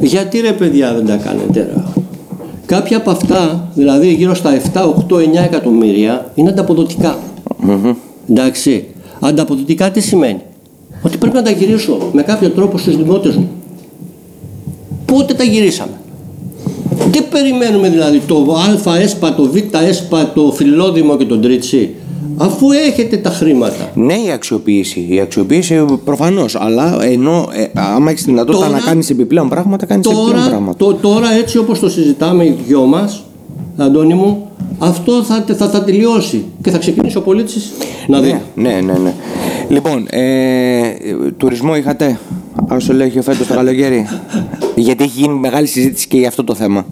Γιατί 0.01 0.39
ρε 0.39 0.51
παιδιά 0.51 0.93
δεν 0.93 1.05
τα 1.05 1.15
κάνετε 1.15 1.59
ρε; 1.59 1.83
Κάποια 2.65 2.97
από 2.97 3.09
αυτά, 3.09 3.69
δηλαδή 3.75 4.13
γύρω 4.13 4.33
στα 4.33 4.61
7, 4.73 4.81
8, 5.09 5.15
9 5.15 5.43
εκατομμύρια, 5.43 6.31
είναι 6.35 6.49
ανταποδοτικά. 6.49 7.17
Εντάξει. 8.29 8.85
Ανταποδοτικά 9.19 9.91
τι 9.91 10.01
σημαίνει; 10.01 10.41
Ότι 11.01 11.17
πρέπει 11.17 11.35
να 11.35 11.41
τα 11.41 11.51
γυρίσω 11.51 11.97
με 12.11 12.21
κάποιο 12.21 12.49
τρόπο 12.49 12.77
στους 12.77 12.97
δημότες 12.97 13.35
μου. 13.35 13.49
Πότε 15.05 15.33
τα 15.33 15.43
γυρίσαμε; 15.43 16.00
Τι 17.11 17.21
περιμένουμε 17.21 17.89
δηλαδή 17.89 18.21
το 18.27 18.55
α 18.87 18.99
έσπα, 18.99 19.35
το 19.35 19.43
β 19.43 19.55
έσπα, 19.87 20.31
το 20.35 20.51
φιλόδημο 20.55 21.17
και 21.17 21.25
τον 21.25 21.41
τρίτσι; 21.41 21.95
Αφού 22.37 22.71
έχετε 22.71 23.17
τα 23.17 23.29
χρήματα. 23.29 23.91
Ναι, 23.93 24.13
η 24.13 24.31
αξιοποίηση. 24.31 25.05
Η 25.09 25.19
αξιοποίηση 25.19 25.85
προφανώς. 26.03 26.55
Αλλά 26.55 26.97
ενώ 27.03 27.49
ε, 27.53 27.79
άμα 27.79 28.09
έχεις 28.11 28.23
τη 28.23 28.29
δυνατότητα 28.29 28.65
Τώρα- 28.65 28.79
να 28.79 28.85
κάνεις 28.85 29.09
επιπλέον 29.09 29.49
πράγματα, 29.49 29.85
κάνεις 29.85 30.05
επιπλέον 30.05 30.31
Τώρα, 30.31 30.47
πράγματα. 30.49 30.77
το, 30.77 30.93
τώρα 30.93 31.33
έτσι 31.33 31.57
όπως 31.57 31.79
το 31.79 31.89
συζητάμε 31.89 32.45
οι 32.45 32.57
δυο 32.67 32.81
μας, 32.81 33.23
Αντώνη 33.77 34.13
μου, 34.13 34.49
αυτό 34.79 35.23
θα, 35.23 35.45
θα, 35.57 35.69
θα 35.69 35.83
τελειώσει 35.83 36.45
και 36.63 36.69
θα 36.71 36.77
ξεκινήσει 36.77 37.17
ο 37.17 37.21
πολίτης 37.21 37.71
να 38.07 38.19
δει. 38.19 38.41
Ναι, 38.55 38.69
ναι, 38.69 38.81
ναι, 38.81 38.97
ναι. 38.97 39.13
Λοιπόν, 39.69 40.07
ε, 40.09 40.81
τουρισμό 41.37 41.75
είχατε, 41.75 42.19
όσο 42.69 42.93
λέει 42.93 43.09
και 43.09 43.21
φέτο 43.21 43.45
το 43.45 43.53
καλοκαίρι. 43.53 44.07
Γιατί 44.75 45.03
έχει 45.03 45.19
γίνει 45.19 45.33
μεγάλη 45.33 45.67
συζήτηση 45.67 46.07
και 46.07 46.17
για 46.17 46.27
αυτό 46.27 46.43
το 46.43 46.55
θέμα. 46.55 46.85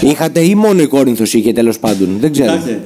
Είχατε 0.00 0.40
ή 0.40 0.54
μόνο 0.54 0.82
η 0.82 0.86
Κόρινθος 0.86 1.34
είχε 1.34 1.52
τέλος 1.52 1.78
πάντων. 1.78 2.08
Δεν 2.20 2.32
ξέρω. 2.32 2.50
Κοιτάξτε, 2.50 2.80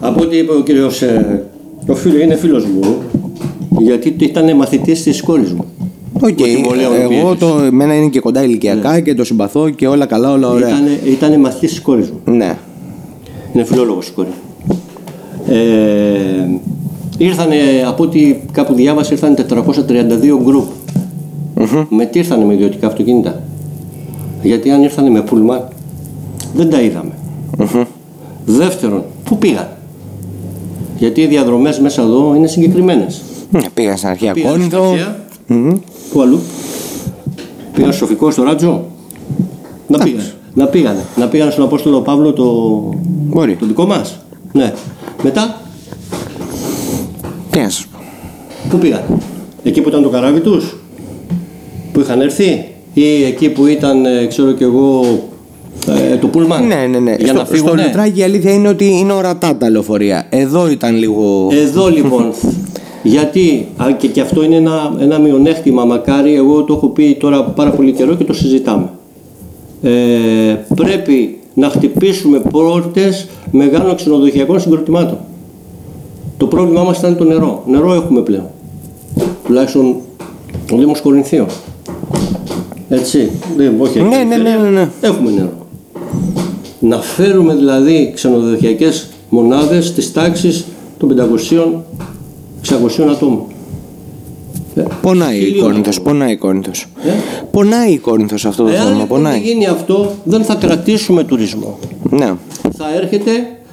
από 0.00 0.22
ό,τι 0.22 0.36
είπε 0.36 0.52
ο 0.52 0.60
κύριος, 0.60 1.02
ε, 1.02 1.44
ο 1.86 1.94
φίλο, 1.94 2.20
είναι 2.20 2.34
φίλος 2.34 2.64
μου, 2.64 2.96
γιατί 3.78 4.16
ήταν 4.18 4.56
μαθητής 4.56 5.02
της 5.02 5.22
κόρης 5.22 5.52
μου. 5.52 5.64
Οκ, 6.20 6.34
Τιμολέων 6.34 6.94
εγώ 6.94 7.08
Πιέτρης. 7.08 7.38
το, 7.38 7.62
εμένα 7.64 7.94
είναι 7.94 8.08
και 8.08 8.20
κοντά 8.20 8.42
ηλικιακά 8.42 9.00
και 9.00 9.14
το 9.14 9.24
συμπαθώ 9.24 9.70
και 9.70 9.86
όλα 9.86 10.06
καλά, 10.06 10.32
όλα 10.32 10.48
ωραία. 10.48 10.68
Ήτανε, 10.68 10.98
ήτανε 11.04 11.38
μαθητής 11.38 11.70
της 11.70 11.80
κόρης 11.80 12.10
μου. 12.10 12.34
Ναι. 12.34 12.56
Είναι 13.54 13.64
φιλόλογος 13.64 14.08
η 14.08 14.12
κόρη. 14.12 14.28
Ε, 15.48 15.56
ήρθανε, 17.18 17.56
από 17.86 18.02
ό,τι 18.02 18.36
κάπου 18.52 18.74
διάβασα, 18.74 19.12
ήρθαν 19.12 19.34
432 19.34 20.38
γκρουπ. 20.42 20.66
Με 21.88 22.04
τι 22.04 22.18
ήρθανε 22.18 22.44
με 22.44 22.54
ιδιωτικά 22.54 22.86
αυτοκίνητα; 22.86 23.42
Γιατί 24.42 24.70
αν 24.70 24.82
ήρθανε 24.82 25.10
με 25.10 25.22
πούλμαν, 25.22 25.68
δεν 26.54 26.70
τα 26.70 26.80
είδαμε. 26.80 27.12
Δεύτερον, 28.46 29.02
πού 29.24 29.38
πήγαν. 29.38 29.68
Γιατί 30.98 31.20
οι 31.20 31.26
διαδρομές 31.26 31.78
μέσα 31.78 32.02
εδώ 32.02 32.34
είναι 32.36 32.46
συγκεκριμένες. 32.46 33.22
Ναι, 33.50 33.60
Πήγα 33.74 33.96
στην 33.96 34.08
αρχαία 34.08 34.32
Πήγαν 34.32 34.50
στην 34.60 34.70
Κόρινθο. 34.70 34.90
αρχαία. 34.92 35.16
Πού 36.12 36.20
αλλού; 36.20 36.40
Πήγαν 37.74 37.92
στο 37.92 38.06
Σοφικό, 38.06 38.30
στο 38.30 38.42
Ράτζο. 38.42 38.84
Να 39.88 39.98
πήγαν. 39.98 40.24
Να 40.54 40.66
πήγανε. 40.66 41.04
Να 41.16 41.26
πήγαν 41.28 41.50
στον 41.52 41.64
Απόστολο 41.64 42.00
Παύλο 42.00 42.32
το, 42.32 42.44
Μπορεί. 43.26 43.56
το 43.56 43.66
δικό 43.66 43.84
μας. 43.86 44.18
Ναι. 44.52 44.72
Μετά, 45.22 45.60
Τι 47.50 47.58
να 47.60 47.68
σας 47.68 47.86
πω. 47.92 47.98
πού 48.70 48.78
πήγαν. 48.78 49.02
Εκεί 49.62 49.80
που 49.80 49.88
ήταν 49.88 50.02
το 50.02 50.08
καράβι 50.08 50.40
τους; 50.40 50.76
Που 51.94 52.00
είχαν 52.00 52.20
έρθει. 52.20 52.64
Ή 52.94 53.24
εκεί 53.24 53.48
που 53.48 53.66
ήταν, 53.66 54.04
ε, 54.06 54.26
ξέρω 54.26 54.52
κι 54.52 54.62
εγώ, 54.62 55.04
ε, 56.12 56.16
το 56.16 56.26
πούλμαν. 56.26 56.66
Ναι, 56.66 56.86
ναι, 56.90 56.98
ναι. 56.98 57.14
Για 57.18 57.26
στο, 57.26 57.36
να 57.36 57.44
φύγουν. 57.44 57.68
στο 57.68 57.82
Λουτράκι 57.82 58.20
η 58.20 58.22
αλήθεια 58.22 58.52
είναι 58.52 58.68
ότι 58.68 58.84
είναι 58.84 59.12
ορατά 59.12 59.56
τα 59.56 59.70
λεωφορεία. 59.70 60.26
Εδώ 60.30 60.70
ήταν 60.70 60.96
λίγο. 60.96 61.48
Εδώ 61.52 61.88
λοιπόν, 61.96 62.32
γιατί 63.02 63.68
α, 63.76 63.86
και, 63.98 64.06
και 64.06 64.20
αυτό 64.20 64.44
είναι 64.44 64.56
ένα, 64.56 64.96
ένα 65.00 65.18
μειονέκτημα, 65.18 65.84
μακάρι, 65.84 66.34
εγώ 66.34 66.62
το 66.62 66.74
έχω 66.74 66.88
πει 66.88 67.16
τώρα 67.20 67.42
πάρα 67.42 67.70
πολύ 67.70 67.92
καιρό 67.92 68.14
και 68.14 68.24
το 68.24 68.32
συζητάμε. 68.32 68.90
Ε, 69.82 69.90
πρέπει 70.74 71.38
να 71.54 71.68
χτυπήσουμε 71.68 72.38
πόρτες 72.50 73.28
μεγάλων 73.50 73.96
ξενοδοχειακών 73.96 74.60
συγκροτημάτων. 74.60 75.18
Το 76.36 76.46
πρόβλημά 76.46 76.82
μας 76.82 76.98
ήταν 76.98 77.16
το 77.16 77.24
νερό. 77.24 77.62
Νερό 77.66 77.94
έχουμε 77.94 78.20
πλέον. 78.20 78.46
Τουλάχιστον 79.44 79.96
ο 80.72 80.76
Δήμος 80.76 81.00
Κορινθίων. 81.00 81.46
Έτσι. 82.94 83.30
Δεν, 83.56 83.74
όχι, 83.78 84.00
Ναι, 84.00 84.16
ναι, 84.16 84.36
ναι, 84.36 84.56
ναι, 84.62 84.68
ναι. 84.68 84.88
Έχουμε 85.00 85.30
νερό. 85.30 85.52
Να 86.80 87.00
φέρουμε 87.00 87.54
δηλαδή 87.54 88.12
ξενοδοχειακές 88.14 89.08
μονάδες 89.28 89.92
της 89.92 90.12
τάξης 90.12 90.64
των 90.98 91.08
500-600 91.08 93.10
ατόμων. 93.10 93.42
Ε, 94.74 94.82
Πονάει 95.02 95.36
η 95.36 95.40
χίλιο 95.44 95.62
Κόρινθος, 95.62 95.96
άτομα. 95.98 96.10
πονάει 96.12 96.32
η 96.32 96.36
Κόρινθος. 96.36 96.86
Ε; 97.06 97.10
Πονάει 97.50 97.92
η 97.92 97.98
Κόρινθος 97.98 98.44
αυτό 98.46 98.62
το 98.62 98.68
Εάν 98.68 98.78
θέμα, 98.78 98.90
λοιπόν 98.90 99.06
πονάει. 99.08 99.32
δεν 99.32 99.42
γίνει 99.42 99.66
αυτό, 99.66 100.12
δεν 100.24 100.44
θα 100.44 100.54
κρατήσουμε 100.54 101.24
τουρισμό. 101.24 101.78
Ναι. 102.10 102.32
Θα 102.76 102.84
έρχεται, 102.96 103.30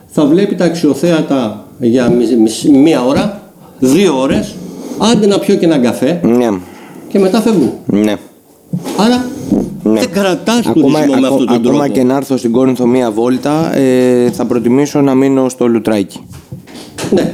θα 0.07 0.25
βλέπει 0.25 0.55
τα 0.55 0.65
αξιοθέατα 0.65 1.67
για 1.79 2.09
μισ- 2.09 2.37
μισ- 2.37 2.69
μία 2.69 3.03
ώρα, 3.05 3.41
δύο 3.79 4.19
ώρες, 4.19 4.55
άντε 5.11 5.27
να 5.27 5.39
πιω 5.39 5.55
και 5.55 5.65
έναν 5.65 5.81
καφέ 5.81 6.19
Ναι. 6.23 6.49
και 7.07 7.19
μετά 7.19 7.41
φεύγουν. 7.41 7.71
Ναι. 7.85 8.13
Άρα, 8.97 9.25
Δεν 9.83 10.09
κρατάς 10.11 10.65
Ακόμα, 10.67 10.73
τουρισμό 10.73 10.97
με 11.19 11.27
ακο- 11.27 11.33
αυτόν 11.33 11.45
τον 11.47 11.55
ακόμα 11.55 11.77
τρόπο. 11.77 11.91
και 11.93 12.03
να 12.03 12.15
έρθω 12.15 12.37
στην 12.37 12.51
Κόρινθο 12.51 12.85
μία 12.85 13.11
βόλτα, 13.11 13.75
ε, 13.77 14.31
θα 14.31 14.45
προτιμήσω 14.45 15.01
να 15.01 15.15
μείνω 15.15 15.49
στο 15.49 15.67
Λουτράκι. 15.67 16.19
Ναι. 17.13 17.33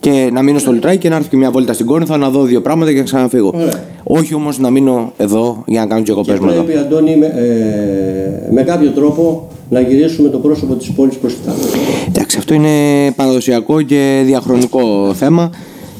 Και 0.00 0.30
να 0.32 0.42
μείνω 0.42 0.58
στο 0.58 0.72
Λουτράκι 0.72 0.98
και 0.98 1.08
να 1.08 1.16
έρθω 1.16 1.28
και 1.28 1.36
μία 1.36 1.50
βόλτα 1.50 1.72
στην 1.72 1.86
Κόρινθο 1.86 2.16
να 2.16 2.28
δω 2.30 2.42
δύο 2.42 2.60
πράγματα 2.60 2.90
και 2.92 2.98
να 2.98 3.04
ξαναφύγω. 3.04 3.52
Ωραία. 3.54 3.72
Όχι 4.02 4.34
όμως 4.34 4.58
να 4.58 4.70
μείνω 4.70 5.12
εδώ 5.16 5.62
για 5.66 5.80
να 5.80 5.86
κάνω 5.86 6.02
και 6.02 6.10
εγώ 6.10 6.22
Και 6.22 6.30
πέσμα 6.32 6.52
εδώ. 6.52 6.62
πρέπει, 6.62 6.78
Αντώνη, 6.78 7.16
με, 7.16 7.26
ε, 7.26 8.52
με 8.52 8.62
κάποιο 8.62 8.90
τρόπο 8.90 9.48
να 9.70 9.80
γυρίσουμε 9.80 10.28
το 10.28 10.38
πρόσωπο 10.38 10.74
της 10.74 10.90
πόλης 10.92 11.16
προς 11.16 11.34
τα 11.46 11.52
θάλασσα. 11.52 11.76
Εντάξει, 12.08 12.38
αυτό 12.38 12.54
είναι 12.54 12.70
παραδοσιακό 13.16 13.82
και 13.82 14.22
διαχρονικό 14.24 15.12
θέμα 15.14 15.50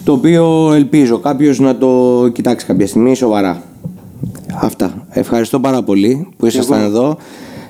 το 0.04 0.12
οποίο 0.12 0.72
ελπίζω 0.74 1.18
κάποιος 1.18 1.58
να 1.58 1.76
το 1.76 1.88
κοιτάξει 2.32 2.66
κάποια 2.66 2.86
στιγμή 2.86 3.14
σοβαρά. 3.14 3.62
Αυτά. 4.60 5.06
Ευχαριστώ 5.10 5.60
πάρα 5.60 5.82
πολύ 5.82 6.28
που 6.36 6.46
ήσασταν 6.46 6.82
εδώ. 6.82 7.16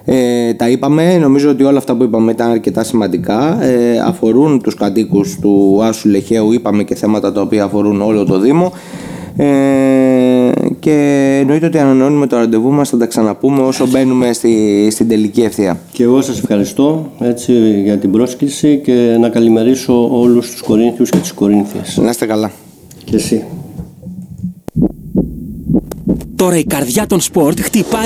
Ε, 0.09 0.55
τα 0.55 0.69
είπαμε, 0.69 1.19
νομίζω 1.19 1.51
ότι 1.51 1.63
όλα 1.65 1.79
αυτά 1.79 1.95
που 1.95 2.03
είπαμε 2.03 2.31
ήταν 2.31 2.51
αρκετά 2.51 2.85
σημαντικά. 2.85 3.63
Ε, 3.63 3.99
αφορούν 3.99 4.63
τους 4.63 4.75
κατοίκους 4.75 5.39
του 5.41 5.81
Άσου 5.83 6.09
Λεχαίου, 6.09 6.53
είπαμε 6.53 6.83
και 6.83 6.95
θέματα 6.95 7.33
τα 7.33 7.41
οποία 7.41 7.65
αφορούν 7.65 8.01
όλο 8.01 8.25
το 8.25 8.39
Δήμο. 8.39 8.73
Ε, 9.37 10.53
και 10.79 11.37
εννοείται 11.41 11.67
ότι 11.67 11.79
ανανεώνουμε 11.79 12.27
το 12.27 12.37
ραντεβού 12.37 12.71
μας, 12.71 12.89
θα 12.89 12.97
τα 12.97 13.07
ξαναπούμε 13.07 13.63
όσο 13.63 13.87
μπαίνουμε 13.87 14.33
στη, 14.33 14.89
στην 14.91 15.09
τελική 15.09 15.41
ευθεία. 15.41 15.81
Και 15.93 16.03
εγώ 16.03 16.23
σας 16.23 16.39
ευχαριστώ 16.39 17.11
έτσι, 17.19 17.81
για 17.83 17.97
την 17.97 18.11
πρόσκληση 18.11 18.81
και 18.85 19.17
να 19.21 19.29
καλημερίσω 19.29 20.19
όλους 20.21 20.51
τους 20.51 20.63
Κορίνθιους 20.63 21.11
και 21.11 21.19
τις 21.19 21.33
Κορίνθιες. 21.33 21.99
Να 22.03 22.11
είστε 22.11 22.27
καλά. 22.27 22.51
Και 23.05 23.17
εσύ. 23.17 23.45
Τώρα 26.37 26.59
η 26.59 26.65
καρδιά 26.65 27.07
των 27.07 27.21
σπορτ 27.21 27.61
χτυπάει 27.61 28.05